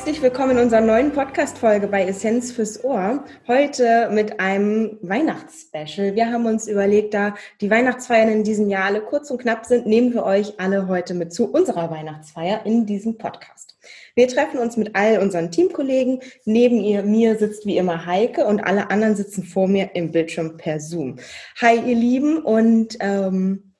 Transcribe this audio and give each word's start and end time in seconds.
Herzlich 0.00 0.22
willkommen 0.22 0.52
in 0.52 0.62
unserer 0.64 0.80
neuen 0.80 1.12
Podcast-Folge 1.12 1.86
bei 1.86 2.06
Essenz 2.06 2.52
fürs 2.52 2.82
Ohr. 2.82 3.22
Heute 3.46 4.08
mit 4.10 4.40
einem 4.40 4.96
Weihnachtsspecial. 5.02 6.14
Wir 6.14 6.32
haben 6.32 6.46
uns 6.46 6.66
überlegt, 6.66 7.12
da 7.12 7.34
die 7.60 7.70
Weihnachtsfeiern 7.70 8.30
in 8.30 8.42
diesem 8.42 8.70
Jahr 8.70 8.86
alle 8.86 9.02
kurz 9.02 9.30
und 9.30 9.42
knapp 9.42 9.66
sind, 9.66 9.84
nehmen 9.84 10.14
wir 10.14 10.24
euch 10.24 10.58
alle 10.58 10.88
heute 10.88 11.12
mit 11.12 11.34
zu 11.34 11.52
unserer 11.52 11.90
Weihnachtsfeier 11.90 12.64
in 12.64 12.86
diesem 12.86 13.18
Podcast. 13.18 13.76
Wir 14.14 14.26
treffen 14.26 14.58
uns 14.58 14.78
mit 14.78 14.96
all 14.96 15.18
unseren 15.18 15.50
Teamkollegen. 15.50 16.20
Neben 16.46 16.80
ihr, 16.80 17.02
mir 17.02 17.36
sitzt 17.36 17.66
wie 17.66 17.76
immer 17.76 18.06
Heike 18.06 18.46
und 18.46 18.60
alle 18.60 18.90
anderen 18.90 19.16
sitzen 19.16 19.44
vor 19.44 19.68
mir 19.68 19.90
im 19.92 20.12
Bildschirm 20.12 20.56
per 20.56 20.80
Zoom. 20.80 21.16
Hi, 21.60 21.76
ihr 21.76 21.94
Lieben, 21.94 22.38
und 22.38 22.96
ähm, 23.00 23.74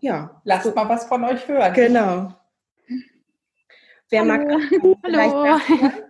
ja. 0.00 0.42
Lasst 0.44 0.74
mal 0.74 0.90
was 0.90 1.06
von 1.06 1.24
euch 1.24 1.48
hören. 1.48 1.72
Genau. 1.72 2.34
Wer 4.10 4.20
Hallo. 4.20 4.28
mag 4.28 4.48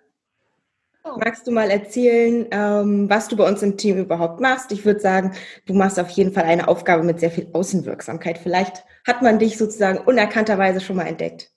Hallo. 1.04 1.16
Magst 1.16 1.46
du 1.46 1.52
mal 1.52 1.70
erzählen, 1.70 2.46
ähm, 2.50 3.08
was 3.08 3.28
du 3.28 3.36
bei 3.36 3.48
uns 3.48 3.62
im 3.62 3.76
Team 3.76 3.96
überhaupt 3.96 4.40
machst? 4.40 4.72
Ich 4.72 4.84
würde 4.84 5.00
sagen, 5.00 5.32
du 5.66 5.72
machst 5.72 5.98
auf 5.98 6.10
jeden 6.10 6.32
Fall 6.32 6.44
eine 6.44 6.68
Aufgabe 6.68 7.02
mit 7.02 7.18
sehr 7.18 7.30
viel 7.30 7.48
Außenwirksamkeit. 7.52 8.38
Vielleicht 8.38 8.84
hat 9.06 9.22
man 9.22 9.38
dich 9.38 9.56
sozusagen 9.56 9.98
unerkannterweise 9.98 10.80
schon 10.80 10.96
mal 10.96 11.06
entdeckt. 11.06 11.50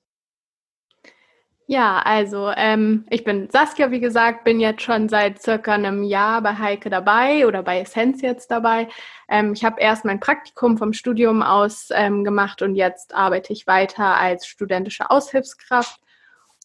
Ja, 1.68 2.00
also 2.00 2.52
ähm, 2.56 3.06
ich 3.10 3.24
bin 3.24 3.50
Saskia, 3.50 3.92
wie 3.92 4.00
gesagt, 4.00 4.44
bin 4.44 4.60
jetzt 4.60 4.82
schon 4.82 5.10
seit 5.10 5.42
circa 5.42 5.74
einem 5.74 6.04
Jahr 6.04 6.42
bei 6.42 6.58
Heike 6.58 6.90
dabei 6.90 7.48
oder 7.48 7.64
bei 7.64 7.80
Essenz 7.80 8.22
jetzt 8.22 8.52
dabei. 8.52 8.90
Ähm, 9.30 9.54
ich 9.54 9.64
habe 9.64 9.80
erst 9.80 10.06
mein 10.06 10.20
Praktikum 10.20 10.78
vom 10.78 10.92
Studium 10.92 11.42
aus 11.42 11.90
ähm, 11.94 12.24
gemacht 12.24 12.62
und 12.62 12.76
jetzt 12.76 13.14
arbeite 13.16 13.54
ich 13.54 13.68
weiter 13.68 14.18
als 14.18 14.48
studentische 14.48 15.10
Aushilfskraft. 15.10 16.00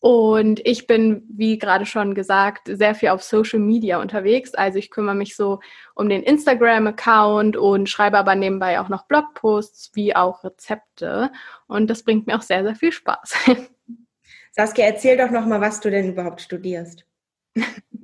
Und 0.03 0.61
ich 0.67 0.87
bin, 0.87 1.25
wie 1.29 1.59
gerade 1.59 1.87
schon 1.87 2.15
gesagt, 2.15 2.69
sehr 2.71 2.95
viel 2.95 3.09
auf 3.09 3.23
Social 3.23 3.59
Media 3.59 4.01
unterwegs. 4.01 4.55
Also 4.55 4.79
ich 4.79 4.91
kümmere 4.91 5.15
mich 5.15 5.37
so 5.37 5.61
um 5.95 6.09
den 6.09 6.23
Instagram-Account 6.23 7.57
und 7.57 7.89
schreibe 7.89 8.19
aber 8.19 8.35
nebenbei 8.35 8.79
auch 8.79 8.89
noch 8.89 9.07
Blogposts 9.07 9.93
wie 9.95 10.15
auch 10.15 10.45
Rezepte. 10.45 11.31
Und 11.67 11.89
das 11.89 12.03
bringt 12.03 12.27
mir 12.27 12.37
auch 12.37 12.43
sehr, 12.43 12.63
sehr 12.63 12.75
viel 12.75 12.93
Spaß. 12.93 13.35
Saskia, 14.53 14.87
erzähl 14.87 15.17
doch 15.17 15.31
noch 15.31 15.47
mal, 15.47 15.61
was 15.61 15.81
du 15.81 15.91
denn 15.91 16.09
überhaupt 16.09 16.41
studierst. 16.41 17.07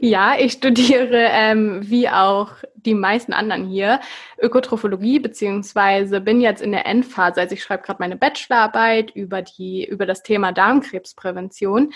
Ja, 0.00 0.34
ich 0.38 0.52
studiere 0.52 1.28
ähm, 1.30 1.80
wie 1.82 2.08
auch 2.08 2.52
die 2.74 2.94
meisten 2.94 3.32
anderen 3.32 3.66
hier 3.66 4.00
Ökotrophologie 4.38 5.18
beziehungsweise 5.18 6.20
bin 6.20 6.40
jetzt 6.40 6.62
in 6.62 6.72
der 6.72 6.86
Endphase. 6.86 7.40
Also 7.40 7.54
ich 7.54 7.62
schreibe 7.62 7.82
gerade 7.82 8.00
meine 8.00 8.16
Bachelorarbeit 8.16 9.10
über 9.10 9.42
die 9.42 9.84
über 9.84 10.06
das 10.06 10.22
Thema 10.22 10.52
Darmkrebsprävention 10.52 11.92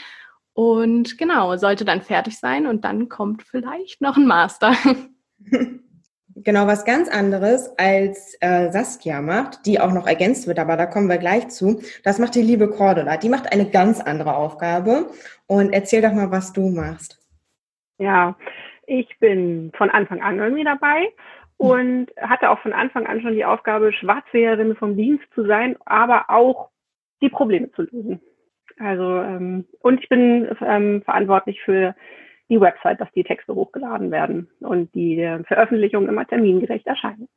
und 0.52 1.18
genau 1.18 1.56
sollte 1.56 1.84
dann 1.84 2.02
fertig 2.02 2.38
sein 2.38 2.66
und 2.66 2.84
dann 2.84 3.08
kommt 3.08 3.42
vielleicht 3.42 4.00
noch 4.00 4.16
ein 4.16 4.26
Master. 4.26 4.76
Genau, 6.36 6.66
was 6.66 6.84
ganz 6.84 7.08
anderes 7.08 7.70
als 7.78 8.36
äh, 8.40 8.72
Saskia 8.72 9.22
macht, 9.22 9.66
die 9.66 9.80
auch 9.80 9.92
noch 9.92 10.08
ergänzt 10.08 10.48
wird, 10.48 10.58
aber 10.58 10.76
da 10.76 10.86
kommen 10.86 11.08
wir 11.08 11.18
gleich 11.18 11.48
zu. 11.48 11.80
Das 12.02 12.18
macht 12.18 12.34
die 12.34 12.42
liebe 12.42 12.68
Cordula. 12.68 13.16
Die 13.18 13.28
macht 13.28 13.52
eine 13.52 13.70
ganz 13.70 14.00
andere 14.00 14.34
Aufgabe. 14.34 15.10
Und 15.46 15.72
erzähl 15.72 16.02
doch 16.02 16.12
mal, 16.12 16.32
was 16.32 16.52
du 16.52 16.70
machst. 16.70 17.23
Ja, 17.98 18.36
ich 18.86 19.08
bin 19.18 19.72
von 19.76 19.90
Anfang 19.90 20.22
an 20.22 20.38
irgendwie 20.38 20.64
dabei 20.64 21.12
und 21.56 22.08
hatte 22.20 22.50
auch 22.50 22.58
von 22.60 22.72
Anfang 22.72 23.06
an 23.06 23.20
schon 23.20 23.34
die 23.34 23.44
Aufgabe, 23.44 23.92
Schwarzseherin 23.92 24.76
vom 24.76 24.96
Dienst 24.96 25.24
zu 25.34 25.46
sein, 25.46 25.76
aber 25.84 26.28
auch 26.28 26.70
die 27.22 27.28
Probleme 27.28 27.70
zu 27.72 27.82
lösen. 27.82 28.20
Also 28.78 29.20
ähm, 29.20 29.66
und 29.80 30.00
ich 30.02 30.08
bin 30.08 30.48
ähm, 30.60 31.02
verantwortlich 31.02 31.60
für 31.62 31.94
die 32.48 32.60
Website, 32.60 33.00
dass 33.00 33.10
die 33.12 33.24
Texte 33.24 33.54
hochgeladen 33.54 34.10
werden 34.10 34.50
und 34.60 34.94
die 34.94 35.20
äh, 35.20 35.42
Veröffentlichungen 35.44 36.08
immer 36.08 36.26
termingerecht 36.26 36.86
erscheinen. 36.86 37.28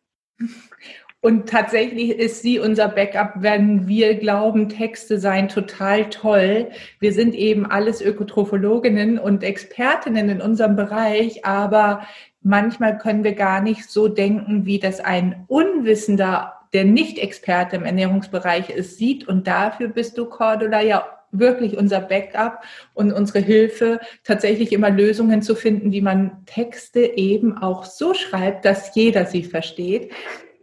Und 1.20 1.50
tatsächlich 1.50 2.12
ist 2.12 2.44
sie 2.44 2.60
unser 2.60 2.88
Backup, 2.90 3.34
wenn 3.38 3.88
wir 3.88 4.16
glauben, 4.16 4.70
Texte 4.70 5.20
seien 5.20 5.50
total 5.50 6.10
toll. 6.10 6.70
Wir 7.00 7.12
sind 7.12 7.34
eben 7.34 7.66
alles 7.66 8.02
Ökotrophologinnen 8.02 9.18
und 9.18 9.44
Expertinnen 9.44 10.30
in 10.30 10.42
unserem 10.42 10.76
Bereich, 10.76 11.44
aber 11.44 12.08
manchmal 12.44 13.00
können 13.00 13.24
wir 13.24 13.34
gar 13.34 13.62
nicht 13.62 13.90
so 13.90 14.08
denken, 14.08 14.66
wie 14.66 14.80
das 14.80 15.00
ein 15.00 15.44
Unwissender, 15.48 16.54
der 16.74 16.86
nicht 16.86 17.18
Experte 17.18 17.78
im 17.78 17.86
Ernährungsbereich 17.86 18.70
ist, 18.70 18.98
sieht. 18.98 19.28
Und 19.28 19.48
dafür 19.48 19.88
bist 19.88 20.18
du, 20.20 20.26
Cordula, 20.26 20.82
ja 20.82 21.06
wirklich 21.32 21.78
unser 21.78 22.00
Backup 22.00 22.64
und 22.94 23.12
unsere 23.12 23.40
Hilfe, 23.40 24.00
tatsächlich 24.24 24.72
immer 24.72 24.90
Lösungen 24.90 25.42
zu 25.42 25.56
finden, 25.56 25.92
wie 25.92 26.02
man 26.02 26.46
Texte 26.46 27.02
eben 27.18 27.58
auch 27.58 27.86
so 27.86 28.14
schreibt, 28.14 28.66
dass 28.66 28.96
jeder 28.96 29.26
sie 29.26 29.44
versteht. 29.44 30.12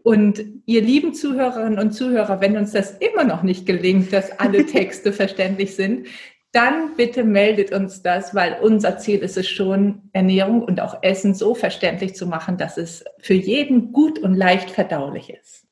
Und 0.04 0.44
ihr 0.66 0.82
lieben 0.82 1.14
Zuhörerinnen 1.14 1.78
und 1.78 1.92
Zuhörer, 1.92 2.42
wenn 2.42 2.58
uns 2.58 2.72
das 2.72 2.90
immer 2.98 3.24
noch 3.24 3.42
nicht 3.42 3.64
gelingt, 3.64 4.12
dass 4.12 4.38
alle 4.38 4.66
Texte 4.66 5.14
verständlich 5.14 5.76
sind, 5.76 6.08
dann 6.52 6.94
bitte 6.94 7.24
meldet 7.24 7.72
uns 7.72 8.02
das, 8.02 8.34
weil 8.34 8.58
unser 8.60 8.98
Ziel 8.98 9.20
ist 9.20 9.38
es 9.38 9.48
schon, 9.48 10.02
Ernährung 10.12 10.62
und 10.62 10.78
auch 10.80 11.02
Essen 11.02 11.34
so 11.34 11.54
verständlich 11.54 12.14
zu 12.14 12.26
machen, 12.26 12.58
dass 12.58 12.76
es 12.76 13.02
für 13.18 13.32
jeden 13.32 13.92
gut 13.92 14.18
und 14.18 14.34
leicht 14.34 14.70
verdaulich 14.70 15.30
ist. 15.30 15.64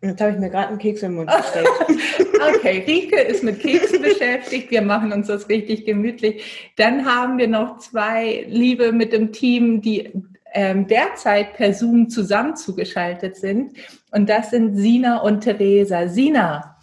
Jetzt 0.00 0.20
habe 0.22 0.32
ich 0.32 0.38
mir 0.38 0.48
gerade 0.48 0.68
einen 0.68 0.78
Keks 0.78 1.02
im 1.02 1.16
Mund 1.16 1.30
gestellt. 1.30 1.68
okay, 2.56 2.84
Rike 2.86 3.20
ist 3.20 3.44
mit 3.44 3.60
Keksen 3.60 4.00
beschäftigt. 4.00 4.70
Wir 4.70 4.82
machen 4.82 5.12
uns 5.12 5.26
das 5.26 5.48
richtig 5.50 5.84
gemütlich. 5.84 6.72
Dann 6.76 7.04
haben 7.04 7.36
wir 7.36 7.48
noch 7.48 7.78
zwei 7.78 8.46
Liebe 8.48 8.92
mit 8.92 9.12
dem 9.12 9.30
Team, 9.32 9.82
die 9.82 10.10
ähm, 10.52 10.86
derzeit 10.86 11.54
per 11.54 11.74
Zoom 11.74 12.08
zusammen 12.08 12.56
zugeschaltet 12.56 13.36
sind. 13.36 13.72
Und 14.12 14.28
das 14.28 14.50
sind 14.50 14.76
Sina 14.76 15.18
und 15.18 15.40
Theresa. 15.40 16.08
Sina, 16.08 16.78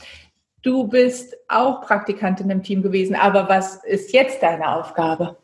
du 0.62 0.88
bist 0.88 1.36
auch 1.48 1.82
Praktikantin 1.82 2.50
im 2.50 2.64
Team 2.64 2.82
gewesen, 2.82 3.16
aber 3.16 3.50
was 3.50 3.84
ist 3.84 4.14
jetzt 4.14 4.42
deine 4.42 4.70
Aufgabe? 4.70 5.38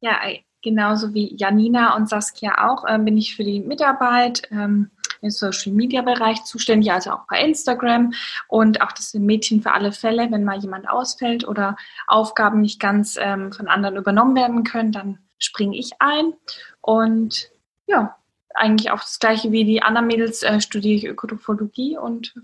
Ja, 0.00 0.18
genauso 0.62 1.14
wie 1.14 1.34
Janina 1.36 1.96
und 1.96 2.08
Saskia 2.08 2.68
auch 2.68 2.84
ähm, 2.88 3.04
bin 3.04 3.16
ich 3.16 3.34
für 3.34 3.44
die 3.44 3.60
Mitarbeit. 3.60 4.42
Ähm, 4.50 4.90
im 5.20 5.30
Social 5.30 5.72
Media 5.72 6.02
Bereich 6.02 6.44
zuständig, 6.44 6.92
also 6.92 7.10
auch 7.10 7.26
bei 7.28 7.40
Instagram 7.42 8.12
und 8.46 8.82
auch 8.82 8.92
das 8.92 9.14
Mädchen 9.14 9.62
für 9.62 9.72
alle 9.72 9.92
Fälle, 9.92 10.30
wenn 10.30 10.44
mal 10.44 10.58
jemand 10.58 10.88
ausfällt 10.88 11.46
oder 11.46 11.76
Aufgaben 12.06 12.60
nicht 12.60 12.80
ganz 12.80 13.18
ähm, 13.20 13.52
von 13.52 13.68
anderen 13.68 13.96
übernommen 13.96 14.36
werden 14.36 14.64
können, 14.64 14.92
dann 14.92 15.18
springe 15.38 15.76
ich 15.76 15.92
ein 15.98 16.34
und 16.80 17.50
ja, 17.86 18.16
eigentlich 18.54 18.90
auch 18.90 19.00
das 19.00 19.18
gleiche 19.18 19.52
wie 19.52 19.64
die 19.64 19.82
anderen 19.82 20.06
Mädels 20.06 20.42
äh, 20.42 20.60
studiere 20.60 20.96
ich 20.96 21.06
Ökotrophologie 21.06 21.96
und 21.96 22.34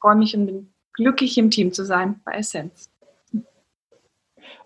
freue 0.00 0.16
mich 0.16 0.34
und 0.36 0.46
bin 0.46 0.72
glücklich 0.94 1.36
im 1.38 1.50
Team 1.50 1.72
zu 1.72 1.84
sein 1.84 2.20
bei 2.24 2.32
Essenz. 2.32 2.90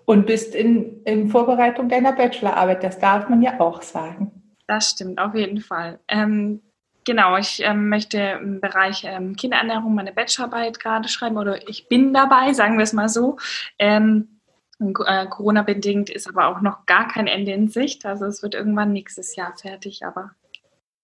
Und 0.07 0.27
bist 0.27 0.55
in, 0.55 1.03
in 1.05 1.31
Vorbereitung 1.31 1.89
deiner 1.89 2.13
Bachelorarbeit, 2.13 2.85
das 2.85 2.99
darf 2.99 3.29
man 3.29 3.41
ja 3.43 3.59
auch 3.59 3.81
sagen. 3.83 4.55
Das 4.67 4.91
stimmt, 4.91 5.19
auf 5.19 5.35
jeden 5.35 5.61
Fall. 5.61 5.99
Ähm, 6.09 6.61
Genau, 7.05 7.37
ich 7.37 7.61
ähm, 7.63 7.91
möchte 7.91 8.19
im 8.19 8.61
Bereich 8.61 9.05
ähm, 9.05 9.37
Kinderernährung 9.37 9.95
meine 9.95 10.13
Bachelorarbeit 10.13 10.81
gerade 10.81 11.09
schreiben 11.09 11.37
oder 11.37 11.69
ich 11.69 11.89
bin 11.89 12.15
dabei, 12.15 12.55
sagen 12.55 12.79
wir 12.79 12.83
es 12.83 12.95
mal 12.95 13.11
so. 13.11 13.37
Ähm, 13.79 14.34
äh, 15.07 15.27
Corona-bedingt 15.27 16.11
ist 16.11 16.29
aber 16.29 16.49
auch 16.49 16.61
noch 16.61 16.87
gar 16.87 17.09
kein 17.09 17.27
Ende 17.27 17.53
in 17.53 17.69
Sicht. 17.69 18.05
Also 18.05 18.27
es 18.27 18.43
wird 18.43 18.55
irgendwann 18.55 18.93
nächstes 18.93 19.37
Jahr 19.37 19.55
fertig, 19.57 20.05
aber 20.05 20.31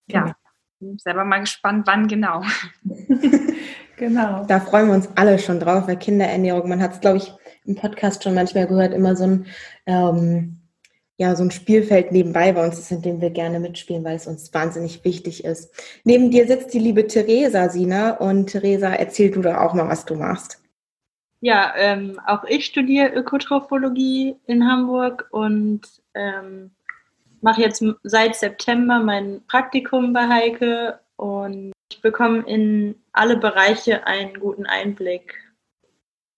ja, 0.07 0.27
ja. 0.27 0.35
bin 0.79 0.97
selber 0.97 1.25
mal 1.25 1.39
gespannt, 1.39 1.87
wann 1.87 2.07
genau. 2.07 2.43
genau. 3.97 4.45
Da 4.45 4.59
freuen 4.59 4.87
wir 4.87 4.95
uns 4.95 5.09
alle 5.15 5.39
schon 5.39 5.59
drauf, 5.59 5.87
weil 5.87 5.97
Kinderernährung, 5.97 6.67
man 6.69 6.81
hat 6.81 6.93
es, 6.93 7.01
glaube 7.01 7.17
ich, 7.17 7.33
im 7.65 7.75
Podcast 7.75 8.23
schon 8.23 8.33
manchmal 8.33 8.67
gehört, 8.67 8.93
immer 8.93 9.15
so 9.15 9.25
ein 9.25 9.45
ähm, 9.85 10.61
ja, 11.21 11.35
so 11.35 11.43
ein 11.43 11.51
Spielfeld 11.51 12.11
nebenbei 12.11 12.51
bei 12.51 12.65
uns 12.65 12.79
ist, 12.79 12.91
in 12.91 13.03
dem 13.03 13.21
wir 13.21 13.29
gerne 13.29 13.59
mitspielen, 13.59 14.03
weil 14.03 14.15
es 14.15 14.25
uns 14.25 14.51
wahnsinnig 14.55 15.05
wichtig 15.05 15.43
ist. 15.43 15.71
Neben 16.03 16.31
dir 16.31 16.47
sitzt 16.47 16.73
die 16.73 16.79
liebe 16.79 17.05
Theresa, 17.05 17.69
Sina. 17.69 18.17
Und 18.17 18.47
Theresa, 18.47 18.89
erzähl 18.89 19.29
du 19.29 19.41
doch 19.41 19.55
auch 19.55 19.75
mal, 19.75 19.87
was 19.87 20.03
du 20.03 20.15
machst. 20.15 20.60
Ja, 21.41 21.73
ähm, 21.75 22.19
auch 22.25 22.43
ich 22.43 22.65
studiere 22.65 23.09
Ökotrophologie 23.09 24.35
in 24.45 24.67
Hamburg 24.67 25.27
und 25.31 25.81
ähm, 26.13 26.71
mache 27.41 27.61
jetzt 27.61 27.83
seit 28.03 28.35
September 28.35 28.99
mein 28.99 29.41
Praktikum 29.47 30.13
bei 30.13 30.27
Heike 30.27 30.99
und 31.15 31.73
ich 31.91 32.01
bekomme 32.01 32.43
in 32.47 32.95
alle 33.11 33.37
Bereiche 33.37 34.05
einen 34.05 34.39
guten 34.39 34.67
Einblick. 34.67 35.35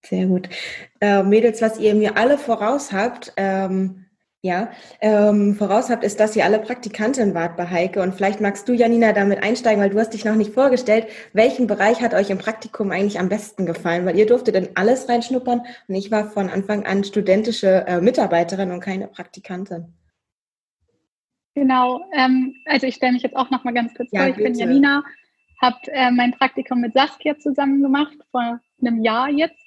Sehr 0.05 0.25
gut. 0.25 0.49
Äh, 1.01 1.23
Mädels, 1.23 1.61
was 1.61 1.79
ihr 1.79 1.95
mir 1.95 2.17
alle 2.17 2.37
voraus 2.37 2.91
habt, 2.91 3.33
ähm, 3.37 4.02
Ja, 4.45 4.71
ähm, 4.99 5.55
voraus 5.55 5.89
habt, 5.89 6.03
ist, 6.03 6.19
dass 6.19 6.35
ihr 6.35 6.43
alle 6.43 6.59
Praktikantin 6.59 7.33
wart 7.33 7.55
bei 7.55 7.65
Heike. 7.65 8.01
Und 8.01 8.13
vielleicht 8.13 8.41
magst 8.41 8.67
du, 8.67 8.73
Janina, 8.73 9.13
damit 9.13 9.41
einsteigen, 9.41 9.81
weil 9.81 9.89
du 9.89 9.97
hast 9.97 10.13
dich 10.13 10.25
noch 10.25 10.35
nicht 10.35 10.53
vorgestellt. 10.53 11.07
Welchen 11.31 11.65
Bereich 11.65 12.01
hat 12.01 12.13
euch 12.13 12.29
im 12.29 12.39
Praktikum 12.39 12.91
eigentlich 12.91 13.21
am 13.21 13.29
besten 13.29 13.65
gefallen? 13.65 14.05
Weil 14.05 14.17
ihr 14.17 14.25
durftet 14.25 14.55
in 14.55 14.67
alles 14.75 15.07
reinschnuppern 15.07 15.61
und 15.87 15.95
ich 15.95 16.11
war 16.11 16.29
von 16.29 16.49
Anfang 16.49 16.85
an 16.85 17.05
studentische 17.05 17.87
äh, 17.87 18.01
Mitarbeiterin 18.01 18.71
und 18.71 18.81
keine 18.81 19.07
Praktikantin. 19.07 19.93
Genau, 21.55 22.01
ähm, 22.11 22.53
also 22.65 22.85
ich 22.85 22.95
stelle 22.95 23.13
mich 23.13 23.23
jetzt 23.23 23.37
auch 23.37 23.49
noch 23.49 23.63
mal 23.63 23.73
ganz 23.73 23.93
kurz 23.93 24.09
ja, 24.11 24.21
vor. 24.21 24.29
Ich 24.29 24.35
bitte. 24.35 24.49
bin 24.49 24.59
Janina, 24.59 25.05
habe 25.61 25.77
äh, 25.87 26.11
mein 26.11 26.33
Praktikum 26.33 26.81
mit 26.81 26.91
Saskia 26.91 27.39
zusammen 27.39 27.81
gemacht, 27.81 28.17
vor 28.29 28.59
einem 28.81 29.01
Jahr 29.03 29.29
jetzt 29.29 29.62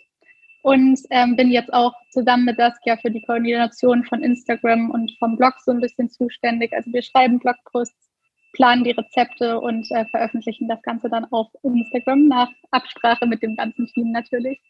und 0.67 0.99
ähm, 1.11 1.37
bin 1.37 1.53
jetzt 1.53 1.73
auch 1.73 1.95
zusammen 2.11 2.45
mit 2.45 2.57
Saskia 2.57 2.97
für 2.97 3.13
die 3.13 3.23
Koordination 3.23 4.05
von 4.05 4.21
Instagram 4.21 4.91
und 4.91 5.13
vom 5.21 5.37
Blog 5.37 5.55
so 5.65 5.71
ein 5.71 5.81
bisschen 5.81 6.11
zuständig. 6.11 6.73
Also 6.73 6.93
wir 6.93 7.03
schreiben 7.03 7.39
Blogposts, 7.39 8.11
planen 8.53 8.83
die 8.83 8.91
Rezepte 8.91 9.61
und 9.61 9.89
äh, 9.93 10.07
veröffentlichen 10.07 10.67
das 10.67 10.83
Ganze 10.83 11.09
dann 11.09 11.25
auf 11.27 11.47
Instagram 11.63 12.27
nach 12.27 12.49
Absprache 12.73 13.27
mit 13.27 13.45
dem 13.45 13.55
ganzen 13.55 13.87
Team 13.87 14.11
natürlich. 14.11 14.61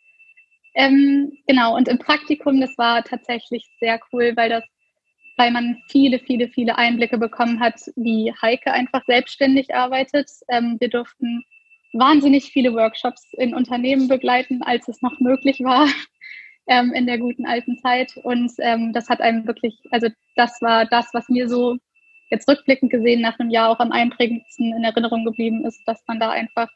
Ähm, 0.75 1.33
genau, 1.47 1.75
und 1.75 1.89
im 1.89 1.99
Praktikum, 1.99 2.61
das 2.61 2.77
war 2.77 3.03
tatsächlich 3.03 3.67
sehr 3.81 3.99
cool, 4.13 4.35
weil 4.37 4.51
das, 4.51 4.65
weil 5.39 5.51
man 5.51 5.79
viele, 5.89 6.19
viele, 6.19 6.49
viele 6.49 6.77
Einblicke 6.77 7.17
bekommen 7.17 7.59
hat, 7.59 7.81
wie 7.97 8.35
Heike 8.43 8.71
einfach 8.71 9.03
selbstständig 9.07 9.75
arbeitet. 9.75 10.29
Ähm, 10.51 10.77
wir 10.79 10.91
durften 10.91 11.43
wahnsinnig 11.99 12.51
viele 12.51 12.75
Workshops 12.75 13.27
in 13.33 13.55
Unternehmen 13.55 14.09
begleiten, 14.09 14.63
als 14.63 14.89
es 14.89 15.03
noch 15.03 15.19
möglich 15.21 15.61
war 15.61 15.89
ähm, 16.67 16.93
in 16.93 17.07
der 17.07 17.19
guten 17.19 17.47
alten 17.47 17.79
Zeit. 17.79 18.17
Und 18.23 18.53
ähm, 18.59 18.93
das 18.93 19.09
hat 19.09 19.21
einem 19.21 19.47
wirklich, 19.47 19.79
also 19.91 20.09
das 20.37 20.61
war 20.61 20.87
das, 20.87 21.09
was 21.13 21.29
mir 21.29 21.49
so 21.49 21.77
jetzt 22.31 22.49
rückblickend 22.49 22.91
gesehen 22.91 23.21
nach 23.21 23.39
einem 23.39 23.51
Jahr 23.51 23.71
auch 23.71 23.79
am 23.79 23.93
einprägendsten 23.93 24.75
in 24.75 24.85
Erinnerung 24.85 25.25
geblieben 25.25 25.65
ist, 25.65 25.81
dass 25.87 26.03
man 26.07 26.19
da 26.19 26.31
einfach 26.31 26.69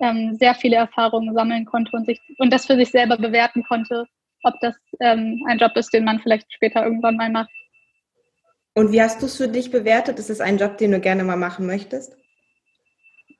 ähm, 0.00 0.36
sehr 0.38 0.54
viele 0.54 0.76
Erfahrungen 0.76 1.34
sammeln 1.34 1.66
konnte 1.66 1.94
und 1.96 2.06
sich 2.06 2.20
und 2.38 2.52
das 2.52 2.66
für 2.66 2.76
sich 2.76 2.90
selber 2.90 3.18
bewerten 3.18 3.62
konnte, 3.64 4.06
ob 4.42 4.54
das 4.60 4.74
ähm, 5.00 5.44
ein 5.46 5.58
Job 5.58 5.76
ist, 5.76 5.92
den 5.92 6.04
man 6.04 6.20
vielleicht 6.20 6.52
später 6.52 6.82
irgendwann 6.82 7.16
mal 7.16 7.30
macht. 7.30 7.50
Und 8.74 8.92
wie 8.92 9.02
hast 9.02 9.20
du 9.20 9.26
es 9.26 9.36
für 9.36 9.48
dich 9.48 9.70
bewertet? 9.70 10.18
Ist 10.18 10.30
es 10.30 10.40
ein 10.40 10.56
Job, 10.56 10.78
den 10.78 10.92
du 10.92 11.00
gerne 11.00 11.24
mal 11.24 11.36
machen 11.36 11.66
möchtest? 11.66 12.16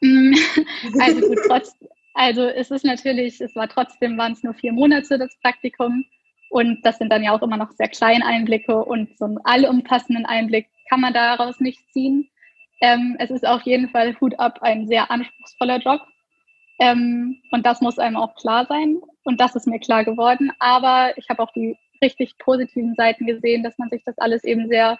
Mm, 0.00 0.34
also 1.00 1.28
gut, 1.28 1.38
trotz, 1.46 1.76
also 2.14 2.42
es 2.42 2.70
ist 2.70 2.84
natürlich, 2.84 3.40
es 3.40 3.54
war 3.54 3.68
trotzdem, 3.68 4.16
waren 4.18 4.32
es 4.32 4.42
nur 4.42 4.54
vier 4.54 4.72
Monate 4.72 5.18
das 5.18 5.36
Praktikum 5.42 6.04
und 6.50 6.84
das 6.84 6.98
sind 6.98 7.10
dann 7.10 7.22
ja 7.22 7.32
auch 7.32 7.42
immer 7.42 7.56
noch 7.56 7.70
sehr 7.72 7.88
kleine 7.88 8.24
Einblicke 8.26 8.84
und 8.84 9.16
so 9.18 9.26
einen 9.26 9.38
allumfassenden 9.44 10.26
Einblick 10.26 10.66
kann 10.88 11.00
man 11.00 11.14
daraus 11.14 11.60
nicht 11.60 11.80
ziehen. 11.92 12.28
Ähm, 12.80 13.16
es 13.18 13.30
ist 13.30 13.46
auf 13.46 13.62
jeden 13.62 13.88
Fall 13.90 14.18
Hut 14.20 14.38
ab 14.38 14.60
ein 14.62 14.88
sehr 14.88 15.10
anspruchsvoller 15.10 15.78
Job 15.78 16.00
ähm, 16.80 17.40
und 17.52 17.66
das 17.66 17.80
muss 17.80 17.98
einem 17.98 18.16
auch 18.16 18.34
klar 18.34 18.66
sein 18.66 19.00
und 19.24 19.40
das 19.40 19.54
ist 19.54 19.66
mir 19.66 19.78
klar 19.78 20.04
geworden. 20.04 20.50
Aber 20.58 21.16
ich 21.16 21.28
habe 21.28 21.42
auch 21.42 21.52
die 21.52 21.76
richtig 22.02 22.38
positiven 22.38 22.94
Seiten 22.94 23.26
gesehen, 23.26 23.62
dass 23.62 23.78
man 23.78 23.90
sich 23.90 24.02
das 24.04 24.18
alles 24.18 24.44
eben 24.44 24.68
sehr 24.68 24.98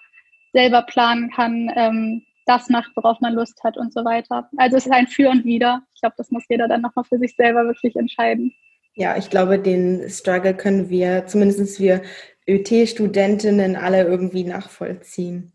selber 0.53 0.83
planen 0.83 1.31
kann. 1.31 1.71
Ähm, 1.75 2.23
das 2.51 2.69
macht, 2.69 2.91
worauf 2.97 3.21
man 3.21 3.35
Lust 3.35 3.63
hat 3.63 3.77
und 3.77 3.93
so 3.93 4.05
weiter. 4.05 4.51
Also 4.57 4.77
es 4.77 4.87
ist 4.87 4.93
ein 4.93 5.07
Für 5.07 5.31
und 5.31 5.45
Wider. 5.45 5.83
Ich 5.95 6.01
glaube, 6.01 6.17
das 6.19 6.31
muss 6.31 6.43
jeder 6.49 6.67
dann 6.67 6.83
nochmal 6.83 7.05
für 7.05 7.19
sich 7.19 7.37
selber 7.37 7.65
wirklich 7.65 7.95
entscheiden. 7.95 8.53
Ja, 8.95 9.17
ich 9.17 9.31
glaube, 9.31 9.59
den 9.61 10.11
Struggle 10.11 10.55
können 10.55 10.91
wir, 10.91 11.27
zumindest 11.27 11.79
wir 11.79 12.03
ÖT-Studentinnen, 12.49 13.77
alle 13.77 14.03
irgendwie 14.03 14.43
nachvollziehen. 14.43 15.53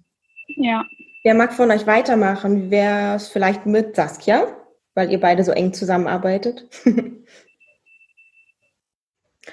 Ja. 0.47 0.85
Wer 1.23 1.33
mag 1.33 1.53
von 1.53 1.69
euch 1.69 1.85
weitermachen? 1.85 2.71
Wer 2.71 3.17
ist 3.17 3.27
vielleicht 3.27 3.65
mit 3.65 3.95
Saskia, 3.95 4.47
weil 4.93 5.11
ihr 5.11 5.19
beide 5.19 5.43
so 5.43 5.51
eng 5.51 5.73
zusammenarbeitet? 5.73 6.69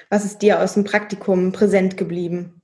Was 0.09 0.23
ist 0.23 0.41
dir 0.41 0.61
aus 0.61 0.75
dem 0.75 0.85
Praktikum 0.85 1.51
präsent 1.51 1.97
geblieben? 1.97 2.62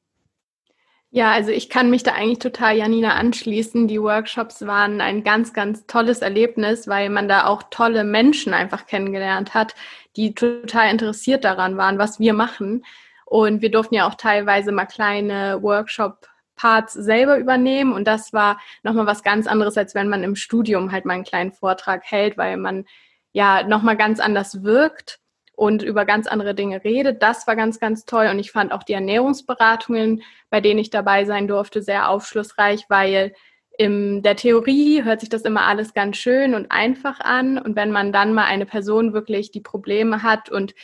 Ja, 1.11 1.31
also 1.31 1.49
ich 1.49 1.69
kann 1.69 1.89
mich 1.89 2.03
da 2.03 2.13
eigentlich 2.13 2.37
total 2.37 2.77
Janina 2.77 3.15
anschließen. 3.15 3.87
Die 3.87 3.99
Workshops 3.99 4.65
waren 4.67 5.01
ein 5.01 5.23
ganz, 5.23 5.53
ganz 5.53 5.87
tolles 5.87 6.19
Erlebnis, 6.21 6.87
weil 6.87 7.09
man 7.09 7.27
da 7.27 7.47
auch 7.47 7.63
tolle 7.71 8.03
Menschen 8.03 8.53
einfach 8.53 8.85
kennengelernt 8.85 9.55
hat, 9.55 9.73
die 10.15 10.35
total 10.35 10.91
interessiert 10.91 11.43
daran 11.45 11.77
waren, 11.77 11.97
was 11.97 12.19
wir 12.19 12.33
machen. 12.33 12.85
Und 13.25 13.61
wir 13.63 13.71
durften 13.71 13.95
ja 13.95 14.07
auch 14.07 14.15
teilweise 14.15 14.71
mal 14.71 14.85
kleine 14.85 15.63
Workshop-Parts 15.63 16.93
selber 16.93 17.39
übernehmen. 17.39 17.93
Und 17.93 18.05
das 18.07 18.31
war 18.31 18.59
nochmal 18.83 19.07
was 19.07 19.23
ganz 19.23 19.47
anderes, 19.47 19.77
als 19.77 19.95
wenn 19.95 20.09
man 20.09 20.23
im 20.23 20.35
Studium 20.35 20.91
halt 20.91 21.05
mal 21.05 21.15
einen 21.15 21.23
kleinen 21.23 21.53
Vortrag 21.53 22.03
hält, 22.05 22.37
weil 22.37 22.57
man 22.57 22.85
ja 23.31 23.63
nochmal 23.63 23.97
ganz 23.97 24.19
anders 24.19 24.63
wirkt 24.63 25.19
und 25.59 25.83
über 25.83 26.05
ganz 26.05 26.25
andere 26.25 26.55
Dinge 26.55 26.85
redet. 26.85 27.21
Das 27.21 27.45
war 27.45 27.57
ganz, 27.57 27.81
ganz 27.81 28.05
toll. 28.05 28.27
Und 28.27 28.39
ich 28.39 28.53
fand 28.53 28.71
auch 28.71 28.81
die 28.81 28.93
Ernährungsberatungen, 28.93 30.23
bei 30.49 30.61
denen 30.61 30.79
ich 30.79 30.89
dabei 30.89 31.25
sein 31.25 31.49
durfte, 31.49 31.81
sehr 31.81 32.07
aufschlussreich, 32.07 32.85
weil 32.87 33.33
in 33.77 34.23
der 34.23 34.37
Theorie 34.37 35.03
hört 35.03 35.19
sich 35.19 35.27
das 35.27 35.41
immer 35.41 35.63
alles 35.67 35.93
ganz 35.93 36.15
schön 36.15 36.55
und 36.55 36.71
einfach 36.71 37.19
an. 37.19 37.57
Und 37.57 37.75
wenn 37.75 37.91
man 37.91 38.13
dann 38.13 38.33
mal 38.33 38.45
eine 38.45 38.65
Person 38.65 39.11
wirklich 39.11 39.51
die 39.51 39.59
Probleme 39.59 40.23
hat 40.23 40.49
und 40.49 40.75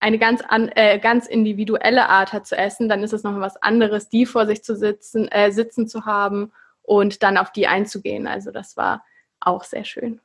eine 0.00 0.18
ganz, 0.18 0.42
an, 0.46 0.68
äh, 0.74 0.98
ganz 0.98 1.26
individuelle 1.26 2.10
Art 2.10 2.34
hat 2.34 2.46
zu 2.46 2.58
essen, 2.58 2.90
dann 2.90 3.02
ist 3.02 3.14
es 3.14 3.22
noch 3.22 3.40
was 3.40 3.56
anderes, 3.62 4.10
die 4.10 4.26
vor 4.26 4.44
sich 4.44 4.62
zu 4.62 4.76
sitzen, 4.76 5.28
äh, 5.28 5.50
sitzen 5.50 5.88
zu 5.88 6.04
haben 6.04 6.52
und 6.82 7.22
dann 7.22 7.38
auf 7.38 7.52
die 7.52 7.68
einzugehen. 7.68 8.26
Also 8.26 8.50
das 8.50 8.76
war 8.76 9.02
auch 9.40 9.64
sehr 9.64 9.84
schön. 9.84 10.20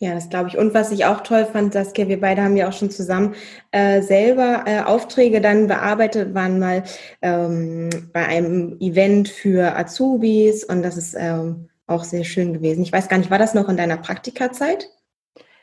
Ja, 0.00 0.14
das 0.14 0.28
glaube 0.28 0.48
ich. 0.48 0.56
Und 0.56 0.74
was 0.74 0.92
ich 0.92 1.06
auch 1.06 1.22
toll 1.22 1.44
fand, 1.44 1.72
Saskia, 1.72 2.06
wir 2.06 2.20
beide 2.20 2.42
haben 2.42 2.56
ja 2.56 2.68
auch 2.68 2.72
schon 2.72 2.90
zusammen 2.90 3.34
äh, 3.72 4.00
selber 4.00 4.62
äh, 4.66 4.80
Aufträge 4.82 5.40
dann 5.40 5.66
bearbeitet, 5.66 6.34
waren 6.34 6.60
mal 6.60 6.84
ähm, 7.20 7.90
bei 8.12 8.24
einem 8.24 8.76
Event 8.78 9.28
für 9.28 9.76
Azubis 9.76 10.62
und 10.62 10.82
das 10.82 10.96
ist 10.96 11.16
ähm, 11.18 11.68
auch 11.88 12.04
sehr 12.04 12.22
schön 12.22 12.52
gewesen. 12.52 12.82
Ich 12.82 12.92
weiß 12.92 13.08
gar 13.08 13.18
nicht, 13.18 13.30
war 13.30 13.38
das 13.38 13.54
noch 13.54 13.68
in 13.68 13.76
deiner 13.76 13.96
Praktikazeit? 13.96 14.88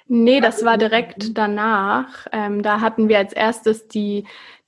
Nee, 0.08 0.42
das 0.42 0.66
war 0.66 0.78
direkt 0.78 1.38
danach. 1.38 2.28
Ähm, 2.32 2.62
da 2.62 2.82
hatten 2.82 3.08
wir 3.08 3.18
als 3.18 3.34
erstes 3.34 3.88
die 3.88 4.26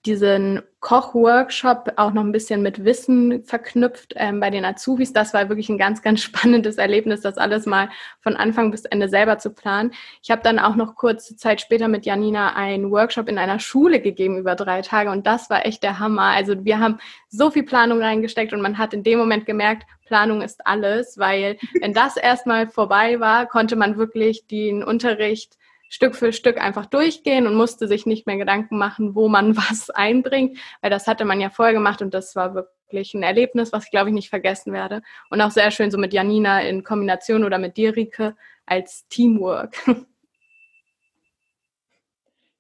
diesen 0.08 0.62
Kochworkshop 0.80 1.94
auch 1.98 2.14
noch 2.14 2.24
ein 2.24 2.32
bisschen 2.32 2.62
mit 2.62 2.86
Wissen 2.86 3.44
verknüpft 3.44 4.14
ähm, 4.16 4.40
bei 4.40 4.50
den 4.50 4.64
Azubis. 4.64 5.12
Das 5.12 5.34
war 5.34 5.50
wirklich 5.50 5.70
ein 5.70 5.78
ganz, 5.78 6.02
ganz 6.02 6.22
spannendes 6.24 6.78
Erlebnis, 6.78 7.22
das 7.22 7.38
alles 7.38 7.66
mal 7.66 7.90
von 8.22 8.36
Anfang 8.36 8.72
bis 8.72 8.86
Ende 8.86 9.10
selber 9.10 9.38
zu 9.38 9.52
planen. 9.52 9.92
Ich 10.24 10.32
habe 10.32 10.42
dann 10.44 10.60
auch 10.60 10.76
noch 10.76 10.96
kurze 10.96 11.36
Zeit 11.36 11.62
später 11.62 11.88
mit 11.88 12.06
Janina 12.06 12.56
einen 12.56 12.90
Workshop 12.90 13.28
in 13.28 13.38
einer 13.38 13.60
Schule 13.60 14.00
gegeben 14.00 14.38
über 14.38 14.56
drei 14.56 14.82
Tage 14.82 15.12
und 15.12 15.28
das 15.28 15.50
war 15.50 15.66
echt 15.66 15.84
der 15.84 16.00
Hammer. 16.00 16.32
Also 16.36 16.64
wir 16.64 16.80
haben 16.80 17.00
so 17.28 17.52
viel 17.52 17.64
Planung 17.64 18.02
reingesteckt 18.02 18.54
und 18.54 18.62
man 18.62 18.78
hat 18.78 18.94
in 18.94 19.04
dem 19.04 19.20
Moment 19.20 19.46
gemerkt, 19.46 19.84
Planung 20.06 20.42
ist 20.42 20.66
alles, 20.66 21.18
weil 21.18 21.58
wenn 21.82 21.94
das 21.94 22.16
erstmal 22.18 22.68
vorbei 22.68 23.20
war, 23.20 23.46
konnte 23.46 23.76
man 23.76 23.98
wirklich 23.98 24.48
den 24.48 24.84
Unterricht 24.84 25.58
Stück 25.90 26.16
für 26.16 26.34
Stück 26.34 26.58
einfach 26.58 26.86
durchgehen 26.86 27.48
und 27.48 27.56
musste 27.56 27.88
sich 27.88 28.06
nicht 28.06 28.28
mehr 28.28 28.38
Gedanken 28.38 28.78
machen, 28.78 29.16
wo 29.16 29.30
man 29.30 29.56
was 29.58 29.90
einbringt, 29.90 30.58
weil 30.82 30.90
das 30.90 31.08
hatte 31.08 31.26
man 31.26 31.40
ja 31.40 31.50
vorher 31.50 31.74
gemacht 31.74 32.02
und 32.02 32.14
das 32.14 32.36
war 32.36 32.56
wirklich 32.56 33.14
ein 33.14 33.24
Erlebnis, 33.24 33.72
was 33.72 33.86
ich 33.86 33.92
glaube 33.92 34.10
ich 34.10 34.16
nicht 34.16 34.30
vergessen 34.30 34.74
werde. 34.74 35.02
Und 35.30 35.42
auch 35.42 35.52
sehr 35.52 35.72
schön 35.72 35.92
so 35.92 35.98
mit 35.98 36.14
Janina 36.14 36.62
in 36.62 36.84
Kombination 36.84 37.44
oder 37.44 37.58
mit 37.58 37.78
dir, 37.78 37.96
Rike, 37.96 38.36
als 38.66 39.08
Teamwork. 39.08 39.78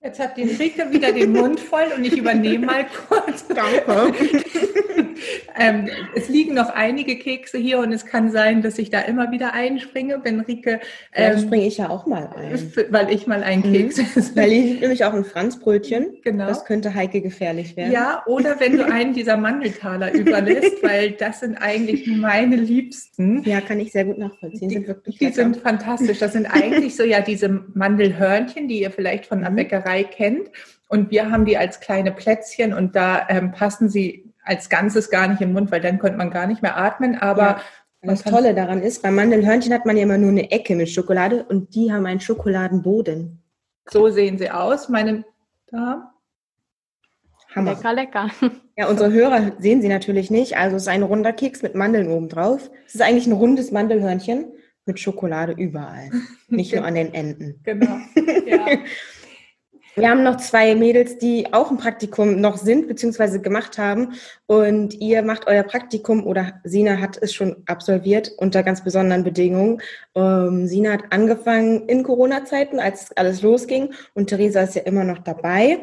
Jetzt 0.07 0.21
hat 0.21 0.37
die 0.37 0.43
Rike 0.43 0.89
wieder 0.89 1.11
den 1.11 1.33
Mund 1.33 1.59
voll 1.59 1.83
und 1.93 2.05
ich 2.05 2.17
übernehme 2.17 2.65
mal 2.65 2.85
kurz. 3.09 3.45
Danke. 3.53 4.13
ähm, 5.59 5.89
es 6.15 6.29
liegen 6.29 6.53
noch 6.53 6.69
einige 6.69 7.17
Kekse 7.17 7.57
hier 7.57 7.79
und 7.79 7.91
es 7.91 8.05
kann 8.05 8.31
sein, 8.31 8.61
dass 8.61 8.77
ich 8.77 8.89
da 8.89 9.01
immer 9.01 9.31
wieder 9.31 9.53
einspringe, 9.53 10.21
wenn 10.23 10.39
Rike. 10.39 10.79
Ähm, 11.13 11.33
ja, 11.33 11.39
springe 11.39 11.67
ich 11.67 11.77
ja 11.77 11.89
auch 11.89 12.05
mal 12.05 12.29
ein. 12.37 12.71
Weil 12.89 13.11
ich 13.11 13.27
mal 13.27 13.43
einen 13.43 13.67
mhm. 13.67 13.73
Keks 13.73 13.99
esse. 13.99 14.35
Weil 14.37 14.53
ich 14.53 14.79
nämlich 14.79 15.03
auch 15.03 15.13
ein 15.13 15.25
Franzbrötchen. 15.25 16.19
Genau. 16.23 16.47
Das 16.47 16.63
könnte 16.63 16.93
Heike 16.93 17.19
gefährlich 17.19 17.75
werden. 17.75 17.91
Ja, 17.91 18.23
oder 18.27 18.61
wenn 18.61 18.77
du 18.77 18.85
einen 18.85 19.13
dieser 19.13 19.35
Mandeltaler 19.35 20.13
überlässt, 20.13 20.81
weil 20.83 21.11
das 21.11 21.41
sind 21.41 21.57
eigentlich 21.57 22.07
meine 22.07 22.55
Liebsten. 22.55 23.43
Ja, 23.43 23.59
kann 23.59 23.81
ich 23.81 23.91
sehr 23.91 24.05
gut 24.05 24.17
nachvollziehen. 24.17 24.69
Die 24.69 24.75
sind 24.75 24.87
wirklich 24.87 25.17
Die 25.17 25.29
sind 25.31 25.57
fantastisch. 25.57 26.19
Das 26.19 26.31
sind 26.31 26.45
eigentlich 26.45 26.95
so 26.95 27.03
ja 27.03 27.19
diese 27.19 27.49
Mandelhörnchen, 27.49 28.69
die 28.69 28.81
ihr 28.81 28.91
vielleicht 28.91 29.25
von 29.25 29.41
der 29.41 29.51
mhm. 29.51 29.57
Bäckerei 29.57 29.96
Brei 29.97 30.03
kennt. 30.03 30.49
Und 30.89 31.11
wir 31.11 31.31
haben 31.31 31.45
die 31.45 31.57
als 31.57 31.79
kleine 31.79 32.11
Plätzchen 32.11 32.73
und 32.73 32.95
da 32.95 33.27
ähm, 33.29 33.51
passen 33.51 33.89
sie 33.89 34.33
als 34.43 34.69
Ganzes 34.69 35.09
gar 35.09 35.27
nicht 35.27 35.41
im 35.41 35.51
Mund, 35.51 35.71
weil 35.71 35.81
dann 35.81 35.99
könnte 35.99 36.17
man 36.17 36.31
gar 36.31 36.47
nicht 36.47 36.61
mehr 36.61 36.77
atmen. 36.77 37.15
Aber 37.15 37.41
ja, 37.41 37.61
das 38.01 38.23
Tolle 38.23 38.55
daran 38.55 38.81
ist, 38.81 39.01
bei 39.01 39.11
Mandelhörnchen 39.11 39.73
hat 39.73 39.85
man 39.85 39.97
ja 39.97 40.03
immer 40.03 40.17
nur 40.17 40.29
eine 40.29 40.49
Ecke 40.51 40.75
mit 40.75 40.89
Schokolade 40.89 41.43
und 41.43 41.75
die 41.75 41.91
haben 41.91 42.05
einen 42.05 42.21
Schokoladenboden. 42.21 43.43
So 43.89 44.07
sehen 44.09 44.37
sie 44.37 44.49
aus, 44.49 44.87
meine 44.87 45.25
da. 45.69 46.13
Hammer. 47.53 47.73
Lecker, 47.73 47.93
lecker. 47.93 48.29
Ja, 48.77 48.87
unsere 48.87 49.11
Hörer 49.11 49.53
sehen 49.59 49.81
sie 49.81 49.87
natürlich 49.89 50.29
nicht. 50.29 50.55
Also 50.55 50.77
es 50.77 50.83
ist 50.83 50.87
ein 50.87 51.03
runder 51.03 51.33
Keks 51.33 51.63
mit 51.63 51.75
Mandeln 51.75 52.09
obendrauf. 52.09 52.69
Es 52.85 52.95
ist 52.95 53.01
eigentlich 53.01 53.27
ein 53.27 53.33
rundes 53.33 53.71
Mandelhörnchen 53.71 54.53
mit 54.85 54.99
Schokolade 54.99 55.51
überall, 55.51 56.09
nicht 56.47 56.73
nur 56.73 56.85
an 56.85 56.95
den 56.95 57.13
Enden. 57.13 57.59
Genau. 57.63 57.97
Ja. 58.47 58.65
Wir 59.97 60.11
haben 60.11 60.21
noch 60.21 60.37
zwei 60.37 60.75
Mädels, 60.75 61.17
die 61.17 61.51
auch 61.53 61.71
ein 61.71 61.77
Praktikum 61.77 62.39
noch 62.39 62.57
sind, 62.57 62.87
beziehungsweise 62.87 63.41
gemacht 63.41 63.79
haben. 63.79 64.13
Und 64.45 64.93
ihr 64.93 65.23
macht 65.23 65.47
euer 65.47 65.63
Praktikum 65.63 66.23
oder 66.27 66.61
Sina 66.63 66.99
hat 66.99 67.17
es 67.19 67.33
schon 67.33 67.63
absolviert 67.65 68.31
unter 68.37 68.61
ganz 68.61 68.83
besonderen 68.83 69.23
Bedingungen. 69.23 69.81
Ähm, 70.13 70.67
Sina 70.67 70.91
hat 70.91 71.05
angefangen 71.09 71.89
in 71.89 72.03
Corona-Zeiten, 72.03 72.79
als 72.79 73.11
alles 73.17 73.41
losging. 73.41 73.91
Und 74.13 74.27
Theresa 74.27 74.61
ist 74.61 74.75
ja 74.75 74.83
immer 74.83 75.03
noch 75.03 75.17
dabei. 75.17 75.79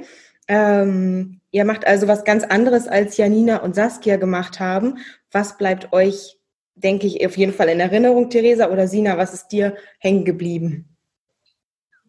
Ähm, 0.46 1.40
ihr 1.50 1.64
macht 1.64 1.84
also 1.84 2.06
was 2.06 2.22
ganz 2.22 2.44
anderes, 2.44 2.86
als 2.86 3.16
Janina 3.16 3.64
und 3.64 3.74
Saskia 3.74 4.16
gemacht 4.16 4.60
haben. 4.60 4.98
Was 5.32 5.58
bleibt 5.58 5.92
euch, 5.92 6.38
denke 6.76 7.08
ich, 7.08 7.26
auf 7.26 7.36
jeden 7.36 7.52
Fall 7.52 7.68
in 7.68 7.80
Erinnerung, 7.80 8.30
Theresa 8.30 8.70
oder 8.70 8.86
Sina? 8.86 9.18
Was 9.18 9.34
ist 9.34 9.48
dir 9.48 9.74
hängen 9.98 10.24
geblieben? 10.24 10.93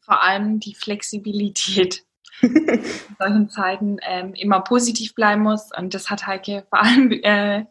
Vor 0.06 0.24
allem 0.24 0.60
die 0.60 0.76
Flexibilität. 0.76 2.04
in 2.42 2.84
solchen 3.18 3.50
Zeiten 3.50 3.98
ähm, 4.02 4.34
immer 4.34 4.60
positiv 4.62 5.16
bleiben 5.16 5.42
muss. 5.44 5.70
Und 5.76 5.94
das 5.94 6.10
hat 6.10 6.28
Heike 6.28 6.66
vor 6.70 6.82
allem 6.82 7.12
äh, 7.12 7.66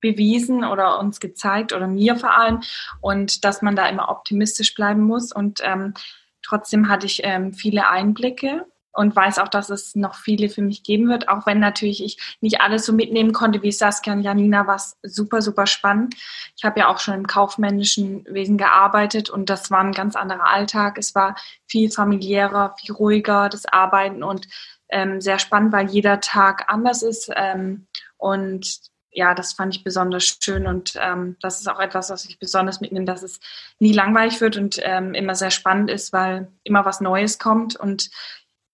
bewiesen 0.00 0.64
oder 0.64 0.98
uns 0.98 1.18
gezeigt 1.18 1.72
oder 1.72 1.86
mir 1.86 2.16
vor 2.16 2.36
allem. 2.36 2.60
Und 3.00 3.44
dass 3.44 3.62
man 3.62 3.74
da 3.74 3.88
immer 3.88 4.10
optimistisch 4.10 4.74
bleiben 4.74 5.02
muss. 5.02 5.32
Und 5.32 5.60
ähm, 5.62 5.94
trotzdem 6.42 6.88
hatte 6.88 7.06
ich 7.06 7.22
ähm, 7.24 7.54
viele 7.54 7.88
Einblicke 7.88 8.66
und 8.92 9.16
weiß 9.16 9.38
auch, 9.38 9.48
dass 9.48 9.70
es 9.70 9.94
noch 9.94 10.14
viele 10.14 10.48
für 10.48 10.62
mich 10.62 10.82
geben 10.82 11.08
wird, 11.08 11.28
auch 11.28 11.46
wenn 11.46 11.60
natürlich 11.60 12.04
ich 12.04 12.36
nicht 12.40 12.60
alles 12.60 12.84
so 12.84 12.92
mitnehmen 12.92 13.32
konnte 13.32 13.62
wie 13.62 13.72
Saskia 13.72 14.12
und 14.12 14.22
Janina, 14.22 14.66
war 14.66 14.76
es 14.76 14.96
super, 15.02 15.40
super 15.40 15.66
spannend. 15.66 16.14
Ich 16.56 16.64
habe 16.64 16.80
ja 16.80 16.88
auch 16.88 16.98
schon 16.98 17.14
im 17.14 17.26
kaufmännischen 17.26 18.24
Wesen 18.28 18.58
gearbeitet 18.58 19.30
und 19.30 19.48
das 19.48 19.70
war 19.70 19.80
ein 19.80 19.92
ganz 19.92 20.14
anderer 20.14 20.46
Alltag. 20.46 20.98
Es 20.98 21.14
war 21.14 21.36
viel 21.66 21.90
familiärer, 21.90 22.74
viel 22.78 22.94
ruhiger, 22.94 23.48
das 23.48 23.64
Arbeiten 23.66 24.22
und 24.22 24.46
ähm, 24.90 25.20
sehr 25.20 25.38
spannend, 25.38 25.72
weil 25.72 25.88
jeder 25.88 26.20
Tag 26.20 26.64
anders 26.68 27.02
ist 27.02 27.30
ähm, 27.34 27.86
und 28.18 28.92
ja, 29.14 29.34
das 29.34 29.52
fand 29.52 29.76
ich 29.76 29.84
besonders 29.84 30.38
schön 30.42 30.66
und 30.66 30.94
ähm, 30.98 31.36
das 31.40 31.60
ist 31.60 31.68
auch 31.68 31.80
etwas, 31.80 32.08
was 32.08 32.24
ich 32.24 32.38
besonders 32.38 32.80
mitnehme, 32.80 33.04
dass 33.04 33.22
es 33.22 33.40
nie 33.78 33.92
langweilig 33.92 34.40
wird 34.40 34.56
und 34.56 34.80
ähm, 34.82 35.12
immer 35.12 35.34
sehr 35.34 35.50
spannend 35.50 35.90
ist, 35.90 36.14
weil 36.14 36.50
immer 36.64 36.86
was 36.86 37.02
Neues 37.02 37.38
kommt 37.38 37.76
und 37.76 38.10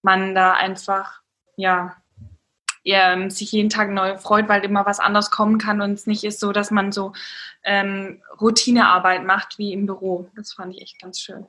man 0.03 0.35
da 0.35 0.55
einfach, 0.55 1.21
ja, 1.57 1.97
ja, 2.83 3.29
sich 3.29 3.53
jeden 3.53 3.69
Tag 3.69 3.91
neu 3.91 4.17
freut, 4.17 4.49
weil 4.49 4.65
immer 4.65 4.87
was 4.87 5.01
anderes 5.01 5.31
kommen 5.31 5.59
kann 5.59 5.81
und 5.81 5.93
es 5.93 6.07
nicht 6.07 6.25
ist 6.25 6.41
so, 6.41 6.53
dass 6.53 6.71
man 6.71 6.91
so 6.91 7.13
ähm, 7.65 8.23
Routinearbeit 8.41 9.25
macht 9.25 9.59
wie 9.59 9.73
im 9.73 9.87
Büro. 9.87 10.31
Das 10.37 10.55
fand 10.55 10.75
ich 10.75 10.83
echt 10.83 11.01
ganz 11.01 11.21
schön. 11.21 11.47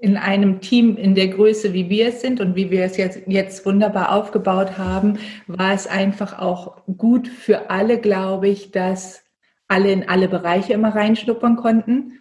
In 0.00 0.16
einem 0.16 0.62
Team 0.62 0.96
in 0.96 1.14
der 1.14 1.28
Größe, 1.28 1.74
wie 1.74 1.90
wir 1.90 2.08
es 2.08 2.22
sind 2.22 2.40
und 2.40 2.56
wie 2.56 2.70
wir 2.70 2.84
es 2.84 2.96
jetzt, 2.96 3.20
jetzt 3.26 3.66
wunderbar 3.66 4.12
aufgebaut 4.12 4.78
haben, 4.78 5.18
war 5.46 5.74
es 5.74 5.86
einfach 5.86 6.38
auch 6.38 6.82
gut 6.96 7.28
für 7.28 7.68
alle, 7.68 7.98
glaube 7.98 8.48
ich, 8.48 8.70
dass 8.70 9.22
alle 9.68 9.92
in 9.92 10.08
alle 10.08 10.28
Bereiche 10.28 10.72
immer 10.72 10.94
reinschnuppern 10.94 11.56
konnten. 11.56 12.19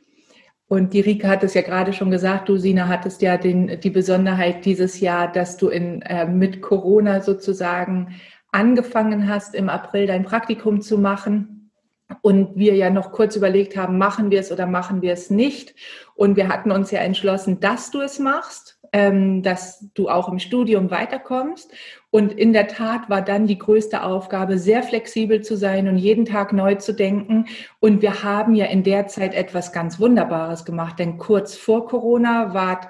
Und 0.70 0.94
die 0.94 1.02
Rike 1.02 1.28
hat 1.28 1.44
es 1.44 1.56
ja 1.56 1.64
gerade 1.64 1.94
schon 1.94 2.12
gesagt, 2.12 2.48
du 2.48 2.58
Sina 2.58 2.88
hattest 2.88 3.24
ja 3.24 3.38
den, 3.38 3.80
die 3.82 3.90
Besonderheit 3.90 4.66
dieses 4.66 5.00
Jahr, 5.00 5.30
dass 5.30 5.58
du 5.58 5.68
in, 5.68 6.04
äh, 6.04 6.28
mit 6.28 6.62
Corona 6.62 7.22
sozusagen 7.22 8.20
angefangen 8.52 9.28
hast, 9.28 9.56
im 9.56 9.68
April 9.68 10.06
dein 10.06 10.24
Praktikum 10.24 10.82
zu 10.82 11.00
machen. 11.00 11.72
Und 12.22 12.56
wir 12.56 12.76
ja 12.76 12.92
noch 12.92 13.12
kurz 13.12 13.36
überlegt 13.36 13.78
haben, 13.78 13.98
machen 13.98 14.30
wir 14.30 14.40
es 14.40 14.52
oder 14.52 14.68
machen 14.68 15.02
wir 15.02 15.12
es 15.12 15.32
nicht. 15.32 15.74
Und 16.14 16.36
wir 16.36 16.48
hatten 16.48 16.72
uns 16.72 16.92
ja 16.92 17.00
entschlossen, 17.00 17.60
dass 17.60 17.90
du 17.90 18.02
es 18.02 18.20
machst 18.20 18.79
dass 18.92 19.88
du 19.94 20.10
auch 20.10 20.30
im 20.30 20.40
Studium 20.40 20.92
weiterkommst. 20.92 21.72
Und 22.12 22.34
in 22.34 22.54
der 22.54 22.68
Tat 22.68 23.10
war 23.10 23.22
dann 23.22 23.46
die 23.46 23.58
größte 23.58 24.04
Aufgabe, 24.04 24.58
sehr 24.58 24.82
flexibel 24.82 25.42
zu 25.42 25.56
sein 25.56 25.88
und 25.88 25.98
jeden 25.98 26.26
Tag 26.26 26.54
neu 26.54 26.76
zu 26.76 26.94
denken. 26.94 27.46
Und 27.80 28.02
wir 28.02 28.24
haben 28.24 28.56
ja 28.56 28.66
in 28.66 28.84
der 28.84 29.08
Zeit 29.08 29.34
etwas 29.34 29.72
ganz 29.72 30.00
Wunderbares 30.00 30.66
gemacht, 30.66 30.98
denn 31.00 31.18
kurz 31.18 31.56
vor 31.56 31.88
Corona 31.88 32.54
wart 32.54 32.88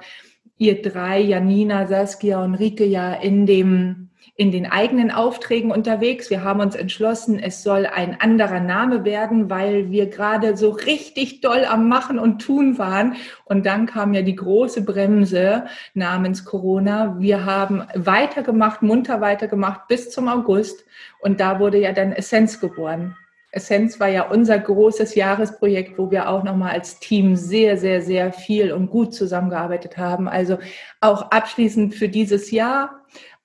ihr 0.58 0.82
drei, 0.82 1.20
Janina, 1.20 1.88
Saskia 1.88 2.44
und 2.44 2.56
Rike, 2.56 2.86
ja 2.86 3.13
in 3.13 3.46
dem 3.46 4.09
in 4.39 4.53
den 4.53 4.72
eigenen 4.72 5.12
Aufträgen 5.12 5.69
unterwegs. 5.69 6.29
Wir 6.29 6.46
haben 6.46 6.62
uns 6.62 6.74
entschlossen, 6.74 7.39
es 7.39 7.62
soll 7.62 7.86
ein 7.86 8.22
anderer 8.22 8.62
Name 8.62 9.03
werden, 9.03 9.50
weil 9.50 9.91
wir 9.91 10.05
gerade 10.05 10.55
so 10.55 10.69
richtig 10.69 11.41
doll 11.41 11.65
am 11.65 11.89
Machen 11.89 12.17
und 12.17 12.41
Tun 12.41 12.77
waren. 12.77 13.17
Und 13.43 13.65
dann 13.65 13.86
kam 13.86 14.13
ja 14.13 14.22
die 14.22 14.38
große 14.38 14.86
Bremse 14.86 15.65
namens 15.93 16.46
Corona. 16.46 17.17
Wir 17.19 17.43
haben 17.43 17.84
weitergemacht, 17.93 18.81
munter 18.81 19.19
weitergemacht 19.19 19.89
bis 19.89 20.10
zum 20.10 20.29
August. 20.29 20.86
Und 21.19 21.41
da 21.41 21.60
wurde 21.60 21.77
ja 21.77 21.91
dann 21.91 22.13
Essenz 22.13 22.62
geboren. 22.62 23.17
Essenz 23.51 24.00
war 24.00 24.08
ja 24.08 24.29
unser 24.29 24.58
großes 24.58 25.15
Jahresprojekt, 25.15 25.98
wo 25.98 26.12
wir 26.12 26.29
auch 26.29 26.43
nochmal 26.43 26.72
als 26.72 27.00
Team 27.00 27.36
sehr, 27.36 27.75
sehr, 27.75 28.01
sehr 28.01 28.31
viel 28.31 28.72
und 28.72 28.89
gut 28.89 29.13
zusammengearbeitet 29.13 29.98
haben. 29.98 30.29
Also 30.29 30.60
auch 31.01 31.31
abschließend 31.31 31.93
für 31.93 32.08
dieses 32.08 32.51
Jahr 32.51 33.00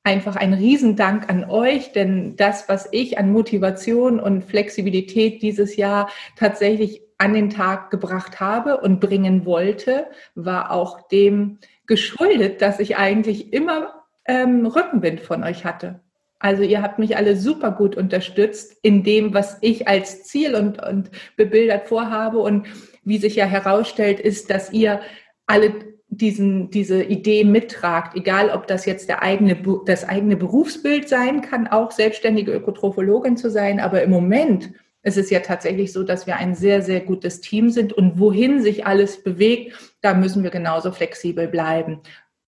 einfach 0.05 0.37
ein 0.37 0.53
Riesendank 0.53 1.31
an 1.31 1.45
euch, 1.45 1.93
denn 1.93 2.37
das, 2.37 2.69
was 2.69 2.89
ich 2.93 3.19
an 3.19 3.33
Motivation 3.33 4.21
und 4.21 4.45
Flexibilität 4.45 5.43
dieses 5.43 5.77
Jahr 5.77 6.11
tatsächlich 6.37 7.03
an 7.17 7.33
den 7.33 7.49
Tag 7.49 7.91
gebracht 7.91 8.39
habe 8.39 8.79
und 8.81 9.01
bringen 9.01 9.47
wollte, 9.47 10.07
war 10.35 10.71
auch 10.71 11.09
dem 11.09 11.59
geschuldet, 11.87 12.61
dass 12.61 12.81
ich 12.81 12.97
eigentlich 12.97 13.53
immer 13.53 14.05
ähm, 14.27 14.67
Rückenwind 14.67 15.21
von 15.21 15.43
euch 15.43 15.65
hatte. 15.65 16.01
Also 16.39 16.63
ihr 16.63 16.83
habt 16.83 16.99
mich 16.99 17.17
alle 17.17 17.37
super 17.37 17.71
gut 17.71 17.97
unterstützt 17.97 18.77
in 18.83 19.03
dem, 19.03 19.33
was 19.33 19.57
ich 19.63 19.89
als 19.89 20.25
Ziel 20.25 20.55
und, 20.55 20.83
und 20.83 21.11
bebildert 21.37 21.89
vorhabe. 21.89 22.39
Und 22.39 22.67
wie 23.03 23.17
sich 23.17 23.37
ja 23.37 23.47
herausstellt, 23.47 24.21
ist, 24.21 24.51
dass 24.51 24.71
ihr 24.71 25.01
alle 25.47 25.94
diesen, 26.09 26.71
diese 26.71 27.03
Idee 27.03 27.45
mittragt, 27.45 28.17
egal 28.17 28.51
ob 28.51 28.67
das 28.67 28.87
jetzt 28.87 29.09
der 29.09 29.23
eigene, 29.23 29.57
das 29.87 30.09
eigene 30.09 30.37
Berufsbild 30.37 31.09
sein 31.09 31.41
kann, 31.41 31.67
auch 31.67 31.91
selbstständige 31.91 32.53
Ökotrophologin 32.53 33.37
zu 33.37 33.51
sein, 33.51 33.81
aber 33.81 34.03
im 34.03 34.11
Moment 34.11 34.73
ist 35.03 35.19
es 35.19 35.31
ja 35.31 35.41
tatsächlich 35.41 35.93
so, 35.93 36.03
dass 36.03 36.27
wir 36.27 36.37
ein 36.37 36.55
sehr, 36.55 36.83
sehr 36.83 37.01
gutes 37.01 37.41
Team 37.41 37.71
sind 37.71 37.93
und 37.93 38.19
wohin 38.19 38.63
sich 38.63 38.87
alles 38.87 39.23
bewegt, 39.23 39.95
da 40.01 40.15
müssen 40.15 40.43
wir 40.43 40.51
genauso 40.51 40.93
flexibel 40.93 41.47
bleiben. 41.47 42.01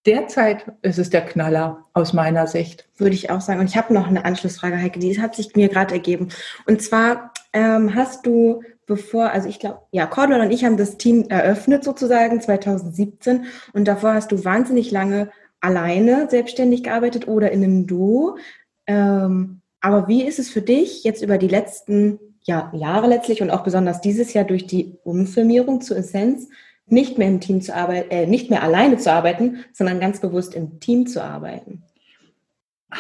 Derzeit 0.06 0.72
ist 0.82 0.98
es 0.98 1.10
der 1.10 1.22
Knaller 1.22 1.84
aus 1.92 2.12
meiner 2.12 2.46
Sicht. 2.46 2.88
Würde 2.96 3.16
ich 3.16 3.28
auch 3.30 3.40
sagen. 3.40 3.60
Und 3.60 3.66
ich 3.66 3.76
habe 3.76 3.92
noch 3.92 4.06
eine 4.06 4.25
Anschlussfrage, 4.25 4.80
Heike, 4.80 5.00
die 5.00 5.20
hat 5.20 5.34
sich 5.34 5.54
mir 5.56 5.68
gerade 5.68 5.94
ergeben. 5.94 6.28
Und 6.66 6.80
zwar 6.80 7.32
ähm, 7.52 7.94
hast 7.94 8.25
du 8.25 8.62
bevor, 8.87 9.31
also 9.31 9.49
ich 9.49 9.59
glaube, 9.59 9.81
ja, 9.90 10.07
Cordula 10.07 10.45
und 10.45 10.50
ich 10.50 10.64
haben 10.64 10.76
das 10.76 10.97
Team 10.97 11.26
eröffnet 11.28 11.85
sozusagen 11.85 12.40
2017 12.40 13.47
und 13.73 13.87
davor 13.87 14.14
hast 14.14 14.33
du 14.33 14.45
wahnsinnig 14.45 14.90
lange 14.90 15.31
alleine 15.61 16.28
selbstständig 16.31 16.85
gearbeitet 16.85 17.28
oder 17.28 17.50
in 17.50 17.64
einem 17.64 17.87
Duo. 17.87 18.38
Ähm, 18.87 19.61
aber 19.81 20.09
wie 20.09 20.25
ist 20.25 20.38
es 20.38 20.49
für 20.49 20.62
dich 20.62 21.05
jetzt 21.05 21.23
über 21.23 21.38
die 21.38 21.49
letzten 21.49 22.19
ja, 22.45 22.73
Jahre 22.75 23.09
letztlich 23.09 23.43
und 23.43 23.50
auch 23.50 23.64
besonders 23.64 24.00
dieses 24.00 24.33
Jahr 24.33 24.45
durch 24.45 24.66
die 24.66 24.95
Umfirmierung 25.02 25.81
zu 25.81 25.95
Essenz 25.95 26.49
nicht 26.87 27.19
mehr 27.19 27.28
im 27.28 27.40
Team 27.40 27.61
zu 27.61 27.75
arbeiten, 27.75 28.11
äh, 28.11 28.26
nicht 28.26 28.50
mehr 28.50 28.62
alleine 28.62 28.97
zu 28.99 29.12
arbeiten, 29.12 29.64
sondern 29.73 29.99
ganz 29.99 30.21
bewusst 30.21 30.55
im 30.55 30.78
Team 30.78 31.07
zu 31.09 31.23
arbeiten? 31.23 31.83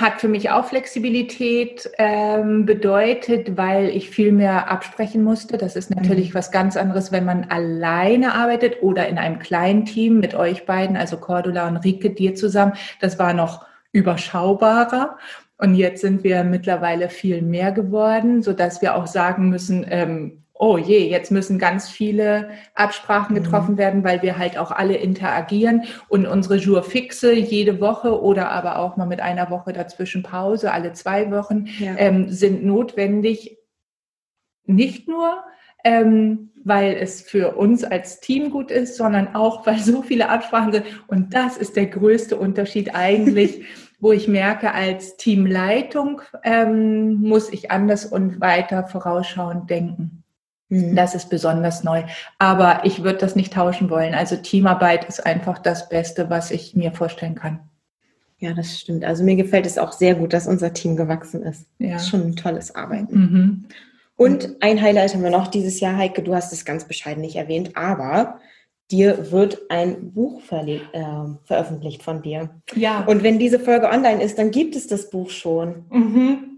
Hat 0.00 0.20
für 0.20 0.28
mich 0.28 0.50
auch 0.50 0.66
Flexibilität 0.66 1.90
ähm, 1.98 2.66
bedeutet, 2.66 3.56
weil 3.56 3.88
ich 3.88 4.10
viel 4.10 4.30
mehr 4.30 4.70
absprechen 4.70 5.24
musste. 5.24 5.56
Das 5.56 5.74
ist 5.74 5.94
natürlich 5.94 6.30
mhm. 6.30 6.34
was 6.34 6.50
ganz 6.50 6.76
anderes, 6.76 7.12
wenn 7.12 7.24
man 7.24 7.44
alleine 7.44 8.34
arbeitet 8.34 8.82
oder 8.82 9.08
in 9.08 9.18
einem 9.18 9.38
kleinen 9.38 9.84
Team 9.84 10.20
mit 10.20 10.34
euch 10.34 10.66
beiden, 10.66 10.96
also 10.96 11.16
Cordula 11.16 11.66
und 11.66 11.78
Rike, 11.78 12.10
dir 12.10 12.34
zusammen. 12.34 12.74
Das 13.00 13.18
war 13.18 13.32
noch 13.32 13.64
überschaubarer. 13.92 15.16
Und 15.58 15.74
jetzt 15.74 16.02
sind 16.02 16.22
wir 16.22 16.44
mittlerweile 16.44 17.08
viel 17.08 17.40
mehr 17.40 17.72
geworden, 17.72 18.42
so 18.42 18.52
dass 18.52 18.82
wir 18.82 18.94
auch 18.94 19.06
sagen 19.06 19.48
müssen, 19.48 19.86
ähm, 19.88 20.42
oh 20.58 20.78
je, 20.78 21.08
jetzt 21.08 21.30
müssen 21.30 21.58
ganz 21.58 21.88
viele 21.88 22.50
Absprachen 22.74 23.36
mhm. 23.36 23.42
getroffen 23.42 23.72
mhm. 23.74 23.78
werden, 23.78 24.04
weil 24.04 24.22
wir 24.22 24.38
halt 24.38 24.58
auch 24.58 24.70
alle 24.70 24.96
interagieren 24.96 25.84
und 26.08 26.26
unsere 26.26 26.56
Jour 26.56 26.82
fixe 26.82 27.34
jede 27.34 27.80
Woche 27.80 28.20
oder 28.20 28.50
aber 28.50 28.78
auch 28.78 28.96
mal 28.96 29.06
mit 29.06 29.20
einer 29.20 29.50
Woche 29.50 29.72
dazwischen 29.72 30.22
Pause, 30.22 30.72
alle 30.72 30.92
zwei 30.92 31.30
Wochen, 31.30 31.66
ja. 31.78 31.94
ähm, 31.96 32.28
sind 32.28 32.64
notwendig. 32.64 33.58
Nicht 34.64 35.08
nur, 35.08 35.38
ähm, 35.84 36.50
weil 36.64 36.94
es 36.94 37.22
für 37.22 37.56
uns 37.56 37.84
als 37.84 38.18
Team 38.20 38.50
gut 38.50 38.72
ist, 38.72 38.96
sondern 38.96 39.36
auch, 39.36 39.66
weil 39.66 39.78
so 39.78 40.02
viele 40.02 40.28
Absprachen 40.28 40.72
sind. 40.72 40.86
Und 41.06 41.34
das 41.34 41.56
ist 41.56 41.76
der 41.76 41.86
größte 41.86 42.36
Unterschied 42.36 42.94
eigentlich. 42.94 43.64
wo 43.98 44.12
ich 44.12 44.28
merke, 44.28 44.72
als 44.72 45.16
Teamleitung 45.16 46.20
ähm, 46.42 47.14
muss 47.14 47.52
ich 47.52 47.70
anders 47.70 48.04
und 48.04 48.40
weiter 48.40 48.86
vorausschauend 48.86 49.70
denken. 49.70 50.22
Mhm. 50.68 50.96
Das 50.96 51.14
ist 51.14 51.30
besonders 51.30 51.84
neu. 51.84 52.04
Aber 52.38 52.80
ich 52.84 53.02
würde 53.02 53.18
das 53.18 53.36
nicht 53.36 53.52
tauschen 53.52 53.90
wollen. 53.90 54.14
Also 54.14 54.36
Teamarbeit 54.36 55.04
ist 55.04 55.24
einfach 55.24 55.58
das 55.58 55.88
Beste, 55.88 56.30
was 56.30 56.50
ich 56.50 56.74
mir 56.74 56.92
vorstellen 56.92 57.34
kann. 57.34 57.60
Ja, 58.38 58.52
das 58.52 58.78
stimmt. 58.78 59.04
Also 59.04 59.24
mir 59.24 59.36
gefällt 59.36 59.64
es 59.66 59.78
auch 59.78 59.92
sehr 59.92 60.14
gut, 60.14 60.32
dass 60.32 60.46
unser 60.46 60.72
Team 60.72 60.96
gewachsen 60.96 61.42
ist. 61.42 61.66
Ja. 61.78 61.94
Das 61.94 62.02
ist 62.02 62.10
schon 62.10 62.22
ein 62.22 62.36
tolles 62.36 62.74
Arbeiten. 62.74 63.18
Mhm. 63.18 63.64
Und 64.16 64.56
ein 64.60 64.80
Highlight 64.80 65.14
haben 65.14 65.22
wir 65.22 65.30
noch 65.30 65.48
dieses 65.48 65.80
Jahr, 65.80 65.96
Heike, 65.96 66.22
du 66.22 66.34
hast 66.34 66.52
es 66.52 66.64
ganz 66.64 66.86
bescheiden 66.86 67.20
nicht 67.20 67.36
erwähnt, 67.36 67.76
aber 67.76 68.40
dir 68.90 69.30
wird 69.30 69.70
ein 69.70 70.12
Buch 70.12 70.40
äh, 70.50 70.78
veröffentlicht 71.44 72.02
von 72.02 72.22
dir. 72.22 72.50
Ja. 72.74 73.04
Und 73.04 73.22
wenn 73.22 73.38
diese 73.38 73.58
Folge 73.58 73.88
online 73.88 74.22
ist, 74.22 74.38
dann 74.38 74.50
gibt 74.50 74.76
es 74.76 74.86
das 74.86 75.10
Buch 75.10 75.30
schon. 75.30 75.84
Mhm. 75.90 76.55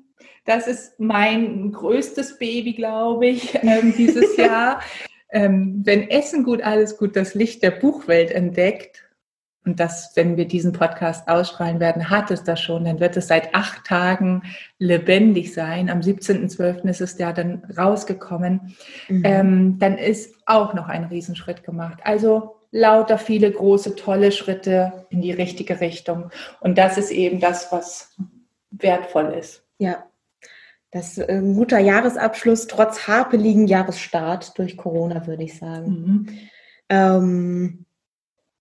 Das 0.49 0.67
ist 0.67 0.99
mein 0.99 1.73
größtes 1.73 2.39
Baby, 2.39 2.73
glaube 2.73 3.27
ich, 3.27 3.55
ähm, 3.63 3.93
dieses 3.95 4.35
Jahr. 4.39 4.81
Ähm, 5.31 5.83
wenn 5.85 6.09
Essen 6.09 6.43
gut, 6.43 6.63
alles 6.63 6.97
gut, 6.97 7.17
das 7.17 7.35
Licht 7.35 7.63
der 7.63 7.71
Buchwelt 7.71 8.31
entdeckt. 8.31 9.05
Und 9.67 9.79
das, 9.79 10.13
wenn 10.15 10.39
wir 10.39 10.47
diesen 10.49 10.73
Podcast 10.73 11.29
ausstrahlen 11.29 11.81
werden, 11.81 12.09
hat 12.09 12.31
es 12.31 12.45
das 12.45 12.63
schon. 12.63 12.87
Dann 12.87 12.99
wird 12.99 13.19
es 13.19 13.29
seit 13.29 13.55
acht 13.55 13.85
Tagen 13.85 14.41
lebendig 14.79 15.53
sein. 15.53 15.91
Am 15.91 16.01
17.12. 16.01 16.89
ist 16.89 17.03
es 17.03 17.19
ja 17.19 17.35
dann 17.35 17.63
rausgekommen. 17.77 18.75
Mhm. 19.09 19.23
Ähm, 19.27 19.79
dann 19.79 19.99
ist 19.99 20.35
auch 20.47 20.73
noch 20.73 20.89
ein 20.89 21.05
Riesenschritt 21.05 21.63
gemacht. 21.63 21.99
Also 22.05 22.57
lauter 22.71 23.19
viele 23.19 23.53
große, 23.53 23.97
tolle 23.97 24.33
Schritte 24.33 25.05
in 25.11 25.21
die 25.21 25.33
richtige 25.33 25.83
Richtung. 25.83 26.31
Und 26.61 26.79
das 26.79 26.97
ist 26.97 27.11
eben 27.11 27.39
das, 27.39 27.71
was 27.71 28.17
wertvoll 28.71 29.35
ist. 29.39 29.63
Ja, 29.77 30.08
das 30.91 31.19
ist 31.19 31.29
ein 31.29 31.55
guter 31.55 31.79
Jahresabschluss, 31.79 32.67
trotz 32.67 33.07
hapeligen 33.07 33.67
Jahresstart 33.67 34.59
durch 34.59 34.77
Corona, 34.77 35.27
würde 35.27 35.45
ich 35.45 35.59
sagen. 35.59 35.91
Mhm. 35.91 36.39
Ähm, 36.89 37.85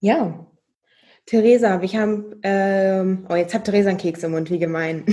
ja, 0.02 0.46
Theresa, 1.26 1.82
wir 1.82 1.90
haben, 2.00 2.36
ähm, 2.44 3.26
oh, 3.30 3.36
jetzt 3.36 3.54
hat 3.54 3.66
Theresa 3.66 3.90
einen 3.90 3.98
Keks 3.98 4.24
im 4.24 4.32
Mund, 4.32 4.50
wie 4.50 4.60
gemein. 4.60 5.06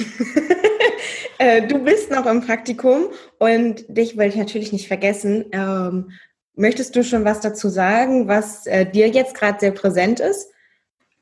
äh, 1.38 1.66
du 1.66 1.82
bist 1.82 2.10
noch 2.10 2.26
im 2.26 2.40
Praktikum 2.40 3.06
und 3.38 3.84
dich 3.88 4.16
wollte 4.16 4.30
ich 4.30 4.36
natürlich 4.36 4.72
nicht 4.72 4.88
vergessen. 4.88 5.46
Ähm, 5.52 6.10
möchtest 6.54 6.94
du 6.94 7.02
schon 7.02 7.24
was 7.24 7.40
dazu 7.40 7.68
sagen, 7.68 8.28
was 8.28 8.66
äh, 8.66 8.86
dir 8.88 9.08
jetzt 9.08 9.34
gerade 9.34 9.58
sehr 9.58 9.72
präsent 9.72 10.20
ist? 10.20 10.50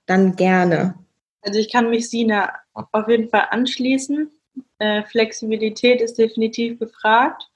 Dann 0.06 0.36
gerne. 0.36 0.94
Also 1.40 1.58
ich 1.58 1.72
kann 1.72 1.88
mich 1.90 2.10
Sina 2.10 2.52
auf 2.72 3.08
jeden 3.08 3.28
Fall 3.28 3.46
anschließen. 3.50 4.30
Äh, 4.82 5.04
Flexibilität 5.04 6.00
ist 6.00 6.18
definitiv 6.18 6.80
gefragt. 6.80 7.48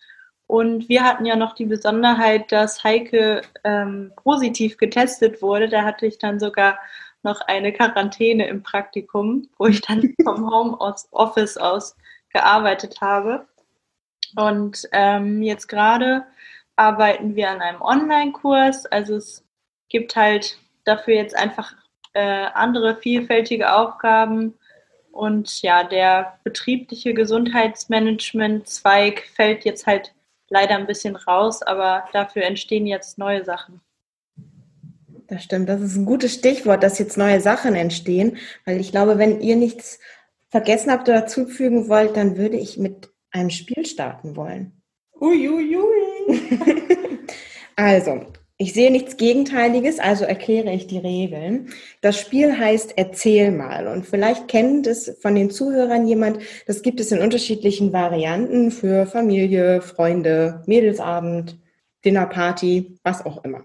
Und 0.46 0.88
wir 0.88 1.02
hatten 1.02 1.26
ja 1.26 1.34
noch 1.34 1.56
die 1.56 1.64
Besonderheit, 1.64 2.52
dass 2.52 2.84
Heike 2.84 3.42
ähm, 3.64 4.12
positiv 4.22 4.76
getestet 4.76 5.42
wurde. 5.42 5.68
Da 5.68 5.82
hatte 5.82 6.06
ich 6.06 6.18
dann 6.18 6.38
sogar 6.38 6.78
noch 7.24 7.40
eine 7.40 7.72
Quarantäne 7.72 8.46
im 8.46 8.62
Praktikum, 8.62 9.48
wo 9.58 9.66
ich 9.66 9.80
dann 9.80 10.14
vom 10.22 10.48
Homeoffice 10.48 11.56
aus 11.56 11.96
gearbeitet 12.32 13.00
habe. 13.00 13.48
Und 14.36 14.88
ähm, 14.92 15.42
jetzt 15.42 15.66
gerade 15.66 16.26
arbeiten 16.76 17.34
wir 17.34 17.50
an 17.50 17.60
einem 17.60 17.82
Online-Kurs. 17.82 18.86
Also 18.86 19.16
es 19.16 19.44
gibt 19.88 20.14
halt 20.14 20.60
dafür 20.84 21.14
jetzt 21.14 21.36
einfach 21.36 21.74
äh, 22.12 22.46
andere 22.54 22.94
vielfältige 22.94 23.74
Aufgaben 23.74 24.54
und 25.16 25.62
ja, 25.62 25.84
der 25.84 26.38
betriebliche 26.44 27.14
Gesundheitsmanagement-Zweig 27.14 29.24
fällt 29.34 29.64
jetzt 29.64 29.86
halt 29.86 30.12
leider 30.48 30.76
ein 30.76 30.86
bisschen 30.86 31.16
raus, 31.16 31.62
aber 31.62 32.04
dafür 32.12 32.44
entstehen 32.44 32.86
jetzt 32.86 33.16
neue 33.18 33.44
Sachen. 33.44 33.80
Das 35.28 35.42
stimmt, 35.42 35.68
das 35.68 35.80
ist 35.80 35.96
ein 35.96 36.04
gutes 36.04 36.34
Stichwort, 36.34 36.84
dass 36.84 37.00
jetzt 37.00 37.18
neue 37.18 37.40
Sachen 37.40 37.74
entstehen, 37.74 38.36
weil 38.64 38.80
ich 38.80 38.92
glaube, 38.92 39.18
wenn 39.18 39.40
ihr 39.40 39.56
nichts 39.56 39.98
vergessen 40.50 40.92
habt 40.92 41.08
oder 41.08 41.26
zufügen 41.26 41.88
wollt, 41.88 42.16
dann 42.16 42.36
würde 42.36 42.56
ich 42.56 42.78
mit 42.78 43.10
einem 43.32 43.50
Spiel 43.50 43.84
starten 43.84 44.36
wollen. 44.36 44.80
Uiuiui. 45.20 45.74
Ui, 45.74 46.28
ui. 46.28 46.40
also, 47.76 48.24
ich 48.58 48.72
sehe 48.72 48.90
nichts 48.90 49.18
Gegenteiliges, 49.18 49.98
also 49.98 50.24
erkläre 50.24 50.72
ich 50.72 50.86
die 50.86 50.98
Regeln. 50.98 51.68
Das 52.00 52.18
Spiel 52.18 52.58
heißt 52.58 52.94
Erzähl 52.96 53.50
mal 53.50 53.86
und 53.86 54.06
vielleicht 54.06 54.48
kennt 54.48 54.86
es 54.86 55.14
von 55.20 55.34
den 55.34 55.50
Zuhörern 55.50 56.06
jemand, 56.06 56.38
das 56.66 56.80
gibt 56.80 57.00
es 57.00 57.12
in 57.12 57.20
unterschiedlichen 57.20 57.92
Varianten 57.92 58.70
für 58.70 59.06
Familie, 59.06 59.82
Freunde, 59.82 60.62
Mädelsabend, 60.66 61.58
Dinnerparty, 62.04 62.98
was 63.02 63.26
auch 63.26 63.44
immer. 63.44 63.64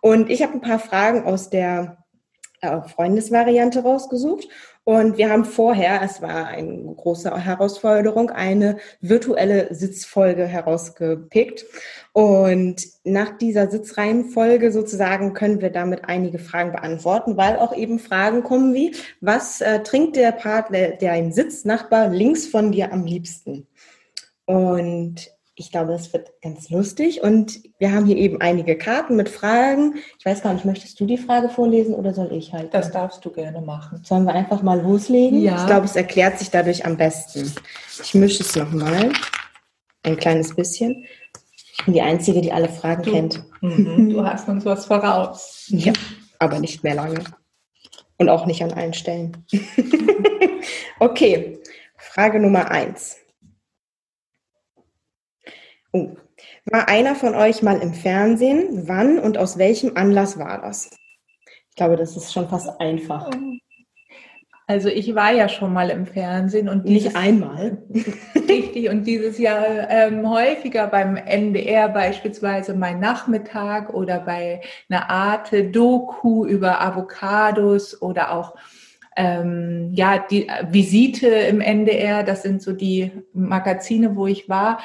Und 0.00 0.28
ich 0.30 0.42
habe 0.42 0.54
ein 0.54 0.60
paar 0.60 0.80
Fragen 0.80 1.24
aus 1.24 1.48
der 1.50 1.98
äh, 2.62 2.80
Freundesvariante 2.82 3.82
rausgesucht 3.82 4.48
und 4.84 5.16
wir 5.16 5.30
haben 5.30 5.44
vorher, 5.44 6.02
es 6.02 6.20
war 6.22 6.48
eine 6.48 6.94
große 6.94 7.44
Herausforderung, 7.44 8.30
eine 8.30 8.78
virtuelle 9.00 9.72
Sitzfolge 9.72 10.44
herausgepickt. 10.44 11.64
Und 12.12 12.82
nach 13.04 13.38
dieser 13.38 13.70
Sitzreihenfolge 13.70 14.72
sozusagen 14.72 15.34
können 15.34 15.60
wir 15.60 15.70
damit 15.70 16.06
einige 16.06 16.40
Fragen 16.40 16.72
beantworten, 16.72 17.36
weil 17.36 17.56
auch 17.56 17.76
eben 17.76 18.00
Fragen 18.00 18.42
kommen 18.42 18.74
wie, 18.74 18.94
was 19.20 19.60
äh, 19.60 19.84
trinkt 19.84 20.16
der 20.16 20.32
Partner, 20.32 20.90
der 20.90 21.12
ein 21.12 21.32
Sitznachbar 21.32 22.08
links 22.08 22.46
von 22.46 22.72
dir 22.72 22.92
am 22.92 23.04
liebsten? 23.04 23.68
Und 24.46 25.30
ich 25.62 25.70
glaube, 25.70 25.92
es 25.92 26.12
wird 26.12 26.32
ganz 26.42 26.70
lustig. 26.70 27.22
Und 27.22 27.60
wir 27.78 27.92
haben 27.92 28.04
hier 28.04 28.16
eben 28.16 28.40
einige 28.40 28.76
Karten 28.76 29.14
mit 29.14 29.28
Fragen. 29.28 29.94
Ich 30.18 30.26
weiß 30.26 30.42
gar 30.42 30.52
nicht, 30.52 30.64
möchtest 30.64 30.98
du 30.98 31.06
die 31.06 31.16
Frage 31.16 31.48
vorlesen 31.48 31.94
oder 31.94 32.12
soll 32.12 32.32
ich 32.32 32.52
halt? 32.52 32.74
Das 32.74 32.90
darfst 32.90 33.24
du 33.24 33.30
gerne 33.30 33.60
machen. 33.60 34.02
Sollen 34.02 34.24
wir 34.24 34.34
einfach 34.34 34.60
mal 34.62 34.80
loslegen? 34.80 35.40
Ja. 35.40 35.60
Ich 35.60 35.66
glaube, 35.66 35.86
es 35.86 35.94
erklärt 35.94 36.40
sich 36.40 36.50
dadurch 36.50 36.84
am 36.84 36.96
besten. 36.96 37.52
Ich 38.02 38.12
mische 38.14 38.42
es 38.42 38.56
nochmal. 38.56 39.12
Ein 40.02 40.16
kleines 40.16 40.56
bisschen. 40.56 41.06
Ich 41.54 41.84
bin 41.84 41.94
die 41.94 42.02
Einzige, 42.02 42.40
die 42.40 42.50
alle 42.50 42.68
Fragen 42.68 43.04
du, 43.04 43.10
kennt. 43.12 43.44
Mhm, 43.60 44.10
du 44.10 44.24
hast 44.24 44.48
uns 44.48 44.64
was 44.64 44.86
voraus. 44.86 45.66
Ja, 45.68 45.92
aber 46.40 46.58
nicht 46.58 46.82
mehr 46.82 46.96
lange. 46.96 47.22
Und 48.18 48.28
auch 48.28 48.46
nicht 48.46 48.64
an 48.64 48.72
allen 48.72 48.94
Stellen. 48.94 49.46
okay, 50.98 51.60
Frage 51.96 52.40
Nummer 52.40 52.68
eins. 52.68 53.21
Oh. 55.92 56.10
War 56.66 56.88
einer 56.88 57.14
von 57.14 57.34
euch 57.34 57.62
mal 57.62 57.78
im 57.78 57.92
Fernsehen? 57.92 58.88
Wann 58.88 59.18
und 59.18 59.38
aus 59.38 59.58
welchem 59.58 59.96
Anlass 59.96 60.38
war 60.38 60.60
das? 60.60 60.90
Ich 61.70 61.76
glaube, 61.76 61.96
das 61.96 62.16
ist 62.16 62.32
schon 62.32 62.48
fast 62.48 62.80
einfach. 62.80 63.30
Also 64.66 64.88
ich 64.88 65.14
war 65.14 65.32
ja 65.32 65.48
schon 65.48 65.72
mal 65.72 65.90
im 65.90 66.06
Fernsehen 66.06 66.68
und 66.68 66.84
nicht 66.84 67.14
einmal. 67.14 67.82
Richtig 68.48 68.88
und 68.88 69.06
dieses 69.06 69.38
Jahr 69.38 69.90
ähm, 69.90 70.28
häufiger 70.28 70.86
beim 70.86 71.16
NDR 71.16 71.88
beispielsweise 71.88 72.74
mein 72.74 73.00
Nachmittag 73.00 73.92
oder 73.92 74.20
bei 74.20 74.60
einer 74.88 75.10
Art 75.10 75.52
Doku 75.72 76.46
über 76.46 76.80
Avocados 76.80 78.00
oder 78.00 78.32
auch 78.32 78.54
ähm, 79.16 79.90
ja 79.92 80.18
die 80.18 80.46
Visite 80.70 81.26
im 81.26 81.60
NDR. 81.60 82.22
Das 82.22 82.42
sind 82.42 82.62
so 82.62 82.72
die 82.72 83.10
Magazine, 83.34 84.16
wo 84.16 84.26
ich 84.26 84.48
war. 84.48 84.78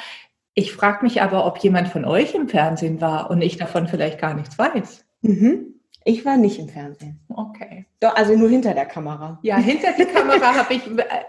Ich 0.60 0.74
frage 0.74 1.04
mich 1.04 1.22
aber, 1.22 1.46
ob 1.46 1.60
jemand 1.60 1.88
von 1.90 2.04
euch 2.04 2.34
im 2.34 2.50
Fernsehen 2.50 3.00
war 3.00 3.30
und 3.30 3.44
ich 3.44 3.58
davon 3.58 3.88
vielleicht 3.88 4.20
gar 4.20 4.34
nichts 4.34 4.58
weiß. 4.58 5.06
Mhm. 5.22 5.76
Ich 6.04 6.26
war 6.26 6.36
nicht 6.36 6.58
im 6.58 6.68
Fernsehen. 6.68 7.20
Okay. 7.30 7.86
Doch, 8.00 8.16
also 8.16 8.36
nur 8.36 8.50
hinter 8.50 8.74
der 8.74 8.88
Kamera. 8.88 9.38
Ja, 9.44 9.58
hinter 9.58 9.92
der 9.92 10.08
Kamera 10.08 10.56
habe 10.56 10.74
ich 10.74 10.82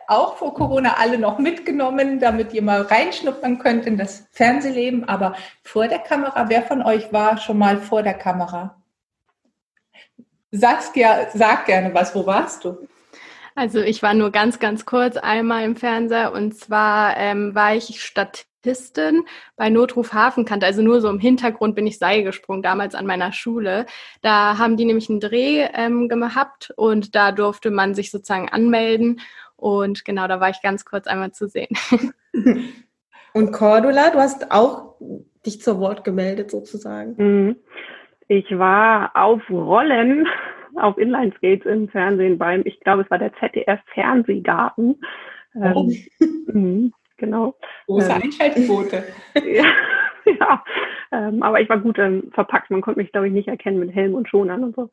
auch 0.07 0.37
vor 0.38 0.55
Corona 0.55 0.95
alle 0.97 1.19
noch 1.19 1.38
mitgenommen, 1.38 2.21
damit 2.21 2.55
ihr 2.55 2.62
mal 2.62 2.81
reinschnuppern 2.81 3.59
könnt 3.59 3.85
in 3.85 3.99
das 3.99 4.27
Fernsehleben. 4.33 5.07
Aber 5.07 5.35
vor 5.62 5.88
der 5.88 5.99
Kamera, 5.99 6.49
wer 6.49 6.62
von 6.62 6.81
euch 6.81 7.12
war 7.12 7.37
schon 7.37 7.59
mal 7.59 7.77
vor 7.77 8.03
der 8.03 8.14
Kamera? 8.14 8.83
Saskia, 10.53 11.27
sag 11.35 11.67
gerne 11.67 11.93
was, 11.93 12.14
wo 12.14 12.25
warst 12.25 12.64
du? 12.64 12.79
Also 13.55 13.81
ich 13.81 14.03
war 14.03 14.14
nur 14.14 14.31
ganz, 14.31 14.59
ganz 14.59 14.87
kurz 14.87 15.19
einmal 15.19 15.64
im 15.64 15.77
Fernseher 15.77 16.33
und 16.33 16.57
zwar 16.57 17.14
ähm, 17.19 17.55
war 17.55 17.75
ich 17.75 18.03
statt 18.03 18.47
Pistin 18.62 19.25
bei 19.57 19.71
Notruf 19.71 20.12
Hafenkante, 20.12 20.66
also 20.66 20.83
nur 20.83 21.01
so 21.01 21.09
im 21.09 21.18
Hintergrund 21.18 21.75
bin 21.75 21.87
ich 21.87 21.99
Seil 21.99 22.23
gesprungen, 22.23 22.62
damals 22.62 22.94
an 22.94 23.07
meiner 23.07 23.33
Schule. 23.33 23.87
Da 24.23 24.59
haben 24.59 24.77
die 24.77 24.85
nämlich 24.85 25.09
einen 25.09 25.21
Dreh 25.21 25.66
ähm, 25.73 26.09
gehabt 26.09 26.73
und 26.77 27.14
da 27.14 27.33
durfte 27.33 27.71
man 27.71 27.94
sich 27.94 28.11
sozusagen 28.11 28.49
anmelden. 28.49 29.21
Und 29.57 30.05
genau, 30.05 30.29
da 30.29 30.40
war 30.40 30.51
ich 30.51 30.62
ganz 30.62 30.85
kurz 30.85 31.07
einmal 31.07 31.33
zu 31.33 31.49
sehen. 31.49 31.77
Und 33.35 33.53
Cordula, 33.53 34.11
du 34.11 34.18
hast 34.18 34.51
auch 34.51 34.97
dich 35.44 35.61
zur 35.61 35.79
Wort 35.81 36.03
gemeldet 36.03 36.51
sozusagen. 36.51 37.14
Mhm. 37.16 37.57
Ich 38.27 38.47
war 38.59 39.12
auf 39.14 39.42
Rollen 39.51 40.27
auf 40.77 40.99
Inline-Skates 40.99 41.66
im 41.66 41.88
Fernsehen 41.88 42.38
beim, 42.38 42.62
ich 42.64 42.81
glaube, 42.81 43.03
es 43.03 43.11
war 43.11 43.18
der 43.18 43.33
ZDF-Fernsehgarten. 43.35 45.01
Oh. 45.55 45.90
Ähm, 46.49 46.92
genau. 47.19 47.57
Große 47.87 48.11
ähm, 48.11 48.23
Einschaltquote. 48.23 49.05
ja, 49.45 49.65
ja. 50.25 50.65
Ähm, 51.11 51.43
aber 51.43 51.61
ich 51.61 51.69
war 51.69 51.79
gut 51.79 51.99
ähm, 51.99 52.31
verpackt. 52.33 52.71
Man 52.71 52.81
konnte 52.81 53.01
mich, 53.01 53.13
glaube 53.13 53.29
ich, 53.29 53.33
nicht 53.33 53.49
erkennen 53.49 53.79
mit 53.79 53.95
Helm 53.95 54.15
und 54.15 54.29
Schonern 54.29 54.65
und 54.65 54.75
so. 54.75 54.91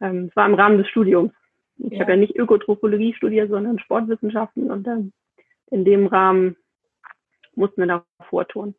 Ähm, 0.00 0.26
es 0.30 0.36
war 0.36 0.46
im 0.46 0.54
Rahmen 0.54 0.78
des 0.78 0.88
Studiums. 0.88 1.32
Ich 1.78 1.92
ja. 1.92 2.00
habe 2.00 2.12
ja 2.12 2.16
nicht 2.16 2.36
Ökotrophologie 2.36 3.14
studiert, 3.14 3.50
sondern 3.50 3.78
Sportwissenschaften 3.78 4.70
und 4.70 4.86
ähm, 4.86 5.12
in 5.70 5.84
dem 5.84 6.06
Rahmen 6.06 6.56
mussten 7.54 7.80
wir 7.80 7.86
da 7.86 8.04
vortouren. 8.28 8.74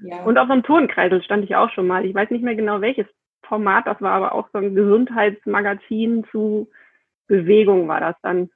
Ja. 0.00 0.24
Und 0.24 0.38
auf 0.38 0.48
so 0.48 0.52
einem 0.52 0.62
Turnkreisel 0.62 1.22
stand 1.22 1.44
ich 1.44 1.54
auch 1.54 1.70
schon 1.70 1.86
mal. 1.86 2.04
Ich 2.04 2.14
weiß 2.14 2.30
nicht 2.30 2.42
mehr 2.42 2.56
genau 2.56 2.80
welches 2.80 3.06
Format 3.42 3.86
das 3.86 4.00
war, 4.00 4.12
aber 4.12 4.34
auch 4.34 4.48
so 4.52 4.58
ein 4.58 4.74
Gesundheitsmagazin 4.74 6.24
zu 6.30 6.68
Bewegung 7.26 7.88
war 7.88 8.00
das 8.00 8.16
dann, 8.22 8.50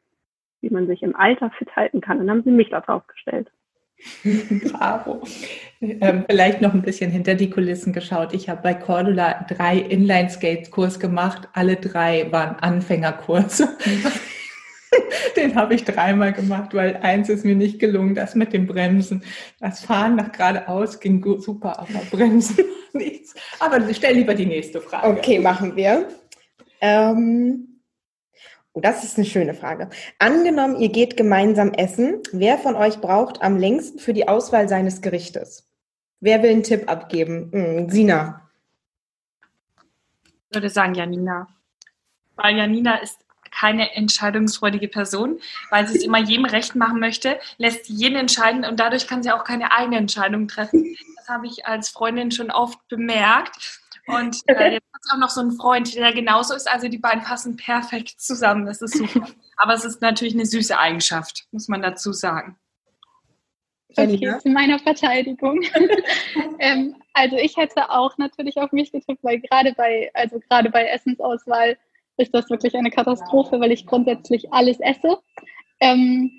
wie 0.61 0.71
man 0.71 0.87
sich 0.87 1.03
im 1.03 1.15
Alter 1.15 1.51
fit 1.51 1.75
halten 1.77 2.01
kann. 2.01 2.19
Und 2.19 2.27
dann 2.27 2.39
haben 2.39 2.45
sie 2.45 2.51
mich 2.51 2.71
da 2.71 2.81
drauf 2.81 3.07
gestellt. 3.07 3.51
Bravo. 4.73 5.23
Ähm, 5.81 6.25
vielleicht 6.29 6.61
noch 6.61 6.75
ein 6.75 6.83
bisschen 6.83 7.11
hinter 7.11 7.35
die 7.35 7.51
Kulissen 7.51 7.93
geschaut. 7.93 8.33
Ich 8.33 8.49
habe 8.49 8.63
bei 8.63 8.75
Cordula 8.75 9.47
drei 9.49 9.79
Inline-Skate-Kurs 9.79 11.01
gemacht. 11.01 11.49
Alle 11.53 11.77
drei 11.77 12.31
waren 12.33 12.57
Anfängerkurse. 12.57 13.69
Den 15.37 15.55
habe 15.55 15.75
ich 15.75 15.85
dreimal 15.85 16.33
gemacht, 16.33 16.73
weil 16.73 16.97
eins 16.97 17.29
ist 17.29 17.45
mir 17.45 17.57
nicht 17.57 17.79
gelungen, 17.79 18.15
das 18.15 18.35
mit 18.35 18.53
dem 18.53 18.67
Bremsen. 18.67 19.23
Das 19.61 19.81
Fahren 19.81 20.17
nach 20.17 20.33
geradeaus 20.33 21.01
ging 21.01 21.23
super, 21.41 21.79
aber 21.79 22.01
Bremsen 22.11 22.65
nichts. 22.93 23.35
Aber 23.59 23.83
stell 23.93 24.15
lieber 24.15 24.35
die 24.35 24.47
nächste 24.47 24.81
Frage. 24.81 25.09
Okay, 25.09 25.39
machen 25.39 25.77
wir. 25.77 26.09
Ähm, 26.81 27.76
oh, 28.77 28.81
das 28.81 29.05
ist 29.05 29.17
eine 29.17 29.27
schöne 29.27 29.55
Frage. 29.55 29.89
Angenommen, 30.19 30.77
ihr 30.77 30.91
geht 30.91 31.17
gemeinsam 31.17 31.73
essen. 31.73 32.23
Wer 32.33 32.59
von 32.59 32.77
euch 32.77 33.01
braucht 33.01 33.43
am 33.43 33.57
längsten 33.57 33.99
für 33.99 34.13
die 34.13 34.29
Auswahl 34.29 34.69
seines 34.69 35.01
Gerichtes? 35.01 35.67
Wer 36.21 36.43
will 36.43 36.51
einen 36.51 36.63
Tipp 36.63 36.89
abgeben? 36.91 37.51
Hm, 37.53 37.91
Sina. 37.91 38.49
Ich 40.51 40.55
würde 40.55 40.69
sagen 40.71 40.95
Janina. 40.95 41.49
Weil 42.37 42.57
Janina 42.57 42.97
ist 42.97 43.19
keine 43.51 43.95
entscheidungsfreudige 43.95 44.89
Person, 44.89 45.41
weil 45.71 45.89
sie 45.89 45.97
es 45.97 46.05
immer 46.05 46.19
jedem 46.19 46.45
recht 46.45 46.75
machen 46.75 47.01
möchte, 47.01 47.39
lässt 47.57 47.89
jeden 47.89 48.17
entscheiden 48.17 48.65
und 48.67 48.79
dadurch 48.79 49.07
kann 49.07 49.23
sie 49.23 49.33
auch 49.33 49.45
keine 49.45 49.73
eigene 49.73 49.97
Entscheidung 49.97 50.49
treffen. 50.49 50.97
Das 51.17 51.29
habe 51.29 51.47
ich 51.47 51.67
als 51.67 51.89
Freundin 51.89 52.31
schon 52.31 52.51
oft 52.51 52.79
bemerkt. 52.89 53.81
Und 54.07 54.41
äh, 54.47 54.73
jetzt 54.73 54.87
hat 54.93 55.15
auch 55.15 55.19
noch 55.19 55.31
so 55.31 55.41
einen 55.41 55.53
Freund, 55.53 55.95
der 55.95 56.13
genauso 56.13 56.55
ist. 56.55 56.71
Also 56.71 56.89
die 56.89 56.99
beiden 56.99 57.23
passen 57.23 57.57
perfekt 57.57 58.21
zusammen. 58.21 58.67
Das 58.67 58.81
ist 58.81 58.97
super. 58.97 59.27
Aber 59.57 59.75
es 59.75 59.85
ist 59.85 60.01
natürlich 60.01 60.35
eine 60.35 60.47
süße 60.47 60.79
Eigenschaft, 60.79 61.47
muss 61.51 61.69
man 61.69 61.83
dazu 61.83 62.13
sagen. 62.13 62.57
Okay, 63.99 64.39
zu 64.41 64.51
meiner 64.51 64.79
Verteidigung. 64.79 65.63
ähm, 66.59 66.97
also 67.15 67.37
ich 67.37 67.57
hätte 67.57 67.91
auch 67.91 68.17
natürlich 68.19 68.59
auf 68.59 68.71
mich 68.71 68.93
getippt, 68.93 69.25
weil 69.25 69.41
gerade 69.41 69.73
bei, 69.73 70.11
also 70.13 70.39
gerade 70.39 70.71
bei 70.71 70.87
Essensauswahl 70.87 71.79
ist 72.19 72.35
das 72.35 72.51
wirklich 72.51 72.77
eine 72.77 72.91
Katastrophe, 72.91 73.59
weil 73.59 73.73
ich 73.73 73.87
grundsätzlich 73.87 74.53
alles 74.53 74.79
esse. 74.81 75.19
Ähm, 75.81 76.31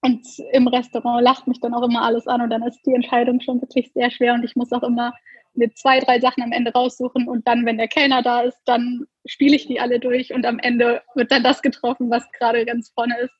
und 0.00 0.26
im 0.52 0.66
Restaurant 0.66 1.22
lacht 1.22 1.46
mich 1.46 1.60
dann 1.60 1.74
auch 1.74 1.82
immer 1.82 2.02
alles 2.02 2.26
an 2.26 2.40
und 2.40 2.50
dann 2.50 2.62
ist 2.62 2.80
die 2.86 2.94
Entscheidung 2.94 3.40
schon 3.40 3.60
wirklich 3.60 3.92
sehr 3.92 4.10
schwer 4.10 4.34
und 4.34 4.44
ich 4.44 4.56
muss 4.56 4.72
auch 4.72 4.82
immer 4.82 5.12
mir 5.54 5.72
zwei, 5.74 6.00
drei 6.00 6.20
Sachen 6.20 6.42
am 6.42 6.52
Ende 6.52 6.72
raussuchen 6.72 7.28
und 7.28 7.46
dann, 7.46 7.66
wenn 7.66 7.78
der 7.78 7.88
Kellner 7.88 8.22
da 8.22 8.42
ist, 8.42 8.58
dann 8.64 9.06
spiele 9.26 9.56
ich 9.56 9.66
die 9.66 9.80
alle 9.80 10.00
durch 10.00 10.32
und 10.32 10.46
am 10.46 10.58
Ende 10.58 11.02
wird 11.14 11.30
dann 11.30 11.42
das 11.42 11.62
getroffen, 11.62 12.10
was 12.10 12.30
gerade 12.32 12.64
ganz 12.64 12.90
vorne 12.90 13.18
ist. 13.20 13.34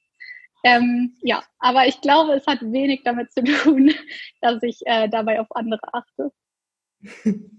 Ähm, 0.64 1.16
ja, 1.22 1.42
aber 1.59 1.87
ich 1.87 2.01
glaube, 2.01 2.35
es 2.35 2.46
hat 2.46 2.61
wenig 2.62 3.03
damit 3.05 3.33
zu 3.33 3.42
tun, 3.42 3.92
dass 4.40 4.62
ich 4.62 4.81
äh, 4.87 5.09
dabei 5.09 5.40
auf 5.40 5.48
andere 5.51 5.81
achte. 5.92 6.31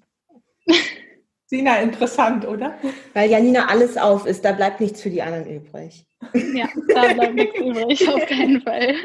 Sina, 1.45 1.81
interessant, 1.81 2.47
oder? 2.47 2.79
Weil 3.13 3.29
Janina 3.29 3.65
alles 3.67 3.97
auf 3.97 4.25
ist, 4.25 4.45
da 4.45 4.53
bleibt 4.53 4.79
nichts 4.79 5.01
für 5.01 5.09
die 5.09 5.21
anderen 5.21 5.47
übrig. 5.47 6.05
Ja, 6.55 6.69
da 6.93 7.13
bleibt 7.13 7.35
nichts 7.35 7.59
übrig, 7.59 8.07
auf 8.07 8.25
keinen 8.25 8.61
Fall. 8.61 8.95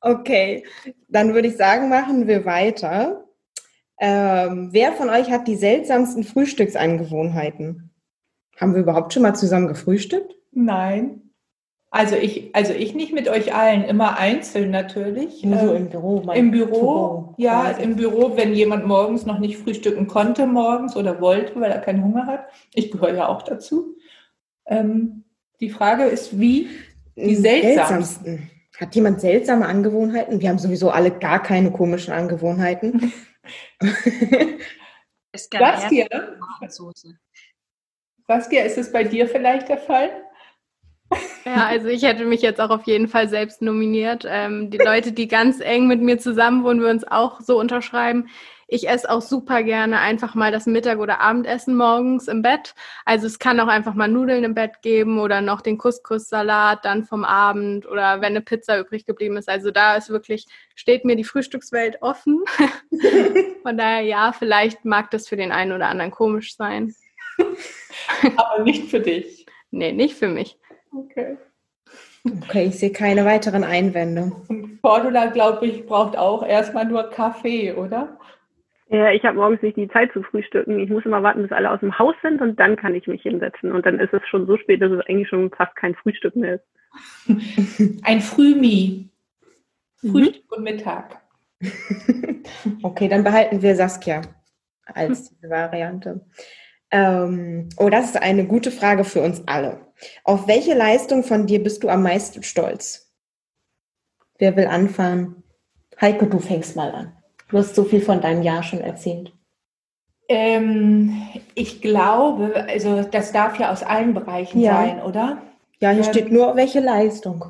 Okay, 0.00 0.64
dann 1.08 1.34
würde 1.34 1.48
ich 1.48 1.56
sagen, 1.56 1.88
machen 1.88 2.26
wir 2.26 2.44
weiter. 2.44 3.27
Ähm, 4.00 4.68
wer 4.72 4.92
von 4.92 5.10
euch 5.10 5.30
hat 5.30 5.48
die 5.48 5.56
seltsamsten 5.56 6.24
Frühstücksangewohnheiten? 6.24 7.90
Haben 8.56 8.74
wir 8.74 8.82
überhaupt 8.82 9.12
schon 9.12 9.22
mal 9.22 9.34
zusammen 9.34 9.68
gefrühstückt? 9.68 10.34
Nein. 10.52 11.22
Also 11.90 12.16
ich, 12.16 12.54
also 12.54 12.74
ich 12.74 12.94
nicht 12.94 13.14
mit 13.14 13.28
euch 13.28 13.54
allen, 13.54 13.82
immer 13.84 14.18
einzeln 14.18 14.70
natürlich. 14.70 15.42
Nur 15.42 15.58
so 15.58 15.74
ähm, 15.74 15.76
im 15.84 15.88
Büro. 15.88 16.32
Im 16.32 16.50
Büro, 16.50 16.70
Büro, 16.70 17.34
ja, 17.38 17.70
quasi. 17.70 17.82
im 17.82 17.96
Büro, 17.96 18.36
wenn 18.36 18.52
jemand 18.52 18.86
morgens 18.86 19.24
noch 19.24 19.38
nicht 19.38 19.56
frühstücken 19.56 20.06
konnte 20.06 20.46
morgens 20.46 20.96
oder 20.96 21.20
wollte, 21.20 21.58
weil 21.60 21.70
er 21.70 21.80
keinen 21.80 22.04
Hunger 22.04 22.26
hat. 22.26 22.46
Ich 22.74 22.90
gehöre 22.90 23.14
ja 23.14 23.28
auch 23.28 23.42
dazu. 23.42 23.96
Ähm, 24.66 25.24
die 25.60 25.70
Frage 25.70 26.04
ist, 26.04 26.38
wie 26.38 26.68
die 27.16 27.36
seltsamsten. 27.36 28.24
seltsamsten. 28.24 28.50
Hat 28.78 28.94
jemand 28.94 29.20
seltsame 29.20 29.66
Angewohnheiten? 29.66 30.40
Wir 30.40 30.50
haben 30.50 30.58
sowieso 30.58 30.90
alle 30.90 31.10
gar 31.10 31.42
keine 31.42 31.72
komischen 31.72 32.12
Angewohnheiten. 32.12 33.12
Saskia, 35.34 36.06
Saskia, 38.26 38.64
ist 38.64 38.78
es 38.78 38.92
bei 38.92 39.04
dir 39.04 39.28
vielleicht 39.28 39.68
der 39.68 39.78
Fall? 39.78 40.24
Ja, 41.44 41.66
also 41.66 41.88
ich 41.88 42.02
hätte 42.02 42.24
mich 42.24 42.42
jetzt 42.42 42.60
auch 42.60 42.70
auf 42.70 42.86
jeden 42.86 43.08
Fall 43.08 43.28
selbst 43.28 43.62
nominiert. 43.62 44.26
Ähm, 44.28 44.70
die 44.70 44.78
Leute, 44.78 45.12
die 45.12 45.28
ganz 45.28 45.60
eng 45.60 45.86
mit 45.86 46.02
mir 46.02 46.18
zusammen 46.18 46.64
wohnen, 46.64 46.80
würden 46.80 46.98
es 46.98 47.08
auch 47.08 47.40
so 47.40 47.58
unterschreiben. 47.58 48.28
Ich 48.70 48.86
esse 48.86 49.10
auch 49.10 49.22
super 49.22 49.62
gerne 49.62 49.98
einfach 49.98 50.34
mal 50.34 50.52
das 50.52 50.66
Mittag- 50.66 50.98
oder 50.98 51.20
Abendessen 51.20 51.74
morgens 51.74 52.28
im 52.28 52.42
Bett. 52.42 52.74
Also 53.06 53.26
es 53.26 53.38
kann 53.38 53.58
auch 53.60 53.66
einfach 53.66 53.94
mal 53.94 54.08
Nudeln 54.08 54.44
im 54.44 54.54
Bett 54.54 54.82
geben 54.82 55.18
oder 55.18 55.40
noch 55.40 55.62
den 55.62 55.78
Couscous-Salat 55.78 56.84
dann 56.84 57.04
vom 57.04 57.24
Abend 57.24 57.86
oder 57.86 58.20
wenn 58.20 58.32
eine 58.32 58.42
Pizza 58.42 58.78
übrig 58.78 59.06
geblieben 59.06 59.38
ist. 59.38 59.48
Also 59.48 59.70
da 59.70 59.96
ist 59.96 60.10
wirklich, 60.10 60.46
steht 60.74 61.06
mir 61.06 61.16
die 61.16 61.24
Frühstückswelt 61.24 62.02
offen. 62.02 62.44
Von 63.62 63.78
daher 63.78 64.02
ja, 64.02 64.32
vielleicht 64.32 64.84
mag 64.84 65.10
das 65.12 65.28
für 65.28 65.36
den 65.36 65.50
einen 65.50 65.72
oder 65.72 65.88
anderen 65.88 66.10
komisch 66.10 66.54
sein. 66.54 66.94
Aber 68.36 68.62
nicht 68.64 68.90
für 68.90 69.00
dich. 69.00 69.46
Nee, 69.70 69.92
nicht 69.92 70.14
für 70.14 70.28
mich. 70.28 70.58
Okay. 70.94 71.38
Okay, 72.24 72.66
ich 72.66 72.78
sehe 72.78 72.92
keine 72.92 73.24
weiteren 73.24 73.64
Einwände. 73.64 74.32
Und 74.48 74.82
Cordula, 74.82 75.26
glaube 75.26 75.66
ich, 75.66 75.86
braucht 75.86 76.18
auch 76.18 76.44
erstmal 76.44 76.84
nur 76.84 77.04
Kaffee, 77.04 77.72
oder? 77.72 78.18
Ja, 78.90 79.10
ich 79.12 79.22
habe 79.24 79.36
morgens 79.36 79.60
nicht 79.60 79.76
die 79.76 79.88
Zeit 79.88 80.12
zu 80.12 80.22
frühstücken. 80.22 80.78
Ich 80.78 80.88
muss 80.88 81.04
immer 81.04 81.22
warten, 81.22 81.42
bis 81.42 81.52
alle 81.52 81.70
aus 81.70 81.80
dem 81.80 81.98
Haus 81.98 82.14
sind 82.22 82.40
und 82.40 82.58
dann 82.58 82.76
kann 82.76 82.94
ich 82.94 83.06
mich 83.06 83.22
hinsetzen. 83.22 83.72
Und 83.72 83.84
dann 83.84 84.00
ist 84.00 84.14
es 84.14 84.26
schon 84.28 84.46
so 84.46 84.56
spät, 84.56 84.80
dass 84.80 84.90
es 84.90 85.04
eigentlich 85.06 85.28
schon 85.28 85.50
fast 85.50 85.76
kein 85.76 85.94
Frühstück 85.94 86.34
mehr 86.36 86.54
ist. 86.54 88.00
Ein 88.02 88.20
Frühmi. 88.20 89.10
Frühstück 90.00 90.44
mhm. 90.50 90.56
und 90.56 90.62
Mittag. 90.64 91.20
okay, 92.82 93.08
dann 93.08 93.24
behalten 93.24 93.60
wir 93.60 93.74
Saskia 93.74 94.22
als 94.86 95.30
diese 95.30 95.50
Variante. 95.50 96.24
Ähm, 96.90 97.68
oh, 97.76 97.90
das 97.90 98.06
ist 98.06 98.22
eine 98.22 98.46
gute 98.46 98.70
Frage 98.70 99.04
für 99.04 99.20
uns 99.20 99.46
alle. 99.46 99.86
Auf 100.24 100.48
welche 100.48 100.74
Leistung 100.74 101.24
von 101.24 101.46
dir 101.46 101.62
bist 101.62 101.82
du 101.82 101.88
am 101.88 102.02
meisten 102.02 102.42
stolz? 102.42 103.12
Wer 104.38 104.56
will 104.56 104.66
anfangen? 104.66 105.42
Heike, 106.00 106.28
du 106.28 106.38
fängst 106.38 106.76
mal 106.76 106.92
an. 106.92 107.17
Du 107.48 107.58
hast 107.58 107.74
so 107.74 107.84
viel 107.84 108.00
von 108.00 108.20
deinem 108.20 108.42
Jahr 108.42 108.62
schon 108.62 108.80
erzählt. 108.80 109.32
Ähm, 110.28 111.22
ich 111.54 111.80
glaube, 111.80 112.66
also 112.68 113.02
das 113.02 113.32
darf 113.32 113.58
ja 113.58 113.72
aus 113.72 113.82
allen 113.82 114.12
Bereichen 114.12 114.60
ja. 114.60 114.74
sein, 114.74 115.02
oder? 115.02 115.38
Ja, 115.80 115.90
hier 115.90 116.04
ähm, 116.04 116.10
steht 116.10 116.30
nur 116.30 116.54
welche 116.56 116.80
Leistung. 116.80 117.46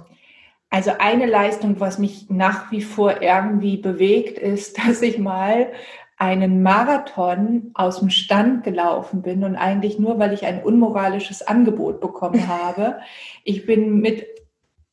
Also 0.71 0.93
eine 0.99 1.27
Leistung, 1.27 1.81
was 1.81 1.99
mich 1.99 2.29
nach 2.29 2.71
wie 2.71 2.83
vor 2.83 3.23
irgendwie 3.23 3.79
bewegt, 3.79 4.39
ist, 4.39 4.79
dass 4.87 5.03
ich 5.03 5.19
mal 5.19 5.73
einen 6.19 6.63
Marathon 6.63 7.71
aus 7.75 8.01
dem 8.01 8.11
Stand 8.11 8.65
gelaufen 8.65 9.23
bin 9.23 9.45
und 9.45 9.55
eigentlich 9.55 10.01
nur, 10.01 10.19
weil 10.19 10.33
ich 10.33 10.45
ein 10.45 10.63
unmoralisches 10.63 11.47
Angebot 11.47 12.01
bekommen 12.01 12.47
habe. 12.63 12.99
Ich 13.45 13.67
bin 13.67 14.01
mit, 14.01 14.27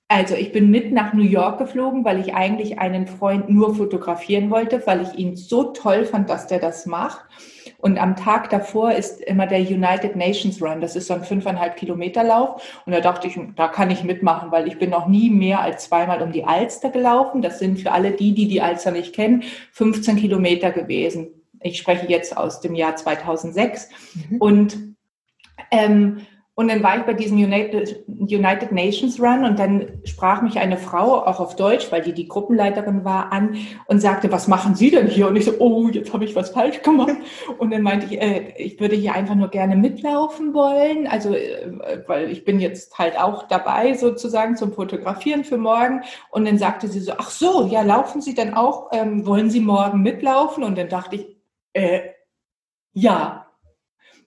also 0.08 0.36
ich 0.36 0.52
bin 0.52 0.70
mit 0.70 0.92
nach 0.92 1.14
New 1.14 1.24
York 1.24 1.58
geflogen, 1.58 2.06
weil 2.06 2.20
ich 2.20 2.36
eigentlich 2.36 2.78
einen 2.78 3.08
Freund 3.08 3.50
nur 3.50 3.74
fotografieren 3.76 4.52
wollte, 4.52 4.86
weil 4.86 5.02
ich 5.02 5.16
ihn 5.18 5.36
so 5.36 5.72
toll 5.72 6.06
fand, 6.06 6.30
dass 6.30 6.46
der 6.46 6.60
das 6.60 6.86
macht. 6.86 7.26
Und 7.80 7.98
am 7.98 8.16
Tag 8.16 8.52
davor 8.52 8.92
ist 8.92 9.20
immer 9.22 9.48
der 9.48 9.62
United 9.62 10.16
Nations 10.16 10.62
Run. 10.62 10.80
Das 10.80 10.96
ist 10.96 11.08
so 11.08 11.16
ein 11.16 11.24
fünfeinhalb 11.24 11.76
Kilometer 11.76 12.24
Lauf. 12.24 12.82
Und 12.86 12.94
da 12.94 13.02
dachte 13.02 13.28
ich, 13.28 13.40
da 13.56 13.68
kann 13.68 13.90
ich 13.90 14.04
mitmachen, 14.04 14.52
weil 14.52 14.68
ich 14.68 14.78
bin 14.78 14.92
noch 14.92 15.08
nie 15.08 15.32
mehr 15.32 15.62
als 15.62 15.86
zweimal 15.86 16.22
um 16.22 16.32
die 16.32 16.46
Alster 16.46 16.90
gelaufen. 16.92 17.42
Das 17.42 17.58
sind 17.58 17.80
für 17.80 17.92
alle 17.92 18.12
die, 18.12 18.34
die 18.34 18.48
die 18.48 18.62
Alster 18.62 18.92
nicht 18.92 19.14
kennen, 19.14 19.44
15 19.72 20.18
Kilometer 20.18 20.72
gewesen. 20.72 21.28
Ich 21.62 21.80
spreche 21.80 22.06
jetzt 22.08 22.38
aus 22.38 22.62
dem 22.62 22.76
Jahr 22.76 22.96
2006. 22.96 23.90
Mhm. 24.30 24.38
Und 24.38 24.78
ähm, 25.72 26.28
Und 26.58 26.70
dann 26.70 26.82
war 26.82 26.98
ich 26.98 27.04
bei 27.04 27.14
diesem 27.14 27.38
United, 27.38 28.06
United 28.08 28.72
Nations 28.72 29.20
Run 29.20 29.44
und 29.44 29.60
dann 29.60 30.00
sprach 30.06 30.42
mich 30.42 30.58
eine 30.58 30.78
Frau, 30.78 31.26
auch 31.26 31.42
auf 31.42 31.58
Deutsch, 31.58 31.92
weil 31.92 32.02
die 32.02 32.14
die 32.14 32.30
Gruppenleiterin 32.30 33.04
war, 33.04 33.34
an 33.34 33.58
und 33.88 34.00
sagte, 34.00 34.32
was 34.32 34.48
machen 34.48 34.74
Sie 34.74 34.90
denn 34.90 35.08
hier? 35.08 35.28
Und 35.28 35.36
ich 35.36 35.44
so, 35.44 35.54
oh, 35.60 35.90
jetzt 35.90 36.14
habe 36.14 36.24
ich 36.24 36.34
was 36.34 36.52
falsch 36.52 36.82
gemacht. 36.82 37.18
Und 37.58 37.72
dann 37.72 37.82
meinte 37.82 38.06
ich, 38.06 38.22
äh, 38.22 38.54
ich 38.58 38.80
würde 38.80 38.96
hier 38.96 39.14
einfach 39.14 39.36
nur 39.36 39.50
gerne 39.50 39.76
mitlaufen 39.76 40.54
wollen. 40.54 41.08
Also, 41.08 41.34
äh, 41.34 42.04
weil 42.08 42.32
ich 42.32 42.46
bin 42.46 42.62
jetzt 42.62 42.98
halt 42.98 43.20
auch 43.20 43.44
dabei 43.50 43.94
sozusagen 43.94 44.56
zum 44.56 44.72
Fotografieren 44.72 45.44
für 45.44 45.58
morgen. 45.58 46.04
Und 46.30 46.46
dann 46.46 46.58
sagte 46.58 46.88
sie 46.88 47.02
so, 47.02 47.14
ach 47.18 47.32
so, 47.32 47.68
ja, 47.68 47.82
laufen 47.82 48.22
Sie 48.22 48.34
denn 48.34 48.54
auch, 48.54 48.92
ähm, 48.94 49.26
wollen 49.26 49.50
Sie 49.50 49.60
morgen 49.60 50.02
mitlaufen? 50.02 50.64
Und 50.64 50.78
dann 50.78 50.88
dachte 50.88 51.18
ich, 51.18 51.28
äh, 51.74 52.00
ja, 52.94 53.45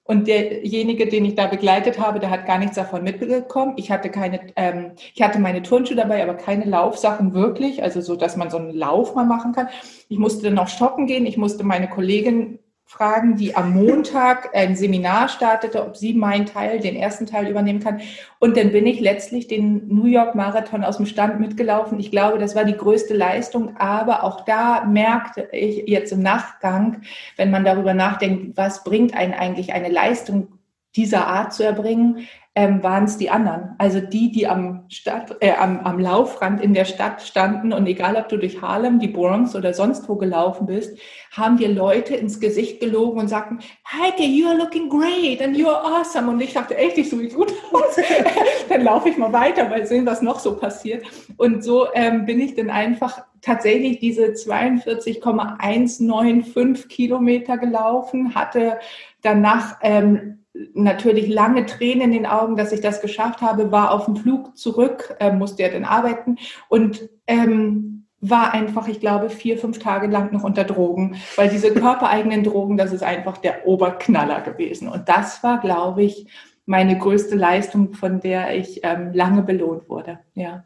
und 0.08 0.26
derjenige, 0.26 1.06
den 1.06 1.26
ich 1.26 1.34
da 1.34 1.46
begleitet 1.46 1.98
habe, 1.98 2.18
der 2.18 2.30
hat 2.30 2.46
gar 2.46 2.58
nichts 2.58 2.76
davon 2.76 3.04
mitbekommen. 3.04 3.74
Ich 3.76 3.90
hatte 3.90 4.08
keine, 4.08 4.40
ähm, 4.56 4.92
ich 5.14 5.20
hatte 5.20 5.38
meine 5.38 5.62
Turnschuhe 5.62 5.98
dabei, 5.98 6.22
aber 6.22 6.32
keine 6.32 6.64
Laufsachen 6.64 7.34
wirklich, 7.34 7.82
also 7.82 8.00
so, 8.00 8.16
dass 8.16 8.34
man 8.34 8.48
so 8.48 8.56
einen 8.56 8.72
Lauf 8.74 9.14
mal 9.14 9.26
machen 9.26 9.52
kann. 9.52 9.68
Ich 10.08 10.18
musste 10.18 10.44
dann 10.44 10.54
noch 10.54 10.68
stoppen 10.68 11.06
gehen. 11.06 11.26
Ich 11.26 11.36
musste 11.36 11.62
meine 11.62 11.90
Kollegin 11.90 12.58
fragen, 12.88 13.36
die 13.36 13.54
am 13.54 13.74
Montag 13.74 14.56
ein 14.56 14.74
Seminar 14.74 15.28
startete, 15.28 15.84
ob 15.84 15.98
sie 15.98 16.14
meinen 16.14 16.46
Teil, 16.46 16.80
den 16.80 16.96
ersten 16.96 17.26
Teil 17.26 17.46
übernehmen 17.46 17.80
kann. 17.80 18.00
Und 18.38 18.56
dann 18.56 18.72
bin 18.72 18.86
ich 18.86 18.98
letztlich 18.98 19.46
den 19.46 19.86
New 19.88 20.06
York 20.06 20.34
Marathon 20.34 20.82
aus 20.82 20.96
dem 20.96 21.04
Stand 21.04 21.38
mitgelaufen. 21.38 22.00
Ich 22.00 22.10
glaube, 22.10 22.38
das 22.38 22.56
war 22.56 22.64
die 22.64 22.78
größte 22.78 23.14
Leistung, 23.14 23.76
aber 23.76 24.24
auch 24.24 24.46
da 24.46 24.86
merkte 24.86 25.50
ich 25.52 25.86
jetzt 25.86 26.12
im 26.12 26.22
Nachgang, 26.22 27.02
wenn 27.36 27.50
man 27.50 27.62
darüber 27.62 27.92
nachdenkt, 27.92 28.56
was 28.56 28.84
bringt 28.84 29.14
einen 29.14 29.34
eigentlich 29.34 29.74
eine 29.74 29.90
Leistung 29.90 30.48
dieser 30.96 31.26
Art 31.26 31.52
zu 31.52 31.64
erbringen, 31.64 32.26
ähm, 32.58 32.82
waren 32.82 33.04
es 33.04 33.16
die 33.16 33.30
anderen. 33.30 33.76
Also 33.78 34.00
die, 34.00 34.32
die 34.32 34.48
am, 34.48 34.82
Stadt, 34.88 35.36
äh, 35.38 35.52
am, 35.52 35.78
am 35.84 36.00
Laufrand 36.00 36.60
in 36.60 36.74
der 36.74 36.86
Stadt 36.86 37.22
standen 37.22 37.72
und 37.72 37.86
egal, 37.86 38.16
ob 38.16 38.28
du 38.28 38.36
durch 38.36 38.60
Harlem, 38.60 38.98
die 38.98 39.06
Bronx 39.06 39.54
oder 39.54 39.72
sonst 39.72 40.08
wo 40.08 40.16
gelaufen 40.16 40.66
bist, 40.66 40.98
haben 41.30 41.56
dir 41.56 41.68
Leute 41.68 42.16
ins 42.16 42.40
Gesicht 42.40 42.80
gelogen 42.80 43.20
und 43.20 43.28
sagten, 43.28 43.60
Heike, 43.86 44.24
you 44.24 44.48
are 44.48 44.58
looking 44.58 44.88
great 44.88 45.40
and 45.40 45.56
you 45.56 45.68
are 45.68 45.84
awesome. 45.84 46.28
Und 46.28 46.40
ich 46.40 46.52
dachte, 46.52 46.76
echt, 46.76 46.98
ich 46.98 47.10
sehe 47.10 47.28
gut 47.28 47.52
aus. 47.72 47.94
dann 48.68 48.82
laufe 48.82 49.08
ich 49.08 49.16
mal 49.16 49.32
weiter, 49.32 49.70
weil 49.70 49.86
sehen, 49.86 50.04
was 50.04 50.20
noch 50.20 50.40
so 50.40 50.56
passiert. 50.56 51.06
Und 51.36 51.62
so 51.62 51.86
ähm, 51.94 52.26
bin 52.26 52.40
ich 52.40 52.56
dann 52.56 52.70
einfach 52.70 53.22
tatsächlich 53.40 54.00
diese 54.00 54.34
42,195 54.34 56.88
Kilometer 56.88 57.56
gelaufen, 57.56 58.34
hatte 58.34 58.80
danach 59.22 59.76
ähm, 59.82 60.37
natürlich 60.74 61.28
lange 61.28 61.66
Tränen 61.66 62.02
in 62.02 62.12
den 62.12 62.26
Augen, 62.26 62.56
dass 62.56 62.72
ich 62.72 62.80
das 62.80 63.00
geschafft 63.00 63.40
habe, 63.40 63.70
war 63.70 63.92
auf 63.92 64.06
dem 64.06 64.16
Flug 64.16 64.56
zurück, 64.56 65.16
äh, 65.20 65.32
musste 65.32 65.62
ja 65.62 65.68
dann 65.68 65.84
arbeiten 65.84 66.38
und 66.68 67.08
ähm, 67.26 68.06
war 68.20 68.52
einfach, 68.52 68.88
ich 68.88 69.00
glaube, 69.00 69.30
vier, 69.30 69.58
fünf 69.58 69.78
Tage 69.78 70.08
lang 70.08 70.32
noch 70.32 70.42
unter 70.42 70.64
Drogen, 70.64 71.16
weil 71.36 71.48
diese 71.48 71.72
körpereigenen 71.72 72.42
Drogen, 72.42 72.76
das 72.76 72.92
ist 72.92 73.04
einfach 73.04 73.38
der 73.38 73.66
Oberknaller 73.66 74.40
gewesen. 74.40 74.88
Und 74.88 75.08
das 75.08 75.42
war, 75.44 75.60
glaube 75.60 76.02
ich, 76.02 76.26
meine 76.66 76.98
größte 76.98 77.36
Leistung, 77.36 77.94
von 77.94 78.20
der 78.20 78.56
ich 78.56 78.80
ähm, 78.82 79.12
lange 79.12 79.42
belohnt 79.42 79.88
wurde. 79.88 80.18
Ja. 80.34 80.64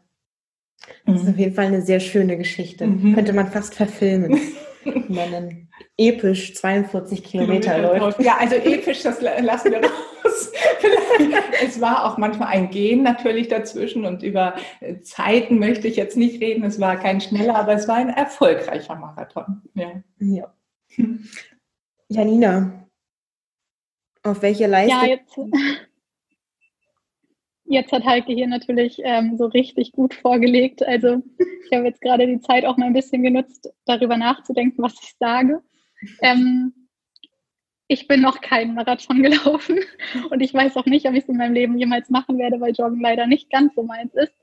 Das 1.05 1.21
ist 1.21 1.29
auf 1.29 1.37
jeden 1.37 1.53
Fall 1.53 1.67
eine 1.67 1.81
sehr 1.81 1.99
schöne 1.99 2.37
Geschichte. 2.37 2.87
Mhm. 2.87 3.13
Könnte 3.13 3.33
man 3.33 3.47
fast 3.47 3.75
verfilmen 3.75 4.39
nennen. 5.07 5.69
Episch 5.97 6.55
42 6.55 7.23
Kilometer, 7.23 7.75
Kilometer 7.75 7.99
läuft. 7.99 8.19
Ja, 8.19 8.37
also 8.37 8.55
episch, 8.55 9.03
das 9.03 9.21
lassen 9.21 9.71
wir 9.71 9.79
raus. 9.79 10.51
es 11.65 11.79
war 11.81 12.05
auch 12.05 12.17
manchmal 12.17 12.49
ein 12.49 12.69
Gehen 12.69 13.03
natürlich 13.03 13.47
dazwischen 13.47 14.05
und 14.05 14.23
über 14.23 14.55
Zeiten 15.01 15.59
möchte 15.59 15.87
ich 15.87 15.95
jetzt 15.95 16.17
nicht 16.17 16.41
reden. 16.41 16.63
Es 16.63 16.79
war 16.79 16.97
kein 16.97 17.21
schneller, 17.21 17.55
aber 17.55 17.73
es 17.73 17.87
war 17.87 17.95
ein 17.95 18.09
erfolgreicher 18.09 18.95
Marathon. 18.95 19.61
Ja. 19.73 19.91
ja. 20.19 20.53
Janina, 22.09 22.87
auf 24.23 24.41
welche 24.41 24.67
Leistung? 24.67 25.51
Ja, 25.53 25.59
jetzt, 27.73 27.91
hat 27.91 28.05
Heike 28.05 28.33
hier 28.33 28.47
natürlich 28.47 28.99
ähm, 29.03 29.37
so 29.37 29.45
richtig 29.45 29.91
gut 29.91 30.13
vorgelegt. 30.13 30.85
Also 30.85 31.21
ich 31.37 31.75
habe 31.75 31.87
jetzt 31.87 32.01
gerade 32.01 32.27
die 32.27 32.39
Zeit 32.39 32.65
auch 32.65 32.77
mal 32.77 32.87
ein 32.87 32.93
bisschen 32.93 33.23
genutzt, 33.23 33.71
darüber 33.85 34.17
nachzudenken, 34.17 34.81
was 34.83 34.93
ich 35.01 35.15
sage. 35.19 35.61
Ähm, 36.21 36.73
ich 37.87 38.07
bin 38.07 38.21
noch 38.21 38.41
keinen 38.41 38.75
Marathon 38.75 39.21
gelaufen 39.23 39.79
und 40.29 40.41
ich 40.41 40.53
weiß 40.53 40.77
auch 40.77 40.85
nicht, 40.85 41.07
ob 41.07 41.13
ich 41.13 41.23
es 41.23 41.29
in 41.29 41.37
meinem 41.37 41.53
Leben 41.53 41.77
jemals 41.77 42.09
machen 42.09 42.37
werde, 42.37 42.59
weil 42.59 42.73
Joggen 42.73 43.01
leider 43.01 43.27
nicht 43.27 43.49
ganz 43.49 43.75
so 43.75 43.83
meins 43.83 44.13
ist. 44.15 44.33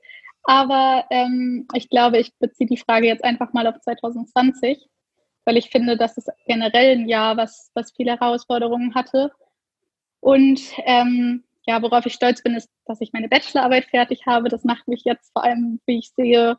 Aber 0.43 1.05
ähm, 1.11 1.67
ich 1.75 1.89
glaube, 1.89 2.17
ich 2.17 2.33
beziehe 2.39 2.67
die 2.67 2.77
Frage 2.77 3.07
jetzt 3.07 3.23
einfach 3.23 3.53
mal 3.53 3.67
auf 3.67 3.79
2020, 3.79 4.87
weil 5.45 5.57
ich 5.57 5.69
finde, 5.69 5.97
dass 5.97 6.17
es 6.17 6.27
generell 6.47 6.97
ein 6.97 7.07
Jahr, 7.07 7.37
was, 7.37 7.71
was 7.73 7.91
viele 7.91 8.11
Herausforderungen 8.11 8.95
hatte. 8.95 9.31
Und 10.19 10.61
ähm, 10.85 11.43
ja, 11.65 11.81
worauf 11.81 12.05
ich 12.05 12.13
stolz 12.13 12.41
bin, 12.41 12.55
ist, 12.55 12.69
dass 12.85 13.01
ich 13.01 13.13
meine 13.13 13.29
Bachelorarbeit 13.29 13.85
fertig 13.85 14.25
habe. 14.25 14.49
Das 14.49 14.63
macht 14.63 14.87
mich 14.87 15.03
jetzt 15.05 15.31
vor 15.33 15.43
allem, 15.43 15.79
wie 15.85 15.99
ich 15.99 16.11
sehe, 16.15 16.57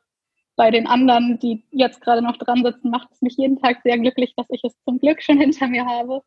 bei 0.56 0.70
den 0.70 0.86
anderen, 0.86 1.38
die 1.38 1.64
jetzt 1.70 2.00
gerade 2.00 2.22
noch 2.22 2.36
dran 2.36 2.62
sitzen, 2.62 2.90
macht 2.90 3.08
es 3.10 3.22
mich 3.22 3.36
jeden 3.36 3.60
Tag 3.60 3.80
sehr 3.82 3.98
glücklich, 3.98 4.34
dass 4.36 4.46
ich 4.50 4.62
es 4.64 4.74
zum 4.84 4.98
Glück 4.98 5.22
schon 5.22 5.38
hinter 5.40 5.66
mir 5.68 5.86
habe. 5.86 6.22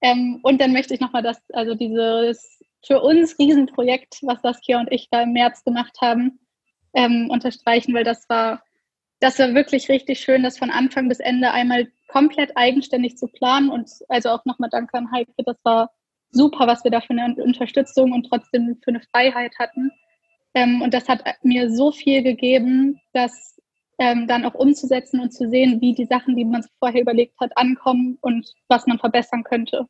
Ähm, 0.00 0.40
und 0.42 0.60
dann 0.60 0.72
möchte 0.72 0.94
ich 0.94 1.00
nochmal 1.00 1.22
das, 1.22 1.40
also 1.52 1.74
dieses 1.74 2.60
für 2.84 3.00
uns 3.00 3.38
Riesenprojekt, 3.38 4.20
was 4.22 4.42
Saskia 4.42 4.78
und 4.78 4.92
ich 4.92 5.08
da 5.10 5.22
im 5.22 5.32
März 5.32 5.64
gemacht 5.64 5.96
haben, 6.00 6.38
ähm, 6.94 7.28
unterstreichen, 7.30 7.94
weil 7.94 8.04
das 8.04 8.28
war, 8.28 8.62
das 9.20 9.38
war 9.38 9.54
wirklich 9.54 9.88
richtig 9.88 10.20
schön, 10.20 10.42
das 10.42 10.58
von 10.58 10.70
Anfang 10.70 11.08
bis 11.08 11.18
Ende 11.18 11.50
einmal 11.50 11.88
komplett 12.08 12.56
eigenständig 12.56 13.16
zu 13.16 13.26
planen 13.28 13.70
und 13.70 13.90
also 14.08 14.30
auch 14.30 14.44
nochmal 14.44 14.70
Danke 14.70 14.96
an 14.96 15.10
Heike, 15.10 15.32
das 15.44 15.56
war 15.64 15.90
super, 16.30 16.66
was 16.66 16.84
wir 16.84 16.90
da 16.90 17.00
für 17.00 17.10
eine 17.10 17.34
Unterstützung 17.42 18.12
und 18.12 18.28
trotzdem 18.28 18.76
für 18.82 18.90
eine 18.90 19.00
Freiheit 19.12 19.58
hatten. 19.58 19.90
Ähm, 20.54 20.82
und 20.82 20.94
das 20.94 21.08
hat 21.08 21.22
mir 21.42 21.70
so 21.70 21.92
viel 21.92 22.22
gegeben, 22.22 23.00
dass 23.12 23.56
ähm, 23.98 24.26
dann 24.26 24.44
auch 24.44 24.54
umzusetzen 24.54 25.20
und 25.20 25.32
zu 25.32 25.48
sehen, 25.48 25.80
wie 25.80 25.94
die 25.94 26.06
Sachen, 26.06 26.36
die 26.36 26.44
man 26.44 26.64
vorher 26.78 27.02
überlegt 27.02 27.38
hat, 27.40 27.56
ankommen 27.56 28.18
und 28.20 28.52
was 28.68 28.86
man 28.86 28.98
verbessern 28.98 29.44
könnte. 29.44 29.86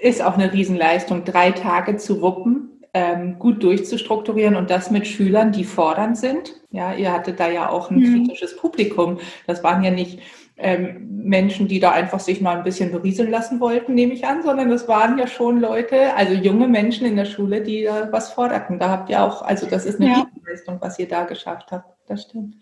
Ist 0.00 0.22
auch 0.22 0.34
eine 0.34 0.52
Riesenleistung, 0.52 1.24
drei 1.24 1.50
Tage 1.50 1.96
zu 1.96 2.22
wuppen, 2.22 2.80
ähm, 2.94 3.38
gut 3.38 3.62
durchzustrukturieren 3.62 4.56
und 4.56 4.70
das 4.70 4.90
mit 4.90 5.06
Schülern, 5.06 5.52
die 5.52 5.64
fordernd 5.64 6.16
sind. 6.16 6.60
Ja, 6.70 6.94
ihr 6.94 7.12
hattet 7.12 7.38
da 7.38 7.50
ja 7.50 7.68
auch 7.68 7.90
ein 7.90 7.98
mhm. 7.98 8.24
kritisches 8.24 8.56
Publikum. 8.56 9.18
Das 9.46 9.62
waren 9.62 9.84
ja 9.84 9.90
nicht 9.90 10.20
ähm, 10.60 11.10
Menschen, 11.22 11.68
die 11.68 11.80
da 11.80 11.92
einfach 11.92 12.20
sich 12.20 12.40
mal 12.40 12.56
ein 12.56 12.64
bisschen 12.64 12.92
berieseln 12.92 13.30
lassen 13.30 13.60
wollten, 13.60 13.94
nehme 13.94 14.12
ich 14.12 14.26
an, 14.26 14.42
sondern 14.42 14.70
das 14.70 14.88
waren 14.88 15.18
ja 15.18 15.26
schon 15.26 15.60
Leute, 15.60 16.14
also 16.14 16.34
junge 16.34 16.68
Menschen 16.68 17.06
in 17.06 17.16
der 17.16 17.24
Schule, 17.24 17.62
die 17.62 17.84
da 17.84 18.10
was 18.10 18.32
forderten. 18.32 18.78
Da 18.78 18.90
habt 18.90 19.10
ihr 19.10 19.22
auch, 19.22 19.42
also 19.42 19.66
das 19.66 19.86
ist 19.86 20.00
eine 20.00 20.10
ja. 20.10 20.26
Leistung, 20.46 20.78
was 20.80 20.98
ihr 20.98 21.08
da 21.08 21.24
geschafft 21.24 21.72
habt. 21.72 21.96
Das 22.08 22.22
stimmt. 22.22 22.56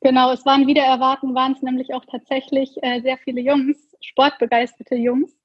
Genau, 0.00 0.32
es 0.32 0.46
waren 0.46 0.66
wieder 0.66 0.82
erwarten, 0.82 1.34
waren 1.34 1.52
es 1.52 1.62
nämlich 1.62 1.92
auch 1.92 2.04
tatsächlich 2.10 2.76
äh, 2.82 3.00
sehr 3.02 3.18
viele 3.18 3.40
Jungs, 3.40 3.76
sportbegeisterte 4.00 4.94
Jungs, 4.94 5.36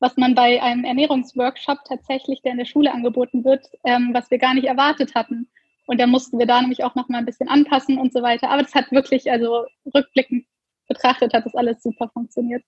was 0.00 0.16
man 0.16 0.34
bei 0.34 0.62
einem 0.62 0.84
Ernährungsworkshop 0.84 1.78
tatsächlich, 1.86 2.42
der 2.42 2.52
in 2.52 2.58
der 2.58 2.64
Schule 2.66 2.92
angeboten 2.92 3.44
wird, 3.44 3.66
ähm, 3.84 4.10
was 4.12 4.30
wir 4.30 4.38
gar 4.38 4.54
nicht 4.54 4.66
erwartet 4.66 5.14
hatten. 5.14 5.48
Und 5.86 5.98
da 6.00 6.06
mussten 6.06 6.38
wir 6.38 6.46
da 6.46 6.60
nämlich 6.60 6.84
auch 6.84 6.94
noch 6.94 7.08
mal 7.08 7.18
ein 7.18 7.26
bisschen 7.26 7.48
anpassen 7.48 7.98
und 7.98 8.12
so 8.12 8.22
weiter. 8.22 8.50
Aber 8.50 8.62
das 8.62 8.74
hat 8.74 8.92
wirklich, 8.92 9.30
also 9.30 9.64
rückblickend 9.94 10.44
betrachtet, 10.90 11.32
hat 11.32 11.46
das 11.46 11.54
alles 11.54 11.82
super 11.82 12.10
funktioniert. 12.12 12.62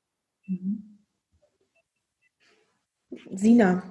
Mhm. 0.47 0.99
Sina, 3.33 3.83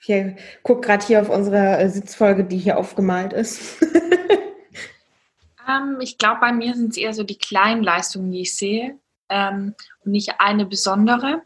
ich 0.00 0.36
gucke 0.62 0.82
gerade 0.86 1.04
hier 1.04 1.20
auf 1.20 1.28
unsere 1.28 1.78
äh, 1.78 1.88
Sitzfolge, 1.88 2.44
die 2.44 2.58
hier 2.58 2.78
aufgemalt 2.78 3.32
ist. 3.32 3.82
ähm, 5.68 5.98
ich 6.00 6.18
glaube, 6.18 6.40
bei 6.40 6.52
mir 6.52 6.74
sind 6.74 6.90
es 6.90 6.96
eher 6.96 7.14
so 7.14 7.24
die 7.24 7.38
kleinen 7.38 7.82
Leistungen, 7.82 8.30
die 8.30 8.42
ich 8.42 8.56
sehe 8.56 8.98
ähm, 9.28 9.74
und 10.04 10.12
nicht 10.12 10.34
eine 10.38 10.66
besondere. 10.66 11.42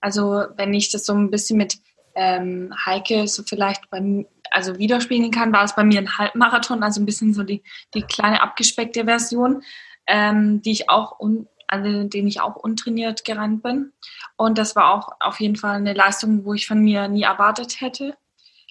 Also 0.00 0.44
wenn 0.56 0.72
ich 0.72 0.90
das 0.90 1.04
so 1.04 1.12
ein 1.12 1.30
bisschen 1.30 1.58
mit 1.58 1.78
ähm, 2.14 2.72
Heike 2.86 3.28
so 3.28 3.42
vielleicht 3.42 3.90
beim, 3.90 4.26
also 4.50 4.78
widerspiegeln 4.78 5.30
kann, 5.30 5.52
war 5.52 5.64
es 5.64 5.76
bei 5.76 5.84
mir 5.84 5.98
ein 5.98 6.16
Halbmarathon, 6.16 6.82
also 6.82 7.02
ein 7.02 7.06
bisschen 7.06 7.34
so 7.34 7.42
die, 7.42 7.62
die 7.94 8.02
kleine 8.02 8.40
abgespeckte 8.40 9.04
Version 9.04 9.62
ähm, 10.06 10.62
die 10.62 10.72
ich 10.72 10.90
auch 10.90 11.18
un, 11.18 11.48
an 11.68 12.10
denen 12.10 12.28
ich 12.28 12.40
auch 12.40 12.56
untrainiert 12.56 13.24
gerannt 13.24 13.62
bin. 13.62 13.92
Und 14.36 14.58
das 14.58 14.74
war 14.74 14.92
auch 14.92 15.12
auf 15.20 15.40
jeden 15.40 15.56
Fall 15.56 15.76
eine 15.76 15.94
Leistung, 15.94 16.44
wo 16.44 16.54
ich 16.54 16.66
von 16.66 16.80
mir 16.80 17.08
nie 17.08 17.22
erwartet 17.22 17.80
hätte. 17.80 18.16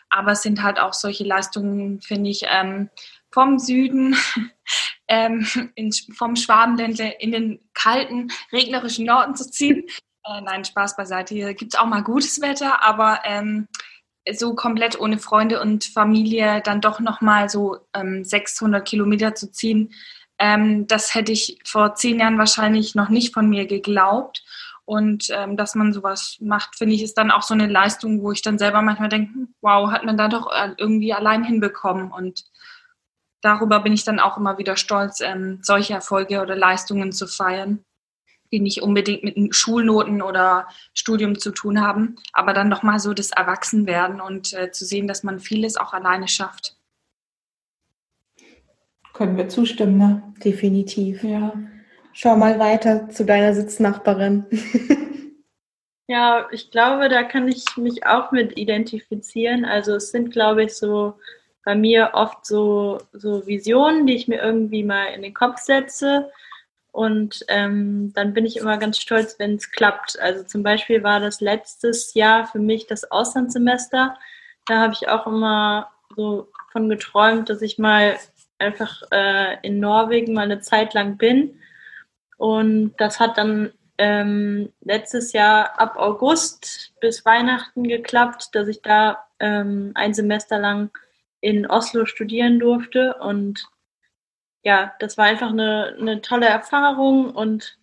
Aber 0.09 0.31
es 0.31 0.41
sind 0.41 0.63
halt 0.63 0.79
auch 0.79 0.93
solche 0.93 1.23
Leistungen, 1.23 2.01
finde 2.01 2.29
ich, 2.29 2.43
ähm, 2.47 2.89
vom 3.31 3.59
Süden, 3.59 4.15
ähm, 5.07 5.47
in, 5.75 5.91
vom 5.91 6.35
Schwabenländle 6.35 7.15
in 7.19 7.31
den 7.31 7.59
kalten, 7.73 8.31
regnerischen 8.51 9.05
Norden 9.05 9.35
zu 9.35 9.49
ziehen. 9.49 9.85
Äh, 10.25 10.41
nein, 10.41 10.65
Spaß 10.65 10.95
beiseite. 10.95 11.35
Hier 11.35 11.53
gibt 11.53 11.73
es 11.73 11.79
auch 11.79 11.85
mal 11.85 12.03
gutes 12.03 12.41
Wetter, 12.41 12.83
aber 12.83 13.21
ähm, 13.23 13.67
so 14.33 14.55
komplett 14.55 14.99
ohne 14.99 15.17
Freunde 15.17 15.61
und 15.61 15.85
Familie 15.85 16.61
dann 16.61 16.81
doch 16.81 16.99
nochmal 16.99 17.49
so 17.49 17.77
ähm, 17.93 18.23
600 18.23 18.85
Kilometer 18.87 19.35
zu 19.35 19.51
ziehen, 19.51 19.93
ähm, 20.39 20.87
das 20.87 21.13
hätte 21.13 21.31
ich 21.31 21.59
vor 21.65 21.95
zehn 21.95 22.19
Jahren 22.19 22.37
wahrscheinlich 22.37 22.95
noch 22.95 23.09
nicht 23.09 23.33
von 23.33 23.49
mir 23.49 23.67
geglaubt. 23.67 24.43
Und 24.85 25.27
ähm, 25.29 25.55
dass 25.55 25.75
man 25.75 25.93
sowas 25.93 26.37
macht, 26.39 26.75
finde 26.75 26.95
ich, 26.95 27.03
ist 27.03 27.17
dann 27.17 27.29
auch 27.29 27.43
so 27.43 27.53
eine 27.53 27.67
Leistung, 27.67 28.23
wo 28.23 28.31
ich 28.31 28.41
dann 28.41 28.57
selber 28.57 28.81
manchmal 28.81 29.09
denke, 29.09 29.33
hm, 29.33 29.53
wow, 29.61 29.91
hat 29.91 30.03
man 30.03 30.17
da 30.17 30.29
doch 30.29 30.51
äh, 30.51 30.73
irgendwie 30.77 31.13
allein 31.13 31.43
hinbekommen. 31.43 32.11
Und 32.11 32.45
darüber 33.41 33.81
bin 33.81 33.93
ich 33.93 34.03
dann 34.03 34.19
auch 34.19 34.37
immer 34.37 34.57
wieder 34.57 34.77
stolz, 34.77 35.19
ähm, 35.19 35.59
solche 35.61 35.93
Erfolge 35.93 36.41
oder 36.41 36.55
Leistungen 36.55 37.11
zu 37.11 37.27
feiern, 37.27 37.85
die 38.51 38.61
nicht 38.61 38.81
unbedingt 38.81 39.23
mit 39.23 39.55
Schulnoten 39.55 40.23
oder 40.23 40.67
Studium 40.95 41.37
zu 41.37 41.51
tun 41.51 41.81
haben, 41.81 42.15
aber 42.33 42.53
dann 42.53 42.71
doch 42.71 42.81
mal 42.81 42.99
so 42.99 43.13
das 43.13 43.29
Erwachsenwerden 43.29 44.21
und 44.21 44.53
äh, 44.53 44.71
zu 44.71 44.85
sehen, 44.85 45.07
dass 45.07 45.21
man 45.21 45.39
vieles 45.39 45.77
auch 45.77 45.93
alleine 45.93 46.27
schafft. 46.27 46.78
Können 49.19 49.35
wir 49.35 49.49
zustimmen, 49.49 49.97
ne? 49.97 50.23
Definitiv. 50.45 51.25
Ja. 51.25 51.51
Schau 52.13 52.37
mal 52.37 52.57
weiter 52.57 53.09
zu 53.09 53.25
deiner 53.25 53.53
Sitznachbarin. 53.53 54.45
ja, 56.07 56.47
ich 56.53 56.71
glaube, 56.71 57.09
da 57.09 57.23
kann 57.23 57.49
ich 57.49 57.65
mich 57.75 58.05
auch 58.05 58.31
mit 58.31 58.57
identifizieren. 58.57 59.65
Also 59.65 59.95
es 59.95 60.11
sind, 60.11 60.31
glaube 60.31 60.63
ich, 60.63 60.73
so 60.73 61.15
bei 61.65 61.75
mir 61.75 62.11
oft 62.13 62.45
so, 62.45 62.99
so 63.11 63.45
Visionen, 63.45 64.07
die 64.07 64.15
ich 64.15 64.29
mir 64.29 64.41
irgendwie 64.41 64.85
mal 64.85 65.07
in 65.07 65.21
den 65.21 65.33
Kopf 65.33 65.57
setze. 65.57 66.31
Und 66.93 67.43
ähm, 67.49 68.13
dann 68.15 68.33
bin 68.33 68.45
ich 68.45 68.55
immer 68.55 68.77
ganz 68.77 68.99
stolz, 68.99 69.37
wenn 69.37 69.55
es 69.55 69.69
klappt. 69.73 70.17
Also 70.17 70.45
zum 70.45 70.63
Beispiel 70.63 71.03
war 71.03 71.19
das 71.19 71.41
letztes 71.41 72.13
Jahr 72.13 72.47
für 72.47 72.59
mich 72.59 72.87
das 72.87 73.11
Auslandssemester. 73.11 74.17
Da 74.65 74.77
habe 74.77 74.93
ich 74.93 75.09
auch 75.09 75.27
immer 75.27 75.89
so 76.15 76.47
von 76.71 76.87
geträumt, 76.87 77.49
dass 77.49 77.61
ich 77.61 77.77
mal 77.77 78.17
einfach 78.59 79.01
äh, 79.11 79.57
in 79.61 79.79
Norwegen 79.79 80.33
mal 80.33 80.43
eine 80.43 80.61
Zeit 80.61 80.93
lang 80.93 81.17
bin. 81.17 81.59
Und 82.37 82.93
das 82.97 83.19
hat 83.19 83.37
dann 83.37 83.71
ähm, 83.97 84.71
letztes 84.81 85.33
Jahr 85.33 85.79
ab 85.79 85.97
August 85.97 86.93
bis 87.01 87.25
Weihnachten 87.25 87.83
geklappt, 87.87 88.49
dass 88.53 88.67
ich 88.67 88.81
da 88.81 89.25
ähm, 89.39 89.91
ein 89.95 90.13
Semester 90.13 90.59
lang 90.59 90.91
in 91.41 91.65
Oslo 91.65 92.05
studieren 92.05 92.59
durfte. 92.59 93.15
Und 93.15 93.67
ja, 94.63 94.93
das 94.99 95.17
war 95.17 95.25
einfach 95.25 95.49
eine, 95.49 95.95
eine 95.99 96.21
tolle 96.21 96.47
Erfahrung 96.47 97.31
und 97.31 97.77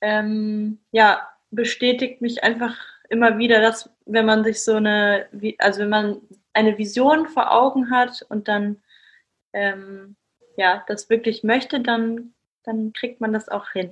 ähm, 0.00 0.78
ja, 0.92 1.28
bestätigt 1.50 2.20
mich 2.20 2.44
einfach 2.44 2.76
immer 3.08 3.38
wieder, 3.38 3.60
dass 3.60 3.90
wenn 4.04 4.26
man 4.26 4.44
sich 4.44 4.62
so 4.62 4.74
eine, 4.74 5.26
also 5.58 5.80
wenn 5.80 5.88
man 5.88 6.20
eine 6.52 6.78
Vision 6.78 7.26
vor 7.26 7.52
Augen 7.52 7.90
hat 7.90 8.24
und 8.28 8.48
dann 8.48 8.80
ähm, 9.56 10.16
ja, 10.56 10.84
das 10.86 11.10
wirklich 11.10 11.42
möchte, 11.42 11.80
dann, 11.80 12.34
dann 12.62 12.92
kriegt 12.92 13.20
man 13.20 13.32
das 13.32 13.48
auch 13.48 13.70
hin. 13.72 13.90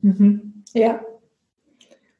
Mhm. 0.00 0.64
Ja. 0.72 1.00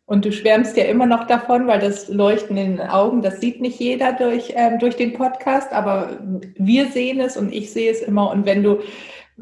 Und 0.07 0.25
du 0.25 0.33
schwärmst 0.33 0.77
ja 0.77 0.85
immer 0.85 1.05
noch 1.05 1.27
davon, 1.27 1.67
weil 1.67 1.81
das 1.81 2.09
Leuchten 2.09 2.57
in 2.57 2.77
den 2.77 2.89
Augen, 2.89 3.21
das 3.21 3.41
sieht 3.41 3.61
nicht 3.61 3.79
jeder 3.79 4.15
durch, 4.15 4.55
ähm, 4.57 4.79
durch 4.79 4.97
den 4.97 5.13
Podcast, 5.13 5.73
aber 5.73 6.19
wir 6.57 6.87
sehen 6.87 7.21
es 7.21 7.37
und 7.37 7.53
ich 7.53 7.73
sehe 7.73 7.91
es 7.91 8.01
immer. 8.01 8.31
Und 8.31 8.47
wenn 8.47 8.63
du, 8.63 8.81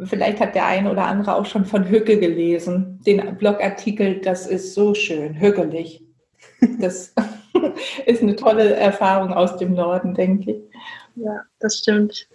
vielleicht 0.05 0.41
hat 0.41 0.57
der 0.57 0.67
eine 0.67 0.91
oder 0.91 1.05
andere 1.05 1.37
auch 1.37 1.47
schon 1.47 1.67
von 1.67 1.89
Hücke 1.89 2.19
gelesen, 2.19 3.01
den 3.07 3.37
Blogartikel, 3.39 4.21
das 4.21 4.49
ist 4.49 4.75
so 4.75 4.95
schön, 4.95 5.41
hückelig. 5.41 6.03
Das 6.81 7.15
ist 8.07 8.23
eine 8.23 8.35
tolle 8.35 8.75
Erfahrung 8.75 9.33
aus 9.33 9.57
dem 9.59 9.75
Norden, 9.75 10.15
denke 10.15 10.51
ich. 10.51 10.63
Ja, 11.15 11.43
das 11.61 11.79
stimmt. 11.79 12.29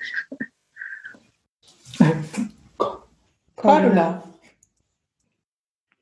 Cordula. 3.56 4.24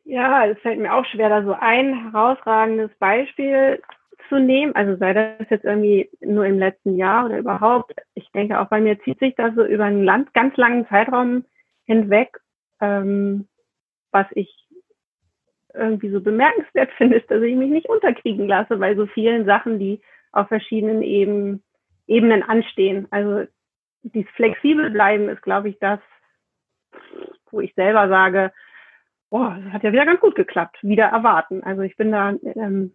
Ja, 0.05 0.45
es 0.47 0.57
fällt 0.59 0.79
mir 0.79 0.93
auch 0.93 1.05
schwer, 1.05 1.29
da 1.29 1.43
so 1.43 1.53
ein 1.53 2.11
herausragendes 2.11 2.91
Beispiel 2.99 3.81
zu 4.27 4.39
nehmen. 4.39 4.73
Also 4.75 4.95
sei 4.97 5.13
das 5.13 5.49
jetzt 5.49 5.65
irgendwie 5.65 6.09
nur 6.21 6.45
im 6.45 6.57
letzten 6.57 6.97
Jahr 6.97 7.25
oder 7.25 7.37
überhaupt. 7.37 7.93
Ich 8.15 8.29
denke, 8.31 8.59
auch 8.59 8.67
bei 8.69 8.81
mir 8.81 8.99
zieht 9.01 9.19
sich 9.19 9.35
das 9.35 9.53
so 9.55 9.63
über 9.63 9.85
einen 9.85 10.03
Land, 10.03 10.33
ganz 10.33 10.55
langen 10.57 10.87
Zeitraum 10.87 11.45
hinweg. 11.85 12.39
Ähm, 12.81 13.47
was 14.11 14.25
ich 14.31 14.49
irgendwie 15.73 16.09
so 16.09 16.21
bemerkenswert 16.21 16.91
finde, 16.97 17.17
ist, 17.17 17.29
dass 17.29 17.43
ich 17.43 17.55
mich 17.55 17.69
nicht 17.69 17.89
unterkriegen 17.89 18.47
lasse 18.47 18.77
bei 18.77 18.95
so 18.95 19.05
vielen 19.05 19.45
Sachen, 19.45 19.79
die 19.79 20.01
auf 20.31 20.47
verschiedenen 20.47 21.01
Eben, 21.01 21.63
Ebenen 22.07 22.43
anstehen. 22.43 23.07
Also 23.11 23.45
dieses 24.03 24.29
flexibel 24.31 24.89
bleiben 24.89 25.29
ist, 25.29 25.41
glaube 25.41 25.69
ich, 25.69 25.79
das, 25.79 25.99
wo 27.51 27.59
ich 27.59 27.73
selber 27.75 28.07
sage, 28.09 28.51
boah, 29.29 29.57
das 29.63 29.73
hat 29.73 29.83
ja 29.83 29.91
wieder 29.91 30.05
ganz 30.05 30.19
gut 30.19 30.35
geklappt, 30.35 30.77
wieder 30.81 31.05
erwarten. 31.05 31.63
Also 31.63 31.81
ich 31.81 31.95
bin 31.97 32.11
da 32.11 32.33
ähm, 32.43 32.93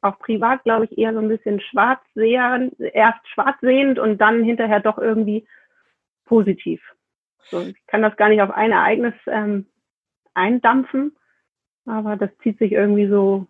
auch 0.00 0.18
privat, 0.18 0.64
glaube 0.64 0.86
ich, 0.86 0.98
eher 0.98 1.12
so 1.12 1.20
ein 1.20 1.28
bisschen 1.28 1.60
schwarz 1.60 2.00
sehend, 2.14 2.78
erst 2.80 3.26
schwarz 3.28 3.56
sehend 3.60 3.98
und 3.98 4.18
dann 4.18 4.42
hinterher 4.42 4.80
doch 4.80 4.98
irgendwie 4.98 5.46
positiv. 6.24 6.80
So, 7.50 7.60
ich 7.60 7.86
kann 7.86 8.02
das 8.02 8.16
gar 8.16 8.28
nicht 8.28 8.42
auf 8.42 8.50
ein 8.50 8.72
Ereignis 8.72 9.14
ähm, 9.26 9.66
eindampfen, 10.34 11.16
aber 11.86 12.16
das 12.16 12.30
zieht 12.42 12.58
sich 12.58 12.72
irgendwie 12.72 13.08
so 13.08 13.46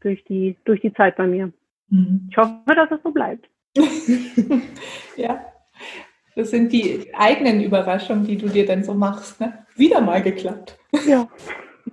durch 0.00 0.24
die, 0.24 0.56
durch 0.64 0.80
die 0.80 0.94
Zeit 0.94 1.16
bei 1.16 1.26
mir. 1.26 1.52
Mhm. 1.88 2.28
Ich 2.30 2.36
hoffe, 2.36 2.74
dass 2.74 2.90
es 2.90 3.02
so 3.02 3.10
bleibt. 3.10 3.48
ja. 5.16 5.44
Das 6.34 6.50
sind 6.50 6.72
die 6.72 7.12
eigenen 7.14 7.62
Überraschungen, 7.62 8.24
die 8.24 8.36
du 8.38 8.48
dir 8.48 8.64
dann 8.64 8.84
so 8.84 8.94
machst. 8.94 9.40
Ne? 9.40 9.66
Wieder 9.76 10.00
mal 10.00 10.22
geklappt. 10.22 10.78
Ja. 11.06 11.28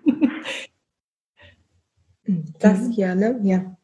das 2.60 2.90
hier, 2.92 3.16
ne? 3.16 3.40
Ja. 3.44 3.76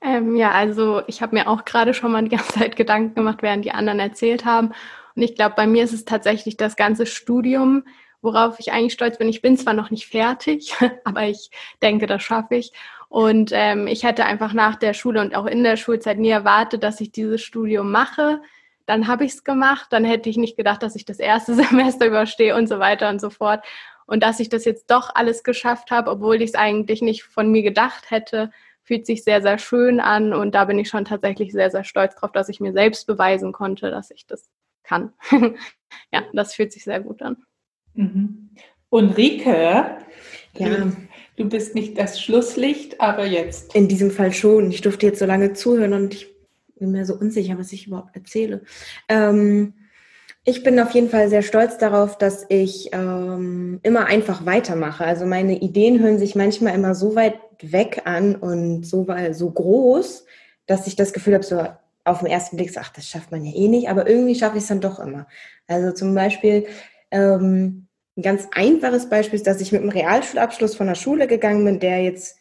Ähm, 0.00 0.36
ja, 0.36 0.50
also 0.50 1.02
ich 1.06 1.22
habe 1.22 1.36
mir 1.36 1.48
auch 1.48 1.64
gerade 1.64 1.94
schon 1.94 2.12
mal 2.12 2.22
die 2.22 2.36
ganze 2.36 2.58
Zeit 2.58 2.76
Gedanken 2.76 3.14
gemacht, 3.14 3.38
während 3.42 3.64
die 3.64 3.72
anderen 3.72 4.00
erzählt 4.00 4.44
haben. 4.44 4.72
Und 5.14 5.22
ich 5.22 5.34
glaube, 5.34 5.54
bei 5.56 5.66
mir 5.66 5.84
ist 5.84 5.92
es 5.92 6.04
tatsächlich 6.04 6.56
das 6.56 6.76
ganze 6.76 7.06
Studium, 7.06 7.84
worauf 8.22 8.58
ich 8.58 8.72
eigentlich 8.72 8.92
stolz 8.92 9.18
bin. 9.18 9.28
Ich 9.28 9.42
bin 9.42 9.56
zwar 9.56 9.74
noch 9.74 9.90
nicht 9.90 10.06
fertig, 10.06 10.74
aber 11.04 11.24
ich 11.24 11.50
denke, 11.82 12.06
das 12.06 12.22
schaffe 12.22 12.56
ich. 12.56 12.72
Und 13.08 13.50
ähm, 13.54 13.86
ich 13.86 14.02
hätte 14.02 14.24
einfach 14.24 14.52
nach 14.52 14.74
der 14.74 14.92
Schule 14.92 15.20
und 15.20 15.36
auch 15.36 15.46
in 15.46 15.62
der 15.62 15.76
Schulzeit 15.76 16.18
nie 16.18 16.30
erwartet, 16.30 16.82
dass 16.82 17.00
ich 17.00 17.12
dieses 17.12 17.42
Studium 17.42 17.90
mache 17.92 18.40
dann 18.86 19.08
habe 19.08 19.24
ich 19.24 19.32
es 19.32 19.44
gemacht, 19.44 19.88
dann 19.90 20.04
hätte 20.04 20.30
ich 20.30 20.36
nicht 20.36 20.56
gedacht, 20.56 20.82
dass 20.82 20.96
ich 20.96 21.04
das 21.04 21.18
erste 21.18 21.54
Semester 21.56 22.06
überstehe 22.06 22.56
und 22.56 22.68
so 22.68 22.78
weiter 22.78 23.10
und 23.10 23.20
so 23.20 23.30
fort. 23.30 23.64
Und 24.06 24.22
dass 24.22 24.38
ich 24.38 24.48
das 24.48 24.64
jetzt 24.64 24.90
doch 24.90 25.14
alles 25.14 25.42
geschafft 25.42 25.90
habe, 25.90 26.10
obwohl 26.10 26.36
ich 26.36 26.50
es 26.50 26.54
eigentlich 26.54 27.02
nicht 27.02 27.24
von 27.24 27.50
mir 27.50 27.62
gedacht 27.62 28.10
hätte, 28.10 28.52
fühlt 28.84 29.04
sich 29.04 29.24
sehr, 29.24 29.42
sehr 29.42 29.58
schön 29.58 29.98
an. 29.98 30.32
Und 30.32 30.54
da 30.54 30.64
bin 30.64 30.78
ich 30.78 30.88
schon 30.88 31.04
tatsächlich 31.04 31.52
sehr, 31.52 31.70
sehr 31.70 31.82
stolz 31.82 32.14
drauf, 32.14 32.30
dass 32.30 32.48
ich 32.48 32.60
mir 32.60 32.72
selbst 32.72 33.08
beweisen 33.08 33.52
konnte, 33.52 33.90
dass 33.90 34.12
ich 34.12 34.26
das 34.26 34.48
kann. 34.84 35.12
ja, 36.12 36.22
das 36.32 36.54
fühlt 36.54 36.72
sich 36.72 36.84
sehr 36.84 37.00
gut 37.00 37.20
an. 37.20 37.44
Mhm. 37.94 38.50
Und 38.88 39.16
Rike, 39.16 39.98
ja. 40.54 40.92
du 41.36 41.48
bist 41.48 41.74
nicht 41.74 41.98
das 41.98 42.20
Schlusslicht, 42.22 43.00
aber 43.00 43.26
jetzt. 43.26 43.74
In 43.74 43.88
diesem 43.88 44.12
Fall 44.12 44.32
schon. 44.32 44.70
Ich 44.70 44.82
durfte 44.82 45.06
jetzt 45.06 45.18
so 45.18 45.26
lange 45.26 45.54
zuhören 45.54 45.92
und 45.92 46.14
ich 46.14 46.35
bin 46.76 46.92
mir 46.92 47.04
so 47.04 47.14
unsicher, 47.14 47.58
was 47.58 47.72
ich 47.72 47.86
überhaupt 47.86 48.14
erzähle. 48.14 48.62
Ähm, 49.08 49.74
ich 50.44 50.62
bin 50.62 50.78
auf 50.78 50.92
jeden 50.92 51.10
Fall 51.10 51.28
sehr 51.28 51.42
stolz 51.42 51.76
darauf, 51.76 52.18
dass 52.18 52.46
ich 52.48 52.90
ähm, 52.92 53.80
immer 53.82 54.06
einfach 54.06 54.46
weitermache. 54.46 55.04
Also 55.04 55.26
meine 55.26 55.58
Ideen 55.58 55.98
hören 56.00 56.18
sich 56.18 56.36
manchmal 56.36 56.74
immer 56.74 56.94
so 56.94 57.16
weit 57.16 57.34
weg 57.62 58.02
an 58.04 58.36
und 58.36 58.86
so, 58.86 59.06
so 59.32 59.50
groß, 59.50 60.24
dass 60.66 60.86
ich 60.86 60.94
das 60.94 61.12
Gefühl 61.12 61.34
habe, 61.34 61.44
so 61.44 61.66
auf 62.04 62.20
den 62.20 62.28
ersten 62.28 62.56
Blick, 62.56 62.72
so, 62.72 62.80
ach, 62.80 62.90
das 62.90 63.08
schafft 63.08 63.32
man 63.32 63.44
ja 63.44 63.52
eh 63.54 63.66
nicht, 63.66 63.88
aber 63.88 64.08
irgendwie 64.08 64.36
schaffe 64.36 64.58
ich 64.58 64.62
es 64.62 64.68
dann 64.68 64.80
doch 64.80 65.00
immer. 65.00 65.26
Also 65.66 65.92
zum 65.92 66.14
Beispiel, 66.14 66.66
ähm, 67.10 67.88
ein 68.16 68.22
ganz 68.22 68.48
einfaches 68.52 69.08
Beispiel 69.08 69.36
ist, 69.36 69.46
dass 69.46 69.60
ich 69.60 69.72
mit 69.72 69.82
einem 69.82 69.90
Realschulabschluss 69.90 70.76
von 70.76 70.86
der 70.86 70.94
Schule 70.94 71.26
gegangen 71.26 71.64
bin, 71.64 71.80
der 71.80 72.02
jetzt 72.02 72.35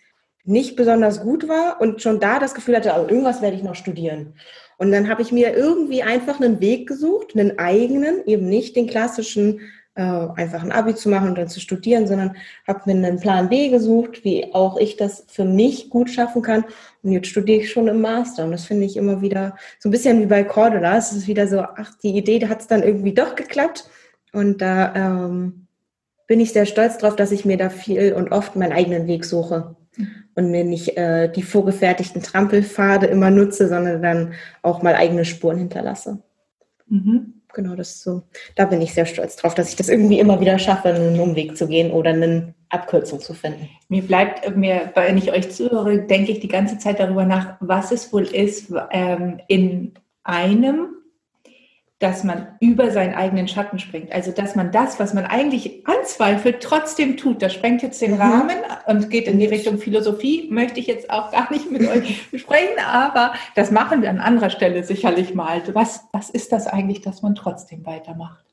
nicht 0.45 0.75
besonders 0.75 1.21
gut 1.21 1.47
war 1.47 1.81
und 1.81 2.01
schon 2.01 2.19
da 2.19 2.39
das 2.39 2.53
Gefühl 2.53 2.75
hatte, 2.75 2.93
also 2.93 3.09
irgendwas 3.09 3.41
werde 3.41 3.57
ich 3.57 3.63
noch 3.63 3.75
studieren. 3.75 4.33
Und 4.77 4.91
dann 4.91 5.09
habe 5.09 5.21
ich 5.21 5.31
mir 5.31 5.55
irgendwie 5.55 6.03
einfach 6.03 6.39
einen 6.39 6.59
Weg 6.59 6.87
gesucht, 6.87 7.35
einen 7.35 7.57
eigenen, 7.57 8.25
eben 8.25 8.47
nicht 8.47 8.75
den 8.75 8.87
klassischen, 8.87 9.61
äh, 9.95 10.01
einfach 10.01 10.61
ein 10.61 10.73
Abi 10.73 10.95
zu 10.95 11.09
machen 11.09 11.29
und 11.29 11.37
dann 11.37 11.47
zu 11.47 11.61
studieren, 11.61 12.07
sondern 12.07 12.35
habe 12.67 12.81
mir 12.85 12.91
einen 12.91 13.19
Plan 13.19 13.47
B 13.47 13.69
gesucht, 13.69 14.25
wie 14.25 14.53
auch 14.53 14.77
ich 14.77 14.97
das 14.97 15.25
für 15.29 15.45
mich 15.45 15.89
gut 15.89 16.09
schaffen 16.09 16.41
kann. 16.41 16.65
Und 17.03 17.13
jetzt 17.13 17.27
studiere 17.27 17.61
ich 17.61 17.71
schon 17.71 17.87
im 17.87 18.01
Master. 18.01 18.43
Und 18.43 18.51
das 18.51 18.65
finde 18.65 18.85
ich 18.85 18.97
immer 18.97 19.21
wieder 19.21 19.55
so 19.79 19.87
ein 19.87 19.91
bisschen 19.93 20.19
wie 20.19 20.25
bei 20.25 20.43
Cordula. 20.43 20.97
Es 20.97 21.13
ist 21.13 21.27
wieder 21.27 21.47
so, 21.47 21.61
ach, 21.61 21.95
die 22.03 22.17
Idee 22.17 22.45
hat 22.47 22.61
es 22.61 22.67
dann 22.67 22.83
irgendwie 22.83 23.13
doch 23.13 23.35
geklappt. 23.35 23.89
Und 24.33 24.61
da 24.61 24.93
ähm, 24.93 25.67
bin 26.27 26.41
ich 26.41 26.51
sehr 26.51 26.65
stolz 26.65 26.97
drauf, 26.97 27.15
dass 27.15 27.31
ich 27.31 27.45
mir 27.45 27.57
da 27.57 27.69
viel 27.69 28.13
und 28.13 28.33
oft 28.33 28.57
meinen 28.57 28.73
eigenen 28.73 29.07
Weg 29.07 29.23
suche. 29.23 29.77
Und 30.35 30.51
mir 30.51 30.63
nicht 30.63 30.97
äh, 30.97 31.31
die 31.31 31.43
vorgefertigten 31.43 32.21
Trampelpfade 32.21 33.07
immer 33.07 33.29
nutze, 33.29 33.67
sondern 33.67 34.01
dann 34.01 34.33
auch 34.61 34.81
mal 34.81 34.95
eigene 34.95 35.25
Spuren 35.25 35.57
hinterlasse. 35.57 36.21
Mhm. 36.87 37.33
Genau, 37.53 37.75
das 37.75 37.91
ist 37.91 38.03
so. 38.03 38.23
Da 38.55 38.65
bin 38.65 38.81
ich 38.81 38.93
sehr 38.93 39.05
stolz 39.05 39.37
drauf, 39.37 39.55
dass 39.55 39.69
ich 39.69 39.77
das 39.77 39.87
irgendwie 39.87 40.19
immer 40.19 40.41
wieder 40.41 40.59
schaffe, 40.59 40.89
einen 40.89 41.19
Umweg 41.19 41.55
zu 41.55 41.67
gehen 41.67 41.91
oder 41.91 42.09
eine 42.09 42.53
Abkürzung 42.69 43.21
zu 43.21 43.33
finden. 43.33 43.69
Mir 43.87 44.01
bleibt 44.01 44.55
mir, 44.57 44.91
wenn 44.93 45.17
ich 45.17 45.31
euch 45.31 45.51
zuhöre, 45.51 46.01
denke 46.01 46.33
ich 46.33 46.41
die 46.41 46.49
ganze 46.49 46.77
Zeit 46.77 46.99
darüber 46.99 47.23
nach, 47.23 47.55
was 47.61 47.93
es 47.93 48.11
wohl 48.11 48.23
ist, 48.23 48.73
ähm, 48.91 49.39
in 49.47 49.93
einem 50.23 50.89
dass 51.99 52.25
man 52.25 52.57
über 52.59 52.91
seinen 52.91 53.13
eigenen 53.13 53.47
Schatten 53.47 53.79
springt. 53.79 54.11
Also 54.11 54.31
dass 54.31 54.55
man 54.55 54.71
das, 54.71 54.99
was 54.99 55.13
man 55.13 55.25
eigentlich 55.25 55.87
anzweifelt, 55.87 56.61
trotzdem 56.61 57.15
tut. 57.15 57.41
Das 57.41 57.53
sprengt 57.53 57.83
jetzt 57.83 58.01
den 58.01 58.15
mhm. 58.15 58.21
Rahmen 58.21 58.57
und 58.87 59.09
geht 59.09 59.27
in 59.27 59.39
die 59.39 59.45
Richtung 59.45 59.77
Philosophie. 59.77 60.47
Möchte 60.51 60.79
ich 60.79 60.87
jetzt 60.87 61.09
auch 61.09 61.31
gar 61.31 61.51
nicht 61.53 61.71
mit 61.71 61.87
euch 61.87 62.29
besprechen, 62.31 62.79
aber 62.85 63.33
das 63.55 63.71
machen 63.71 64.01
wir 64.01 64.09
an 64.09 64.19
anderer 64.19 64.49
Stelle 64.49 64.83
sicherlich 64.83 65.33
mal. 65.33 65.61
Was, 65.73 66.05
was 66.11 66.29
ist 66.29 66.51
das 66.51 66.67
eigentlich, 66.67 67.01
dass 67.01 67.21
man 67.21 67.33
trotzdem 67.33 67.85
weitermacht? 67.85 68.43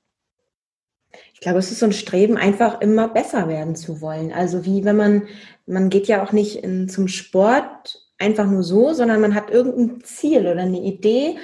Ich 1.35 1.41
glaube, 1.41 1.59
es 1.59 1.73
ist 1.73 1.81
so 1.81 1.87
ein 1.87 1.93
Streben, 1.93 2.37
einfach 2.37 2.81
immer 2.81 3.09
besser 3.09 3.49
werden 3.49 3.75
zu 3.75 4.01
wollen. 4.01 4.33
Also 4.33 4.65
wie 4.65 4.85
wenn 4.85 4.97
man, 4.97 5.23
man 5.67 5.91
geht 5.91 6.07
ja 6.07 6.23
auch 6.23 6.31
nicht 6.31 6.63
in, 6.63 6.89
zum 6.89 7.09
Sport 7.09 8.07
einfach 8.19 8.47
nur 8.47 8.63
so, 8.63 8.93
sondern 8.93 9.21
man 9.21 9.35
hat 9.35 9.51
irgendein 9.51 10.05
Ziel 10.05 10.47
oder 10.47 10.63
eine 10.63 10.81
Idee 10.81 11.37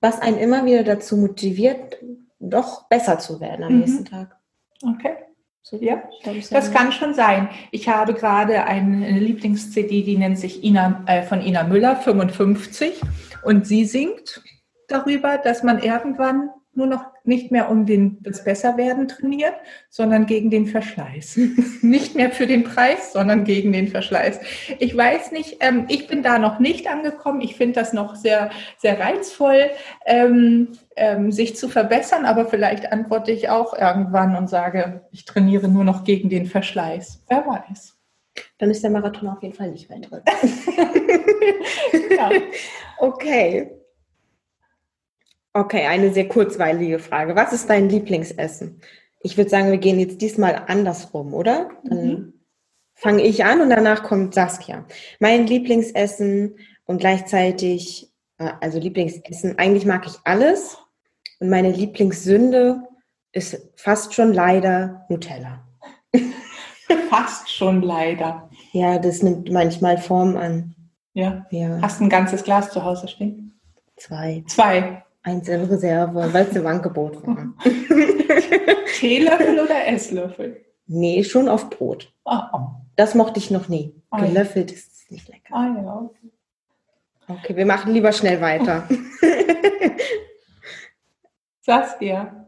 was 0.00 0.20
einen 0.20 0.38
immer 0.38 0.64
wieder 0.64 0.84
dazu 0.84 1.16
motiviert, 1.16 1.96
doch 2.38 2.88
besser 2.88 3.18
zu 3.18 3.40
werden 3.40 3.64
am 3.64 3.72
mhm. 3.72 3.80
nächsten 3.80 4.04
Tag. 4.04 4.36
Okay. 4.82 5.16
So, 5.62 5.78
ja, 5.78 6.00
das 6.52 6.70
kann 6.70 6.92
schon 6.92 7.12
sein. 7.14 7.48
Ich 7.72 7.88
habe 7.88 8.14
gerade 8.14 8.66
eine 8.66 9.18
Lieblings-CD, 9.18 10.04
die 10.04 10.16
nennt 10.16 10.38
sich 10.38 10.62
Ina, 10.62 11.02
äh, 11.06 11.24
von 11.24 11.40
Ina 11.40 11.64
Müller, 11.64 11.96
55. 11.96 13.00
Und 13.42 13.66
sie 13.66 13.84
singt 13.84 14.42
darüber, 14.86 15.38
dass 15.38 15.64
man 15.64 15.80
irgendwann 15.80 16.50
nur 16.76 16.86
noch 16.86 17.04
nicht 17.24 17.50
mehr 17.50 17.70
um 17.70 17.86
den, 17.86 18.18
das 18.22 18.44
Besserwerden 18.44 19.08
trainiert, 19.08 19.54
sondern 19.90 20.26
gegen 20.26 20.50
den 20.50 20.66
Verschleiß. 20.66 21.38
nicht 21.82 22.14
mehr 22.14 22.30
für 22.30 22.46
den 22.46 22.64
Preis, 22.64 23.12
sondern 23.12 23.44
gegen 23.44 23.72
den 23.72 23.88
Verschleiß. 23.88 24.40
Ich 24.78 24.96
weiß 24.96 25.32
nicht, 25.32 25.58
ähm, 25.60 25.86
ich 25.88 26.06
bin 26.06 26.22
da 26.22 26.38
noch 26.38 26.58
nicht 26.58 26.88
angekommen. 26.88 27.40
Ich 27.40 27.56
finde 27.56 27.74
das 27.74 27.92
noch 27.92 28.14
sehr, 28.14 28.50
sehr 28.78 29.00
reizvoll, 29.00 29.70
ähm, 30.04 30.68
ähm, 30.96 31.32
sich 31.32 31.56
zu 31.56 31.68
verbessern, 31.68 32.24
aber 32.24 32.46
vielleicht 32.46 32.92
antworte 32.92 33.32
ich 33.32 33.48
auch 33.48 33.76
irgendwann 33.76 34.36
und 34.36 34.48
sage, 34.48 35.02
ich 35.12 35.24
trainiere 35.24 35.68
nur 35.68 35.84
noch 35.84 36.04
gegen 36.04 36.28
den 36.28 36.46
Verschleiß. 36.46 37.24
Wer 37.28 37.46
weiß. 37.46 37.96
Dann 38.58 38.70
ist 38.70 38.82
der 38.82 38.90
Marathon 38.90 39.28
auf 39.28 39.42
jeden 39.42 39.54
Fall 39.54 39.70
nicht 39.70 39.88
mehr 39.88 40.00
drin. 40.00 40.22
ja. 42.16 42.30
Okay. 42.98 43.70
Okay, 45.56 45.86
eine 45.86 46.12
sehr 46.12 46.28
kurzweilige 46.28 46.98
Frage. 46.98 47.34
Was 47.34 47.54
ist 47.54 47.70
dein 47.70 47.88
Lieblingsessen? 47.88 48.82
Ich 49.20 49.38
würde 49.38 49.48
sagen, 49.48 49.70
wir 49.70 49.78
gehen 49.78 49.98
jetzt 49.98 50.20
diesmal 50.20 50.64
andersrum, 50.66 51.32
oder? 51.32 51.70
Dann 51.82 52.06
mhm. 52.06 52.32
fange 52.92 53.22
ich 53.22 53.42
an 53.42 53.62
und 53.62 53.70
danach 53.70 54.02
kommt 54.02 54.34
Saskia. 54.34 54.84
Mein 55.18 55.46
Lieblingsessen 55.46 56.58
und 56.84 56.98
gleichzeitig, 56.98 58.12
äh, 58.36 58.50
also 58.60 58.78
Lieblingsessen, 58.78 59.58
eigentlich 59.58 59.86
mag 59.86 60.06
ich 60.06 60.18
alles. 60.24 60.76
Und 61.40 61.48
meine 61.48 61.72
Lieblingssünde 61.72 62.82
ist 63.32 63.72
fast 63.76 64.12
schon 64.12 64.34
leider 64.34 65.06
Nutella. 65.08 65.66
Fast 67.08 67.50
schon 67.50 67.80
leider. 67.80 68.50
Ja, 68.72 68.98
das 68.98 69.22
nimmt 69.22 69.50
manchmal 69.50 69.96
Form 69.96 70.36
an. 70.36 70.74
Ja. 71.14 71.46
ja. 71.50 71.78
Hast 71.80 72.02
ein 72.02 72.10
ganzes 72.10 72.44
Glas 72.44 72.70
zu 72.70 72.84
Hause 72.84 73.08
stehen? 73.08 73.58
Zwei. 73.96 74.44
Zwei. 74.46 75.05
Eins 75.26 75.48
in 75.48 75.64
Reserve, 75.64 76.32
weil 76.32 76.46
es 76.46 76.54
im 76.54 76.68
Angebot 76.68 77.26
war. 77.26 77.52
Teelöffel 79.00 79.58
oder 79.58 79.88
Esslöffel? 79.88 80.64
Nee, 80.86 81.24
schon 81.24 81.48
auf 81.48 81.68
Brot. 81.68 82.14
Oh, 82.24 82.38
oh. 82.52 82.66
Das 82.94 83.16
mochte 83.16 83.40
ich 83.40 83.50
noch 83.50 83.68
nie. 83.68 83.92
Oh, 84.12 84.18
Gelöffelt 84.18 84.70
ja. 84.70 84.76
ist 84.76 85.10
nicht 85.10 85.26
lecker. 85.26 85.52
Ah, 85.52 85.66
ja, 85.66 85.96
okay. 85.96 86.30
okay, 87.26 87.56
wir 87.56 87.66
machen 87.66 87.92
lieber 87.92 88.12
schnell 88.12 88.40
weiter. 88.40 88.88
Saskia, 91.60 92.46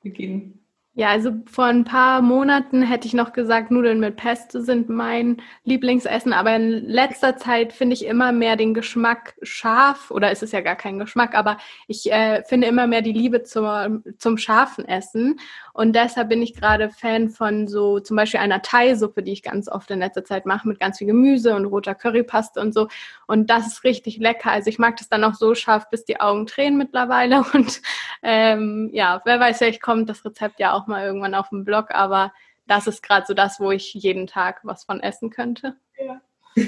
beginnen. 0.00 0.55
Ja, 0.98 1.10
also 1.10 1.30
vor 1.44 1.66
ein 1.66 1.84
paar 1.84 2.22
Monaten 2.22 2.80
hätte 2.80 3.06
ich 3.06 3.12
noch 3.12 3.34
gesagt, 3.34 3.70
Nudeln 3.70 4.00
mit 4.00 4.16
Pesto 4.16 4.60
sind 4.62 4.88
mein 4.88 5.42
Lieblingsessen, 5.64 6.32
aber 6.32 6.56
in 6.56 6.70
letzter 6.86 7.36
Zeit 7.36 7.74
finde 7.74 7.92
ich 7.92 8.06
immer 8.06 8.32
mehr 8.32 8.56
den 8.56 8.72
Geschmack 8.72 9.34
scharf, 9.42 10.10
oder 10.10 10.32
ist 10.32 10.42
es 10.42 10.52
ja 10.52 10.62
gar 10.62 10.74
kein 10.74 10.98
Geschmack, 10.98 11.34
aber 11.34 11.58
ich 11.86 12.10
äh, 12.10 12.42
finde 12.44 12.66
immer 12.68 12.86
mehr 12.86 13.02
die 13.02 13.12
Liebe 13.12 13.42
zur, 13.42 14.00
zum 14.16 14.38
scharfen 14.38 14.88
Essen. 14.88 15.38
Und 15.76 15.94
deshalb 15.94 16.30
bin 16.30 16.40
ich 16.40 16.54
gerade 16.54 16.88
Fan 16.88 17.28
von 17.28 17.68
so 17.68 18.00
zum 18.00 18.16
Beispiel 18.16 18.40
einer 18.40 18.62
Thai-Suppe, 18.62 19.22
die 19.22 19.32
ich 19.32 19.42
ganz 19.42 19.68
oft 19.68 19.90
in 19.90 19.98
letzter 19.98 20.24
Zeit 20.24 20.46
mache, 20.46 20.66
mit 20.66 20.80
ganz 20.80 20.96
viel 20.96 21.06
Gemüse 21.06 21.54
und 21.54 21.66
roter 21.66 21.94
Currypaste 21.94 22.60
und 22.60 22.72
so. 22.72 22.88
Und 23.26 23.50
das 23.50 23.66
ist 23.66 23.84
richtig 23.84 24.16
lecker. 24.16 24.50
Also 24.50 24.70
ich 24.70 24.78
mag 24.78 24.96
das 24.96 25.10
dann 25.10 25.22
auch 25.22 25.34
so 25.34 25.54
scharf, 25.54 25.90
bis 25.90 26.06
die 26.06 26.18
Augen 26.18 26.46
tränen 26.46 26.78
mittlerweile. 26.78 27.44
Und 27.52 27.82
ähm, 28.22 28.88
ja, 28.94 29.20
wer 29.26 29.38
weiß, 29.38 29.58
vielleicht 29.58 29.82
kommt 29.82 30.08
das 30.08 30.24
Rezept 30.24 30.60
ja 30.60 30.72
auch 30.72 30.86
mal 30.86 31.04
irgendwann 31.04 31.34
auf 31.34 31.50
dem 31.50 31.64
Blog, 31.64 31.90
aber 31.90 32.32
das 32.66 32.86
ist 32.86 33.02
gerade 33.02 33.26
so 33.26 33.34
das, 33.34 33.60
wo 33.60 33.70
ich 33.70 33.92
jeden 33.92 34.26
Tag 34.26 34.60
was 34.62 34.84
von 34.84 35.00
essen 35.00 35.28
könnte. 35.28 35.76
Ja. 35.98 36.22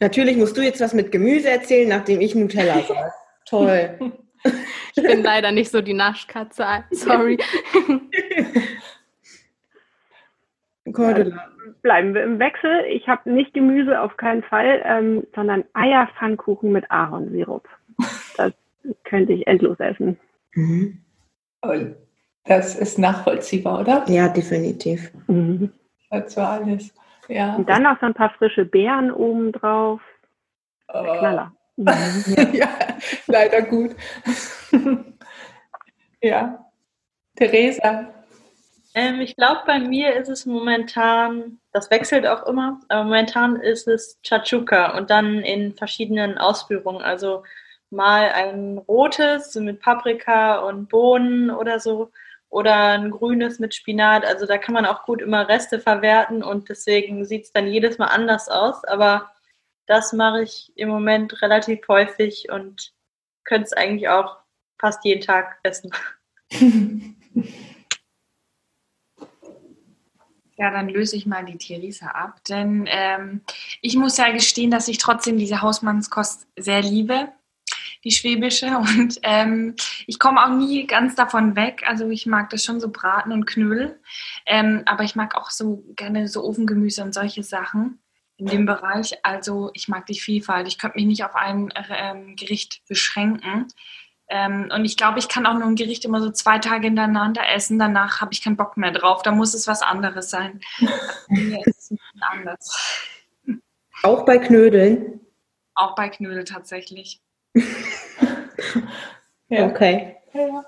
Natürlich 0.00 0.38
musst 0.38 0.56
du 0.56 0.62
jetzt 0.62 0.80
was 0.80 0.94
mit 0.94 1.12
Gemüse 1.12 1.50
erzählen, 1.50 1.90
nachdem 1.90 2.22
ich 2.22 2.34
Nutella 2.34 2.80
sage. 2.80 3.12
Toll. 3.44 4.12
Ich 4.94 5.02
bin 5.02 5.22
leider 5.22 5.52
nicht 5.52 5.70
so 5.70 5.80
die 5.80 5.94
Naschkatze, 5.94 6.66
sorry. 6.90 7.38
Cordula. 10.92 11.48
Bleiben 11.82 12.14
wir 12.14 12.24
im 12.24 12.38
Wechsel. 12.38 12.84
Ich 12.88 13.08
habe 13.08 13.30
nicht 13.30 13.54
Gemüse, 13.54 14.00
auf 14.00 14.16
keinen 14.16 14.42
Fall, 14.42 14.82
ähm, 14.84 15.26
sondern 15.34 15.64
Eierpfannkuchen 15.72 16.72
mit 16.72 16.90
Ahornsirup. 16.90 17.68
Das 18.36 18.52
könnte 19.04 19.32
ich 19.32 19.46
endlos 19.46 19.78
essen. 19.80 20.18
Mhm. 20.54 20.98
Das 22.44 22.74
ist 22.74 22.98
nachvollziehbar, 22.98 23.80
oder? 23.80 24.04
Ja, 24.08 24.28
definitiv. 24.28 25.12
Mhm. 25.28 25.72
Das 26.10 26.36
war 26.36 26.60
alles. 26.60 26.92
Ja. 27.28 27.54
Und 27.56 27.68
dann 27.68 27.84
noch 27.84 27.98
so 28.00 28.06
ein 28.06 28.14
paar 28.14 28.30
frische 28.30 28.64
Beeren 28.64 29.12
obendrauf. 29.12 30.00
Oh. 30.88 31.02
Knaller. 31.02 31.52
Mhm. 31.76 32.52
ja, 32.52 32.68
leider 33.26 33.62
gut. 33.62 33.96
ja. 36.22 36.64
Theresa. 37.36 38.12
Ähm, 38.94 39.20
ich 39.20 39.36
glaube, 39.36 39.62
bei 39.66 39.78
mir 39.78 40.14
ist 40.16 40.28
es 40.28 40.44
momentan, 40.44 41.58
das 41.72 41.90
wechselt 41.90 42.26
auch 42.26 42.46
immer, 42.46 42.80
aber 42.88 43.04
momentan 43.04 43.56
ist 43.56 43.88
es 43.88 44.20
Chachuka 44.22 44.96
und 44.98 45.10
dann 45.10 45.38
in 45.40 45.74
verschiedenen 45.74 46.36
Ausführungen. 46.38 47.02
Also 47.02 47.42
mal 47.90 48.30
ein 48.32 48.78
rotes 48.78 49.54
mit 49.54 49.80
Paprika 49.80 50.58
und 50.60 50.88
Bohnen 50.88 51.50
oder 51.50 51.80
so 51.80 52.10
oder 52.50 52.74
ein 52.92 53.10
grünes 53.10 53.58
mit 53.58 53.74
Spinat. 53.74 54.26
Also 54.26 54.46
da 54.46 54.58
kann 54.58 54.74
man 54.74 54.84
auch 54.86 55.04
gut 55.04 55.22
immer 55.22 55.48
Reste 55.48 55.80
verwerten 55.80 56.42
und 56.42 56.68
deswegen 56.68 57.24
sieht 57.24 57.44
es 57.44 57.52
dann 57.52 57.66
jedes 57.66 57.96
Mal 57.98 58.08
anders 58.08 58.48
aus. 58.50 58.84
Aber 58.84 59.31
das 59.86 60.12
mache 60.12 60.42
ich 60.42 60.72
im 60.76 60.88
Moment 60.88 61.42
relativ 61.42 61.86
häufig 61.88 62.50
und 62.50 62.92
könnte 63.44 63.66
es 63.66 63.72
eigentlich 63.72 64.08
auch 64.08 64.38
fast 64.78 65.04
jeden 65.04 65.22
Tag 65.22 65.58
essen. 65.62 65.90
Ja, 70.58 70.70
dann 70.70 70.88
löse 70.88 71.16
ich 71.16 71.26
mal 71.26 71.44
die 71.44 71.56
Theresa 71.56 72.08
ab, 72.08 72.44
denn 72.44 72.84
ähm, 72.86 73.40
ich 73.80 73.96
muss 73.96 74.18
ja 74.18 74.30
gestehen, 74.30 74.70
dass 74.70 74.86
ich 74.86 74.98
trotzdem 74.98 75.36
diese 75.36 75.60
Hausmannskost 75.60 76.46
sehr 76.56 76.82
liebe, 76.82 77.32
die 78.04 78.12
schwäbische, 78.12 78.66
und 78.78 79.18
ähm, 79.22 79.74
ich 80.06 80.18
komme 80.20 80.44
auch 80.44 80.50
nie 80.50 80.86
ganz 80.86 81.16
davon 81.16 81.56
weg. 81.56 81.82
Also 81.86 82.08
ich 82.10 82.26
mag 82.26 82.50
das 82.50 82.64
schon 82.64 82.78
so 82.78 82.92
Braten 82.92 83.32
und 83.32 83.46
Knödel, 83.46 83.98
ähm, 84.46 84.82
aber 84.86 85.02
ich 85.04 85.16
mag 85.16 85.34
auch 85.34 85.50
so 85.50 85.82
gerne 85.96 86.28
so 86.28 86.44
Ofengemüse 86.44 87.02
und 87.02 87.14
solche 87.14 87.42
Sachen 87.42 87.98
in 88.42 88.48
dem 88.48 88.66
Bereich. 88.66 89.24
Also 89.24 89.70
ich 89.72 89.88
mag 89.88 90.06
die 90.06 90.18
Vielfalt. 90.18 90.66
Ich 90.66 90.78
könnte 90.78 90.96
mich 90.96 91.06
nicht 91.06 91.24
auf 91.24 91.36
ein 91.36 91.72
ähm, 91.90 92.34
Gericht 92.36 92.82
beschränken. 92.88 93.68
Ähm, 94.28 94.68
und 94.74 94.84
ich 94.84 94.96
glaube, 94.96 95.20
ich 95.20 95.28
kann 95.28 95.46
auch 95.46 95.54
nur 95.54 95.68
ein 95.68 95.76
Gericht 95.76 96.04
immer 96.04 96.20
so 96.20 96.30
zwei 96.30 96.58
Tage 96.58 96.86
hintereinander 96.86 97.42
essen. 97.54 97.78
Danach 97.78 98.20
habe 98.20 98.32
ich 98.32 98.42
keinen 98.42 98.56
Bock 98.56 98.76
mehr 98.76 98.90
drauf. 98.90 99.22
Da 99.22 99.30
muss 99.30 99.54
es 99.54 99.68
was 99.68 99.82
anderes 99.82 100.30
sein. 100.30 100.60
Mir 101.28 101.60
ist 101.64 101.92
es 101.92 101.98
anders. 102.20 103.14
Auch 104.02 104.24
bei 104.24 104.38
Knödeln? 104.38 105.20
Auch 105.74 105.94
bei 105.94 106.08
Knödel 106.08 106.44
tatsächlich. 106.44 107.20
ja. 109.48 109.66
Okay. 109.66 110.16
Ja. 110.32 110.64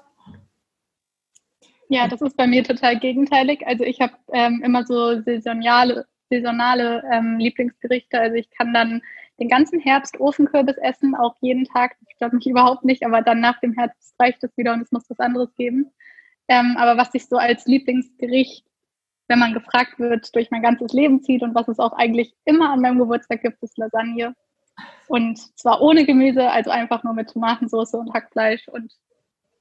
Ja, 1.89 2.09
das 2.09 2.23
ist 2.23 2.37
bei 2.37 2.47
mir 2.47 2.65
total 2.65 2.99
gegenteilig. 2.99 3.67
Also 3.67 3.85
ich 3.85 4.01
habe 4.01 4.15
ähm, 4.33 4.63
immer 4.65 4.85
so 4.87 5.21
saisonale 5.23 6.07
saisonale 6.31 7.03
ähm, 7.13 7.39
Lieblingsgerichte. 7.39 8.19
Also 8.19 8.37
ich 8.37 8.51
kann 8.51 8.73
dann 8.73 9.03
den 9.39 9.49
ganzen 9.49 9.81
Herbst 9.81 10.21
Ofenkürbis 10.21 10.77
essen, 10.79 11.15
auch 11.15 11.37
jeden 11.41 11.65
Tag. 11.65 11.97
Das 12.01 12.11
stört 12.17 12.33
mich 12.33 12.47
überhaupt 12.51 12.85
nicht, 12.85 13.05
aber 13.05 13.23
dann 13.23 13.41
nach 13.41 13.61
dem 13.61 13.73
Herbst 13.73 14.15
reicht 14.19 14.43
es 14.45 14.57
wieder 14.57 14.73
und 14.73 14.83
es 14.83 14.93
muss 14.93 15.09
was 15.11 15.21
anderes 15.21 15.55
geben. 15.55 15.91
Ähm, 16.49 16.77
aber 16.79 16.97
was 16.97 17.15
ich 17.15 17.27
so 17.27 17.37
als 17.37 17.67
Lieblingsgericht, 17.67 18.67
wenn 19.29 19.39
man 19.39 19.55
gefragt 19.55 19.99
wird, 19.99 20.35
durch 20.35 20.51
mein 20.51 20.63
ganzes 20.63 20.93
Leben 20.93 21.23
zieht 21.23 21.43
und 21.43 21.55
was 21.55 21.69
es 21.69 21.79
auch 21.79 21.93
eigentlich 21.93 22.35
immer 22.45 22.71
an 22.71 22.81
meinem 22.81 22.99
Geburtstag 22.99 23.43
gibt, 23.43 23.63
ist 23.63 23.79
Lasagne. 23.79 24.35
Und 25.09 25.39
zwar 25.59 25.81
ohne 25.81 26.05
Gemüse, 26.05 26.51
also 26.51 26.71
einfach 26.71 27.05
nur 27.05 27.15
mit 27.15 27.31
Tomatensauce 27.31 27.95
und 27.95 28.13
Hackfleisch 28.13 28.69
und 28.69 28.93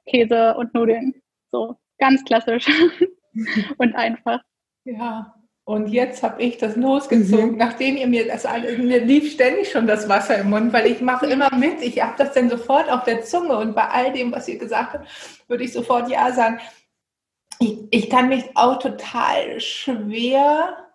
Käse 0.05 0.55
und 0.55 0.73
Nudeln. 0.73 1.21
So 1.51 1.77
ganz 1.97 2.23
klassisch 2.25 2.67
und 3.77 3.95
einfach. 3.95 4.41
Ja, 4.83 5.33
und 5.65 5.87
jetzt 5.87 6.23
habe 6.23 6.41
ich 6.41 6.57
das 6.57 6.75
losgezogen, 6.75 7.51
mhm. 7.51 7.57
nachdem 7.57 7.95
ihr 7.95 8.07
mir 8.07 8.27
das 8.27 8.45
alles, 8.45 8.77
mir 8.77 8.99
lief 9.05 9.31
ständig 9.31 9.71
schon 9.71 9.87
das 9.87 10.09
Wasser 10.09 10.37
im 10.37 10.49
Mund, 10.49 10.73
weil 10.73 10.87
ich 10.87 10.99
mache 10.99 11.25
immer 11.27 11.55
mit. 11.55 11.81
Ich 11.81 12.01
habe 12.01 12.15
das 12.17 12.33
dann 12.33 12.49
sofort 12.49 12.91
auf 12.91 13.03
der 13.05 13.23
Zunge 13.23 13.57
und 13.57 13.73
bei 13.73 13.87
all 13.87 14.11
dem, 14.11 14.33
was 14.33 14.47
ihr 14.49 14.57
gesagt 14.57 14.93
habt, 14.93 15.07
würde 15.47 15.63
ich 15.63 15.71
sofort 15.71 16.09
Ja 16.09 16.33
sagen. 16.33 16.59
Ich, 17.59 17.77
ich 17.91 18.09
kann 18.09 18.27
mich 18.27 18.43
auch 18.55 18.79
total 18.79 19.61
schwer 19.61 20.89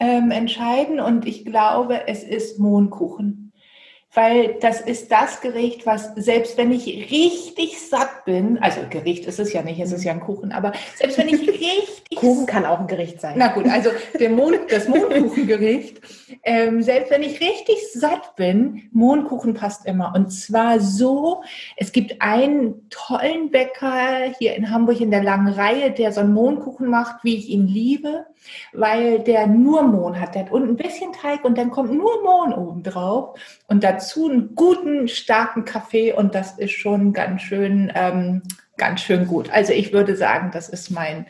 ähm, 0.00 0.32
entscheiden 0.32 0.98
und 0.98 1.24
ich 1.26 1.44
glaube, 1.44 2.08
es 2.08 2.24
ist 2.24 2.58
Mohnkuchen 2.58 3.49
weil 4.12 4.56
das 4.60 4.80
ist 4.80 5.12
das 5.12 5.40
Gericht, 5.40 5.86
was 5.86 6.12
selbst 6.16 6.56
wenn 6.56 6.72
ich 6.72 6.86
richtig 6.86 7.80
satt 7.80 8.24
bin, 8.24 8.58
also 8.58 8.80
Gericht 8.90 9.24
ist 9.26 9.38
es 9.38 9.52
ja 9.52 9.62
nicht, 9.62 9.80
es 9.80 9.92
ist 9.92 10.02
ja 10.02 10.12
ein 10.12 10.20
Kuchen, 10.20 10.50
aber 10.50 10.72
selbst 10.96 11.16
wenn 11.16 11.28
ich 11.28 11.40
richtig 11.48 12.16
Kuchen 12.16 12.46
kann 12.46 12.66
auch 12.66 12.80
ein 12.80 12.88
Gericht 12.88 13.20
sein. 13.20 13.34
Na 13.36 13.48
gut, 13.48 13.66
also 13.68 13.90
der 14.18 14.30
Mond, 14.30 14.58
das 14.68 14.88
Mondkuchengericht, 14.88 16.00
ähm, 16.42 16.82
selbst 16.82 17.10
wenn 17.12 17.22
ich 17.22 17.40
richtig 17.40 17.76
satt 17.92 18.34
bin, 18.34 18.88
Mondkuchen 18.92 19.54
passt 19.54 19.86
immer 19.86 20.12
und 20.16 20.30
zwar 20.30 20.80
so. 20.80 21.42
Es 21.76 21.92
gibt 21.92 22.20
einen 22.20 22.88
tollen 22.90 23.50
Bäcker 23.50 24.32
hier 24.38 24.56
in 24.56 24.70
Hamburg 24.70 25.00
in 25.00 25.12
der 25.12 25.22
langen 25.22 25.52
Reihe, 25.52 25.92
der 25.92 26.12
so 26.12 26.20
einen 26.20 26.34
Mondkuchen 26.34 26.88
macht, 26.88 27.22
wie 27.22 27.36
ich 27.36 27.48
ihn 27.48 27.68
liebe, 27.68 28.26
weil 28.72 29.20
der 29.20 29.46
nur 29.46 29.82
Mohn 29.82 30.20
hat. 30.20 30.34
Der 30.34 30.46
hat 30.46 30.52
unten 30.52 30.70
ein 30.70 30.76
bisschen 30.76 31.12
Teig 31.12 31.44
und 31.44 31.56
dann 31.56 31.70
kommt 31.70 31.92
nur 31.92 32.22
Mohn 32.24 32.52
oben 32.54 32.82
drauf 32.82 33.38
und 33.68 33.84
dazu 33.84 33.99
dazu 34.00 34.28
einen 34.28 34.54
guten, 34.54 35.08
starken 35.08 35.64
Kaffee 35.64 36.12
und 36.12 36.34
das 36.34 36.58
ist 36.58 36.72
schon 36.72 37.12
ganz 37.12 37.42
schön, 37.42 37.92
ähm, 37.94 38.42
ganz 38.76 39.02
schön 39.02 39.26
gut. 39.26 39.50
Also 39.50 39.72
ich 39.72 39.92
würde 39.92 40.16
sagen, 40.16 40.50
das 40.52 40.68
ist 40.68 40.90
mein 40.90 41.26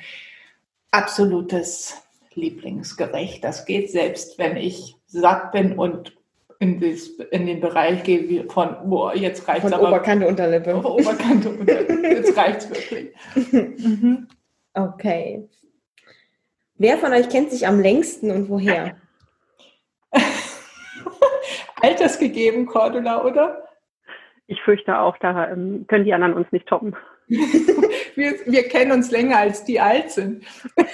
absolutes 0.93 2.01
Lieblingsgericht. 2.35 3.43
Das 3.43 3.65
geht 3.65 3.91
selbst, 3.91 4.39
wenn 4.39 4.57
ich 4.57 4.95
satt 5.07 5.51
bin 5.53 5.77
und 5.77 6.17
in, 6.61 6.79
das, 6.79 7.09
in 7.31 7.47
den 7.47 7.61
Bereich 7.61 8.05
gehe 8.05 8.45
von, 8.49 8.77
boah, 8.85 9.17
jetzt 9.17 9.49
reicht 9.49 9.65
es 9.65 9.73
aber. 9.73 9.89
Oberkante, 9.89 10.29
Unterlippe. 10.29 10.77
Oberkante, 10.85 11.49
Unterlippe. 11.49 12.09
Jetzt 12.09 12.37
reicht 12.37 12.61
es 12.63 12.71
wirklich. 12.71 13.11
mhm. 13.45 14.29
Okay. 14.73 15.49
Wer 16.77 16.97
von 16.99 17.13
euch 17.13 17.29
kennt 17.29 17.51
sich 17.51 17.67
am 17.67 17.81
längsten 17.81 18.31
und 18.31 18.49
woher? 18.49 18.95
Altersgegeben, 21.81 22.67
Cordula, 22.67 23.25
oder? 23.25 23.65
Ich 24.47 24.61
fürchte 24.63 24.99
auch, 24.99 25.17
da 25.19 25.51
ähm, 25.51 25.87
können 25.87 26.05
die 26.05 26.13
anderen 26.13 26.35
uns 26.35 26.51
nicht 26.51 26.67
toppen. 26.67 26.97
wir, 27.29 28.35
wir 28.47 28.69
kennen 28.69 28.93
uns 28.93 29.11
länger, 29.11 29.39
als 29.39 29.65
die 29.65 29.81
alt 29.81 30.11
sind. 30.11 30.45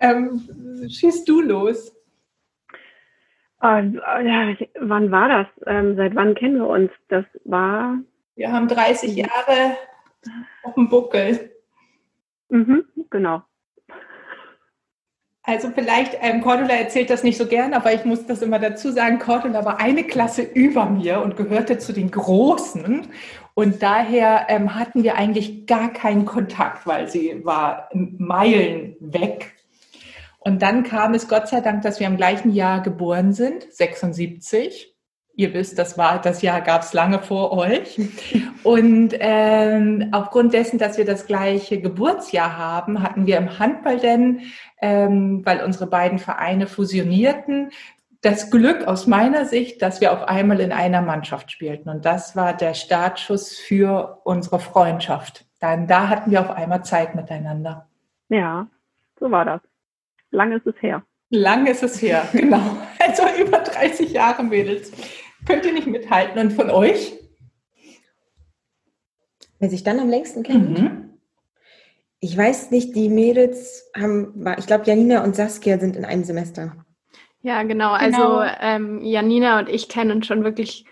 ähm, 0.00 0.40
schießt 0.88 1.28
du 1.28 1.42
los. 1.42 1.94
Ja, 3.62 4.54
wann 4.80 5.10
war 5.10 5.28
das? 5.28 5.46
Ähm, 5.66 5.96
seit 5.96 6.14
wann 6.14 6.34
kennen 6.34 6.56
wir 6.56 6.68
uns? 6.68 6.90
Das 7.08 7.24
war. 7.44 7.98
Wir 8.34 8.52
haben 8.52 8.68
30 8.68 9.16
Jahre 9.16 9.76
auf 10.62 10.74
dem 10.74 10.88
Buckel. 10.88 11.50
Mhm, 12.50 12.84
genau. 13.08 13.42
Also 15.46 15.68
vielleicht, 15.74 16.16
ähm, 16.22 16.40
Cordula 16.40 16.72
erzählt 16.72 17.10
das 17.10 17.22
nicht 17.22 17.36
so 17.36 17.46
gern, 17.46 17.74
aber 17.74 17.92
ich 17.92 18.06
muss 18.06 18.24
das 18.24 18.40
immer 18.40 18.58
dazu 18.58 18.90
sagen, 18.90 19.18
Cordula 19.18 19.62
war 19.66 19.78
eine 19.78 20.04
Klasse 20.04 20.40
über 20.40 20.86
mir 20.86 21.20
und 21.20 21.36
gehörte 21.36 21.76
zu 21.76 21.92
den 21.92 22.10
Großen. 22.10 23.06
Und 23.52 23.82
daher 23.82 24.46
ähm, 24.48 24.74
hatten 24.74 25.02
wir 25.02 25.16
eigentlich 25.16 25.66
gar 25.66 25.92
keinen 25.92 26.24
Kontakt, 26.24 26.86
weil 26.86 27.08
sie 27.08 27.44
war 27.44 27.90
Meilen 27.92 28.96
weg. 29.00 29.52
Und 30.40 30.62
dann 30.62 30.82
kam 30.82 31.12
es 31.12 31.28
Gott 31.28 31.48
sei 31.48 31.60
Dank, 31.60 31.82
dass 31.82 32.00
wir 32.00 32.06
im 32.06 32.16
gleichen 32.16 32.52
Jahr 32.52 32.80
geboren 32.80 33.34
sind, 33.34 33.66
76. 33.70 34.94
Ihr 35.36 35.52
wisst, 35.52 35.78
das 35.78 35.98
war 35.98 36.20
das 36.20 36.42
Jahr 36.42 36.60
gab 36.60 36.82
es 36.82 36.92
lange 36.92 37.18
vor 37.18 37.52
euch. 37.52 38.00
Und 38.62 39.14
ähm, 39.18 40.10
aufgrund 40.12 40.54
dessen, 40.54 40.78
dass 40.78 40.96
wir 40.96 41.04
das 41.04 41.26
gleiche 41.26 41.80
Geburtsjahr 41.80 42.56
haben, 42.56 43.02
hatten 43.02 43.26
wir 43.26 43.36
im 43.38 43.58
Handball 43.58 43.98
denn, 43.98 44.42
ähm, 44.80 45.44
weil 45.44 45.62
unsere 45.62 45.86
beiden 45.86 46.18
Vereine 46.18 46.66
fusionierten, 46.66 47.70
das 48.24 48.50
Glück 48.50 48.86
aus 48.86 49.06
meiner 49.06 49.44
Sicht, 49.44 49.82
dass 49.82 50.00
wir 50.00 50.12
auf 50.12 50.22
einmal 50.24 50.60
in 50.60 50.72
einer 50.72 51.02
Mannschaft 51.02 51.50
spielten. 51.50 51.90
Und 51.90 52.06
das 52.06 52.34
war 52.34 52.56
der 52.56 52.74
Startschuss 52.74 53.58
für 53.58 54.20
unsere 54.24 54.60
Freundschaft. 54.60 55.44
Dann 55.60 55.86
da 55.86 56.08
hatten 56.08 56.30
wir 56.30 56.40
auf 56.40 56.50
einmal 56.50 56.84
Zeit 56.84 57.14
miteinander. 57.14 57.88
Ja, 58.30 58.66
so 59.20 59.30
war 59.30 59.44
das. 59.44 59.60
Lange 60.30 60.56
ist 60.56 60.66
es 60.66 60.74
her. 60.80 61.02
Lang 61.30 61.66
ist 61.66 61.82
es 61.82 62.00
her, 62.00 62.26
genau. 62.32 62.62
Also 62.98 63.22
über 63.40 63.58
30 63.58 64.12
Jahre, 64.12 64.42
Mädels. 64.42 64.92
Könnt 65.46 65.66
ihr 65.66 65.72
nicht 65.72 65.86
mithalten. 65.86 66.38
Und 66.38 66.52
von 66.52 66.70
euch? 66.70 67.18
Wer 69.58 69.70
sich 69.70 69.84
dann 69.84 70.00
am 70.00 70.08
längsten 70.08 70.42
kennt? 70.42 70.78
Mhm. 70.78 71.13
Ich 72.24 72.38
weiß 72.38 72.70
nicht, 72.70 72.96
die 72.96 73.10
Mädels 73.10 73.90
haben, 73.94 74.46
ich 74.56 74.66
glaube, 74.66 74.84
Janina 74.86 75.22
und 75.22 75.36
Saskia 75.36 75.78
sind 75.78 75.94
in 75.94 76.06
einem 76.06 76.24
Semester. 76.24 76.74
Ja, 77.42 77.62
genau. 77.64 77.90
Also 77.90 78.16
genau. 78.16 78.42
Ähm, 78.62 79.02
Janina 79.02 79.58
und 79.58 79.68
ich 79.68 79.90
kennen 79.90 80.10
uns 80.10 80.26
schon 80.26 80.42
wirklich 80.42 80.86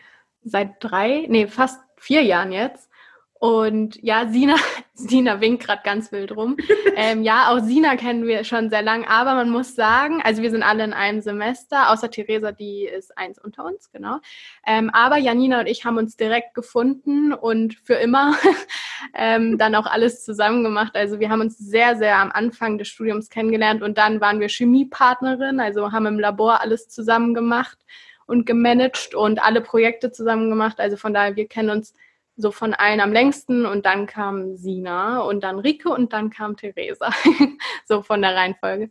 seit 0.45 0.72
drei, 0.80 1.24
nee, 1.30 1.47
fast 1.47 1.80
vier 1.97 2.20
Jahren 2.20 2.53
jetzt. 2.53 2.91
Und 3.33 3.97
ja, 4.03 4.28
Sina, 4.28 4.57
Sina 4.95 5.40
winkt 5.40 5.64
gerade 5.64 5.80
ganz 5.84 6.12
wild 6.12 6.36
rum. 6.36 6.57
ähm, 6.97 7.22
ja, 7.22 7.49
auch 7.49 7.61
Sina 7.61 7.97
kennen 7.97 8.26
wir 8.26 8.45
schon 8.45 8.68
sehr 8.68 8.82
lang, 8.82 9.07
aber 9.07 9.34
man 9.34 9.49
muss 9.49 9.74
sagen, 9.74 10.20
also 10.22 10.43
wir 10.43 10.51
sind 10.51 10.62
alle 10.62 10.84
in 10.84 10.93
einem 10.93 11.22
Semester, 11.22 11.90
außer 11.90 12.11
Theresa, 12.11 12.53
die 12.53 12.84
ist 12.84 13.16
eins 13.16 13.38
unter 13.38 13.64
uns, 13.64 13.90
genau. 13.90 14.18
Ähm, 14.66 14.90
aber 14.90 15.16
Janina 15.16 15.61
und 15.61 15.66
ich 15.66 15.84
haben 15.86 15.97
uns 15.97 16.16
direkt 16.16 16.55
gefunden 16.55 17.32
und 17.32 17.74
für 17.74 17.95
immer 17.95 18.34
ähm, 19.14 19.57
dann 19.57 19.74
auch 19.74 19.86
alles 19.86 20.24
zusammen 20.24 20.62
gemacht. 20.62 20.95
Also 20.95 21.20
wir 21.20 21.30
haben 21.30 21.40
uns 21.40 21.57
sehr, 21.57 21.97
sehr 21.97 22.18
am 22.18 22.30
Anfang 22.30 22.76
des 22.76 22.88
Studiums 22.88 23.30
kennengelernt 23.30 23.82
und 23.82 23.97
dann 23.97 24.20
waren 24.20 24.40
wir 24.40 24.49
Chemiepartnerin, 24.49 25.59
also 25.59 25.90
haben 25.93 26.07
im 26.07 26.20
Labor 26.20 26.61
alles 26.61 26.88
zusammen 26.88 27.32
gemacht 27.32 27.78
und 28.26 28.45
gemanagt 28.45 29.14
und 29.14 29.43
alle 29.43 29.62
Projekte 29.62 30.12
zusammen 30.12 30.51
gemacht. 30.51 30.80
Also 30.80 30.99
von 30.99 31.14
daher, 31.14 31.36
wir 31.36 31.49
kennen 31.49 31.70
uns 31.70 31.95
so 32.37 32.51
von 32.51 32.74
allen 32.74 33.01
am 33.01 33.12
längsten 33.12 33.66
und 33.66 33.87
dann 33.87 34.07
kam 34.07 34.57
Sina 34.57 35.20
und 35.20 35.45
dann 35.45 35.59
Rike 35.59 35.91
und 35.91 36.12
dann 36.12 36.30
kam 36.30 36.57
Theresa. 36.57 37.11
so 37.87 38.03
von 38.03 38.22
der 38.22 38.35
Reihenfolge. 38.35 38.91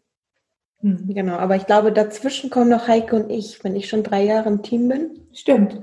Hm, 0.82 1.14
genau, 1.14 1.36
aber 1.36 1.56
ich 1.56 1.66
glaube, 1.66 1.92
dazwischen 1.92 2.50
kommen 2.50 2.70
noch 2.70 2.88
Heike 2.88 3.16
und 3.16 3.30
ich, 3.30 3.64
wenn 3.64 3.76
ich 3.76 3.88
schon 3.88 4.04
drei 4.04 4.24
Jahre 4.24 4.50
im 4.50 4.64
Team 4.64 4.88
bin. 4.88 5.28
Stimmt. 5.34 5.82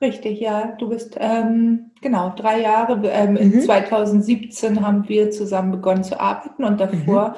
Richtig, 0.00 0.40
ja. 0.40 0.74
Du 0.78 0.88
bist, 0.88 1.16
ähm, 1.20 1.92
genau, 2.00 2.32
drei 2.34 2.60
Jahre. 2.60 3.00
Ähm, 3.08 3.34
mhm. 3.34 3.60
2017 3.60 4.84
haben 4.84 5.08
wir 5.08 5.30
zusammen 5.30 5.70
begonnen 5.70 6.02
zu 6.02 6.18
arbeiten 6.18 6.64
und 6.64 6.80
davor 6.80 7.28
mhm. 7.30 7.34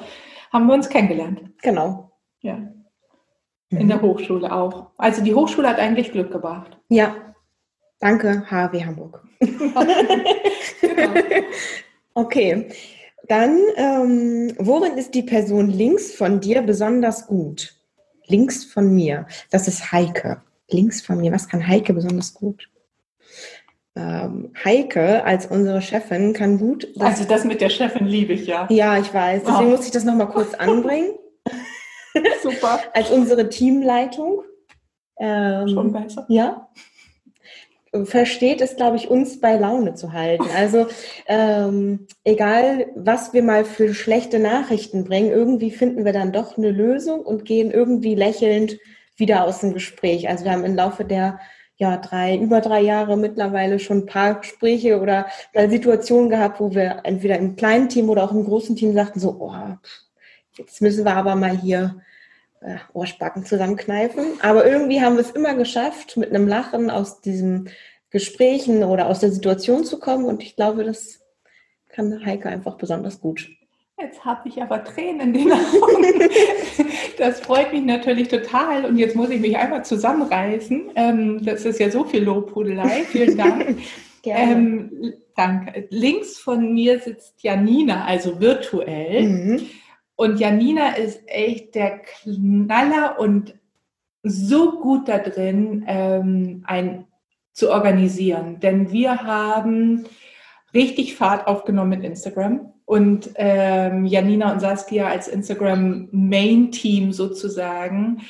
haben 0.51 0.67
wir 0.67 0.73
uns 0.73 0.89
kennengelernt. 0.89 1.41
Genau. 1.61 2.11
Ja. 2.41 2.57
In 3.69 3.83
mhm. 3.83 3.87
der 3.87 4.01
Hochschule 4.01 4.51
auch. 4.51 4.91
Also 4.97 5.23
die 5.23 5.35
Hochschule 5.35 5.69
hat 5.69 5.79
eigentlich 5.79 6.11
Glück 6.11 6.31
gebracht. 6.31 6.77
Ja. 6.89 7.15
Danke, 7.99 8.45
HW 8.49 8.85
Hamburg. 8.85 9.23
Okay, 12.17 12.69
dann 13.27 13.59
ähm, 13.75 14.53
worin 14.57 14.97
ist 14.97 15.13
die 15.15 15.21
Person 15.21 15.69
links 15.69 16.13
von 16.13 16.39
dir 16.39 16.61
besonders 16.61 17.27
gut? 17.27 17.75
Links 18.25 18.63
von 18.63 18.95
mir, 18.95 19.27
das 19.51 19.67
ist 19.67 19.91
Heike. 19.91 20.41
Links 20.69 21.01
von 21.01 21.19
mir, 21.19 21.33
was 21.33 21.49
kann 21.49 21.67
Heike 21.67 21.93
besonders 21.93 22.33
gut? 22.33 22.69
Ähm, 23.97 24.53
Heike 24.63 25.25
als 25.25 25.47
unsere 25.47 25.81
Chefin 25.81 26.31
kann 26.31 26.57
gut. 26.57 26.87
Das 26.95 27.19
also 27.19 27.25
das 27.25 27.43
mit 27.43 27.59
der 27.59 27.69
Chefin 27.69 28.07
liebe 28.07 28.31
ich 28.31 28.47
ja. 28.47 28.65
Ja, 28.69 28.97
ich 28.97 29.13
weiß. 29.13 29.43
Deswegen 29.45 29.67
oh. 29.67 29.75
muss 29.75 29.85
ich 29.85 29.91
das 29.91 30.05
nochmal 30.05 30.29
kurz 30.29 30.53
anbringen. 30.53 31.11
Super. 32.41 32.79
als 32.93 33.11
unsere 33.11 33.49
Teamleitung. 33.49 34.43
Ähm, 35.19 35.67
Schon 35.67 35.91
besser. 35.91 36.25
Ja 36.29 36.69
versteht 38.03 38.61
es, 38.61 38.75
glaube 38.75 38.97
ich, 38.97 39.09
uns 39.09 39.39
bei 39.39 39.55
Laune 39.55 39.93
zu 39.93 40.11
halten. 40.11 40.45
Also 40.55 40.87
ähm, 41.27 42.07
egal, 42.23 42.87
was 42.95 43.33
wir 43.33 43.43
mal 43.43 43.63
für 43.63 43.93
schlechte 43.93 44.39
Nachrichten 44.39 45.05
bringen, 45.05 45.31
irgendwie 45.31 45.71
finden 45.71 46.03
wir 46.03 46.13
dann 46.13 46.33
doch 46.33 46.57
eine 46.57 46.71
Lösung 46.71 47.21
und 47.21 47.45
gehen 47.45 47.71
irgendwie 47.71 48.15
lächelnd 48.15 48.77
wieder 49.15 49.45
aus 49.45 49.59
dem 49.59 49.73
Gespräch. 49.73 50.27
Also 50.27 50.43
wir 50.43 50.51
haben 50.51 50.65
im 50.65 50.75
Laufe 50.75 51.05
der 51.05 51.39
ja, 51.77 51.97
drei, 51.97 52.37
über 52.37 52.61
drei 52.61 52.81
Jahre 52.81 53.17
mittlerweile 53.17 53.79
schon 53.79 53.99
ein 53.99 54.05
paar 54.05 54.39
Gespräche 54.39 54.99
oder 55.01 55.27
mal 55.53 55.69
Situationen 55.69 56.29
gehabt, 56.29 56.59
wo 56.59 56.73
wir 56.73 57.01
entweder 57.03 57.37
im 57.37 57.55
kleinen 57.55 57.89
Team 57.89 58.09
oder 58.09 58.23
auch 58.23 58.31
im 58.31 58.45
großen 58.45 58.75
Team 58.75 58.93
sagten 58.93 59.19
so, 59.19 59.35
oh, 59.39 59.53
jetzt 60.57 60.81
müssen 60.81 61.03
wir 61.03 61.15
aber 61.15 61.35
mal 61.35 61.57
hier 61.57 62.01
äh, 62.65 62.77
Ohrspacken 62.93 63.45
zusammenkneifen. 63.45 64.25
Aber 64.41 64.65
irgendwie 64.65 65.01
haben 65.01 65.15
wir 65.15 65.21
es 65.21 65.31
immer 65.31 65.53
geschafft, 65.53 66.17
mit 66.17 66.29
einem 66.29 66.47
Lachen 66.47 66.89
aus 66.89 67.21
diesen 67.21 67.69
Gesprächen 68.09 68.83
oder 68.83 69.07
aus 69.07 69.19
der 69.19 69.31
Situation 69.31 69.85
zu 69.85 69.99
kommen. 69.99 70.25
Und 70.25 70.41
ich 70.41 70.55
glaube, 70.55 70.83
das 70.83 71.21
kann 71.89 72.25
Heike 72.25 72.49
einfach 72.49 72.75
besonders 72.75 73.21
gut. 73.21 73.49
Jetzt 73.99 74.25
habe 74.25 74.49
ich 74.49 74.61
aber 74.61 74.83
Tränen 74.83 75.33
in 75.33 75.33
den 75.33 75.51
Augen. 75.51 76.29
Das 77.17 77.39
freut 77.39 77.71
mich 77.71 77.83
natürlich 77.85 78.27
total. 78.27 78.83
Und 78.83 78.97
jetzt 78.97 79.15
muss 79.15 79.29
ich 79.29 79.39
mich 79.39 79.55
einmal 79.55 79.85
zusammenreißen. 79.85 80.91
Ähm, 80.95 81.45
das 81.45 81.63
ist 81.63 81.79
ja 81.79 81.89
so 81.89 82.03
viel 82.03 82.23
Lobhudelei. 82.23 83.05
Vielen 83.07 83.37
Dank. 83.37 83.77
ähm, 84.25 85.13
danke. 85.33 85.87
Links 85.91 86.37
von 86.37 86.73
mir 86.73 86.99
sitzt 86.99 87.41
Janina, 87.41 88.03
also 88.03 88.41
virtuell. 88.41 89.23
Mhm. 89.23 89.61
Und 90.15 90.39
Janina 90.39 90.95
ist 90.95 91.21
echt 91.27 91.75
der 91.75 91.99
Knaller 91.99 93.19
und 93.19 93.55
so 94.23 94.79
gut 94.79 95.07
da 95.07 95.19
drin, 95.19 95.83
ähm, 95.87 96.63
ein 96.65 97.05
zu 97.53 97.71
organisieren. 97.71 98.59
Denn 98.59 98.91
wir 98.91 99.23
haben 99.23 100.05
richtig 100.73 101.15
Fahrt 101.15 101.47
aufgenommen 101.47 101.91
mit 101.91 102.03
Instagram. 102.03 102.73
Und 102.85 103.29
ähm, 103.35 104.05
Janina 104.05 104.51
und 104.51 104.59
Saskia 104.59 105.07
als 105.07 105.27
Instagram-Main-Team 105.27 107.13
sozusagen 107.13 108.21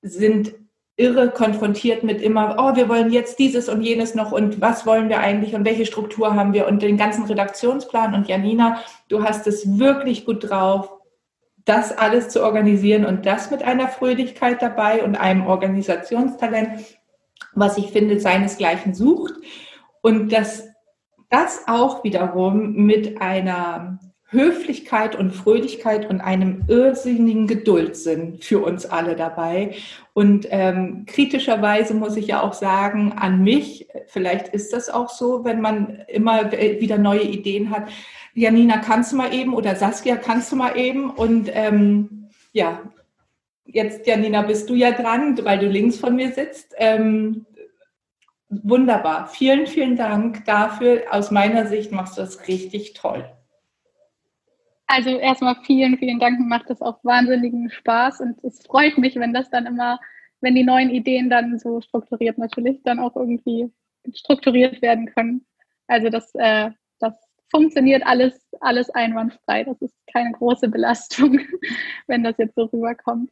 sind 0.00 0.54
irre 0.96 1.30
konfrontiert 1.30 2.04
mit 2.04 2.22
immer, 2.22 2.56
oh, 2.58 2.76
wir 2.76 2.88
wollen 2.88 3.10
jetzt 3.12 3.40
dieses 3.40 3.68
und 3.68 3.82
jenes 3.82 4.14
noch 4.14 4.30
und 4.30 4.60
was 4.60 4.86
wollen 4.86 5.08
wir 5.08 5.18
eigentlich 5.18 5.54
und 5.54 5.64
welche 5.64 5.86
Struktur 5.86 6.36
haben 6.36 6.52
wir 6.52 6.68
und 6.68 6.82
den 6.82 6.96
ganzen 6.96 7.24
Redaktionsplan. 7.24 8.14
Und 8.14 8.28
Janina, 8.28 8.78
du 9.08 9.24
hast 9.24 9.46
es 9.48 9.78
wirklich 9.78 10.24
gut 10.24 10.48
drauf, 10.48 10.93
das 11.64 11.96
alles 11.96 12.28
zu 12.28 12.42
organisieren 12.42 13.04
und 13.06 13.26
das 13.26 13.50
mit 13.50 13.62
einer 13.62 13.88
Fröhlichkeit 13.88 14.60
dabei 14.60 15.02
und 15.02 15.16
einem 15.16 15.46
Organisationstalent, 15.46 16.98
was 17.54 17.78
ich 17.78 17.90
finde, 17.90 18.20
seinesgleichen 18.20 18.94
sucht. 18.94 19.34
Und 20.02 20.32
das, 20.32 20.68
das 21.30 21.62
auch 21.66 22.04
wiederum 22.04 22.74
mit 22.74 23.20
einer 23.22 23.98
Höflichkeit 24.34 25.16
und 25.16 25.30
Fröhlichkeit 25.30 26.10
und 26.10 26.20
einem 26.20 26.64
irrsinnigen 26.68 27.46
Geduldsinn 27.46 28.38
für 28.40 28.58
uns 28.62 28.84
alle 28.84 29.16
dabei. 29.16 29.74
Und 30.12 30.46
ähm, 30.50 31.06
kritischerweise 31.06 31.94
muss 31.94 32.16
ich 32.16 32.26
ja 32.26 32.42
auch 32.42 32.52
sagen, 32.52 33.12
an 33.12 33.42
mich, 33.42 33.88
vielleicht 34.08 34.48
ist 34.48 34.72
das 34.72 34.90
auch 34.90 35.08
so, 35.08 35.44
wenn 35.44 35.60
man 35.60 36.02
immer 36.08 36.52
wieder 36.52 36.98
neue 36.98 37.22
Ideen 37.22 37.70
hat, 37.70 37.88
Janina, 38.34 38.78
kannst 38.78 39.12
du 39.12 39.16
mal 39.16 39.32
eben 39.32 39.54
oder 39.54 39.76
Saskia, 39.76 40.16
kannst 40.16 40.50
du 40.50 40.56
mal 40.56 40.76
eben? 40.76 41.10
Und 41.10 41.48
ähm, 41.52 42.28
ja, 42.52 42.82
jetzt, 43.64 44.06
Janina, 44.06 44.42
bist 44.42 44.68
du 44.68 44.74
ja 44.74 44.90
dran, 44.90 45.38
weil 45.44 45.58
du 45.60 45.68
links 45.68 45.98
von 45.98 46.16
mir 46.16 46.32
sitzt. 46.32 46.74
Ähm, 46.78 47.46
wunderbar. 48.48 49.28
Vielen, 49.28 49.66
vielen 49.66 49.96
Dank 49.96 50.44
dafür. 50.46 51.04
Aus 51.10 51.30
meiner 51.30 51.66
Sicht 51.66 51.92
machst 51.92 52.16
du 52.16 52.22
das 52.22 52.48
richtig 52.48 52.94
toll. 52.94 53.24
Also 54.86 55.10
erstmal 55.10 55.56
vielen, 55.64 55.96
vielen 55.98 56.18
Dank. 56.18 56.40
Macht 56.40 56.70
das 56.70 56.82
auch 56.82 56.98
wahnsinnigen 57.04 57.70
Spaß 57.70 58.20
und 58.20 58.42
es 58.44 58.64
freut 58.66 58.98
mich, 58.98 59.16
wenn 59.16 59.32
das 59.32 59.48
dann 59.50 59.66
immer, 59.66 59.98
wenn 60.40 60.54
die 60.54 60.64
neuen 60.64 60.90
Ideen 60.90 61.30
dann 61.30 61.58
so 61.58 61.80
strukturiert 61.80 62.36
natürlich 62.36 62.82
dann 62.82 62.98
auch 62.98 63.16
irgendwie 63.16 63.72
strukturiert 64.12 64.82
werden 64.82 65.06
können. 65.06 65.46
Also 65.86 66.10
das, 66.10 66.34
äh, 66.34 66.70
funktioniert 67.54 68.04
alles, 68.04 68.34
alles 68.60 68.90
einwandfrei. 68.90 69.62
Das 69.62 69.80
ist 69.80 69.94
keine 70.12 70.32
große 70.32 70.68
Belastung, 70.68 71.38
wenn 72.08 72.24
das 72.24 72.36
jetzt 72.38 72.56
so 72.56 72.64
rüberkommt. 72.64 73.30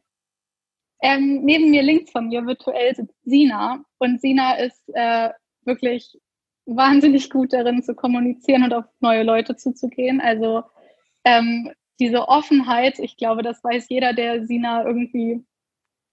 Ähm, 1.01 1.43
neben 1.43 1.71
mir 1.71 1.83
links 1.83 2.09
von 2.11 2.29
mir 2.29 2.45
virtuell 2.45 2.95
sitzt 2.95 3.21
Sina 3.25 3.83
und 3.97 4.21
Sina 4.21 4.53
ist 4.53 4.81
äh, 4.93 5.31
wirklich 5.65 6.17
wahnsinnig 6.65 7.29
gut 7.29 7.51
darin 7.51 7.83
zu 7.83 7.93
kommunizieren 7.93 8.63
und 8.63 8.73
auf 8.73 8.85
neue 9.01 9.23
Leute 9.23 9.57
zuzugehen. 9.57 10.21
Also 10.21 10.63
ähm, 11.25 11.73
diese 11.99 12.29
Offenheit, 12.29 12.99
ich 12.99 13.17
glaube, 13.17 13.43
das 13.43 13.61
weiß 13.61 13.89
jeder, 13.89 14.13
der 14.13 14.45
Sina 14.45 14.85
irgendwie 14.85 15.43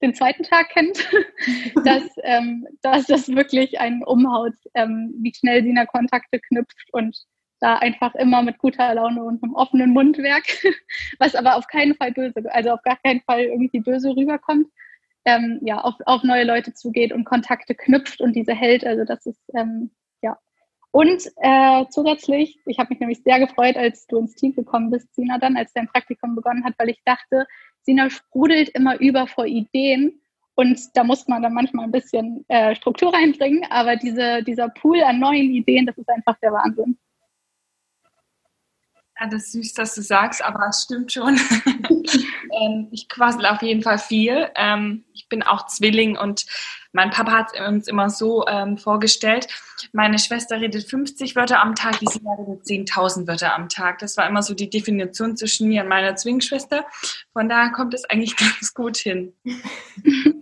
den 0.03 0.15
zweiten 0.15 0.43
Tag 0.43 0.71
kennt, 0.71 1.09
dass, 1.85 2.03
ähm, 2.25 2.67
dass 2.83 3.07
das 3.07 3.29
wirklich 3.29 3.79
einen 3.79 4.03
umhaut, 4.03 4.55
ähm, 4.75 5.15
wie 5.19 5.33
schnell 5.33 5.63
Sina 5.63 5.87
Kontakte 5.87 6.41
knüpft 6.41 6.89
und 6.91 7.17
da 7.61 7.77
einfach 7.77 8.15
immer 8.15 8.43
mit 8.43 8.59
guter 8.59 8.95
Laune 8.95 9.23
und 9.23 9.43
einem 9.43 9.55
offenen 9.55 9.91
Mundwerk, 9.91 10.45
was 11.19 11.35
aber 11.35 11.57
auf 11.57 11.67
keinen 11.67 11.95
Fall 11.95 12.13
böse, 12.13 12.43
also 12.53 12.71
auf 12.71 12.83
gar 12.83 12.97
keinen 12.97 13.21
Fall 13.21 13.43
irgendwie 13.43 13.81
böse 13.81 14.17
rüberkommt, 14.17 14.67
ähm, 15.25 15.61
ja, 15.63 15.81
auf, 15.81 15.95
auf 16.07 16.23
neue 16.25 16.45
Leute 16.45 16.73
zugeht 16.73 17.13
und 17.13 17.25
Kontakte 17.25 17.75
knüpft 17.75 18.21
und 18.21 18.35
diese 18.35 18.55
hält. 18.55 18.87
Also 18.87 19.05
das 19.05 19.27
ist, 19.27 19.41
ähm, 19.55 19.91
ja. 20.23 20.39
Und 20.91 21.31
äh, 21.37 21.85
zusätzlich, 21.91 22.59
ich 22.67 22.79
habe 22.79 22.89
mich 22.91 23.01
nämlich 23.01 23.23
sehr 23.23 23.39
gefreut, 23.39 23.77
als 23.77 24.07
du 24.07 24.19
ins 24.19 24.35
Team 24.35 24.55
gekommen 24.55 24.91
bist, 24.91 25.15
Sina, 25.15 25.39
dann, 25.39 25.57
als 25.57 25.73
dein 25.73 25.89
Praktikum 25.89 26.35
begonnen 26.35 26.65
hat, 26.65 26.75
weil 26.79 26.89
ich 26.89 27.03
dachte, 27.05 27.47
Sina 27.83 28.11
sprudelt 28.11 28.71
immer 28.71 28.99
über 28.99 29.27
vor 29.27 29.47
Ideen 29.47 30.21
und 30.55 30.79
da 30.95 31.05
muss 31.05 31.29
man 31.29 31.43
dann 31.43 31.55
manchmal 31.55 31.85
ein 31.85 31.93
bisschen 31.93 32.45
äh, 32.49 32.75
Struktur 32.75 33.15
reinbringen, 33.15 33.65
aber 33.71 33.97
diese, 33.97 34.43
dieser 34.43 34.69
Pool 34.69 35.03
an 35.03 35.21
neuen 35.21 35.51
Ideen, 35.51 35.87
das 35.87 35.97
ist 35.97 36.09
einfach 36.09 36.39
der 36.41 36.53
Wahnsinn. 36.53 36.99
Ja, 39.21 39.27
das 39.27 39.45
ist 39.45 39.53
süß, 39.53 39.75
dass 39.75 39.95
du 39.95 40.03
sagst, 40.03 40.43
aber 40.43 40.67
es 40.69 40.85
stimmt 40.85 41.13
schon. 41.13 41.39
ähm, 42.63 42.89
ich 42.91 43.09
quassel 43.09 43.45
auf 43.45 43.61
jeden 43.61 43.83
Fall 43.83 43.99
viel. 43.99 44.49
Ähm, 44.55 45.05
ich 45.13 45.29
bin 45.29 45.43
auch 45.43 45.67
Zwilling 45.67 46.17
und 46.17 46.47
mein 46.93 47.11
Papa 47.11 47.33
hat 47.33 47.61
uns 47.69 47.87
immer 47.87 48.09
so 48.09 48.47
ähm, 48.49 48.79
vorgestellt, 48.79 49.47
meine 49.93 50.19
Schwester 50.19 50.61
redet 50.61 50.89
50 50.89 51.37
Wörter 51.37 51.61
am 51.61 51.75
Tag, 51.75 51.99
Sina 52.01 52.35
redet 52.35 52.65
10.000 52.65 53.29
Wörter 53.29 53.55
am 53.55 53.69
Tag. 53.69 53.99
Das 53.99 54.17
war 54.17 54.27
immer 54.27 54.43
so 54.43 54.55
die 54.55 54.71
Definition 54.71 55.37
zwischen 55.37 55.69
mir 55.69 55.83
und 55.83 55.89
meiner 55.89 56.17
Zwillingsschwester. 56.17 56.87
Von 57.33 57.49
daher 57.49 57.71
kommt 57.73 57.95
es 57.95 58.05
eigentlich 58.07 58.37
ganz 58.39 58.75
gut 58.75 58.97
hin. 58.97 59.35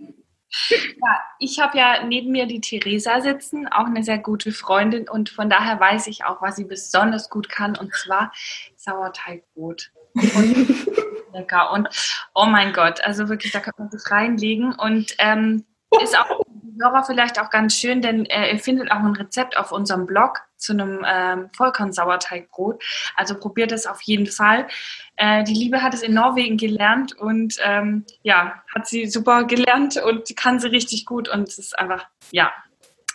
Ja, 0.69 1.21
ich 1.39 1.59
habe 1.59 1.77
ja 1.77 2.03
neben 2.03 2.31
mir 2.31 2.45
die 2.45 2.61
Theresa 2.61 3.21
sitzen, 3.21 3.67
auch 3.67 3.85
eine 3.85 4.03
sehr 4.03 4.17
gute 4.17 4.51
Freundin 4.51 5.07
und 5.09 5.29
von 5.29 5.49
daher 5.49 5.79
weiß 5.79 6.07
ich 6.07 6.25
auch, 6.25 6.41
was 6.41 6.55
sie 6.55 6.65
besonders 6.65 7.29
gut 7.29 7.49
kann 7.49 7.75
und 7.77 7.93
zwar 7.93 8.31
Sauerteigbrot. 8.75 9.91
Und 10.13 10.75
lecker 11.33 11.71
und 11.71 11.87
oh 12.33 12.45
mein 12.45 12.73
Gott, 12.73 13.03
also 13.03 13.29
wirklich, 13.29 13.51
da 13.51 13.59
kann 13.59 13.73
man 13.77 13.89
sich 13.89 14.09
reinlegen 14.09 14.73
und 14.73 15.15
ähm, 15.19 15.65
ist 16.01 16.17
auch 16.17 16.41
Hörer 16.79 17.03
vielleicht 17.03 17.39
auch 17.39 17.49
ganz 17.49 17.75
schön, 17.75 18.01
denn 18.01 18.25
äh, 18.25 18.51
ihr 18.51 18.59
findet 18.59 18.91
auch 18.91 18.99
ein 18.99 19.15
Rezept 19.15 19.57
auf 19.57 19.71
unserem 19.71 20.05
Blog 20.05 20.39
zu 20.57 20.73
einem 20.73 21.05
ähm, 21.07 21.49
Vollkorn-Sauerteigbrot. 21.55 22.83
Also 23.15 23.37
probiert 23.37 23.71
es 23.71 23.85
auf 23.85 24.01
jeden 24.01 24.27
Fall. 24.27 24.67
Äh, 25.15 25.43
die 25.43 25.53
Liebe 25.53 25.81
hat 25.81 25.93
es 25.93 26.01
in 26.01 26.13
Norwegen 26.13 26.57
gelernt 26.57 27.17
und 27.17 27.57
ähm, 27.61 28.05
ja, 28.23 28.63
hat 28.73 28.87
sie 28.87 29.07
super 29.07 29.45
gelernt 29.45 29.97
und 29.97 30.35
kann 30.35 30.59
sie 30.59 30.67
richtig 30.67 31.05
gut 31.05 31.29
und 31.29 31.47
es 31.47 31.59
ist 31.59 31.77
einfach, 31.77 32.07
ja, 32.31 32.51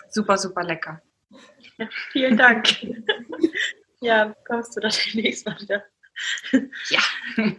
super, 0.09 0.37
super 0.37 0.63
lecker. 0.63 1.01
Vielen 2.11 2.37
Dank. 2.37 2.67
ja, 4.01 4.33
kommst 4.47 4.75
du 4.75 4.81
da 4.81 4.89
demnächst 4.89 5.45
mal 5.45 5.59
wieder. 5.59 5.83
ja. 6.89 6.99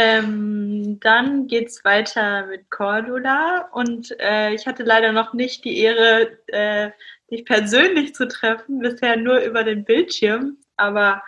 Ähm, 0.00 1.00
dann 1.00 1.48
geht 1.48 1.70
es 1.70 1.84
weiter 1.84 2.46
mit 2.46 2.70
Cordula. 2.70 3.68
Und 3.72 4.14
äh, 4.20 4.54
ich 4.54 4.64
hatte 4.68 4.84
leider 4.84 5.10
noch 5.10 5.32
nicht 5.32 5.64
die 5.64 5.78
Ehre, 5.78 6.38
äh, 6.46 6.92
dich 7.32 7.44
persönlich 7.44 8.14
zu 8.14 8.28
treffen, 8.28 8.78
bisher 8.78 9.16
nur 9.16 9.40
über 9.40 9.64
den 9.64 9.84
Bildschirm, 9.84 10.58
aber 10.76 11.24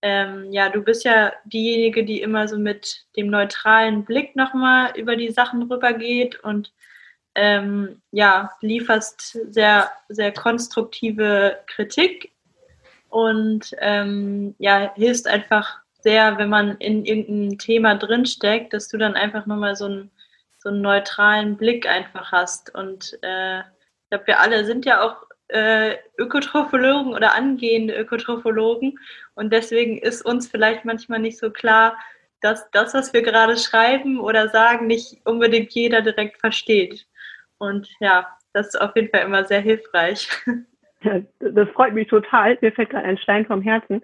ähm, 0.00 0.50
ja, 0.50 0.70
du 0.70 0.80
bist 0.80 1.04
ja 1.04 1.34
diejenige, 1.44 2.06
die 2.06 2.22
immer 2.22 2.48
so 2.48 2.58
mit 2.58 3.04
dem 3.16 3.28
neutralen 3.28 4.04
Blick 4.06 4.34
nochmal 4.34 4.92
über 4.96 5.14
die 5.16 5.30
Sachen 5.30 5.62
rübergeht 5.70 6.40
und 6.40 6.72
ähm, 7.34 8.00
ja, 8.12 8.50
lieferst 8.62 9.38
sehr, 9.52 9.90
sehr 10.08 10.32
konstruktive 10.32 11.58
Kritik 11.66 12.32
und 13.10 13.76
ähm, 13.78 14.54
ja, 14.58 14.94
hilfst 14.94 15.28
einfach 15.28 15.80
sehr, 16.06 16.38
wenn 16.38 16.48
man 16.48 16.76
in 16.76 17.04
irgendeinem 17.04 17.58
Thema 17.58 17.96
drinsteckt, 17.96 18.72
dass 18.72 18.86
du 18.86 18.96
dann 18.96 19.14
einfach 19.14 19.44
nochmal 19.46 19.74
so 19.74 19.86
einen, 19.86 20.12
so 20.58 20.68
einen 20.68 20.80
neutralen 20.80 21.56
Blick 21.56 21.88
einfach 21.88 22.30
hast. 22.30 22.72
Und 22.72 23.18
äh, 23.22 23.58
ich 23.58 24.10
glaube, 24.10 24.28
wir 24.28 24.38
alle 24.38 24.64
sind 24.64 24.86
ja 24.86 25.02
auch 25.02 25.26
äh, 25.48 25.96
Ökotrophologen 26.16 27.12
oder 27.12 27.34
angehende 27.34 27.96
Ökotrophologen 27.96 29.00
und 29.34 29.52
deswegen 29.52 29.98
ist 29.98 30.24
uns 30.24 30.46
vielleicht 30.46 30.84
manchmal 30.84 31.18
nicht 31.18 31.38
so 31.38 31.50
klar, 31.50 31.98
dass 32.40 32.70
das, 32.70 32.94
was 32.94 33.12
wir 33.12 33.22
gerade 33.22 33.56
schreiben 33.56 34.20
oder 34.20 34.48
sagen, 34.48 34.86
nicht 34.86 35.20
unbedingt 35.24 35.72
jeder 35.72 36.02
direkt 36.02 36.38
versteht. 36.38 37.04
Und 37.58 37.88
ja, 37.98 38.28
das 38.52 38.68
ist 38.68 38.80
auf 38.80 38.94
jeden 38.94 39.10
Fall 39.10 39.22
immer 39.22 39.44
sehr 39.44 39.60
hilfreich. 39.60 40.28
Das 41.38 41.68
freut 41.74 41.94
mich 41.94 42.08
total. 42.08 42.58
Mir 42.60 42.72
fällt 42.72 42.90
gerade 42.90 43.04
ein 43.04 43.18
Stein 43.18 43.46
vom 43.46 43.62
Herzen. 43.62 44.02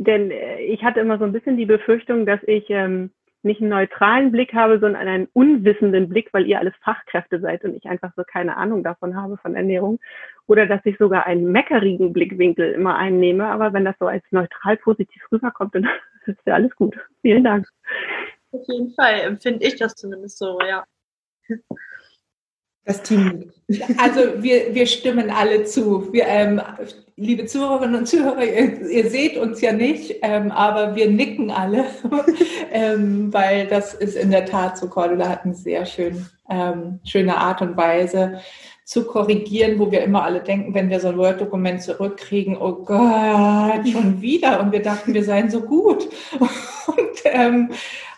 Denn 0.00 0.30
äh, 0.30 0.60
ich 0.62 0.82
hatte 0.82 1.00
immer 1.00 1.18
so 1.18 1.24
ein 1.24 1.32
bisschen 1.32 1.58
die 1.58 1.66
Befürchtung, 1.66 2.24
dass 2.24 2.40
ich 2.44 2.64
ähm, 2.70 3.10
nicht 3.42 3.60
einen 3.60 3.68
neutralen 3.68 4.32
Blick 4.32 4.54
habe, 4.54 4.78
sondern 4.78 5.06
einen 5.06 5.28
unwissenden 5.34 6.08
Blick, 6.08 6.32
weil 6.32 6.46
ihr 6.46 6.58
alles 6.58 6.72
Fachkräfte 6.82 7.38
seid 7.38 7.64
und 7.64 7.74
ich 7.74 7.84
einfach 7.84 8.10
so 8.16 8.22
keine 8.24 8.56
Ahnung 8.56 8.82
davon 8.82 9.14
habe 9.14 9.36
von 9.36 9.54
Ernährung. 9.54 10.00
Oder 10.46 10.64
dass 10.66 10.80
ich 10.84 10.96
sogar 10.96 11.26
einen 11.26 11.52
meckerigen 11.52 12.14
Blickwinkel 12.14 12.72
immer 12.72 12.96
einnehme. 12.96 13.46
Aber 13.46 13.74
wenn 13.74 13.84
das 13.84 13.96
so 14.00 14.06
als 14.06 14.24
neutral 14.30 14.78
positiv 14.78 15.22
rüberkommt, 15.30 15.74
dann 15.74 15.86
ist 16.26 16.38
ja 16.46 16.54
alles 16.54 16.74
gut. 16.76 16.96
Vielen 17.20 17.44
Dank. 17.44 17.68
Auf 18.52 18.66
jeden 18.68 18.94
Fall 18.94 19.20
empfinde 19.20 19.66
ich 19.66 19.76
das 19.76 19.94
zumindest 19.96 20.38
so, 20.38 20.58
ja. 20.60 20.84
Das 22.84 23.02
Team. 23.02 23.52
Also 23.98 24.42
wir, 24.42 24.74
wir 24.74 24.86
stimmen 24.86 25.30
alle 25.30 25.64
zu. 25.64 26.12
Wir, 26.12 26.26
ähm, 26.26 26.60
liebe 27.16 27.46
Zuhörerinnen 27.46 28.00
und 28.00 28.06
Zuhörer, 28.06 28.42
ihr, 28.42 28.80
ihr 28.88 29.10
seht 29.10 29.36
uns 29.36 29.60
ja 29.60 29.72
nicht, 29.72 30.16
ähm, 30.22 30.50
aber 30.50 30.96
wir 30.96 31.10
nicken 31.10 31.50
alle, 31.50 31.84
ähm, 32.72 33.32
weil 33.32 33.66
das 33.66 33.94
ist 33.94 34.16
in 34.16 34.30
der 34.30 34.46
Tat 34.46 34.78
so. 34.78 34.88
Cordula 34.88 35.28
hat 35.28 35.44
eine 35.44 35.54
sehr 35.54 35.84
schön, 35.84 36.26
ähm, 36.48 37.00
schöne 37.04 37.36
Art 37.36 37.60
und 37.60 37.76
Weise 37.76 38.40
zu 38.90 39.04
korrigieren, 39.04 39.78
wo 39.78 39.92
wir 39.92 40.02
immer 40.02 40.24
alle 40.24 40.40
denken, 40.40 40.74
wenn 40.74 40.90
wir 40.90 40.98
so 40.98 41.08
ein 41.08 41.16
Word-Dokument 41.16 41.80
zurückkriegen, 41.80 42.56
oh 42.56 42.72
Gott, 42.84 43.88
schon 43.88 44.20
wieder. 44.20 44.58
Und 44.58 44.72
wir 44.72 44.82
dachten, 44.82 45.14
wir 45.14 45.22
seien 45.22 45.48
so 45.48 45.60
gut. 45.60 46.08
Und, 46.86 47.20
ähm, 47.24 47.70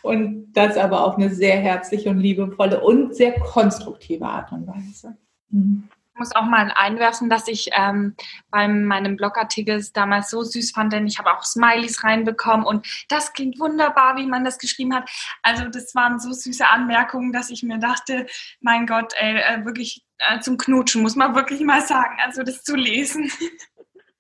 und 0.03 0.53
das 0.53 0.77
aber 0.77 1.05
auf 1.05 1.17
eine 1.17 1.31
sehr 1.31 1.57
herzliche 1.57 2.11
und 2.11 2.19
liebevolle 2.19 2.81
und 2.81 3.15
sehr 3.15 3.39
konstruktive 3.41 4.25
Art 4.25 4.53
und 4.53 4.67
Weise. 4.67 5.17
Mhm. 5.51 5.89
Ich 6.15 6.19
muss 6.19 6.37
auch 6.37 6.45
mal 6.45 6.71
einwerfen, 6.77 7.31
dass 7.31 7.49
ich 7.49 7.71
ähm, 7.73 8.15
bei 8.51 8.69
meinem 8.69 9.17
Blogartikel 9.17 9.83
damals 9.95 10.29
so 10.29 10.43
süß 10.43 10.73
fand, 10.73 10.93
denn 10.93 11.07
ich 11.07 11.19
habe 11.19 11.33
auch 11.33 11.43
Smileys 11.43 12.05
reinbekommen 12.05 12.67
und 12.67 12.87
das 13.09 13.33
klingt 13.33 13.59
wunderbar, 13.59 14.17
wie 14.17 14.27
man 14.27 14.45
das 14.45 14.59
geschrieben 14.59 14.95
hat. 14.95 15.09
Also 15.43 15.69
das 15.69 15.95
waren 15.95 16.21
so 16.21 16.31
süße 16.33 16.69
Anmerkungen, 16.69 17.33
dass 17.33 17.49
ich 17.49 17.63
mir 17.63 17.79
dachte, 17.79 18.27
mein 18.61 18.87
Gott, 18.87 19.15
ey, 19.17 19.37
äh, 19.39 19.65
wirklich 19.65 20.05
äh, 20.19 20.39
zum 20.41 20.59
Knutschen, 20.59 21.01
muss 21.01 21.17
man 21.17 21.35
wirklich 21.35 21.63
mal 21.63 21.81
sagen, 21.81 22.19
also 22.23 22.43
das 22.43 22.63
zu 22.63 22.77
lesen. 22.77 23.31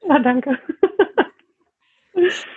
Ja, 0.09 0.18
danke. 0.18 0.59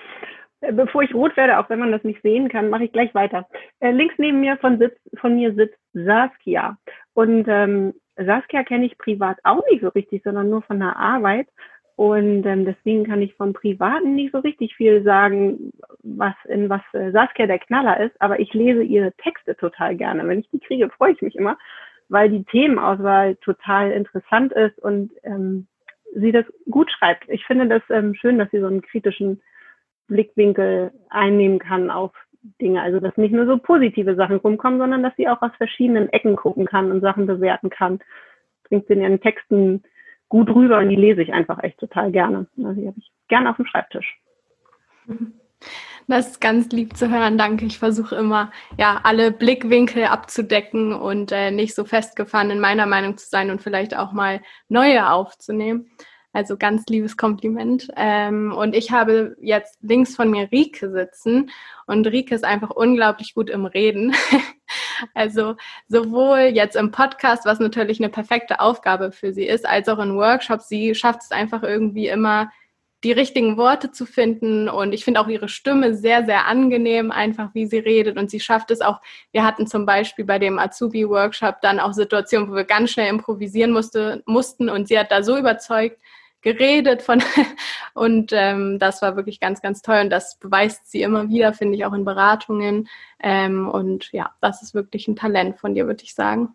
Bevor 0.71 1.03
ich 1.03 1.13
rot 1.13 1.35
werde, 1.37 1.59
auch 1.59 1.69
wenn 1.69 1.79
man 1.79 1.91
das 1.91 2.03
nicht 2.03 2.21
sehen 2.21 2.49
kann, 2.49 2.69
mache 2.69 2.85
ich 2.85 2.91
gleich 2.91 3.13
weiter. 3.13 3.47
Äh, 3.79 3.91
links 3.91 4.15
neben 4.17 4.39
mir 4.39 4.57
von, 4.57 4.77
sitz, 4.79 4.95
von 5.19 5.35
mir 5.35 5.53
sitzt 5.53 5.79
Saskia. 5.93 6.77
Und 7.13 7.45
ähm, 7.47 7.93
Saskia 8.17 8.63
kenne 8.63 8.85
ich 8.85 8.97
privat 8.97 9.37
auch 9.43 9.63
nicht 9.69 9.81
so 9.81 9.89
richtig, 9.89 10.23
sondern 10.23 10.49
nur 10.49 10.61
von 10.61 10.79
der 10.79 10.95
Arbeit. 10.95 11.47
Und 11.97 12.45
ähm, 12.45 12.65
deswegen 12.65 13.05
kann 13.05 13.21
ich 13.21 13.33
vom 13.35 13.53
Privaten 13.53 14.15
nicht 14.15 14.33
so 14.33 14.39
richtig 14.39 14.75
viel 14.75 15.03
sagen, 15.03 15.71
was 16.03 16.33
in 16.45 16.69
was 16.69 16.81
äh, 16.93 17.11
Saskia 17.11 17.47
der 17.47 17.59
Knaller 17.59 17.99
ist. 18.01 18.21
Aber 18.21 18.39
ich 18.39 18.53
lese 18.53 18.83
ihre 18.83 19.13
Texte 19.13 19.55
total 19.55 19.95
gerne. 19.95 20.27
Wenn 20.27 20.39
ich 20.39 20.49
die 20.49 20.59
kriege, 20.59 20.89
freue 20.89 21.13
ich 21.13 21.21
mich 21.21 21.35
immer, 21.35 21.57
weil 22.09 22.29
die 22.29 22.43
Themenauswahl 22.43 23.35
total 23.37 23.91
interessant 23.91 24.51
ist 24.51 24.77
und 24.79 25.11
ähm, 25.23 25.67
sie 26.15 26.33
das 26.33 26.45
gut 26.69 26.91
schreibt. 26.91 27.29
Ich 27.29 27.45
finde 27.45 27.67
das 27.67 27.81
ähm, 27.89 28.13
schön, 28.13 28.37
dass 28.39 28.51
sie 28.51 28.59
so 28.59 28.67
einen 28.67 28.81
kritischen 28.81 29.41
Blickwinkel 30.07 30.91
einnehmen 31.09 31.59
kann 31.59 31.89
auf 31.89 32.11
Dinge. 32.61 32.81
Also 32.81 32.99
dass 32.99 33.17
nicht 33.17 33.33
nur 33.33 33.45
so 33.45 33.57
positive 33.57 34.15
Sachen 34.15 34.37
rumkommen, 34.37 34.79
sondern 34.79 35.03
dass 35.03 35.15
sie 35.15 35.27
auch 35.27 35.41
aus 35.41 35.51
verschiedenen 35.57 36.09
Ecken 36.09 36.35
gucken 36.35 36.65
kann 36.65 36.91
und 36.91 37.01
Sachen 37.01 37.25
bewerten 37.25 37.69
kann. 37.69 37.99
Bringt 38.63 38.87
sie 38.87 38.93
in 38.93 39.01
ihren 39.01 39.21
Texten 39.21 39.83
gut 40.29 40.49
rüber 40.49 40.79
und 40.79 40.89
die 40.89 40.95
lese 40.95 41.21
ich 41.21 41.33
einfach 41.33 41.63
echt 41.63 41.79
total 41.79 42.11
gerne. 42.11 42.47
Also 42.57 42.81
die 42.81 42.87
habe 42.87 42.97
ich 42.97 43.11
gerne 43.27 43.49
auf 43.49 43.57
dem 43.57 43.65
Schreibtisch. 43.65 44.19
Das 46.07 46.27
ist 46.27 46.41
ganz 46.41 46.69
lieb 46.69 46.95
zu 46.95 47.09
hören, 47.09 47.37
danke. 47.37 47.65
Ich 47.65 47.79
versuche 47.79 48.15
immer, 48.15 48.51
ja, 48.77 48.99
alle 49.03 49.31
Blickwinkel 49.31 50.05
abzudecken 50.05 50.93
und 50.93 51.31
äh, 51.31 51.49
nicht 51.49 51.73
so 51.73 51.83
festgefahren 51.83 52.51
in 52.51 52.59
meiner 52.59 52.85
Meinung 52.85 53.17
zu 53.17 53.27
sein 53.27 53.49
und 53.49 53.61
vielleicht 53.61 53.97
auch 53.97 54.11
mal 54.11 54.41
neue 54.67 55.09
aufzunehmen. 55.09 55.89
Also 56.35 56.57
ganz 56.57 56.83
liebes 56.89 57.15
Kompliment. 57.15 57.87
Ähm, 57.95 58.51
und 58.51 58.75
ich 58.75 58.91
habe 58.91 59.37
jetzt 59.39 59.77
links 59.81 60.17
von 60.17 60.29
mir 60.29 60.51
Rike 60.51 60.91
sitzen 60.91 61.49
und 61.87 62.05
Rike 62.07 62.35
ist 62.35 62.43
einfach 62.43 62.71
unglaublich 62.71 63.33
gut 63.33 63.49
im 63.49 63.65
Reden. 63.65 64.13
also 65.13 65.55
sowohl 65.87 66.51
jetzt 66.53 66.75
im 66.75 66.91
Podcast, 66.91 67.45
was 67.45 67.59
natürlich 67.59 68.01
eine 68.01 68.09
perfekte 68.09 68.59
Aufgabe 68.59 69.13
für 69.13 69.31
sie 69.31 69.45
ist, 69.45 69.65
als 69.65 69.87
auch 69.87 69.97
in 69.99 70.17
Workshops. 70.17 70.67
Sie 70.67 70.93
schafft 70.93 71.21
es 71.21 71.31
einfach 71.31 71.63
irgendwie 71.63 72.09
immer, 72.09 72.51
die 73.05 73.11
richtigen 73.11 73.55
Worte 73.55 73.91
zu 73.91 74.05
finden. 74.05 74.67
Und 74.67 74.91
ich 74.91 75.05
finde 75.05 75.21
auch 75.21 75.27
ihre 75.27 75.47
Stimme 75.47 75.93
sehr, 75.93 76.25
sehr 76.25 76.47
angenehm, 76.47 77.11
einfach 77.11 77.53
wie 77.53 77.67
sie 77.67 77.77
redet. 77.77 78.17
Und 78.17 78.31
sie 78.31 78.39
schafft 78.39 78.71
es 78.71 78.81
auch. 78.81 78.99
Wir 79.31 79.45
hatten 79.45 79.67
zum 79.67 79.85
Beispiel 79.85 80.25
bei 80.25 80.39
dem 80.39 80.57
Azubi-Workshop 80.57 81.61
dann 81.61 81.79
auch 81.79 81.93
Situationen, 81.93 82.49
wo 82.49 82.55
wir 82.55 82.63
ganz 82.63 82.91
schnell 82.91 83.09
improvisieren 83.09 83.71
musste, 83.71 84.23
mussten. 84.25 84.69
Und 84.69 84.87
sie 84.87 84.97
hat 84.97 85.11
da 85.11 85.21
so 85.21 85.37
überzeugt, 85.37 85.99
geredet 86.45 87.01
von 87.01 87.21
und 87.93 88.31
ähm, 88.31 88.79
das 88.79 89.01
war 89.01 89.17
wirklich 89.17 89.39
ganz, 89.39 89.61
ganz 89.61 89.81
toll 89.81 89.99
und 90.01 90.09
das 90.11 90.37
beweist 90.37 90.89
sie 90.89 91.01
immer 91.01 91.27
wieder, 91.27 91.53
finde 91.53 91.75
ich, 91.75 91.85
auch 91.85 91.93
in 91.93 92.05
Beratungen. 92.05 92.87
Ähm, 93.21 93.67
und 93.67 94.11
ja, 94.13 94.31
das 94.41 94.61
ist 94.61 94.75
wirklich 94.75 95.07
ein 95.07 95.15
Talent 95.15 95.59
von 95.59 95.73
dir, 95.73 95.87
würde 95.87 96.03
ich 96.03 96.13
sagen. 96.13 96.49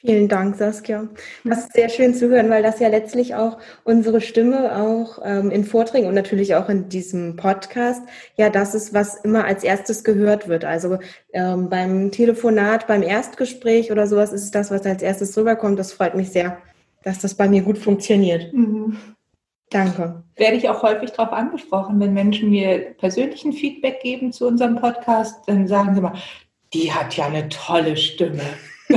Vielen 0.00 0.28
Dank, 0.28 0.54
Saskia. 0.54 1.08
Das 1.42 1.64
ist 1.64 1.72
sehr 1.72 1.88
schön 1.88 2.14
zu 2.14 2.28
hören, 2.28 2.48
weil 2.50 2.62
das 2.62 2.78
ja 2.78 2.86
letztlich 2.86 3.34
auch 3.34 3.58
unsere 3.82 4.20
Stimme 4.20 4.76
auch 4.76 5.18
ähm, 5.24 5.50
in 5.50 5.64
Vorträgen 5.64 6.06
und 6.06 6.14
natürlich 6.14 6.54
auch 6.54 6.68
in 6.68 6.88
diesem 6.88 7.34
Podcast, 7.34 8.02
ja, 8.36 8.48
das 8.48 8.76
ist, 8.76 8.94
was 8.94 9.16
immer 9.16 9.44
als 9.44 9.64
erstes 9.64 10.04
gehört 10.04 10.46
wird. 10.46 10.64
Also 10.64 11.00
ähm, 11.32 11.68
beim 11.68 12.12
Telefonat, 12.12 12.86
beim 12.86 13.02
Erstgespräch 13.02 13.90
oder 13.90 14.06
sowas 14.06 14.32
ist 14.32 14.44
es 14.44 14.50
das, 14.52 14.70
was 14.70 14.86
als 14.86 15.02
erstes 15.02 15.36
rüberkommt. 15.36 15.80
Das 15.80 15.92
freut 15.92 16.14
mich 16.14 16.30
sehr, 16.30 16.58
dass 17.02 17.18
das 17.18 17.34
bei 17.34 17.48
mir 17.48 17.62
gut 17.62 17.76
funktioniert. 17.76 18.54
Mhm. 18.54 18.96
Danke. 19.70 20.22
Werde 20.36 20.56
ich 20.56 20.68
auch 20.68 20.82
häufig 20.82 21.10
darauf 21.12 21.32
angesprochen, 21.32 22.00
wenn 22.00 22.14
Menschen 22.14 22.50
mir 22.50 22.94
persönlichen 22.98 23.52
Feedback 23.52 24.00
geben 24.00 24.32
zu 24.32 24.46
unserem 24.46 24.76
Podcast, 24.76 25.46
dann 25.46 25.66
sagen 25.66 25.94
sie 25.94 26.00
mal, 26.00 26.14
die 26.72 26.92
hat 26.92 27.16
ja 27.16 27.26
eine 27.26 27.48
tolle 27.48 27.96
Stimme. 27.96 28.42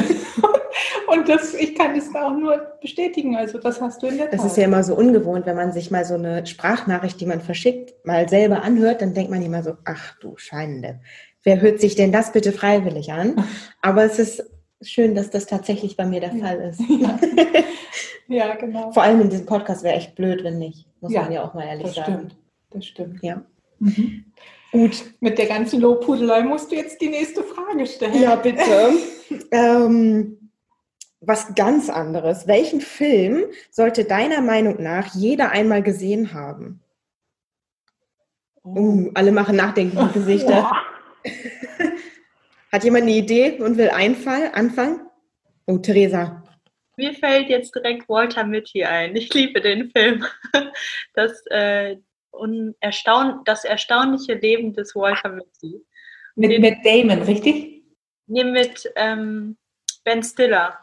Und 1.08 1.28
das, 1.28 1.54
ich 1.54 1.76
kann 1.76 1.94
das 1.94 2.08
auch 2.16 2.32
nur 2.32 2.58
bestätigen. 2.82 3.36
Also 3.36 3.58
das 3.58 3.82
hast 3.82 4.02
du 4.02 4.08
in 4.08 4.18
der 4.18 4.30
Tat. 4.30 4.40
Das 4.40 4.46
ist 4.46 4.58
ja 4.58 4.64
immer 4.64 4.84
so 4.84 4.96
ungewohnt, 4.96 5.46
wenn 5.46 5.58
man 5.58 5.74
sich 5.74 5.92
mal 5.92 6.06
so 6.06 6.14
eine 6.14 6.46
Sprachnachricht, 6.46 7.20
die 7.20 7.26
man 7.26 7.42
verschickt, 7.42 7.94
mal 8.06 8.30
selber 8.30 8.64
anhört, 8.64 9.02
dann 9.02 9.14
denkt 9.14 9.30
man 9.30 9.42
immer 9.42 9.62
so, 9.62 9.74
ach 9.84 10.18
du 10.20 10.38
Scheinende. 10.38 11.02
Wer 11.44 11.60
hört 11.60 11.82
sich 11.82 11.96
denn 11.96 12.14
das 12.14 12.32
bitte 12.32 12.54
freiwillig 12.54 13.12
an? 13.12 13.44
Aber 13.82 14.04
es 14.06 14.20
ist 14.20 14.44
schön, 14.82 15.16
dass 15.16 15.30
das 15.30 15.46
tatsächlich 15.46 15.98
bei 15.98 16.06
mir 16.06 16.20
der 16.20 16.36
Fall 16.36 16.60
ist. 16.62 16.82
Ja. 16.90 18.48
ja, 18.48 18.56
genau. 18.56 18.92
Vor 18.92 19.04
allem 19.04 19.22
in 19.22 19.30
diesem 19.30 19.46
Podcast 19.46 19.84
wäre 19.84 19.96
echt 19.96 20.16
blöd, 20.16 20.44
wenn 20.44 20.58
nicht. 20.58 20.88
Muss 21.02 21.12
ja, 21.12 21.24
man 21.24 21.32
ja 21.32 21.44
auch 21.44 21.54
mal 21.54 21.66
ehrlich 21.66 21.88
das 21.88 21.96
sagen. 21.96 22.14
Stimmt. 22.14 22.36
Das 22.70 22.86
stimmt. 22.86 23.24
Ja. 23.24 23.42
Mhm. 23.80 24.26
Gut, 24.72 25.04
mit 25.20 25.38
der 25.38 25.48
ganzen 25.48 25.82
Lobhudelei 25.82 26.44
musst 26.44 26.72
du 26.72 26.76
jetzt 26.76 27.02
die 27.02 27.10
nächste 27.10 27.44
Frage 27.44 27.86
stellen. 27.86 28.22
Ja, 28.22 28.36
bitte. 28.36 28.94
ähm, 29.52 30.50
was 31.20 31.54
ganz 31.56 31.90
anderes. 31.90 32.48
Welchen 32.48 32.80
Film 32.80 33.46
sollte 33.70 34.06
deiner 34.06 34.42
Meinung 34.42 34.82
nach 34.82 35.14
jeder 35.14 35.52
einmal 35.52 35.84
gesehen 35.84 36.34
haben? 36.34 36.82
Oh. 38.64 38.70
Uh, 38.70 39.12
alle 39.14 39.32
machen 39.32 39.56
nachdenkliche 39.56 40.08
Gesichter. 40.14 40.72
Hat 42.72 42.84
jemand 42.84 43.04
eine 43.04 43.12
Idee 43.12 43.60
und 43.60 43.78
will 43.78 43.90
Einfall, 43.90 44.52
anfangen? 44.54 45.08
Oh, 45.66 45.78
Theresa. 45.78 46.44
Mir 46.96 47.14
fällt 47.14 47.50
jetzt 47.50 47.76
direkt 47.76 48.08
Walter 48.08 48.46
Mitty 48.46 48.84
ein. 48.84 49.16
Ich 49.16 49.34
liebe 49.34 49.62
den 49.62 49.92
Film. 49.92 50.26
Das, 51.14 51.44
äh, 51.48 51.98
erstaun 52.80 53.42
das 53.44 53.66
erstaunliche 53.66 54.36
Leben 54.36 54.74
des 54.74 54.96
Walter 54.96 55.30
Mitty. 55.30 55.84
Mit, 56.36 56.52
den, 56.52 56.62
mit 56.62 56.78
Damon, 56.86 57.22
richtig? 57.24 57.84
Nee, 58.28 58.46
mit 58.46 58.90
ähm, 58.96 59.58
Ben 60.06 60.24
Stiller. 60.24 60.80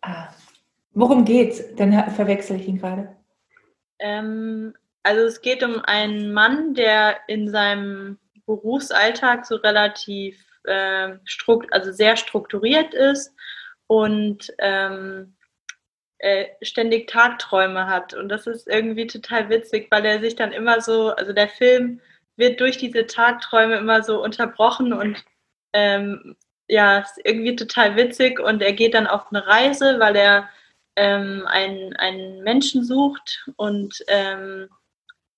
Ah. 0.00 0.28
Worum 0.92 1.24
geht's? 1.24 1.62
Dann 1.76 2.10
verwechsel 2.12 2.56
ich 2.56 2.66
ihn 2.66 2.78
gerade. 2.78 3.14
Ähm, 3.98 4.74
also 5.02 5.22
es 5.26 5.42
geht 5.42 5.62
um 5.62 5.80
einen 5.84 6.32
Mann, 6.32 6.74
der 6.74 7.18
in 7.28 7.48
seinem 7.48 8.18
Berufsalltag 8.48 9.46
so 9.46 9.56
relativ 9.56 10.42
äh, 10.64 11.10
strukt 11.24 11.72
also 11.72 11.92
sehr 11.92 12.16
strukturiert 12.16 12.94
ist 12.94 13.34
und 13.86 14.52
ähm, 14.58 15.36
äh, 16.18 16.46
ständig 16.62 17.08
Tagträume 17.08 17.86
hat. 17.86 18.14
Und 18.14 18.28
das 18.28 18.46
ist 18.46 18.66
irgendwie 18.66 19.06
total 19.06 19.50
witzig, 19.50 19.88
weil 19.90 20.04
er 20.04 20.18
sich 20.18 20.34
dann 20.34 20.52
immer 20.52 20.80
so, 20.80 21.10
also 21.10 21.32
der 21.32 21.48
Film 21.48 22.00
wird 22.36 22.60
durch 22.60 22.78
diese 22.78 23.06
Tagträume 23.06 23.76
immer 23.76 24.02
so 24.02 24.22
unterbrochen 24.22 24.92
und 24.92 25.24
ähm, 25.74 26.36
ja, 26.68 26.98
ist 27.00 27.20
irgendwie 27.24 27.54
total 27.54 27.96
witzig 27.96 28.40
und 28.40 28.62
er 28.62 28.72
geht 28.72 28.94
dann 28.94 29.06
auf 29.06 29.26
eine 29.30 29.46
Reise, 29.46 30.00
weil 30.00 30.16
er 30.16 30.48
ähm, 30.96 31.44
einen, 31.46 31.94
einen 31.96 32.42
Menschen 32.42 32.84
sucht 32.84 33.48
und 33.56 34.02
ähm, 34.08 34.68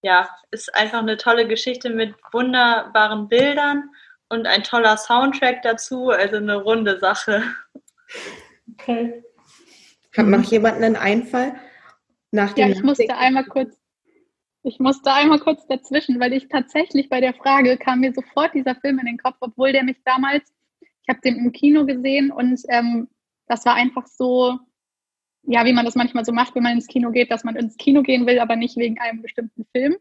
ja, 0.03 0.29
ist 0.51 0.75
einfach 0.75 1.01
eine 1.01 1.17
tolle 1.17 1.47
Geschichte 1.47 1.91
mit 1.91 2.15
wunderbaren 2.33 3.29
Bildern 3.29 3.91
und 4.29 4.47
ein 4.47 4.63
toller 4.63 4.97
Soundtrack 4.97 5.63
dazu, 5.63 6.11
also 6.11 6.37
eine 6.37 6.57
runde 6.57 6.99
Sache. 6.99 7.43
Okay. 8.73 9.23
Hat 10.17 10.27
noch 10.27 10.43
jemand 10.45 10.77
einen 10.77 10.97
Einfall? 10.97 11.55
Nach 12.31 12.53
dem 12.53 12.69
ja, 12.69 12.75
ich 12.75 12.83
musste 12.83 13.17
einmal 13.17 13.45
kurz, 13.45 13.77
ich 14.63 14.79
musste 14.79 15.13
einmal 15.13 15.39
kurz 15.41 15.67
dazwischen, 15.67 16.21
weil 16.21 16.33
ich 16.33 16.49
tatsächlich 16.49 17.09
bei 17.09 17.21
der 17.21 17.35
Frage 17.35 17.77
kam 17.77 18.01
mir 18.01 18.13
sofort 18.13 18.55
dieser 18.55 18.75
Film 18.77 18.99
in 19.01 19.07
den 19.07 19.19
Kopf, 19.19 19.37
obwohl 19.41 19.73
der 19.73 19.85
mich 19.85 19.97
damals, 20.05 20.53
ich 20.81 21.09
habe 21.09 21.21
den 21.23 21.37
im 21.37 21.53
Kino 21.53 21.85
gesehen 21.85 22.31
und 22.31 22.61
ähm, 22.69 23.09
das 23.47 23.65
war 23.67 23.75
einfach 23.75 24.07
so, 24.07 24.59
ja, 25.43 25.65
wie 25.65 25.73
man 25.73 25.85
das 25.85 25.95
manchmal 25.95 26.25
so 26.25 26.33
macht, 26.33 26.55
wenn 26.55 26.63
man 26.63 26.75
ins 26.75 26.87
Kino 26.87 27.11
geht, 27.11 27.31
dass 27.31 27.45
man 27.45 27.57
ins 27.57 27.77
Kino 27.77 28.03
gehen 28.03 28.27
will, 28.27 28.39
aber 28.39 28.57
nicht 28.57 28.77
wegen 28.77 28.99
einem 28.99 29.23
bestimmten 29.23 29.65
Film, 29.73 29.97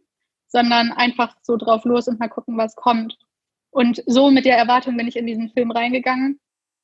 sondern 0.47 0.91
einfach 0.91 1.35
so 1.41 1.57
drauf 1.57 1.85
los 1.85 2.07
und 2.07 2.19
mal 2.19 2.29
gucken, 2.29 2.57
was 2.57 2.75
kommt. 2.75 3.17
Und 3.71 4.03
so 4.05 4.31
mit 4.31 4.45
der 4.45 4.57
Erwartung 4.57 4.97
bin 4.97 5.07
ich 5.07 5.15
in 5.15 5.27
diesen 5.27 5.49
Film 5.49 5.71
reingegangen. 5.71 6.39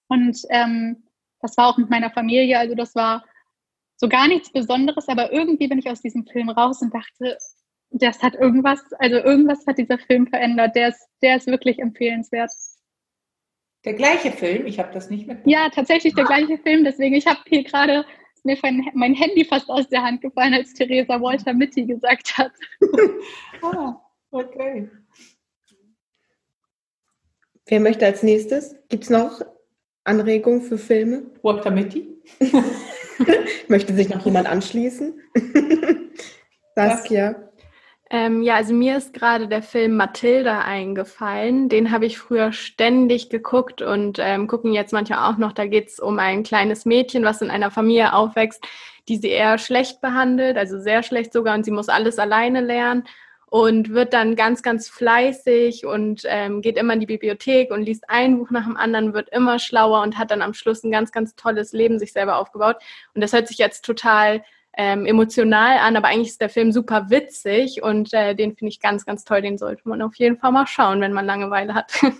Und 0.07 0.39
ähm, 0.49 1.03
das 1.41 1.57
war 1.57 1.67
auch 1.67 1.77
mit 1.77 1.89
meiner 1.89 2.11
Familie. 2.11 2.59
Also 2.59 2.75
das 2.75 2.95
war 2.95 3.25
so 3.97 4.07
gar 4.07 4.27
nichts 4.27 4.51
Besonderes, 4.51 5.07
aber 5.07 5.31
irgendwie 5.31 5.67
bin 5.67 5.79
ich 5.79 5.89
aus 5.89 6.01
diesem 6.01 6.25
Film 6.25 6.49
raus 6.49 6.81
und 6.81 6.93
dachte, 6.93 7.37
das 7.91 8.21
hat 8.21 8.35
irgendwas, 8.35 8.81
also 8.99 9.15
irgendwas 9.15 9.65
hat 9.67 9.77
dieser 9.77 9.97
Film 9.97 10.27
verändert. 10.27 10.75
Der 10.75 10.89
ist, 10.89 11.07
der 11.21 11.37
ist 11.37 11.47
wirklich 11.47 11.79
empfehlenswert. 11.79 12.51
Der 13.85 13.93
gleiche 13.93 14.31
Film, 14.31 14.65
ich 14.65 14.79
habe 14.79 14.91
das 14.93 15.09
nicht 15.09 15.27
mit. 15.27 15.39
Ja, 15.45 15.69
tatsächlich 15.69 16.13
der 16.15 16.25
gleiche 16.25 16.57
Film. 16.57 16.83
Deswegen, 16.83 17.15
ich 17.15 17.27
habe 17.27 17.39
hier 17.47 17.63
gerade 17.63 18.05
mir 18.45 18.57
mein 18.93 19.13
Handy 19.13 19.43
fast 19.43 19.69
aus 19.69 19.87
der 19.89 20.03
Hand 20.03 20.21
gefallen, 20.21 20.53
als 20.53 20.73
Theresa 20.73 21.19
Walter 21.21 21.53
Mitty 21.53 21.85
gesagt 21.85 22.37
hat. 22.37 22.51
ah, 23.61 23.95
okay. 24.31 24.89
Wer 27.67 27.79
möchte 27.79 28.05
als 28.05 28.21
nächstes? 28.21 28.75
Gibt 28.89 29.05
es 29.05 29.09
noch 29.09 29.41
Anregungen 30.03 30.61
für 30.61 30.77
Filme? 30.77 31.31
Walter 31.41 31.71
Mitty. 31.71 32.21
möchte 33.67 33.93
sich 33.93 34.09
noch 34.09 34.23
jemand 34.25 34.47
anschließen? 34.47 35.19
Saskia. 36.75 37.51
Ähm, 38.11 38.43
ja, 38.43 38.55
also 38.55 38.73
mir 38.73 38.97
ist 38.97 39.13
gerade 39.13 39.47
der 39.47 39.63
Film 39.63 39.97
Matilda 39.97 40.61
eingefallen. 40.61 41.69
Den 41.69 41.91
habe 41.91 42.05
ich 42.05 42.19
früher 42.19 42.51
ständig 42.51 43.29
geguckt 43.29 43.81
und 43.81 44.19
ähm, 44.19 44.47
gucken 44.47 44.73
jetzt 44.73 44.93
manchmal 44.93 45.31
auch 45.31 45.37
noch. 45.37 45.53
Da 45.53 45.65
geht 45.65 45.89
es 45.89 45.99
um 45.99 46.19
ein 46.19 46.43
kleines 46.43 46.85
Mädchen, 46.85 47.23
was 47.23 47.41
in 47.41 47.49
einer 47.49 47.71
Familie 47.71 48.13
aufwächst, 48.13 48.63
die 49.07 49.17
sie 49.17 49.29
eher 49.29 49.57
schlecht 49.57 50.01
behandelt, 50.01 50.57
also 50.57 50.79
sehr 50.79 51.01
schlecht 51.03 51.33
sogar, 51.33 51.55
und 51.55 51.63
sie 51.65 51.71
muss 51.71 51.89
alles 51.89 52.19
alleine 52.19 52.61
lernen 52.61 53.05
und 53.47 53.89
wird 53.89 54.13
dann 54.13 54.35
ganz, 54.35 54.63
ganz 54.63 54.89
fleißig 54.89 55.85
und 55.85 56.23
ähm, 56.25 56.61
geht 56.61 56.77
immer 56.77 56.93
in 56.93 56.99
die 56.99 57.05
Bibliothek 57.05 57.71
und 57.71 57.83
liest 57.83 58.09
ein 58.09 58.37
Buch 58.37 58.51
nach 58.51 58.65
dem 58.65 58.77
anderen, 58.77 59.13
wird 59.13 59.29
immer 59.29 59.59
schlauer 59.59 60.01
und 60.01 60.17
hat 60.17 60.31
dann 60.31 60.41
am 60.41 60.53
Schluss 60.53 60.83
ein 60.83 60.91
ganz, 60.91 61.11
ganz 61.11 61.35
tolles 61.35 61.71
Leben 61.71 61.97
sich 61.97 62.11
selber 62.13 62.37
aufgebaut. 62.37 62.77
Und 63.13 63.21
das 63.21 63.33
hört 63.33 63.47
sich 63.47 63.57
jetzt 63.57 63.85
total 63.85 64.43
ähm, 64.77 65.05
emotional 65.05 65.77
an, 65.77 65.95
aber 65.95 66.07
eigentlich 66.07 66.29
ist 66.29 66.41
der 66.41 66.49
Film 66.49 66.71
super 66.71 67.09
witzig 67.09 67.81
und 67.81 68.13
äh, 68.13 68.35
den 68.35 68.55
finde 68.55 68.69
ich 68.69 68.79
ganz, 68.79 69.05
ganz 69.05 69.23
toll. 69.23 69.41
Den 69.41 69.57
sollte 69.57 69.87
man 69.87 70.01
auf 70.01 70.15
jeden 70.15 70.37
Fall 70.37 70.51
mal 70.51 70.67
schauen, 70.67 71.01
wenn 71.01 71.13
man 71.13 71.25
Langeweile 71.25 71.73
hat. 71.73 71.91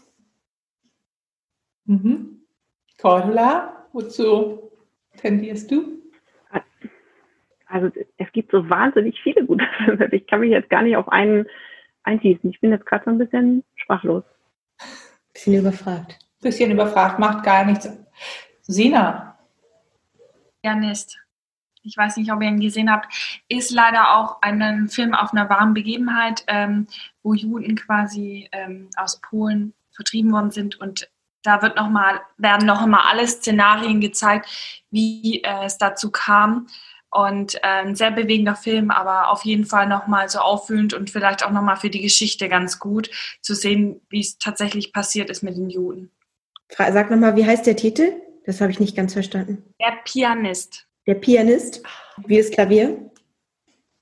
mhm. 1.85 2.41
Cordula, 2.99 3.87
wozu 3.91 4.71
tendierst 5.17 5.71
du? 5.71 6.01
Also 7.67 7.89
es 8.17 8.31
gibt 8.31 8.51
so 8.51 8.69
wahnsinnig 8.69 9.19
viele 9.21 9.45
gute 9.45 9.65
Filme. 9.77 10.07
Ich 10.13 10.27
kann 10.27 10.39
mich 10.39 10.51
jetzt 10.51 10.69
gar 10.69 10.83
nicht 10.83 10.95
auf 10.95 11.09
einen 11.09 11.45
einschießen. 12.03 12.49
Ich 12.49 12.61
bin 12.61 12.71
jetzt 12.71 12.85
gerade 12.85 13.03
so 13.03 13.11
ein 13.11 13.17
bisschen 13.17 13.63
sprachlos. 13.75 14.23
Bisschen 15.33 15.55
überfragt. 15.55 16.19
Bisschen 16.41 16.71
überfragt, 16.71 17.19
macht 17.19 17.43
gar 17.43 17.65
nichts. 17.65 17.89
Sina. 18.61 19.37
Pianist 20.61 21.24
ich 21.86 21.95
weiß 21.95 22.17
nicht, 22.17 22.31
ob 22.31 22.41
ihr 22.41 22.49
ihn 22.49 22.59
gesehen 22.59 22.91
habt, 22.91 23.13
ist 23.47 23.71
leider 23.71 24.17
auch 24.17 24.41
ein 24.41 24.89
Film 24.89 25.13
auf 25.13 25.31
einer 25.31 25.49
wahren 25.49 25.73
Begebenheit, 25.73 26.43
ähm, 26.47 26.88
wo 27.23 27.33
Juden 27.33 27.75
quasi 27.75 28.49
ähm, 28.51 28.89
aus 28.97 29.21
Polen 29.21 29.73
vertrieben 29.91 30.31
worden 30.31 30.51
sind 30.51 30.79
und 30.79 31.09
da 31.45 31.61
wird 31.61 31.75
noch 31.75 31.89
mal, 31.89 32.21
werden 32.38 32.65
noch 32.65 32.81
einmal 32.81 33.03
alle 33.09 33.27
Szenarien 33.27 34.01
gezeigt, 34.01 34.83
wie 34.89 35.43
äh, 35.43 35.65
es 35.65 35.77
dazu 35.77 36.11
kam. 36.11 36.67
Und 37.11 37.63
ein 37.63 37.95
sehr 37.95 38.11
bewegender 38.11 38.57
Film, 38.57 38.91
aber 38.91 39.29
auf 39.29 39.45
jeden 39.45 39.65
Fall 39.65 39.88
nochmal 39.88 40.27
so 40.27 40.39
auffühlend 40.39 40.93
und 40.93 41.09
vielleicht 41.09 41.45
auch 41.45 41.51
nochmal 41.51 41.77
für 41.77 41.89
die 41.89 42.01
Geschichte 42.01 42.49
ganz 42.49 42.77
gut 42.77 43.09
zu 43.41 43.55
sehen, 43.55 44.01
wie 44.09 44.19
es 44.19 44.38
tatsächlich 44.38 44.91
passiert 44.91 45.29
ist 45.29 45.41
mit 45.41 45.55
den 45.55 45.69
Juden. 45.69 46.11
Sag 46.77 47.09
nochmal, 47.09 47.38
wie 47.38 47.45
heißt 47.45 47.65
der 47.65 47.77
Titel? 47.77 48.11
Das 48.45 48.59
habe 48.59 48.71
ich 48.71 48.81
nicht 48.81 48.97
ganz 48.97 49.13
verstanden. 49.13 49.63
Der 49.79 49.93
Pianist. 50.03 50.88
Der 51.07 51.15
Pianist. 51.15 51.83
Wie 52.25 52.37
ist 52.37 52.53
Klavier? 52.53 53.11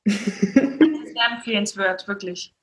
Sehr 0.06 1.36
empfehlenswert, 1.36 2.08
wirklich. 2.08 2.54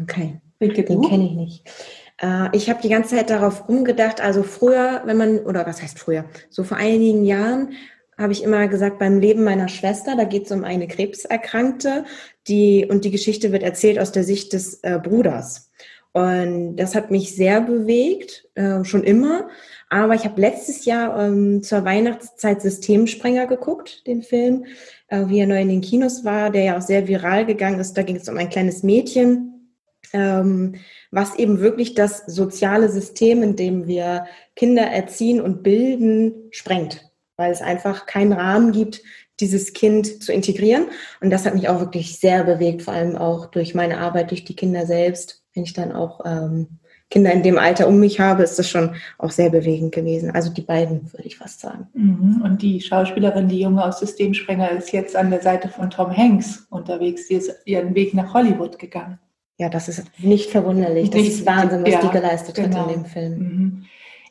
Okay, 0.00 0.40
den 0.60 0.74
kenne 0.74 1.24
ich 1.24 1.32
nicht. 1.32 1.70
Äh, 2.18 2.48
ich 2.56 2.68
habe 2.68 2.82
die 2.82 2.88
ganze 2.88 3.16
Zeit 3.16 3.30
darauf 3.30 3.68
rumgedacht, 3.68 4.20
also 4.20 4.42
früher, 4.42 5.02
wenn 5.04 5.16
man, 5.16 5.38
oder 5.40 5.66
was 5.66 5.82
heißt 5.82 5.98
früher, 5.98 6.24
so 6.48 6.64
vor 6.64 6.76
einigen 6.76 7.24
Jahren 7.24 7.72
habe 8.18 8.32
ich 8.32 8.42
immer 8.42 8.68
gesagt, 8.68 8.98
beim 8.98 9.18
Leben 9.18 9.44
meiner 9.44 9.68
Schwester, 9.68 10.14
da 10.16 10.24
geht 10.24 10.44
es 10.44 10.52
um 10.52 10.62
eine 10.62 10.86
Krebserkrankte, 10.86 12.04
die, 12.48 12.86
und 12.88 13.04
die 13.04 13.10
Geschichte 13.10 13.50
wird 13.50 13.62
erzählt 13.62 13.98
aus 13.98 14.12
der 14.12 14.24
Sicht 14.24 14.52
des 14.52 14.80
äh, 14.82 14.98
Bruders. 15.02 15.70
Und 16.12 16.76
das 16.76 16.94
hat 16.94 17.10
mich 17.10 17.34
sehr 17.34 17.60
bewegt, 17.60 18.48
äh, 18.56 18.84
schon 18.84 19.04
immer. 19.04 19.48
Aber 19.92 20.14
ich 20.14 20.24
habe 20.24 20.40
letztes 20.40 20.84
Jahr 20.84 21.20
ähm, 21.20 21.64
zur 21.64 21.84
Weihnachtszeit 21.84 22.62
Systemsprenger 22.62 23.48
geguckt, 23.48 24.06
den 24.06 24.22
Film, 24.22 24.64
äh, 25.08 25.26
wie 25.26 25.40
er 25.40 25.48
neu 25.48 25.60
in 25.60 25.68
den 25.68 25.80
Kinos 25.80 26.24
war, 26.24 26.50
der 26.50 26.62
ja 26.62 26.78
auch 26.78 26.80
sehr 26.80 27.08
viral 27.08 27.44
gegangen 27.44 27.80
ist. 27.80 27.94
Da 27.94 28.02
ging 28.02 28.16
es 28.16 28.28
um 28.28 28.38
ein 28.38 28.50
kleines 28.50 28.84
Mädchen, 28.84 29.74
ähm, 30.12 30.76
was 31.10 31.34
eben 31.34 31.58
wirklich 31.58 31.94
das 31.94 32.24
soziale 32.26 32.88
System, 32.88 33.42
in 33.42 33.56
dem 33.56 33.88
wir 33.88 34.26
Kinder 34.54 34.84
erziehen 34.84 35.40
und 35.40 35.64
bilden, 35.64 36.34
sprengt, 36.52 37.10
weil 37.36 37.50
es 37.50 37.60
einfach 37.60 38.06
keinen 38.06 38.32
Rahmen 38.32 38.70
gibt, 38.70 39.02
dieses 39.40 39.72
Kind 39.72 40.22
zu 40.22 40.32
integrieren. 40.32 40.86
Und 41.20 41.30
das 41.30 41.46
hat 41.46 41.54
mich 41.54 41.68
auch 41.68 41.80
wirklich 41.80 42.20
sehr 42.20 42.44
bewegt, 42.44 42.82
vor 42.82 42.94
allem 42.94 43.16
auch 43.16 43.46
durch 43.46 43.74
meine 43.74 43.98
Arbeit, 43.98 44.30
durch 44.30 44.44
die 44.44 44.54
Kinder 44.54 44.86
selbst, 44.86 45.42
wenn 45.54 45.64
ich 45.64 45.72
dann 45.72 45.90
auch 45.90 46.20
ähm, 46.24 46.79
Kinder 47.10 47.32
in 47.32 47.42
dem 47.42 47.58
Alter 47.58 47.88
um 47.88 47.98
mich 47.98 48.20
habe, 48.20 48.44
ist 48.44 48.58
das 48.58 48.68
schon 48.68 48.94
auch 49.18 49.32
sehr 49.32 49.50
bewegend 49.50 49.92
gewesen. 49.92 50.30
Also 50.30 50.50
die 50.50 50.62
beiden, 50.62 51.12
würde 51.12 51.26
ich 51.26 51.36
fast 51.36 51.60
sagen. 51.60 51.88
Mhm. 51.92 52.40
Und 52.42 52.62
die 52.62 52.80
Schauspielerin, 52.80 53.48
die 53.48 53.60
Junge 53.60 53.84
aus 53.84 53.98
Systemsprenger, 53.98 54.70
ist 54.70 54.92
jetzt 54.92 55.16
an 55.16 55.30
der 55.30 55.42
Seite 55.42 55.68
von 55.68 55.90
Tom 55.90 56.16
Hanks 56.16 56.66
unterwegs. 56.70 57.26
Sie 57.26 57.34
ist 57.34 57.50
ihren 57.64 57.94
Weg 57.96 58.14
nach 58.14 58.32
Hollywood 58.32 58.78
gegangen. 58.78 59.18
Ja, 59.58 59.68
das 59.68 59.88
ist 59.88 60.04
nicht 60.18 60.50
verwunderlich. 60.50 61.10
Das 61.10 61.20
nicht, 61.20 61.32
ist 61.32 61.46
Wahnsinn, 61.46 61.82
was 61.84 61.92
ja, 61.92 62.00
die 62.00 62.08
geleistet 62.08 62.54
genau. 62.54 62.68
hat 62.68 62.74
in 62.74 62.88
genau. 62.88 63.02
dem 63.02 63.04
Film. 63.04 63.38
Mhm. 63.38 63.84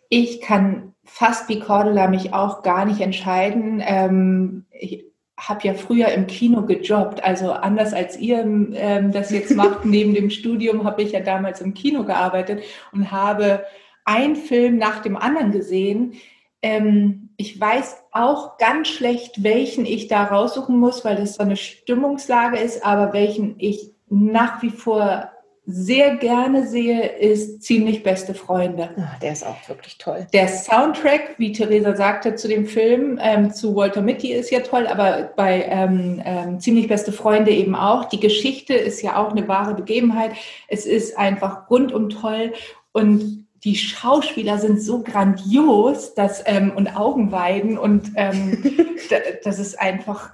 Ich 0.07 0.41
kann 0.41 0.93
fast 1.03 1.49
wie 1.49 1.59
Cordula 1.59 2.07
mich 2.07 2.33
auch 2.33 2.63
gar 2.63 2.85
nicht 2.85 3.01
entscheiden. 3.01 3.83
Ähm, 3.85 4.65
ich, 4.71 5.05
habe 5.39 5.67
ja 5.67 5.73
früher 5.73 6.09
im 6.09 6.27
Kino 6.27 6.63
gejobbt, 6.63 7.23
also 7.23 7.51
anders 7.51 7.93
als 7.93 8.17
ihr 8.17 8.39
ähm, 8.39 9.11
das 9.11 9.31
jetzt 9.31 9.55
macht, 9.55 9.85
neben 9.85 10.13
dem 10.13 10.29
Studium 10.29 10.83
habe 10.83 11.01
ich 11.01 11.13
ja 11.13 11.21
damals 11.21 11.61
im 11.61 11.73
Kino 11.73 12.03
gearbeitet 12.03 12.61
und 12.91 13.11
habe 13.11 13.65
einen 14.05 14.35
Film 14.35 14.77
nach 14.77 15.01
dem 15.01 15.15
anderen 15.15 15.51
gesehen. 15.51 16.13
Ähm, 16.61 17.29
ich 17.37 17.59
weiß 17.59 18.03
auch 18.11 18.57
ganz 18.57 18.89
schlecht, 18.89 19.43
welchen 19.43 19.85
ich 19.85 20.07
da 20.07 20.25
raussuchen 20.25 20.77
muss, 20.77 21.05
weil 21.05 21.15
das 21.15 21.35
so 21.35 21.43
eine 21.43 21.55
Stimmungslage 21.55 22.57
ist, 22.57 22.85
aber 22.85 23.13
welchen 23.13 23.55
ich 23.59 23.91
nach 24.09 24.61
wie 24.61 24.71
vor 24.71 25.31
sehr 25.71 26.15
gerne 26.15 26.67
sehe, 26.67 27.07
ist 27.07 27.61
ziemlich 27.61 28.03
beste 28.03 28.33
Freunde. 28.33 28.89
Ach, 28.99 29.19
der 29.19 29.33
ist 29.33 29.45
auch 29.45 29.69
wirklich 29.69 29.97
toll. 29.97 30.27
Der 30.33 30.47
Soundtrack, 30.47 31.35
wie 31.37 31.51
Theresa 31.51 31.95
sagte, 31.95 32.35
zu 32.35 32.47
dem 32.47 32.65
Film, 32.65 33.19
ähm, 33.21 33.53
zu 33.53 33.75
Walter 33.75 34.01
Mitty 34.01 34.33
ist 34.33 34.49
ja 34.51 34.61
toll, 34.61 34.87
aber 34.87 35.31
bei 35.35 35.63
ähm, 35.69 36.21
ähm, 36.25 36.59
ziemlich 36.59 36.87
beste 36.87 37.11
Freunde 37.11 37.51
eben 37.51 37.75
auch. 37.75 38.05
Die 38.05 38.19
Geschichte 38.19 38.73
ist 38.73 39.01
ja 39.01 39.17
auch 39.17 39.31
eine 39.31 39.47
wahre 39.47 39.75
Begebenheit. 39.75 40.31
Es 40.67 40.85
ist 40.85 41.17
einfach 41.17 41.69
rundum 41.69 42.09
toll 42.09 42.53
und 42.91 43.45
die 43.63 43.75
Schauspieler 43.75 44.57
sind 44.57 44.81
so 44.81 45.03
grandios 45.03 46.13
dass, 46.13 46.43
ähm, 46.45 46.71
und 46.75 46.95
Augenweiden 46.95 47.77
und 47.77 48.11
ähm, 48.15 48.63
das 49.43 49.59
ist 49.59 49.79
einfach, 49.79 50.31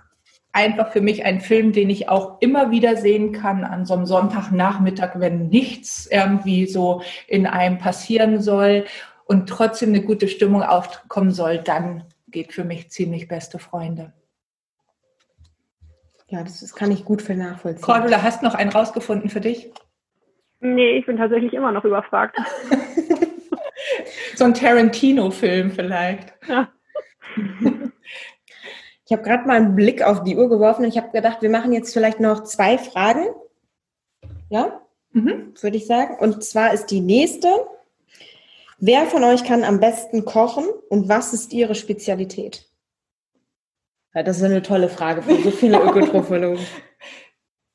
einfach 0.55 0.91
für 0.91 1.01
mich 1.01 1.25
ein 1.25 1.41
Film, 1.41 1.73
den 1.73 1.89
ich 1.89 2.07
auch 2.07 2.39
immer 2.39 2.71
wieder 2.71 2.95
sehen 2.95 3.33
kann 3.33 3.65
an 3.65 3.85
so 3.85 3.93
einem 3.93 4.05
Sonntagnachmittag, 4.05 5.19
wenn 5.19 5.49
nichts 5.49 6.07
irgendwie 6.09 6.65
so 6.65 7.01
in 7.27 7.45
einem 7.45 7.77
passieren 7.77 8.41
soll 8.41 8.85
und 9.25 9.49
trotzdem 9.49 9.89
eine 9.89 10.01
gute 10.01 10.29
Stimmung 10.29 10.63
aufkommen 10.63 11.31
soll, 11.31 11.57
dann 11.57 12.05
geht 12.29 12.53
für 12.53 12.63
mich 12.63 12.89
ziemlich 12.89 13.27
beste 13.27 13.59
Freunde. 13.59 14.13
Ja, 16.27 16.41
das, 16.41 16.61
das 16.61 16.73
kann 16.73 16.89
ich 16.89 17.03
gut 17.03 17.21
für 17.21 17.35
nachvollziehen. 17.35 17.83
Cordula, 17.83 18.23
hast 18.23 18.41
du 18.41 18.45
noch 18.45 18.55
einen 18.55 18.71
rausgefunden 18.71 19.29
für 19.29 19.41
dich? 19.41 19.71
Nee, 20.61 20.97
ich 20.97 21.05
bin 21.05 21.17
tatsächlich 21.17 21.53
immer 21.53 21.73
noch 21.73 21.83
überfragt. 21.83 22.37
so 24.35 24.45
ein 24.45 24.53
Tarantino-Film 24.53 25.71
vielleicht. 25.71 26.33
Ja. 26.47 26.69
Ich 29.05 29.11
habe 29.11 29.21
gerade 29.21 29.47
mal 29.47 29.57
einen 29.57 29.75
Blick 29.75 30.01
auf 30.01 30.23
die 30.23 30.35
Uhr 30.35 30.49
geworfen 30.49 30.83
und 30.83 30.89
ich 30.89 30.97
habe 30.97 31.11
gedacht, 31.11 31.41
wir 31.41 31.49
machen 31.49 31.73
jetzt 31.73 31.93
vielleicht 31.93 32.19
noch 32.19 32.43
zwei 32.43 32.77
Fragen. 32.77 33.27
Ja, 34.49 34.81
mhm. 35.11 35.53
würde 35.61 35.77
ich 35.77 35.85
sagen. 35.85 36.17
Und 36.19 36.43
zwar 36.43 36.73
ist 36.73 36.87
die 36.87 37.01
nächste. 37.01 37.47
Wer 38.79 39.05
von 39.05 39.23
euch 39.23 39.43
kann 39.43 39.63
am 39.63 39.79
besten 39.79 40.25
kochen 40.25 40.65
und 40.89 41.07
was 41.07 41.33
ist 41.33 41.53
Ihre 41.53 41.75
Spezialität? 41.75 42.67
Ja, 44.15 44.23
das 44.23 44.37
ist 44.37 44.43
eine 44.43 44.61
tolle 44.61 44.89
Frage 44.89 45.21
für 45.21 45.35
so 45.41 45.51
viele 45.51 45.79
Ökotrophologen. 45.83 46.65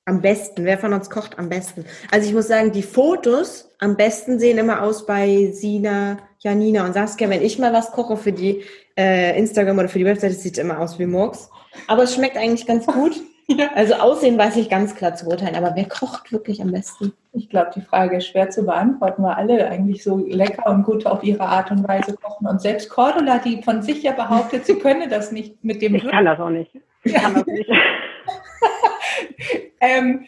Am 0.07 0.21
besten. 0.21 0.65
Wer 0.65 0.79
von 0.79 0.93
uns 0.93 1.11
kocht 1.11 1.39
am 1.39 1.49
besten? 1.49 1.85
Also 2.11 2.29
ich 2.29 2.35
muss 2.35 2.49
sagen, 2.49 2.73
die 2.73 2.83
Fotos 2.83 3.71
am 3.79 3.97
besten 3.97 4.41
sehen 4.41 4.59
immer 4.59 4.83
aus 4.83 5.07
bei 5.07 5.51
Sina, 5.53 6.19
Janina 6.39 6.85
und 6.85 6.95
Saskia. 6.95 7.31
Wenn 7.31 7.43
ich 7.43 7.59
mal 7.59 7.73
was 7.73 7.93
koche 7.93 8.17
für 8.17 8.33
die 8.33 8.65
äh, 8.97 9.39
Instagram 9.39 9.79
oder 9.79 9.89
für 9.89 9.99
die 9.99 10.05
Webseite, 10.05 10.35
sieht 10.35 10.55
es 10.55 10.59
immer 10.59 10.79
aus 10.79 10.99
wie 10.99 11.07
Murks. 11.07 11.51
Aber 11.87 12.03
es 12.03 12.15
schmeckt 12.15 12.37
eigentlich 12.37 12.67
ganz 12.67 12.87
gut. 12.87 13.21
ja. 13.49 13.71
Also 13.75 13.95
Aussehen 13.95 14.39
weiß 14.39 14.57
ich 14.57 14.69
ganz 14.69 14.95
klar 14.95 15.15
zu 15.15 15.27
urteilen. 15.27 15.57
Aber 15.57 15.75
wer 15.75 15.87
kocht 15.87 16.33
wirklich 16.33 16.61
am 16.61 16.73
besten? 16.73 17.13
Ich 17.33 17.49
glaube, 17.49 17.71
die 17.75 17.81
Frage 17.81 18.17
ist 18.17 18.27
schwer 18.27 18.51
zu 18.51 18.65
beantworten, 18.65 19.23
weil 19.23 19.35
alle 19.35 19.69
eigentlich 19.69 20.03
so 20.03 20.19
lecker 20.19 20.71
und 20.71 20.83
gut 20.83 21.07
auf 21.07 21.23
ihre 21.23 21.47
Art 21.47 21.71
und 21.71 21.87
Weise 21.87 22.17
kochen. 22.17 22.47
Und 22.47 22.61
selbst 22.61 22.91
Cordula, 22.91 23.39
die 23.39 23.63
von 23.63 23.83
sich 23.83 24.03
ja 24.03 24.13
behauptet, 24.13 24.67
sie 24.67 24.77
könne 24.77 25.09
das 25.09 25.33
nicht 25.33 25.63
mit 25.65 25.81
dem... 25.83 25.95
Ich 25.95 26.07
kann 26.07 26.25
das 26.25 26.41
auch 26.41 26.51
nicht. 26.51 26.73
Ich 27.05 27.15
kann 27.15 27.35
das 27.35 27.47
nicht. 27.47 27.71
ähm, 29.81 30.25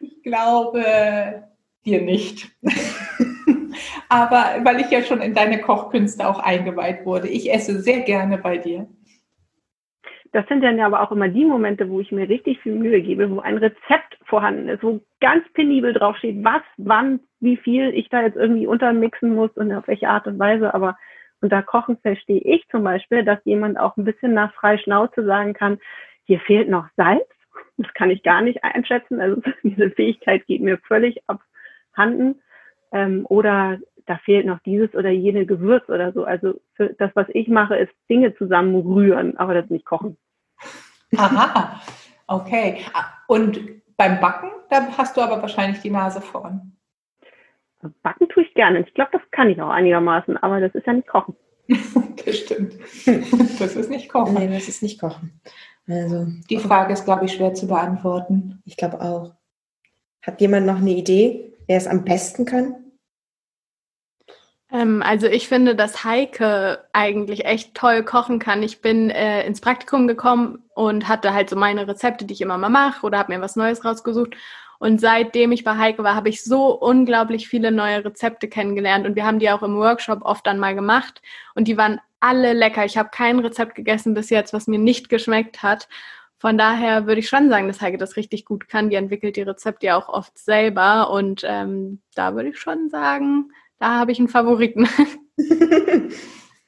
ich 0.00 0.22
glaube 0.22 1.42
dir 1.84 2.02
nicht. 2.02 2.48
Aber 4.08 4.64
weil 4.64 4.80
ich 4.80 4.90
ja 4.90 5.02
schon 5.02 5.20
in 5.20 5.34
deine 5.34 5.60
Kochkünste 5.60 6.26
auch 6.26 6.38
eingeweiht 6.38 7.04
wurde. 7.04 7.28
Ich 7.28 7.52
esse 7.52 7.80
sehr 7.80 8.00
gerne 8.00 8.38
bei 8.38 8.58
dir. 8.58 8.86
Das 10.32 10.46
sind 10.48 10.62
dann 10.62 10.76
ja 10.76 10.86
aber 10.86 11.00
auch 11.02 11.12
immer 11.12 11.28
die 11.28 11.44
Momente, 11.44 11.88
wo 11.88 12.00
ich 12.00 12.12
mir 12.12 12.28
richtig 12.28 12.60
viel 12.60 12.74
Mühe 12.74 13.00
gebe, 13.00 13.30
wo 13.30 13.40
ein 13.40 13.56
Rezept 13.56 14.18
vorhanden 14.24 14.68
ist, 14.68 14.82
wo 14.82 15.00
ganz 15.20 15.44
penibel 15.54 15.92
draufsteht, 15.92 16.44
was, 16.44 16.62
wann, 16.76 17.20
wie 17.40 17.56
viel 17.56 17.94
ich 17.94 18.08
da 18.08 18.22
jetzt 18.22 18.36
irgendwie 18.36 18.66
untermixen 18.66 19.34
muss 19.34 19.50
und 19.52 19.72
auf 19.72 19.86
welche 19.86 20.08
Art 20.08 20.26
und 20.26 20.38
Weise. 20.38 20.74
Aber 20.74 20.98
unter 21.40 21.62
Kochen 21.62 21.96
verstehe 21.98 22.40
ich 22.40 22.66
zum 22.70 22.82
Beispiel, 22.82 23.24
dass 23.24 23.38
jemand 23.44 23.78
auch 23.78 23.96
ein 23.96 24.04
bisschen 24.04 24.34
nach 24.34 24.52
frei 24.54 24.78
Schnauze 24.78 25.24
sagen 25.24 25.54
kann, 25.54 25.78
hier 26.24 26.40
fehlt 26.40 26.68
noch 26.68 26.86
Salz 26.96 27.26
das 27.76 27.92
kann 27.94 28.10
ich 28.10 28.22
gar 28.22 28.42
nicht 28.42 28.64
einschätzen. 28.64 29.20
Also 29.20 29.40
diese 29.62 29.90
Fähigkeit 29.90 30.46
geht 30.46 30.62
mir 30.62 30.78
völlig 30.78 31.22
abhanden. 31.26 32.40
Ähm, 32.92 33.26
oder 33.28 33.78
da 34.06 34.18
fehlt 34.18 34.46
noch 34.46 34.60
dieses 34.60 34.94
oder 34.94 35.10
jene 35.10 35.46
Gewürz 35.46 35.88
oder 35.88 36.12
so. 36.12 36.24
Also 36.24 36.60
für 36.74 36.94
das, 36.98 37.10
was 37.14 37.26
ich 37.30 37.48
mache, 37.48 37.76
ist 37.76 37.92
Dinge 38.08 38.34
zusammenrühren, 38.36 39.36
aber 39.36 39.54
das 39.54 39.68
nicht 39.68 39.84
kochen. 39.84 40.16
Aha, 41.16 41.80
okay. 42.26 42.80
Und 43.26 43.60
beim 43.96 44.20
Backen, 44.20 44.50
da 44.70 44.86
hast 44.96 45.16
du 45.16 45.20
aber 45.20 45.42
wahrscheinlich 45.42 45.80
die 45.80 45.90
Nase 45.90 46.20
vorn. 46.20 46.72
Backen 48.02 48.28
tue 48.28 48.42
ich 48.44 48.54
gerne. 48.54 48.80
Ich 48.80 48.94
glaube, 48.94 49.10
das 49.12 49.22
kann 49.30 49.50
ich 49.50 49.60
auch 49.60 49.70
einigermaßen, 49.70 50.36
aber 50.38 50.60
das 50.60 50.74
ist 50.74 50.86
ja 50.86 50.92
nicht 50.92 51.08
Kochen. 51.08 51.36
das 52.24 52.38
stimmt. 52.38 52.74
Das 53.58 53.76
ist 53.76 53.90
nicht 53.90 54.08
Kochen. 54.08 54.34
Nee, 54.34 54.48
das 54.48 54.68
ist 54.68 54.82
nicht 54.82 55.00
Kochen. 55.00 55.40
Also, 55.88 56.26
die 56.50 56.58
Frage 56.58 56.92
ist, 56.92 57.04
glaube 57.04 57.26
ich, 57.26 57.32
schwer 57.32 57.54
zu 57.54 57.68
beantworten. 57.68 58.60
Ich 58.64 58.76
glaube 58.76 59.00
auch. 59.00 59.34
Hat 60.22 60.40
jemand 60.40 60.66
noch 60.66 60.78
eine 60.78 60.90
Idee, 60.90 61.55
wer 61.66 61.76
es 61.76 61.86
am 61.86 62.04
besten 62.04 62.44
kann? 62.44 62.74
Ähm, 64.70 65.02
also 65.02 65.26
ich 65.26 65.48
finde, 65.48 65.76
dass 65.76 66.04
Heike 66.04 66.84
eigentlich 66.92 67.44
echt 67.44 67.74
toll 67.74 68.02
kochen 68.02 68.38
kann. 68.38 68.62
Ich 68.62 68.80
bin 68.80 69.10
äh, 69.10 69.46
ins 69.46 69.60
Praktikum 69.60 70.08
gekommen 70.08 70.64
und 70.74 71.08
hatte 71.08 71.32
halt 71.34 71.50
so 71.50 71.56
meine 71.56 71.86
Rezepte, 71.86 72.24
die 72.24 72.34
ich 72.34 72.40
immer 72.40 72.58
mal 72.58 72.68
mache 72.68 73.06
oder 73.06 73.18
habe 73.18 73.34
mir 73.34 73.40
was 73.40 73.56
Neues 73.56 73.84
rausgesucht. 73.84 74.36
Und 74.78 75.00
seitdem 75.00 75.52
ich 75.52 75.64
bei 75.64 75.76
Heike 75.76 76.02
war, 76.04 76.14
habe 76.14 76.28
ich 76.28 76.44
so 76.44 76.68
unglaublich 76.72 77.48
viele 77.48 77.70
neue 77.72 78.04
Rezepte 78.04 78.48
kennengelernt. 78.48 79.06
Und 79.06 79.16
wir 79.16 79.24
haben 79.24 79.38
die 79.38 79.50
auch 79.50 79.62
im 79.62 79.76
Workshop 79.76 80.22
oft 80.22 80.46
dann 80.46 80.58
mal 80.58 80.74
gemacht. 80.74 81.22
Und 81.54 81.68
die 81.68 81.78
waren 81.78 82.00
alle 82.20 82.52
lecker. 82.52 82.84
Ich 82.84 82.98
habe 82.98 83.08
kein 83.10 83.38
Rezept 83.38 83.74
gegessen 83.74 84.14
bis 84.14 84.30
jetzt, 84.30 84.52
was 84.52 84.66
mir 84.66 84.78
nicht 84.78 85.08
geschmeckt 85.08 85.62
hat. 85.62 85.88
Von 86.38 86.58
daher 86.58 87.06
würde 87.06 87.20
ich 87.20 87.28
schon 87.28 87.48
sagen, 87.48 87.66
dass 87.66 87.80
Heike 87.80 87.96
das 87.96 88.16
richtig 88.16 88.44
gut 88.44 88.68
kann. 88.68 88.90
Die 88.90 88.96
entwickelt 88.96 89.36
die 89.36 89.42
Rezepte 89.42 89.86
ja 89.86 89.96
auch 89.96 90.08
oft 90.08 90.38
selber. 90.38 91.10
Und 91.10 91.42
ähm, 91.44 92.02
da 92.14 92.34
würde 92.34 92.50
ich 92.50 92.58
schon 92.58 92.90
sagen, 92.90 93.50
da 93.78 93.98
habe 93.98 94.12
ich 94.12 94.18
einen 94.18 94.28
Favoriten. 94.28 94.88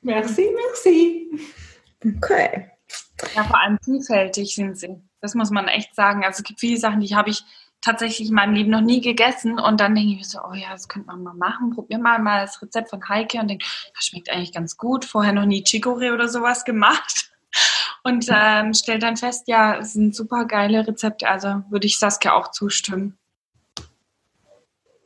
merci, 0.01 0.51
merci. 0.55 1.31
Okay. 2.17 2.71
Ja, 3.35 3.45
vor 3.45 3.61
allem 3.61 3.79
vielfältig 3.85 4.55
sind 4.55 4.79
sie. 4.79 4.97
Das 5.21 5.35
muss 5.35 5.51
man 5.51 5.69
echt 5.69 5.95
sagen. 5.95 6.25
Also 6.25 6.39
es 6.39 6.45
gibt 6.45 6.61
viele 6.61 6.79
Sachen, 6.79 7.01
die 7.01 7.15
habe 7.15 7.31
ich 7.31 7.43
tatsächlich 7.83 8.29
in 8.29 8.35
meinem 8.35 8.55
Leben 8.55 8.71
noch 8.71 8.81
nie 8.81 9.01
gegessen 9.01 9.59
und 9.59 9.81
dann 9.81 9.95
denke 9.95 10.13
ich 10.13 10.19
mir 10.19 10.25
so, 10.25 10.39
oh 10.49 10.55
ja, 10.55 10.73
das 10.73 10.89
könnte 10.89 11.09
man 11.09 11.23
mal 11.23 11.35
machen. 11.35 11.71
Probier 11.71 11.99
mal 11.99 12.19
mal 12.19 12.41
das 12.41 12.61
Rezept 12.63 12.91
von 12.91 13.07
Heike 13.09 13.39
und 13.39 13.49
denke, 13.49 13.67
das 13.95 14.07
schmeckt 14.07 14.31
eigentlich 14.31 14.53
ganz 14.53 14.77
gut. 14.77 15.05
Vorher 15.05 15.33
noch 15.33 15.47
nie 15.47 15.63
Chicorée 15.63 16.13
oder 16.13 16.29
sowas 16.29 16.65
gemacht 16.65 17.31
und 18.09 18.27
ähm, 18.31 18.75
stell 18.75 18.99
dann 18.99 19.17
fest, 19.17 19.45
ja, 19.47 19.79
es 19.79 19.93
sind 19.93 20.15
super 20.15 20.47
geile 20.47 20.87
Rezepte. 20.87 21.29
Also 21.29 21.63
würde 21.69 21.87
ich 21.87 21.99
Saskia 21.99 22.35
auch 22.35 22.51
zustimmen. 22.51 23.19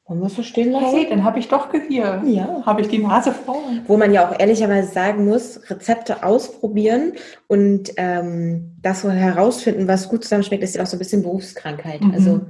Wollen 0.07 0.21
wir 0.21 0.29
so 0.29 0.43
stehen 0.43 0.73
lassen? 0.73 0.97
Hey, 0.97 1.09
dann 1.09 1.25
habe 1.25 1.39
ich 1.39 1.49
doch 1.49 1.69
hier, 1.89 2.23
ja. 2.25 2.63
habe 2.67 2.81
ich 2.81 2.89
die 2.89 2.99
Nase 2.99 3.33
voll. 3.33 3.83
Wo 3.87 3.97
man 3.97 4.13
ja 4.13 4.29
auch 4.29 4.39
ehrlicherweise 4.39 4.93
sagen 4.93 5.27
muss, 5.27 5.71
Rezepte 5.71 6.25
ausprobieren 6.25 7.15
und 7.47 7.93
ähm, 7.97 8.77
das 8.83 9.03
so 9.03 9.11
herausfinden, 9.11 9.89
was 9.89 10.09
gut 10.09 10.25
zusammenschmeckt, 10.25 10.63
ist 10.63 10.75
ja 10.75 10.83
auch 10.83 10.87
so 10.87 10.97
ein 10.97 10.99
bisschen 10.99 11.23
Berufskrankheit. 11.23 12.03
Mhm. 12.03 12.11
Also 12.13 12.41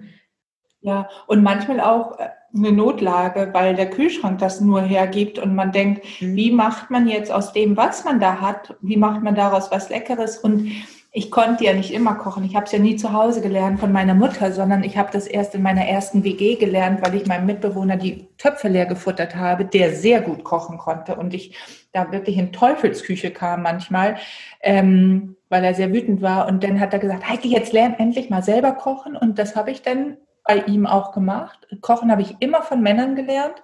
ja, 0.80 1.08
und 1.28 1.42
manchmal 1.42 1.80
auch 1.80 2.18
äh, 2.18 2.28
eine 2.54 2.72
Notlage, 2.72 3.50
weil 3.52 3.74
der 3.74 3.90
Kühlschrank 3.90 4.38
das 4.38 4.60
nur 4.60 4.82
hergibt 4.82 5.38
und 5.38 5.54
man 5.54 5.72
denkt, 5.72 6.04
mhm. 6.20 6.36
wie 6.36 6.50
macht 6.50 6.90
man 6.90 7.08
jetzt 7.08 7.32
aus 7.32 7.52
dem, 7.52 7.76
was 7.76 8.04
man 8.04 8.20
da 8.20 8.40
hat, 8.40 8.76
wie 8.80 8.96
macht 8.96 9.22
man 9.22 9.34
daraus 9.34 9.70
was 9.70 9.88
Leckeres? 9.88 10.38
Und 10.38 10.70
ich 11.14 11.30
konnte 11.30 11.64
ja 11.64 11.74
nicht 11.74 11.92
immer 11.92 12.14
kochen. 12.14 12.42
Ich 12.44 12.56
habe 12.56 12.64
es 12.64 12.72
ja 12.72 12.78
nie 12.78 12.96
zu 12.96 13.12
Hause 13.12 13.42
gelernt 13.42 13.80
von 13.80 13.92
meiner 13.92 14.14
Mutter, 14.14 14.50
sondern 14.50 14.82
ich 14.82 14.96
habe 14.96 15.10
das 15.12 15.26
erst 15.26 15.54
in 15.54 15.62
meiner 15.62 15.86
ersten 15.86 16.24
WG 16.24 16.56
gelernt, 16.56 17.02
weil 17.02 17.14
ich 17.14 17.26
meinem 17.26 17.44
Mitbewohner 17.44 17.98
die 17.98 18.28
Töpfe 18.38 18.68
leer 18.68 18.86
gefuttert 18.86 19.36
habe, 19.36 19.66
der 19.66 19.94
sehr 19.94 20.22
gut 20.22 20.42
kochen 20.42 20.78
konnte 20.78 21.16
und 21.16 21.34
ich 21.34 21.54
da 21.92 22.10
wirklich 22.12 22.38
in 22.38 22.52
Teufelsküche 22.52 23.30
kam 23.30 23.62
manchmal, 23.62 24.16
ähm, 24.62 25.36
weil 25.50 25.64
er 25.64 25.74
sehr 25.74 25.92
wütend 25.92 26.22
war. 26.22 26.48
Und 26.48 26.64
dann 26.64 26.80
hat 26.80 26.94
er 26.94 26.98
gesagt, 26.98 27.28
Heike, 27.28 27.48
jetzt 27.48 27.74
lern 27.74 27.94
endlich 27.98 28.30
mal 28.30 28.42
selber 28.42 28.72
kochen. 28.72 29.14
Und 29.14 29.38
das 29.38 29.54
habe 29.54 29.70
ich 29.70 29.82
dann 29.82 30.16
bei 30.44 30.58
ihm 30.58 30.86
auch 30.86 31.12
gemacht. 31.12 31.66
Kochen 31.80 32.10
habe 32.10 32.22
ich 32.22 32.36
immer 32.40 32.62
von 32.62 32.82
Männern 32.82 33.16
gelernt. 33.16 33.62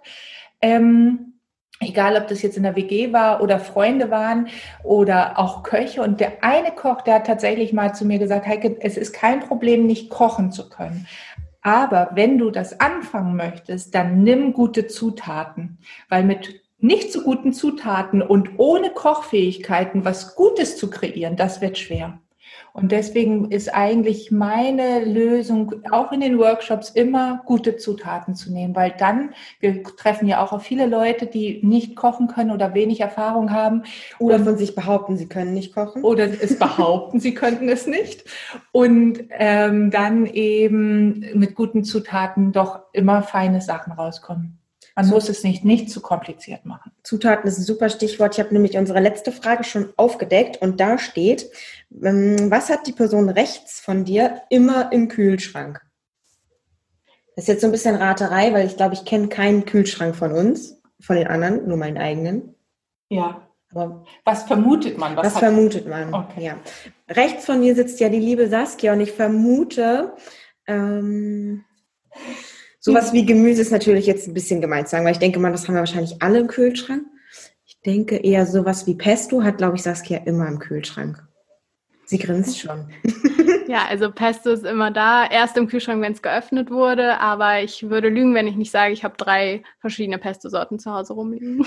Ähm, 0.61 1.39
egal 1.81 2.17
ob 2.17 2.29
das 2.29 2.43
jetzt 2.43 2.57
in 2.57 2.63
der 2.63 2.77
WG 2.77 3.13
war 3.13 3.43
oder 3.43 3.61
Freunde 3.61 4.11
waren 4.11 4.49
oder 4.83 5.39
auch 5.39 5.63
Köche. 5.63 6.03
Und 6.03 6.21
der 6.21 6.43
eine 6.43 6.73
Koch, 6.73 7.03
der 7.03 7.17
hat 7.17 7.27
tatsächlich 7.27 7.73
mal 7.73 7.95
zu 7.95 8.05
mir 8.05 8.19
gesagt, 8.19 8.47
Heike, 8.47 8.77
es 8.81 8.97
ist 8.97 9.13
kein 9.13 9.41
Problem, 9.41 9.87
nicht 9.87 10.11
kochen 10.11 10.53
zu 10.53 10.69
können. 10.69 11.07
Aber 11.63 12.11
wenn 12.15 12.39
du 12.39 12.51
das 12.51 12.81
anfangen 12.81 13.37
möchtest, 13.37 13.95
dann 13.95 14.23
nimm 14.23 14.53
gute 14.53 14.87
Zutaten, 14.87 15.79
weil 16.09 16.25
mit 16.25 16.61
nicht 16.79 17.13
so 17.13 17.23
guten 17.23 17.53
Zutaten 17.53 18.23
und 18.23 18.59
ohne 18.59 18.91
Kochfähigkeiten 18.91 20.05
was 20.05 20.37
Gutes 20.37 20.77
zu 20.77 20.89
kreieren, 20.91 21.37
das 21.37 21.61
wird 21.61 21.77
schwer. 21.77 22.21
Und 22.81 22.93
deswegen 22.93 23.51
ist 23.51 23.75
eigentlich 23.75 24.31
meine 24.31 25.05
Lösung, 25.05 25.75
auch 25.91 26.13
in 26.13 26.21
den 26.21 26.39
Workshops, 26.39 26.91
immer 26.91 27.43
gute 27.45 27.77
Zutaten 27.77 28.37
zu 28.37 28.53
nehmen, 28.53 28.77
weil 28.77 28.95
dann, 28.97 29.31
wir 29.59 29.83
treffen 29.83 30.29
ja 30.29 30.45
auch 30.45 30.53
auf 30.53 30.63
viele 30.63 30.87
Leute, 30.87 31.27
die 31.27 31.61
nicht 31.65 31.97
kochen 31.97 32.29
können 32.29 32.53
oder 32.53 32.75
wenig 32.75 33.01
Erfahrung 33.01 33.51
haben. 33.51 33.83
Oder 34.21 34.39
von 34.39 34.57
sich 34.57 34.77
behaupten, 34.77 35.17
sie 35.17 35.29
können 35.29 35.55
nicht 35.55 35.75
kochen. 35.75 36.05
Oder 36.05 36.27
es 36.27 36.57
behaupten, 36.57 37.19
sie 37.19 37.35
könnten 37.35 37.69
es 37.69 37.89
nicht. 37.89 38.25
Und 38.71 39.25
ähm, 39.31 39.91
dann 39.91 40.27
eben 40.27 41.25
mit 41.35 41.57
guten 41.57 41.83
Zutaten 41.83 42.53
doch 42.53 42.81
immer 42.93 43.23
feine 43.23 43.61
Sachen 43.61 43.93
rauskommen. 43.93 44.58
Man 44.99 45.11
muss 45.11 45.29
es 45.29 45.45
nicht, 45.45 45.65
nicht 45.65 45.91
zu 45.91 46.01
kompliziert 46.01 46.67
machen. 46.67 46.91
Zutaten 47.05 47.47
ist 47.47 47.57
ein 47.57 47.63
super 47.63 47.89
Stichwort. 47.89 48.35
Ich 48.35 48.41
habe 48.41 48.53
nämlich 48.53 48.77
unsere 48.77 48.99
letzte 48.99 49.31
Frage 49.31 49.63
schon 49.63 49.93
aufgedeckt 49.97 50.61
und 50.61 50.81
da 50.81 50.99
steht, 50.99 51.49
ähm, 52.03 52.51
was 52.51 52.69
hat 52.69 52.89
die 52.89 52.93
Person 52.93 53.29
rechts 53.29 53.79
von 53.79 54.05
dir 54.05 54.43
immer 54.51 54.91
im 54.91 55.07
Kühlschrank? 55.07 55.81
Das 57.37 57.45
ist 57.45 57.49
jetzt 57.49 57.61
so 57.61 57.69
ein 57.69 57.71
bisschen 57.71 57.95
Raterei, 57.95 58.53
weil 58.53 58.67
ich 58.67 58.77
glaube, 58.77 58.95
ich 58.95 59.05
kenne 59.05 59.29
keinen 59.29 59.67
Kühlschrank 59.67 60.17
von 60.17 60.33
uns, 60.33 60.83
von 60.99 61.15
den 61.15 61.29
anderen, 61.29 61.69
nur 61.69 61.77
meinen 61.77 61.99
eigenen. 61.99 62.57
Ja. 63.09 63.47
Aber 63.71 64.05
was 64.25 64.43
vermutet 64.43 64.99
man? 64.99 65.15
Was, 65.15 65.27
was 65.27 65.39
vermutet 65.39 65.87
man? 65.87 66.13
Okay. 66.13 66.45
Ja. 66.47 66.57
Rechts 67.09 67.45
von 67.45 67.61
mir 67.61 67.77
sitzt 67.77 68.01
ja 68.01 68.09
die 68.09 68.19
liebe 68.19 68.49
Saskia 68.49 68.95
und 68.95 69.01
ich 69.01 69.13
vermute, 69.13 70.15
ähm, 70.67 71.65
sowas 72.79 73.13
wie 73.13 73.27
Gemüse 73.27 73.63
ist 73.63 73.73
natürlich 73.73 74.07
jetzt 74.07 74.29
ein 74.29 74.35
bisschen 74.35 74.61
gemeint 74.61 74.89
zu 74.89 74.93
sagen, 74.93 75.05
weil 75.05 75.13
ich 75.13 75.19
denke 75.19 75.39
mal, 75.39 75.53
das 75.53 75.67
haben 75.67 75.75
wir 75.75 75.81
wahrscheinlich 75.81 76.23
alle 76.23 76.41
im 76.41 76.47
Kühlschrank. 76.49 77.05
Ich 77.65 77.81
denke 77.81 78.17
eher 78.17 78.47
sowas 78.47 78.87
wie 78.87 78.95
Pesto 78.95 79.43
hat, 79.43 79.59
glaube 79.59 79.77
ich, 79.77 79.83
Saskia 79.83 80.19
immer 80.19 80.49
im 80.49 80.59
Kühlschrank. 80.59 81.23
Sie 82.07 82.19
grinst 82.19 82.59
schon. 82.59 82.91
Ja, 83.69 83.85
also 83.87 84.11
Pesto 84.11 84.51
ist 84.51 84.65
immer 84.65 84.91
da. 84.91 85.27
Erst 85.27 85.59
im 85.59 85.69
Kühlschrank, 85.69 86.01
wenn 86.01 86.15
es 86.15 86.23
geöffnet 86.23 86.71
wurde, 86.71 87.21
aber 87.21 87.61
ich 87.61 87.91
würde 87.91 88.09
lügen, 88.09 88.35
wenn 88.35 88.47
ich 88.47 88.57
nicht 88.57 88.71
sage, 88.71 88.95
ich 88.95 89.05
habe 89.05 89.19
drei 89.19 89.63
verschiedene 89.81 90.17
Pesto-Sorten 90.17 90.79
zu 90.79 90.91
Hause 90.91 91.13
rumliegen. 91.13 91.59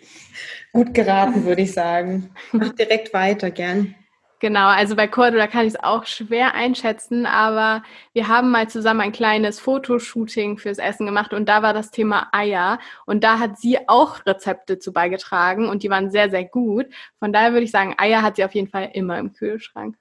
Gut 0.72 0.92
geraten, 0.92 1.44
würde 1.44 1.62
ich 1.62 1.72
sagen. 1.72 2.30
Mach 2.50 2.72
direkt 2.72 3.14
weiter, 3.14 3.52
gern. 3.52 3.94
Genau, 4.40 4.68
also 4.68 4.96
bei 4.96 5.06
Cordo, 5.06 5.36
da 5.36 5.46
kann 5.46 5.66
ich 5.66 5.74
es 5.74 5.82
auch 5.82 6.06
schwer 6.06 6.54
einschätzen, 6.54 7.26
aber 7.26 7.82
wir 8.14 8.26
haben 8.26 8.50
mal 8.50 8.68
zusammen 8.70 9.02
ein 9.02 9.12
kleines 9.12 9.60
Fotoshooting 9.60 10.56
fürs 10.56 10.78
Essen 10.78 11.04
gemacht 11.04 11.34
und 11.34 11.46
da 11.46 11.62
war 11.62 11.74
das 11.74 11.90
Thema 11.90 12.28
Eier 12.32 12.78
und 13.04 13.22
da 13.22 13.38
hat 13.38 13.58
sie 13.58 13.76
auch 13.86 14.24
Rezepte 14.24 14.78
zu 14.78 14.94
beigetragen 14.94 15.68
und 15.68 15.82
die 15.82 15.90
waren 15.90 16.10
sehr, 16.10 16.30
sehr 16.30 16.46
gut. 16.46 16.86
Von 17.18 17.34
daher 17.34 17.52
würde 17.52 17.64
ich 17.64 17.70
sagen, 17.70 17.94
Eier 17.98 18.22
hat 18.22 18.36
sie 18.36 18.44
auf 18.44 18.54
jeden 18.54 18.68
Fall 18.68 18.88
immer 18.94 19.18
im 19.18 19.34
Kühlschrank. 19.34 19.96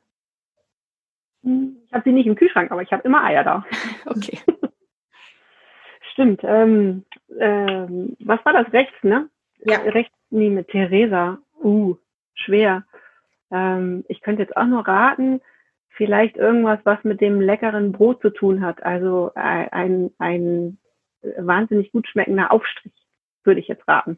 Ich 1.41 1.93
habe 1.93 2.03
sie 2.05 2.13
nicht 2.13 2.27
im 2.27 2.35
Kühlschrank, 2.35 2.71
aber 2.71 2.81
ich 2.81 2.91
habe 2.93 3.03
immer 3.03 3.23
Eier 3.23 3.43
da. 3.43 3.65
Okay. 4.05 4.39
Stimmt. 6.13 6.41
Ähm, 6.43 7.05
ähm, 7.39 8.15
was 8.21 8.43
war 8.45 8.53
das 8.53 8.71
rechts, 8.71 8.95
ne? 9.03 9.29
Ja. 9.65 9.79
Rechts, 9.79 10.15
nee, 10.29 10.49
mit 10.49 10.69
Theresa. 10.69 11.39
Uh, 11.61 11.95
schwer. 12.35 12.85
Ähm, 13.51 14.05
ich 14.07 14.21
könnte 14.21 14.41
jetzt 14.41 14.55
auch 14.55 14.65
nur 14.65 14.87
raten, 14.87 15.41
vielleicht 15.89 16.37
irgendwas, 16.37 16.79
was 16.83 17.03
mit 17.03 17.21
dem 17.21 17.41
leckeren 17.41 17.91
Brot 17.91 18.21
zu 18.21 18.29
tun 18.29 18.61
hat. 18.61 18.83
Also 18.83 19.31
ein, 19.35 20.11
ein 20.17 20.77
wahnsinnig 21.37 21.91
gut 21.91 22.07
schmeckender 22.07 22.51
Aufstrich, 22.51 22.93
würde 23.43 23.59
ich 23.59 23.67
jetzt 23.67 23.87
raten. 23.87 24.17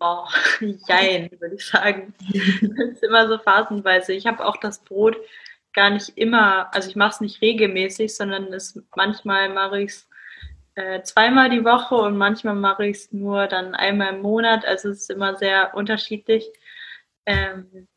Oh, 0.00 0.24
jein, 0.88 1.30
würde 1.40 1.56
ich 1.56 1.66
sagen. 1.66 2.14
Das 2.20 2.88
ist 2.88 3.02
immer 3.02 3.26
so 3.28 3.38
phasenweise. 3.38 4.12
Ich 4.12 4.26
habe 4.26 4.44
auch 4.44 4.56
das 4.56 4.82
Brot 4.84 5.16
gar 5.72 5.90
nicht 5.90 6.16
immer, 6.16 6.72
also 6.74 6.88
ich 6.88 6.96
mache 6.96 7.10
es 7.10 7.20
nicht 7.20 7.42
regelmäßig, 7.42 8.14
sondern 8.14 8.52
es, 8.52 8.80
manchmal 8.96 9.48
mache 9.50 9.82
ich 9.82 9.90
es 9.90 10.07
äh, 10.78 11.02
zweimal 11.02 11.50
die 11.50 11.64
Woche 11.64 11.96
und 11.96 12.16
manchmal 12.16 12.54
mache 12.54 12.86
ich 12.86 12.98
es 12.98 13.12
nur 13.12 13.48
dann 13.48 13.74
einmal 13.74 14.14
im 14.14 14.22
Monat. 14.22 14.64
Also 14.64 14.90
es 14.90 15.00
ist 15.00 15.10
immer 15.10 15.36
sehr 15.36 15.74
unterschiedlich. 15.74 16.48
Ähm, 17.26 17.88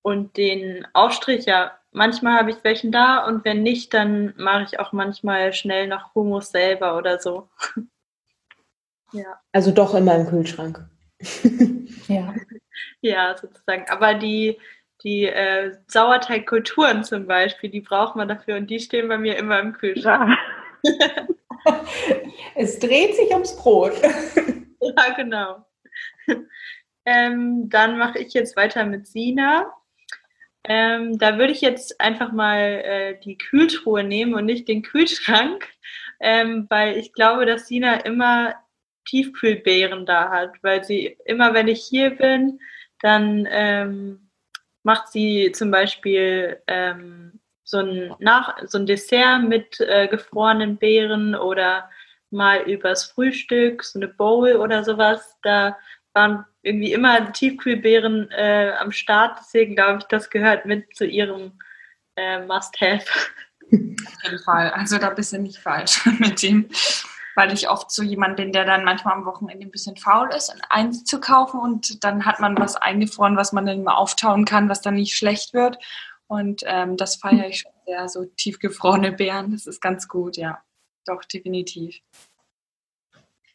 und 0.00 0.38
den 0.38 0.86
Aufstrich, 0.94 1.44
ja, 1.44 1.78
manchmal 1.92 2.38
habe 2.38 2.50
ich 2.50 2.64
welchen 2.64 2.92
da 2.92 3.26
und 3.26 3.44
wenn 3.44 3.62
nicht, 3.62 3.92
dann 3.92 4.32
mache 4.38 4.64
ich 4.64 4.80
auch 4.80 4.92
manchmal 4.92 5.52
schnell 5.52 5.86
noch 5.86 6.14
Hummus 6.14 6.50
selber 6.50 6.96
oder 6.96 7.18
so. 7.18 7.50
ja. 9.12 9.38
Also 9.52 9.70
doch 9.70 9.94
immer 9.94 10.14
im 10.14 10.26
Kühlschrank. 10.26 10.82
ja. 12.08 12.34
Ja, 13.02 13.36
sozusagen. 13.36 13.84
Aber 13.90 14.14
die, 14.14 14.58
die 15.02 15.26
äh, 15.26 15.76
Sauerteigkulturen 15.88 17.04
zum 17.04 17.26
Beispiel, 17.26 17.68
die 17.68 17.82
braucht 17.82 18.16
man 18.16 18.28
dafür 18.28 18.56
und 18.56 18.68
die 18.70 18.80
stehen 18.80 19.08
bei 19.08 19.18
mir 19.18 19.36
immer 19.36 19.60
im 19.60 19.74
Kühlschrank. 19.74 20.38
Ja. 20.82 21.26
es 22.54 22.78
dreht 22.78 23.16
sich 23.16 23.30
ums 23.30 23.56
Brot. 23.56 23.94
ja, 24.80 25.12
genau. 25.16 25.66
Ähm, 27.04 27.68
dann 27.68 27.98
mache 27.98 28.18
ich 28.18 28.32
jetzt 28.32 28.56
weiter 28.56 28.84
mit 28.84 29.06
Sina. 29.06 29.72
Ähm, 30.64 31.18
da 31.18 31.36
würde 31.38 31.52
ich 31.52 31.60
jetzt 31.60 32.00
einfach 32.00 32.32
mal 32.32 32.58
äh, 32.58 33.20
die 33.20 33.36
Kühltruhe 33.36 34.02
nehmen 34.02 34.34
und 34.34 34.46
nicht 34.46 34.66
den 34.66 34.82
Kühlschrank, 34.82 35.68
ähm, 36.20 36.66
weil 36.70 36.96
ich 36.96 37.12
glaube, 37.12 37.44
dass 37.44 37.68
Sina 37.68 37.96
immer 37.96 38.54
Tiefkühlbeeren 39.04 40.06
da 40.06 40.30
hat, 40.30 40.54
weil 40.62 40.82
sie 40.82 41.18
immer, 41.26 41.52
wenn 41.52 41.68
ich 41.68 41.84
hier 41.84 42.10
bin, 42.10 42.60
dann 43.00 43.46
ähm, 43.50 44.30
macht 44.82 45.08
sie 45.08 45.52
zum 45.52 45.70
Beispiel 45.70 46.62
ähm, 46.66 47.33
so 47.64 47.78
ein, 47.78 48.14
Nach 48.18 48.56
so 48.66 48.78
ein 48.78 48.86
Dessert 48.86 49.42
mit 49.42 49.80
äh, 49.80 50.06
gefrorenen 50.06 50.76
Beeren 50.76 51.34
oder 51.34 51.90
mal 52.30 52.60
übers 52.62 53.04
Frühstück, 53.04 53.82
so 53.82 53.98
eine 53.98 54.08
Bowl 54.08 54.56
oder 54.56 54.84
sowas. 54.84 55.38
Da 55.42 55.76
waren 56.12 56.44
irgendwie 56.62 56.92
immer 56.92 57.32
Tiefkühlbeeren 57.32 58.30
äh, 58.30 58.72
am 58.78 58.92
Start. 58.92 59.38
Deswegen 59.40 59.74
glaube 59.76 59.98
ich, 59.98 60.04
das 60.04 60.30
gehört 60.30 60.66
mit 60.66 60.94
zu 60.94 61.06
ihrem 61.06 61.58
äh, 62.16 62.44
Must-Have. 62.44 63.06
Auf 63.72 64.22
jeden 64.24 64.38
Fall. 64.44 64.70
Also 64.70 64.98
da 64.98 65.10
bist 65.10 65.32
du 65.32 65.38
nicht 65.38 65.58
falsch 65.58 66.04
mit 66.18 66.42
dem, 66.42 66.68
weil 67.34 67.52
ich 67.52 67.68
oft 67.68 67.90
so 67.90 68.02
jemand 68.02 68.36
bin, 68.36 68.52
der 68.52 68.64
dann 68.64 68.84
manchmal 68.84 69.14
am 69.14 69.24
Wochenende 69.24 69.66
ein 69.66 69.70
bisschen 69.70 69.96
faul 69.96 70.28
ist, 70.36 70.54
eins 70.68 71.04
zu 71.04 71.20
kaufen 71.20 71.58
und 71.60 72.04
dann 72.04 72.24
hat 72.24 72.40
man 72.40 72.58
was 72.58 72.76
eingefroren, 72.76 73.36
was 73.36 73.52
man 73.52 73.66
dann 73.66 73.80
immer 73.80 73.98
auftauen 73.98 74.44
kann, 74.44 74.68
was 74.68 74.82
dann 74.82 74.94
nicht 74.94 75.16
schlecht 75.16 75.54
wird. 75.54 75.78
Und 76.26 76.62
ähm, 76.66 76.96
das 76.96 77.16
feiere 77.16 77.48
ich 77.48 77.60
schon 77.60 77.72
sehr, 77.86 78.08
so 78.08 78.24
tiefgefrorene 78.24 79.12
Beeren. 79.12 79.52
Das 79.52 79.66
ist 79.66 79.80
ganz 79.80 80.08
gut, 80.08 80.36
ja. 80.36 80.62
Doch, 81.06 81.22
definitiv. 81.24 82.00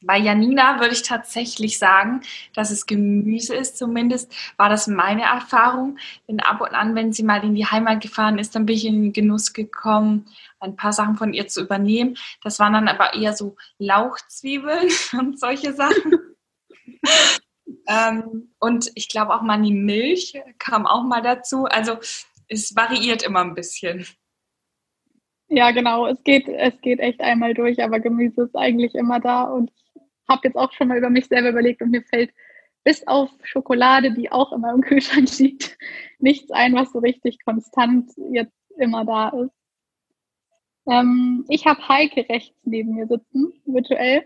Bei 0.02 0.18
Janina 0.18 0.80
würde 0.80 0.94
ich 0.94 1.02
tatsächlich 1.02 1.78
sagen, 1.78 2.22
dass 2.54 2.72
es 2.72 2.86
Gemüse 2.86 3.54
ist. 3.54 3.78
Zumindest 3.78 4.34
war 4.56 4.70
das 4.70 4.88
meine 4.88 5.24
Erfahrung. 5.24 5.98
Denn 6.28 6.40
ab 6.40 6.62
und 6.62 6.74
an, 6.74 6.96
wenn 6.96 7.12
sie 7.12 7.24
mal 7.24 7.44
in 7.44 7.54
die 7.54 7.66
Heimat 7.66 8.02
gefahren 8.02 8.40
ist, 8.40 8.56
dann 8.56 8.66
bin 8.66 8.78
ich 8.78 8.86
in 8.86 9.02
den 9.02 9.14
Genuss 9.14 9.52
gekommen, 9.52 10.26
ein 10.62 10.78
paar 10.78 10.94
Sachen 10.94 11.18
von 11.18 11.34
ihr 11.34 11.48
zu 11.48 11.62
übernehmen. 11.62 12.16
Das 12.44 12.60
waren 12.60 12.74
dann 12.74 12.88
aber 12.88 13.14
eher 13.14 13.34
so 13.34 13.58
Lauchzwiebeln 13.78 14.90
und 15.20 15.38
solche 15.38 15.74
Sachen. 15.74 16.18
ähm, 17.88 18.54
und 18.58 18.92
ich 18.96 19.10
glaube 19.10 19.34
auch 19.36 19.42
mal 19.42 19.62
die 19.62 19.74
Milch 19.74 20.42
kam 20.60 20.88
auch 20.88 21.04
mal 21.04 21.22
dazu. 21.22 21.66
Also 21.66 21.98
es 22.50 22.76
variiert 22.76 23.24
immer 23.24 23.42
ein 23.42 23.56
bisschen. 23.56 24.06
Ja, 25.48 25.72
genau. 25.72 26.08
Es 26.08 26.24
geht, 26.24 26.48
es 26.48 26.80
geht 26.82 27.00
echt 27.00 27.22
einmal 27.22 27.54
durch, 27.54 27.82
aber 27.82 28.00
Gemüse 28.00 28.44
ist 28.44 28.56
eigentlich 28.56 28.94
immer 28.96 29.20
da. 29.20 29.44
Und 29.44 29.72
ich 29.72 30.30
habe 30.30 30.42
jetzt 30.44 30.58
auch 30.58 30.72
schon 30.74 30.90
mal 30.90 30.98
über 30.98 31.10
mich 31.10 31.28
selber 31.28 31.50
überlegt 31.50 31.82
und 31.82 31.92
mir 31.92 32.04
fällt 32.04 32.32
bis 32.84 33.06
auf 33.08 33.30
Schokolade, 33.44 34.12
die 34.14 34.32
auch 34.32 34.52
immer 34.52 34.74
im 34.74 34.82
Kühlschrank 34.90 35.38
liegt, 35.40 35.78
nichts 36.20 36.52
ein, 36.52 36.74
was 36.74 36.92
so 36.92 37.00
richtig 37.00 37.44
konstant 37.44 38.12
jetzt 38.32 38.54
immer 38.78 39.06
da 39.06 39.30
ist. 39.30 39.54
Ähm, 40.88 41.46
ich 41.50 41.66
habe 41.66 41.88
Heike 41.88 42.28
rechts 42.30 42.58
neben 42.64 42.96
mir 42.96 43.08
sitzen, 43.08 43.54
virtuell. 43.66 44.26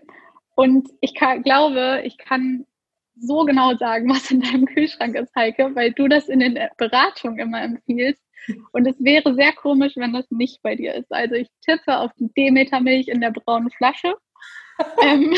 Und 0.56 0.90
ich 1.02 1.16
kann, 1.16 1.42
glaube, 1.44 2.04
ich 2.06 2.18
kann 2.18 2.66
so 3.16 3.46
genau 3.46 3.76
sagen, 3.76 4.10
was 4.10 4.32
in 4.32 4.42
deinem 4.42 4.66
Kühlschrank 4.66 5.16
ist, 5.16 5.34
Heike, 5.36 5.76
weil 5.76 5.92
du 5.92 6.08
das 6.08 6.30
in 6.30 6.40
den 6.40 6.60
Beratungen 6.78 7.40
immer 7.40 7.62
empfiehlst. 7.62 8.24
Und 8.72 8.88
es 8.88 9.02
wäre 9.02 9.34
sehr 9.36 9.54
komisch, 9.54 9.94
wenn 9.96 10.14
das 10.14 10.30
nicht 10.30 10.62
bei 10.62 10.76
dir 10.76 10.94
ist. 10.96 11.12
Also 11.12 11.36
ich 11.36 11.48
tippe 11.62 11.98
auf 11.98 12.12
die 12.20 12.32
Demeter-Milch 12.36 13.08
in 13.08 13.22
der 13.22 13.32
braunen 13.32 13.72
Flasche. 13.72 14.16
ähm, 15.04 15.36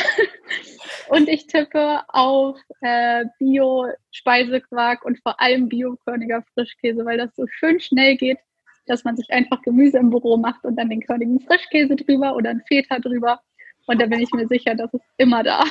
und 1.09 1.27
ich 1.27 1.45
tippe 1.47 2.01
auf 2.07 2.57
äh, 2.81 3.25
Bio-Speisequark 3.37 5.03
und 5.03 5.19
vor 5.21 5.39
allem 5.39 5.67
Bio-körniger 5.67 6.43
Frischkäse, 6.53 7.05
weil 7.05 7.17
das 7.17 7.35
so 7.35 7.45
schön 7.47 7.79
schnell 7.79 8.15
geht, 8.15 8.39
dass 8.87 9.03
man 9.03 9.17
sich 9.17 9.29
einfach 9.31 9.61
Gemüse 9.61 9.97
im 9.97 10.09
Büro 10.09 10.37
macht 10.37 10.63
und 10.63 10.77
dann 10.77 10.89
den 10.89 11.01
körnigen 11.01 11.41
Frischkäse 11.41 11.95
drüber 11.95 12.35
oder 12.35 12.51
ein 12.51 12.63
Feta 12.67 12.99
drüber. 12.99 13.41
Und 13.87 14.01
da 14.01 14.05
bin 14.05 14.21
ich 14.21 14.31
mir 14.31 14.47
sicher, 14.47 14.73
das 14.73 14.93
ist 14.93 15.05
immer 15.17 15.43
da. 15.43 15.63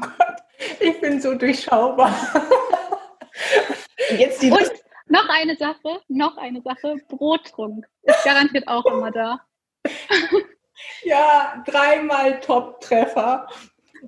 Oh 0.00 0.06
ich 0.80 1.00
bin 1.00 1.20
so 1.20 1.34
durchschaubar. 1.34 2.14
Jetzt 4.16 4.42
die 4.42 4.50
und 4.50 4.72
noch 5.06 5.28
eine 5.28 5.56
Sache, 5.56 6.00
noch 6.08 6.36
eine 6.36 6.62
Sache, 6.62 6.96
Brottrunk 7.08 7.86
ist 8.02 8.24
garantiert 8.24 8.66
auch 8.68 8.84
immer 8.86 9.10
da. 9.10 9.40
Ja, 11.04 11.62
dreimal 11.66 12.40
Top-Treffer. 12.40 13.46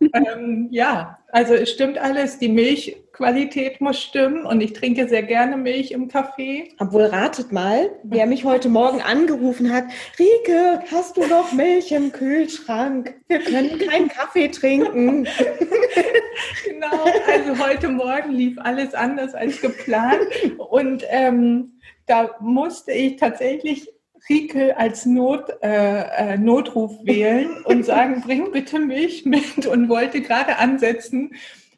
Ähm, 0.01 0.69
ja, 0.71 1.19
also 1.33 1.55
es 1.55 1.71
stimmt 1.71 1.99
alles. 1.99 2.39
Die 2.39 2.49
Milchqualität 2.49 3.81
muss 3.81 4.01
stimmen 4.01 4.47
und 4.47 4.61
ich 4.61 4.73
trinke 4.73 5.09
sehr 5.09 5.23
gerne 5.23 5.57
Milch 5.57 5.91
im 5.91 6.09
Kaffee. 6.09 6.73
Obwohl, 6.79 7.05
ratet 7.05 7.53
mal, 7.53 7.91
wer 8.03 8.27
mich 8.27 8.45
heute 8.45 8.69
Morgen 8.69 9.03
angerufen 9.03 9.73
hat. 9.73 9.85
Rike, 10.19 10.83
hast 10.91 11.17
du 11.17 11.27
noch 11.27 11.53
Milch 11.53 11.93
im 11.93 12.13
Kühlschrank? 12.13 13.15
Wir 13.29 13.41
können 13.41 13.79
keinen 13.79 14.09
Kaffee 14.09 14.49
trinken. 14.49 15.25
genau, 16.65 17.05
also 17.27 17.65
heute 17.65 17.89
Morgen 17.89 18.33
lief 18.33 18.57
alles 18.59 18.95
anders 18.95 19.35
als 19.35 19.61
geplant 19.61 20.21
und 20.59 21.05
ähm, 21.09 21.73
da 22.07 22.31
musste 22.41 22.93
ich 22.93 23.17
tatsächlich 23.17 23.94
Rieke 24.29 24.77
als 24.77 25.07
Not, 25.07 25.51
äh, 25.63 26.35
äh, 26.35 26.39
Notruf 26.39 26.93
wählen 27.03 27.63
und 27.65 27.85
sagen, 27.85 28.23
bring 28.23 28.53
bitte 28.53 28.79
Milch 28.79 29.25
mit 29.25 29.67
und 29.67 29.89
wollte 29.89 30.21
gerade 30.21 30.59
ansetzen, 30.59 31.35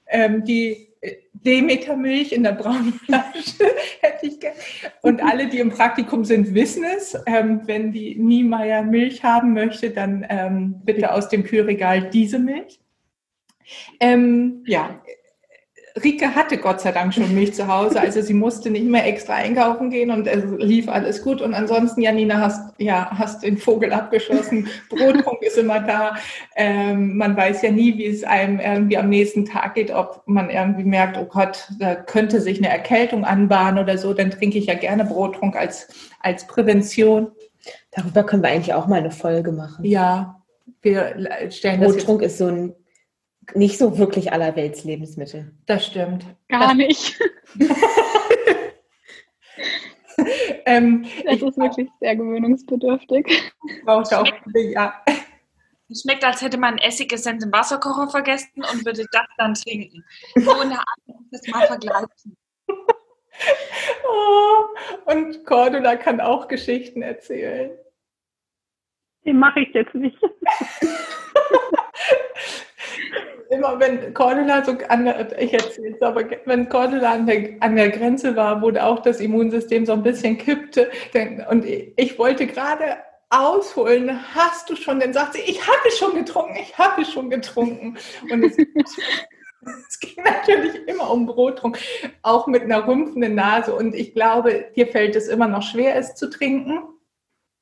ähm, 0.07 0.45
die 0.45 0.89
äh, 1.01 1.17
Demeter-Milch 1.33 2.33
in 2.33 2.43
der 2.43 2.53
braunen 2.53 2.93
Flasche 3.05 3.65
hätte 4.01 4.27
ich 4.27 4.41
gerne. 4.41 4.57
Und 5.03 5.23
alle, 5.23 5.49
die 5.49 5.59
im 5.59 5.71
Praktikum 5.71 6.25
sind, 6.25 6.55
wissen 6.55 6.85
es. 6.85 7.17
Ähm, 7.27 7.63
wenn 7.67 7.93
die 7.93 8.17
Niemeyer 8.17 8.83
Milch 8.83 9.25
haben 9.25 9.53
möchte, 9.53 9.91
dann 9.91 10.25
ähm, 10.29 10.81
bitte 10.85 11.13
aus 11.13 11.29
dem 11.29 11.45
Kühlregal 11.45 12.11
diese 12.11 12.39
Milch. 12.39 12.81
Ähm, 13.99 14.63
ja, 14.67 15.01
Rike 16.03 16.35
hatte 16.35 16.59
Gott 16.59 16.81
sei 16.81 16.93
Dank 16.93 17.15
schon 17.15 17.35
Milch 17.35 17.55
zu 17.55 17.69
Hause, 17.69 18.01
also 18.01 18.21
sie 18.21 18.35
musste 18.35 18.71
nicht 18.71 18.85
mehr 18.85 19.07
extra 19.07 19.35
einkaufen 19.35 19.89
gehen 19.91 20.11
und 20.11 20.27
es 20.27 20.45
lief 20.59 20.89
alles 20.89 21.23
gut. 21.23 21.41
Und 21.41 21.55
ansonsten, 21.55 22.03
Janina, 22.03 22.39
hast 22.41 22.75
ja 22.79 23.09
hast 23.11 23.43
den 23.43 23.57
Vogel 23.57 23.93
abgeschossen, 23.93 24.69
Brottrunk 24.91 25.41
ist 25.43 25.57
immer 25.57 25.81
da. 25.81 26.17
Ähm, 26.55 27.17
man 27.17 27.37
weiß 27.37 27.63
ja 27.63 27.71
nie, 27.71 27.97
wie 27.97 28.07
es 28.07 28.25
einem 28.25 28.61
irgendwie 28.61 28.99
am 28.99 29.09
nächsten 29.09 29.47
Tag 29.47 29.75
geht, 29.75 29.91
ob 29.91 30.23
man 30.27 30.51
irgendwie 30.51 30.85
merkt, 30.85 31.17
oh 31.17 31.25
Gott, 31.25 31.69
da 31.79 31.95
könnte 31.95 32.41
sich 32.41 32.59
eine 32.59 32.69
Erkältung 32.69 33.25
anbahnen 33.25 33.83
oder 33.83 33.97
so. 33.97 34.13
Dann 34.13 34.31
trinke 34.31 34.59
ich 34.59 34.67
ja 34.67 34.75
gerne 34.75 35.05
Brottrunk 35.05 35.57
als 35.57 35.89
als 36.21 36.47
Prävention. 36.47 37.33
Darüber 37.91 38.23
können 38.25 38.43
wir 38.43 38.51
eigentlich 38.51 38.75
auch 38.75 38.87
mal 38.87 38.99
eine 38.99 39.11
Folge 39.11 39.53
machen. 39.53 39.85
Ja, 39.85 40.43
wir 40.83 41.15
stellen 41.51 41.81
Brottrunk 41.81 42.23
ist 42.23 42.39
so 42.39 42.49
ein 42.49 42.75
nicht 43.55 43.79
so 43.79 43.99
wirklich 43.99 44.33
allerwelts 44.33 44.85
Lebensmittel. 44.85 45.53
Das 45.67 45.87
stimmt. 45.87 46.25
Gar 46.49 46.69
das 46.69 46.75
nicht. 46.75 47.19
ähm, 50.67 51.07
das 51.25 51.43
ist 51.43 51.59
wirklich 51.59 51.89
sehr 52.01 52.17
gewöhnungsbedürftig. 52.17 53.53
Braucht 53.85 54.15
auch 54.15 54.27
ja. 54.55 54.95
Es 55.89 56.03
schmeckt, 56.03 56.25
als 56.25 56.43
hätte 56.43 56.59
man 56.59 56.79
Essigessenz 56.79 57.45
im 57.45 57.53
Wasserkocher 57.53 58.09
vergessen 58.09 58.65
und 58.73 58.85
würde 58.85 59.07
das 59.13 59.27
dann 59.39 59.55
trinken. 59.55 60.05
So 60.35 60.61
in 60.61 60.71
der 60.71 60.81
Art, 60.81 60.99
das 61.31 61.47
mal 61.49 61.67
vergleichen. 61.67 62.37
Oh, 64.09 65.13
und 65.13 65.45
Cordula 65.45 65.97
kann 65.97 66.23
auch 66.23 66.49
Geschichten 66.49 67.03
erzählen. 67.03 67.71
Die 69.27 69.33
mache 69.33 69.61
ich 69.61 69.75
jetzt 69.75 69.95
nicht. 69.95 70.17
immer 73.51 73.79
wenn 73.79 74.15
Cordula 74.15 74.65
so 74.65 74.73
an 74.89 75.05
der, 75.05 75.41
ich 75.41 75.53
erzähle 75.53 75.97
aber 76.01 76.25
wenn 76.45 76.69
Cordula 76.69 77.13
an 77.13 77.27
der, 77.27 77.57
an 77.61 77.77
der 77.77 77.91
Grenze 77.91 78.37
war, 78.37 78.63
wo 78.63 78.71
auch 78.79 79.01
das 79.01 79.21
Immunsystem 79.21 79.87
so 79.87 79.93
ein 79.93 80.03
bisschen 80.03 80.39
kippte, 80.39 80.91
denn, 81.15 81.45
und 81.51 81.65
ich, 81.65 81.93
ich 81.97 82.19
wollte 82.19 82.47
gerade 82.47 82.97
ausholen, 83.31 84.21
hast 84.35 84.71
du 84.71 84.77
schon, 84.77 85.01
dann 85.01 85.13
sagt 85.13 85.35
sie, 85.35 85.41
ich 85.41 85.67
habe 85.67 85.91
schon 85.91 86.15
getrunken, 86.15 86.57
ich 86.61 86.77
habe 86.79 87.05
schon 87.05 87.31
getrunken. 87.31 87.97
Und 88.31 88.45
es, 88.45 88.57
es 89.89 90.01
ging 90.01 90.23
natürlich 90.25 90.87
immer 90.87 91.11
um 91.11 91.27
Brottrunk, 91.27 91.79
auch 92.23 92.47
mit 92.47 92.63
einer 92.63 92.87
rümpfenden 92.87 93.35
Nase. 93.35 93.75
Und 93.75 93.95
ich 93.95 94.15
glaube, 94.15 94.67
dir 94.77 94.87
fällt 94.87 95.17
es 95.17 95.29
immer 95.29 95.49
noch 95.49 95.63
schwer, 95.63 95.97
es 95.97 96.15
zu 96.15 96.31
trinken. 96.31 96.79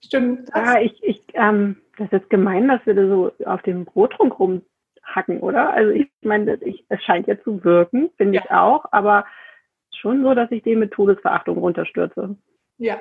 Stimmt 0.04 0.48
das? 0.52 0.54
Ja, 0.54 0.80
ich, 0.80 1.02
ich 1.02 1.22
ähm, 1.34 1.76
das 1.98 2.12
ist 2.12 2.30
gemein, 2.30 2.68
dass 2.68 2.84
wir 2.86 2.94
da 2.94 3.06
so 3.06 3.32
auf 3.46 3.62
dem 3.62 3.84
Brottrunk 3.84 4.38
rum 4.38 4.62
hacken, 5.02 5.40
oder? 5.40 5.72
Also 5.72 5.90
ich 5.90 6.08
meine, 6.22 6.58
ich, 6.62 6.84
es 6.88 7.02
scheint 7.02 7.26
ja 7.26 7.40
zu 7.42 7.62
wirken, 7.64 8.10
finde 8.16 8.36
ja. 8.36 8.42
ich 8.44 8.50
auch, 8.50 8.86
aber 8.90 9.26
schon 9.94 10.22
so, 10.22 10.34
dass 10.34 10.50
ich 10.50 10.62
den 10.62 10.80
mit 10.80 10.92
Todesverachtung 10.92 11.58
runterstürze. 11.58 12.36
Ja, 12.78 13.00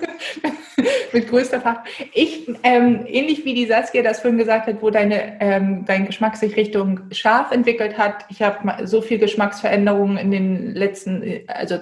mit 1.12 1.28
größter 1.28 1.60
Verachtung. 1.60 1.86
Ich, 2.12 2.48
ähm, 2.62 3.04
ähnlich 3.06 3.44
wie 3.44 3.54
die 3.54 3.66
Saskia 3.66 4.02
das 4.02 4.20
vorhin 4.20 4.38
gesagt 4.38 4.68
hat, 4.68 4.80
wo 4.80 4.90
deine, 4.90 5.40
ähm, 5.40 5.84
dein 5.84 6.06
Geschmack 6.06 6.36
sich 6.36 6.56
Richtung 6.56 7.00
scharf 7.10 7.50
entwickelt 7.50 7.98
hat. 7.98 8.24
Ich 8.28 8.42
habe 8.42 8.86
so 8.86 9.00
viel 9.00 9.18
Geschmacksveränderungen 9.18 10.16
in 10.18 10.30
den 10.30 10.74
letzten, 10.74 11.42
also 11.48 11.78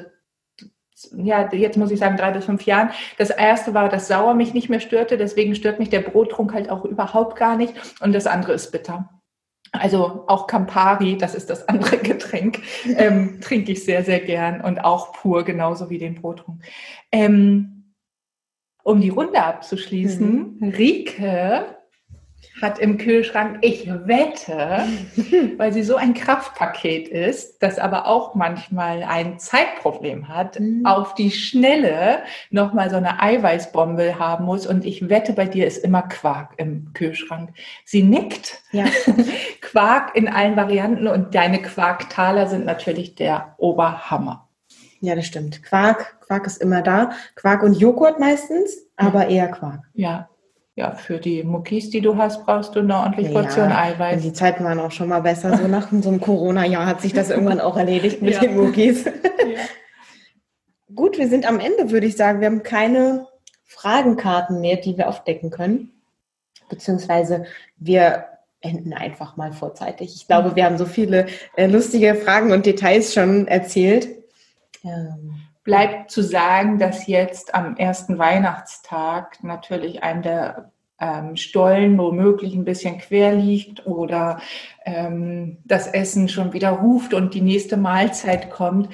ja, 1.16 1.48
jetzt 1.52 1.76
muss 1.76 1.90
ich 1.90 1.98
sagen, 1.98 2.16
drei 2.16 2.30
bis 2.30 2.44
fünf 2.44 2.62
Jahren. 2.62 2.90
Das 3.18 3.30
erste 3.30 3.74
war, 3.74 3.88
dass 3.88 4.08
Sauer 4.08 4.34
mich 4.34 4.54
nicht 4.54 4.68
mehr 4.68 4.80
störte, 4.80 5.16
deswegen 5.16 5.54
stört 5.54 5.78
mich 5.78 5.90
der 5.90 6.00
Brottrunk 6.00 6.54
halt 6.54 6.70
auch 6.70 6.84
überhaupt 6.84 7.36
gar 7.36 7.56
nicht. 7.56 7.74
Und 8.00 8.14
das 8.14 8.26
andere 8.26 8.52
ist 8.52 8.70
bitter. 8.72 9.10
Also 9.72 10.24
auch 10.26 10.46
Campari, 10.46 11.16
das 11.18 11.34
ist 11.34 11.50
das 11.50 11.68
andere 11.68 11.98
Getränk, 12.02 12.62
ähm, 12.96 13.40
trinke 13.40 13.72
ich 13.72 13.84
sehr, 13.84 14.04
sehr 14.04 14.20
gern 14.20 14.60
und 14.60 14.84
auch 14.84 15.12
pur, 15.12 15.44
genauso 15.44 15.90
wie 15.90 15.98
den 15.98 16.14
Brottrunk. 16.14 16.62
Ähm, 17.12 17.94
um 18.82 19.00
die 19.00 19.08
Runde 19.08 19.42
abzuschließen, 19.42 20.58
mhm. 20.60 20.68
Rike 20.68 21.76
hat 22.60 22.78
im 22.78 22.96
Kühlschrank, 22.96 23.58
ich 23.60 23.86
wette, 23.86 24.84
weil 25.58 25.72
sie 25.72 25.82
so 25.82 25.96
ein 25.96 26.14
Kraftpaket 26.14 27.08
ist, 27.08 27.62
das 27.62 27.78
aber 27.78 28.06
auch 28.06 28.34
manchmal 28.34 29.02
ein 29.02 29.38
Zeitproblem 29.38 30.28
hat, 30.28 30.58
mhm. 30.58 30.86
auf 30.86 31.14
die 31.14 31.30
Schnelle 31.30 32.22
nochmal 32.50 32.88
so 32.88 32.96
eine 32.96 33.20
Eiweißbombe 33.20 34.18
haben 34.18 34.46
muss. 34.46 34.66
Und 34.66 34.84
ich 34.84 35.08
wette, 35.08 35.34
bei 35.34 35.46
dir 35.46 35.66
ist 35.66 35.78
immer 35.78 36.02
Quark 36.02 36.54
im 36.56 36.92
Kühlschrank. 36.94 37.50
Sie 37.84 38.02
nickt. 38.02 38.62
Ja. 38.72 38.84
Quark 39.60 40.16
in 40.16 40.28
allen 40.28 40.56
Varianten 40.56 41.08
und 41.08 41.34
deine 41.34 41.60
Quarktaler 41.60 42.46
sind 42.46 42.64
natürlich 42.64 43.14
der 43.14 43.54
Oberhammer. 43.58 44.48
Ja, 45.00 45.14
das 45.14 45.26
stimmt. 45.26 45.62
Quark, 45.62 46.20
Quark 46.26 46.46
ist 46.46 46.62
immer 46.62 46.80
da. 46.80 47.10
Quark 47.34 47.62
und 47.62 47.74
Joghurt 47.74 48.18
meistens, 48.18 48.78
aber 48.96 49.28
eher 49.28 49.48
Quark. 49.48 49.82
Ja, 49.92 50.30
ja, 50.76 50.94
für 50.94 51.18
die 51.18 51.42
Muckis, 51.42 51.88
die 51.88 52.02
du 52.02 52.18
hast, 52.18 52.44
brauchst 52.44 52.76
du 52.76 52.80
eine 52.80 52.94
ordentliche 52.94 53.30
Portion 53.30 53.70
ja, 53.70 53.82
Eiweiß. 53.82 54.22
Die 54.22 54.34
Zeiten 54.34 54.62
waren 54.62 54.78
auch 54.78 54.90
schon 54.90 55.08
mal 55.08 55.20
besser. 55.22 55.56
So 55.56 55.66
nach 55.66 55.90
so 55.90 56.10
einem 56.10 56.20
Corona-Jahr 56.20 56.84
hat 56.84 57.00
sich 57.00 57.14
das 57.14 57.30
irgendwann 57.30 57.60
auch 57.60 57.78
erledigt 57.78 58.20
mit 58.20 58.34
ja. 58.34 58.40
den 58.40 58.56
Muckis. 58.56 59.06
Ja. 59.06 59.12
Gut, 60.94 61.16
wir 61.16 61.28
sind 61.28 61.48
am 61.48 61.60
Ende, 61.60 61.90
würde 61.90 62.06
ich 62.06 62.16
sagen. 62.16 62.40
Wir 62.40 62.48
haben 62.48 62.62
keine 62.62 63.26
Fragenkarten 63.64 64.60
mehr, 64.60 64.76
die 64.76 64.98
wir 64.98 65.08
aufdecken 65.08 65.50
können. 65.50 65.92
Beziehungsweise 66.68 67.46
wir 67.78 68.26
enden 68.60 68.92
einfach 68.92 69.38
mal 69.38 69.52
vorzeitig. 69.52 70.14
Ich 70.14 70.26
glaube, 70.26 70.56
wir 70.56 70.66
haben 70.66 70.76
so 70.76 70.84
viele 70.84 71.26
äh, 71.56 71.66
lustige 71.66 72.14
Fragen 72.16 72.52
und 72.52 72.66
Details 72.66 73.14
schon 73.14 73.48
erzählt. 73.48 74.08
Ähm, 74.84 75.36
bleibt 75.66 76.12
zu 76.12 76.22
sagen, 76.22 76.78
dass 76.78 77.08
jetzt 77.08 77.54
am 77.54 77.76
ersten 77.76 78.18
Weihnachtstag 78.18 79.42
natürlich 79.42 80.02
einem 80.02 80.22
der 80.22 80.72
ähm, 80.98 81.36
Stollen 81.36 81.98
womöglich 81.98 82.54
ein 82.54 82.64
bisschen 82.64 82.98
quer 82.98 83.34
liegt 83.34 83.84
oder 83.84 84.40
ähm, 84.84 85.58
das 85.64 85.88
Essen 85.88 86.28
schon 86.28 86.52
wieder 86.52 86.70
ruft 86.70 87.12
und 87.12 87.34
die 87.34 87.42
nächste 87.42 87.76
Mahlzeit 87.76 88.48
kommt. 88.48 88.88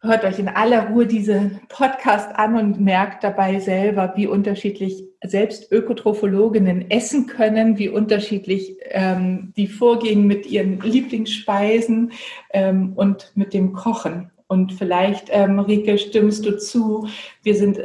Hört 0.00 0.24
euch 0.24 0.38
in 0.38 0.48
aller 0.48 0.90
Ruhe 0.90 1.06
diesen 1.06 1.60
Podcast 1.68 2.30
an 2.36 2.54
und 2.56 2.80
merkt 2.80 3.24
dabei 3.24 3.58
selber, 3.58 4.12
wie 4.14 4.28
unterschiedlich 4.28 5.02
selbst 5.24 5.72
Ökotrophologinnen 5.72 6.92
essen 6.92 7.26
können, 7.26 7.76
wie 7.76 7.88
unterschiedlich 7.88 8.76
ähm, 8.90 9.52
die 9.56 9.66
vorgehen 9.66 10.28
mit 10.28 10.46
ihren 10.46 10.80
Lieblingsspeisen 10.80 12.12
ähm, 12.52 12.92
und 12.94 13.32
mit 13.34 13.52
dem 13.52 13.72
Kochen. 13.72 14.30
Und 14.48 14.72
vielleicht, 14.72 15.28
ähm, 15.30 15.58
Rike, 15.58 15.98
stimmst 15.98 16.44
du 16.44 16.56
zu, 16.56 17.08
wir 17.42 17.56
sind 17.56 17.80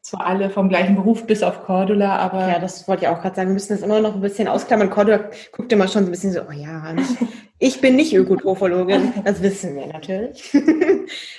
zwar 0.00 0.24
alle 0.24 0.50
vom 0.50 0.68
gleichen 0.68 0.94
Beruf, 0.94 1.26
bis 1.26 1.42
auf 1.42 1.64
Cordula, 1.64 2.16
aber... 2.16 2.48
Ja, 2.48 2.58
das 2.60 2.86
wollte 2.86 3.04
ich 3.04 3.08
auch 3.08 3.20
gerade 3.20 3.34
sagen. 3.34 3.48
Wir 3.48 3.54
müssen 3.54 3.72
das 3.72 3.82
immer 3.82 4.00
noch 4.00 4.14
ein 4.14 4.20
bisschen 4.20 4.46
ausklammern. 4.46 4.88
Cordula 4.88 5.30
guckt 5.50 5.72
immer 5.72 5.88
schon 5.88 6.04
so 6.04 6.08
ein 6.08 6.12
bisschen 6.12 6.32
so, 6.32 6.42
oh 6.48 6.52
ja, 6.52 6.94
ich 7.58 7.80
bin 7.80 7.96
nicht 7.96 8.14
Ökotrophologin, 8.14 9.14
das 9.24 9.42
wissen 9.42 9.74
wir 9.74 9.86
natürlich. 9.86 10.56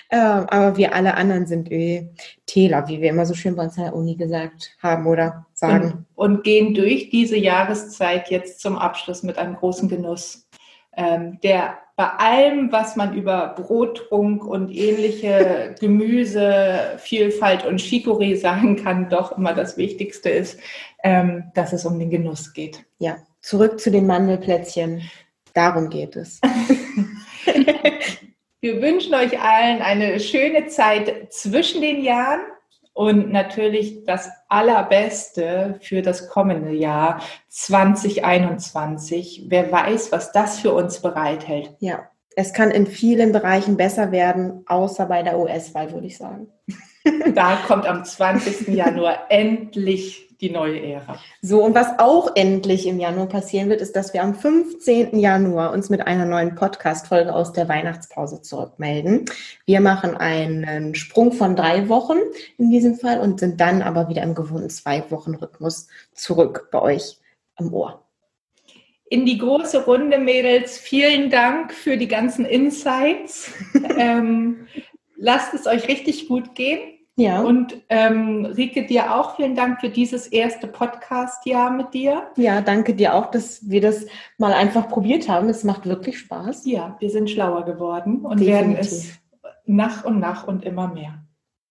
Ähm, 0.10 0.46
aber 0.48 0.78
wir 0.78 0.96
alle 0.96 1.16
anderen 1.16 1.46
sind 1.46 1.70
Täler, 2.46 2.88
wie 2.88 3.02
wir 3.02 3.10
immer 3.10 3.26
so 3.26 3.34
schön 3.34 3.58
bei 3.58 3.64
uns 3.66 3.76
in 3.76 3.84
der 3.84 3.94
Uni 3.94 4.16
gesagt 4.16 4.78
haben 4.82 5.06
oder 5.06 5.46
sagen. 5.54 6.06
Und, 6.16 6.36
und 6.36 6.44
gehen 6.46 6.74
durch 6.74 7.10
diese 7.10 7.36
Jahreszeit 7.36 8.30
jetzt 8.30 8.62
zum 8.62 8.78
Abschluss 8.78 9.24
mit 9.24 9.38
einem 9.38 9.58
großen 9.58 9.90
Genuss, 9.90 10.48
ähm, 10.96 11.40
der 11.44 11.78
bei 11.98 12.06
allem, 12.06 12.72
was 12.72 12.96
man 12.96 13.16
über 13.16 13.56
Brottrunk 13.58 14.46
und 14.46 14.70
ähnliche 14.70 15.76
Gemüsevielfalt 15.80 17.66
und 17.66 17.82
Chicorée 17.82 18.38
sagen 18.38 18.76
kann, 18.76 19.10
doch 19.10 19.36
immer 19.36 19.54
das 19.54 19.78
Wichtigste 19.78 20.30
ist, 20.30 20.60
ähm, 21.04 21.52
dass 21.56 21.74
es 21.74 21.86
um 21.86 21.98
den 21.98 22.12
Genuss 22.12 22.54
geht. 22.54 22.86
Ja, 23.00 23.18
zurück 23.42 23.80
zu 23.80 23.90
den 23.90 24.06
Mandelplätzchen. 24.06 25.02
Darum 25.56 25.90
geht 25.90 26.16
es. 26.16 26.40
Wir 28.62 28.82
wünschen 28.82 29.16
euch 29.16 29.42
allen 29.42 29.82
eine 29.82 30.20
schöne 30.20 30.68
Zeit 30.68 31.34
zwischen 31.34 31.82
den 31.82 32.04
Jahren 32.04 32.42
und 32.98 33.32
natürlich 33.32 34.04
das 34.06 34.28
Allerbeste 34.50 35.78
für 35.82 36.02
das 36.02 36.30
kommende 36.30 36.72
Jahr 36.72 37.22
2021. 37.48 39.46
Wer 39.50 39.72
weiß, 39.72 40.12
was 40.12 40.32
das 40.32 40.58
für 40.58 40.74
uns 40.74 41.00
bereithält. 41.00 41.76
Ja, 41.80 42.10
es 42.36 42.54
kann 42.54 42.72
in 42.72 42.88
vielen 42.88 43.32
Bereichen 43.34 43.78
besser 43.78 44.12
werden, 44.12 44.64
außer 44.66 45.06
bei 45.06 45.22
der 45.22 45.38
US-Wahl, 45.38 45.92
würde 45.92 46.08
ich 46.08 46.18
sagen. 46.18 46.48
Da 47.34 47.58
kommt 47.68 47.86
am 47.86 48.04
20. 48.04 48.68
Januar 48.70 49.26
endlich 49.30 50.28
die 50.42 50.52
neue 50.52 50.80
Ära. 50.82 51.20
So, 51.42 51.64
und 51.64 51.74
was 51.74 51.98
auch 51.98 52.36
endlich 52.36 52.86
im 52.86 53.00
Januar 53.00 53.28
passieren 53.28 53.70
wird, 53.70 53.82
ist, 53.82 53.96
dass 53.96 54.14
wir 54.14 54.22
am 54.22 54.36
15. 54.36 55.18
Januar 55.18 55.72
uns 55.72 55.90
mit 55.90 56.06
einer 56.06 56.26
neuen 56.26 56.56
Podcast-Folge 56.56 57.34
aus 57.34 57.54
der 57.54 57.68
Weihnachtspause 57.68 58.42
zurückmelden. 58.42 59.26
Wir 59.66 59.82
machen 59.82 60.16
einen 60.16 60.94
Sprung 60.96 61.32
von 61.32 61.56
drei 61.56 61.90
Wochen 61.90 62.18
in 62.58 62.70
diesem 62.70 62.96
Fall 62.96 63.20
und 63.20 63.40
sind 63.40 63.60
dann 63.60 63.82
aber 63.82 64.10
wieder 64.10 64.22
im 64.22 64.36
gewohnten 64.36 64.70
Zwei-Wochen-Rhythmus 64.70 65.88
zurück 66.14 66.70
bei 66.72 66.82
euch 66.82 67.18
am 67.56 67.74
Ohr. 67.74 68.04
In 69.10 69.26
die 69.26 69.38
große 69.38 69.86
Runde, 69.86 70.20
Mädels, 70.20 70.78
vielen 70.78 71.30
Dank 71.30 71.74
für 71.74 71.98
die 71.98 72.10
ganzen 72.10 72.46
Insights. 72.46 73.52
ähm, 73.98 74.68
lasst 75.16 75.54
es 75.54 75.66
euch 75.66 75.88
richtig 75.88 76.28
gut 76.28 76.56
gehen. 76.56 76.97
Ja. 77.20 77.42
Und 77.42 77.76
ähm, 77.90 78.46
Rike, 78.46 78.86
dir 78.86 79.16
auch 79.16 79.38
vielen 79.38 79.56
Dank 79.56 79.82
für 79.82 79.90
dieses 79.90 80.28
erste 80.28 80.68
Podcast-Jahr 80.68 81.72
mit 81.72 81.96
dir. 81.96 82.28
Ja, 82.36 82.62
danke 82.62 82.94
dir 82.94 83.16
auch, 83.16 83.32
dass 83.32 83.68
wir 83.68 83.82
das 83.82 84.06
mal 84.38 84.54
einfach 84.54 84.88
probiert 84.88 85.28
haben. 85.28 85.50
Es 85.50 85.64
macht 85.64 85.88
wirklich 85.88 86.20
Spaß. 86.20 86.68
Ja, 86.68 86.96
wir 87.00 87.10
sind 87.10 87.32
schlauer 87.32 87.66
geworden 87.66 88.20
und 88.24 88.40
Definitiv. 88.40 88.54
werden 88.54 88.78
es 88.80 89.20
nach 89.66 90.06
und 90.06 90.20
nach 90.20 90.48
und 90.48 90.64
immer 90.64 90.90
mehr. 90.90 91.16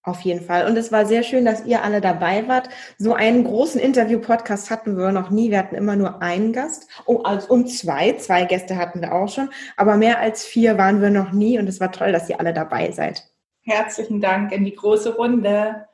Auf 0.03 0.21
jeden 0.23 0.41
Fall. 0.45 0.67
Und 0.69 0.77
es 0.77 0.91
war 0.91 1.07
sehr 1.07 1.23
schön, 1.23 1.45
dass 1.45 1.65
ihr 1.65 1.83
alle 1.85 2.01
dabei 2.01 2.47
wart. 2.49 2.69
So 2.99 3.15
einen 3.15 3.45
großen 3.45 3.81
Interview-Podcast 3.81 4.71
hatten 4.71 4.97
wir 4.97 5.13
noch 5.13 5.31
nie. 5.31 5.51
Wir 5.53 5.59
hatten 5.59 5.77
immer 5.77 5.95
nur 5.95 6.23
einen 6.23 6.53
Gast. 6.53 6.89
Oh, 7.07 7.23
also 7.23 7.53
und 7.53 7.69
zwei. 7.69 8.13
Zwei 8.15 8.45
Gäste 8.45 8.77
hatten 8.77 9.01
wir 9.01 9.13
auch 9.13 9.29
schon. 9.29 9.49
Aber 9.77 9.97
mehr 9.97 10.19
als 10.19 10.45
vier 10.45 10.77
waren 10.77 11.01
wir 11.01 11.11
noch 11.11 11.31
nie. 11.31 11.59
Und 11.59 11.69
es 11.69 11.81
war 11.81 11.93
toll, 11.93 12.11
dass 12.11 12.29
ihr 12.29 12.39
alle 12.41 12.53
dabei 12.53 12.91
seid. 12.91 13.29
Herzlichen 13.67 14.21
Dank 14.21 14.53
in 14.53 14.65
die 14.65 14.75
große 14.75 15.17
Runde. 15.17 15.89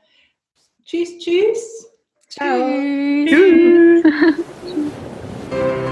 Tschüss, 0.84 1.18
tschüss. 1.18 1.90
Ciao. 2.28 2.68
Tschüss. 3.26 4.02
tschüss. 4.02 5.82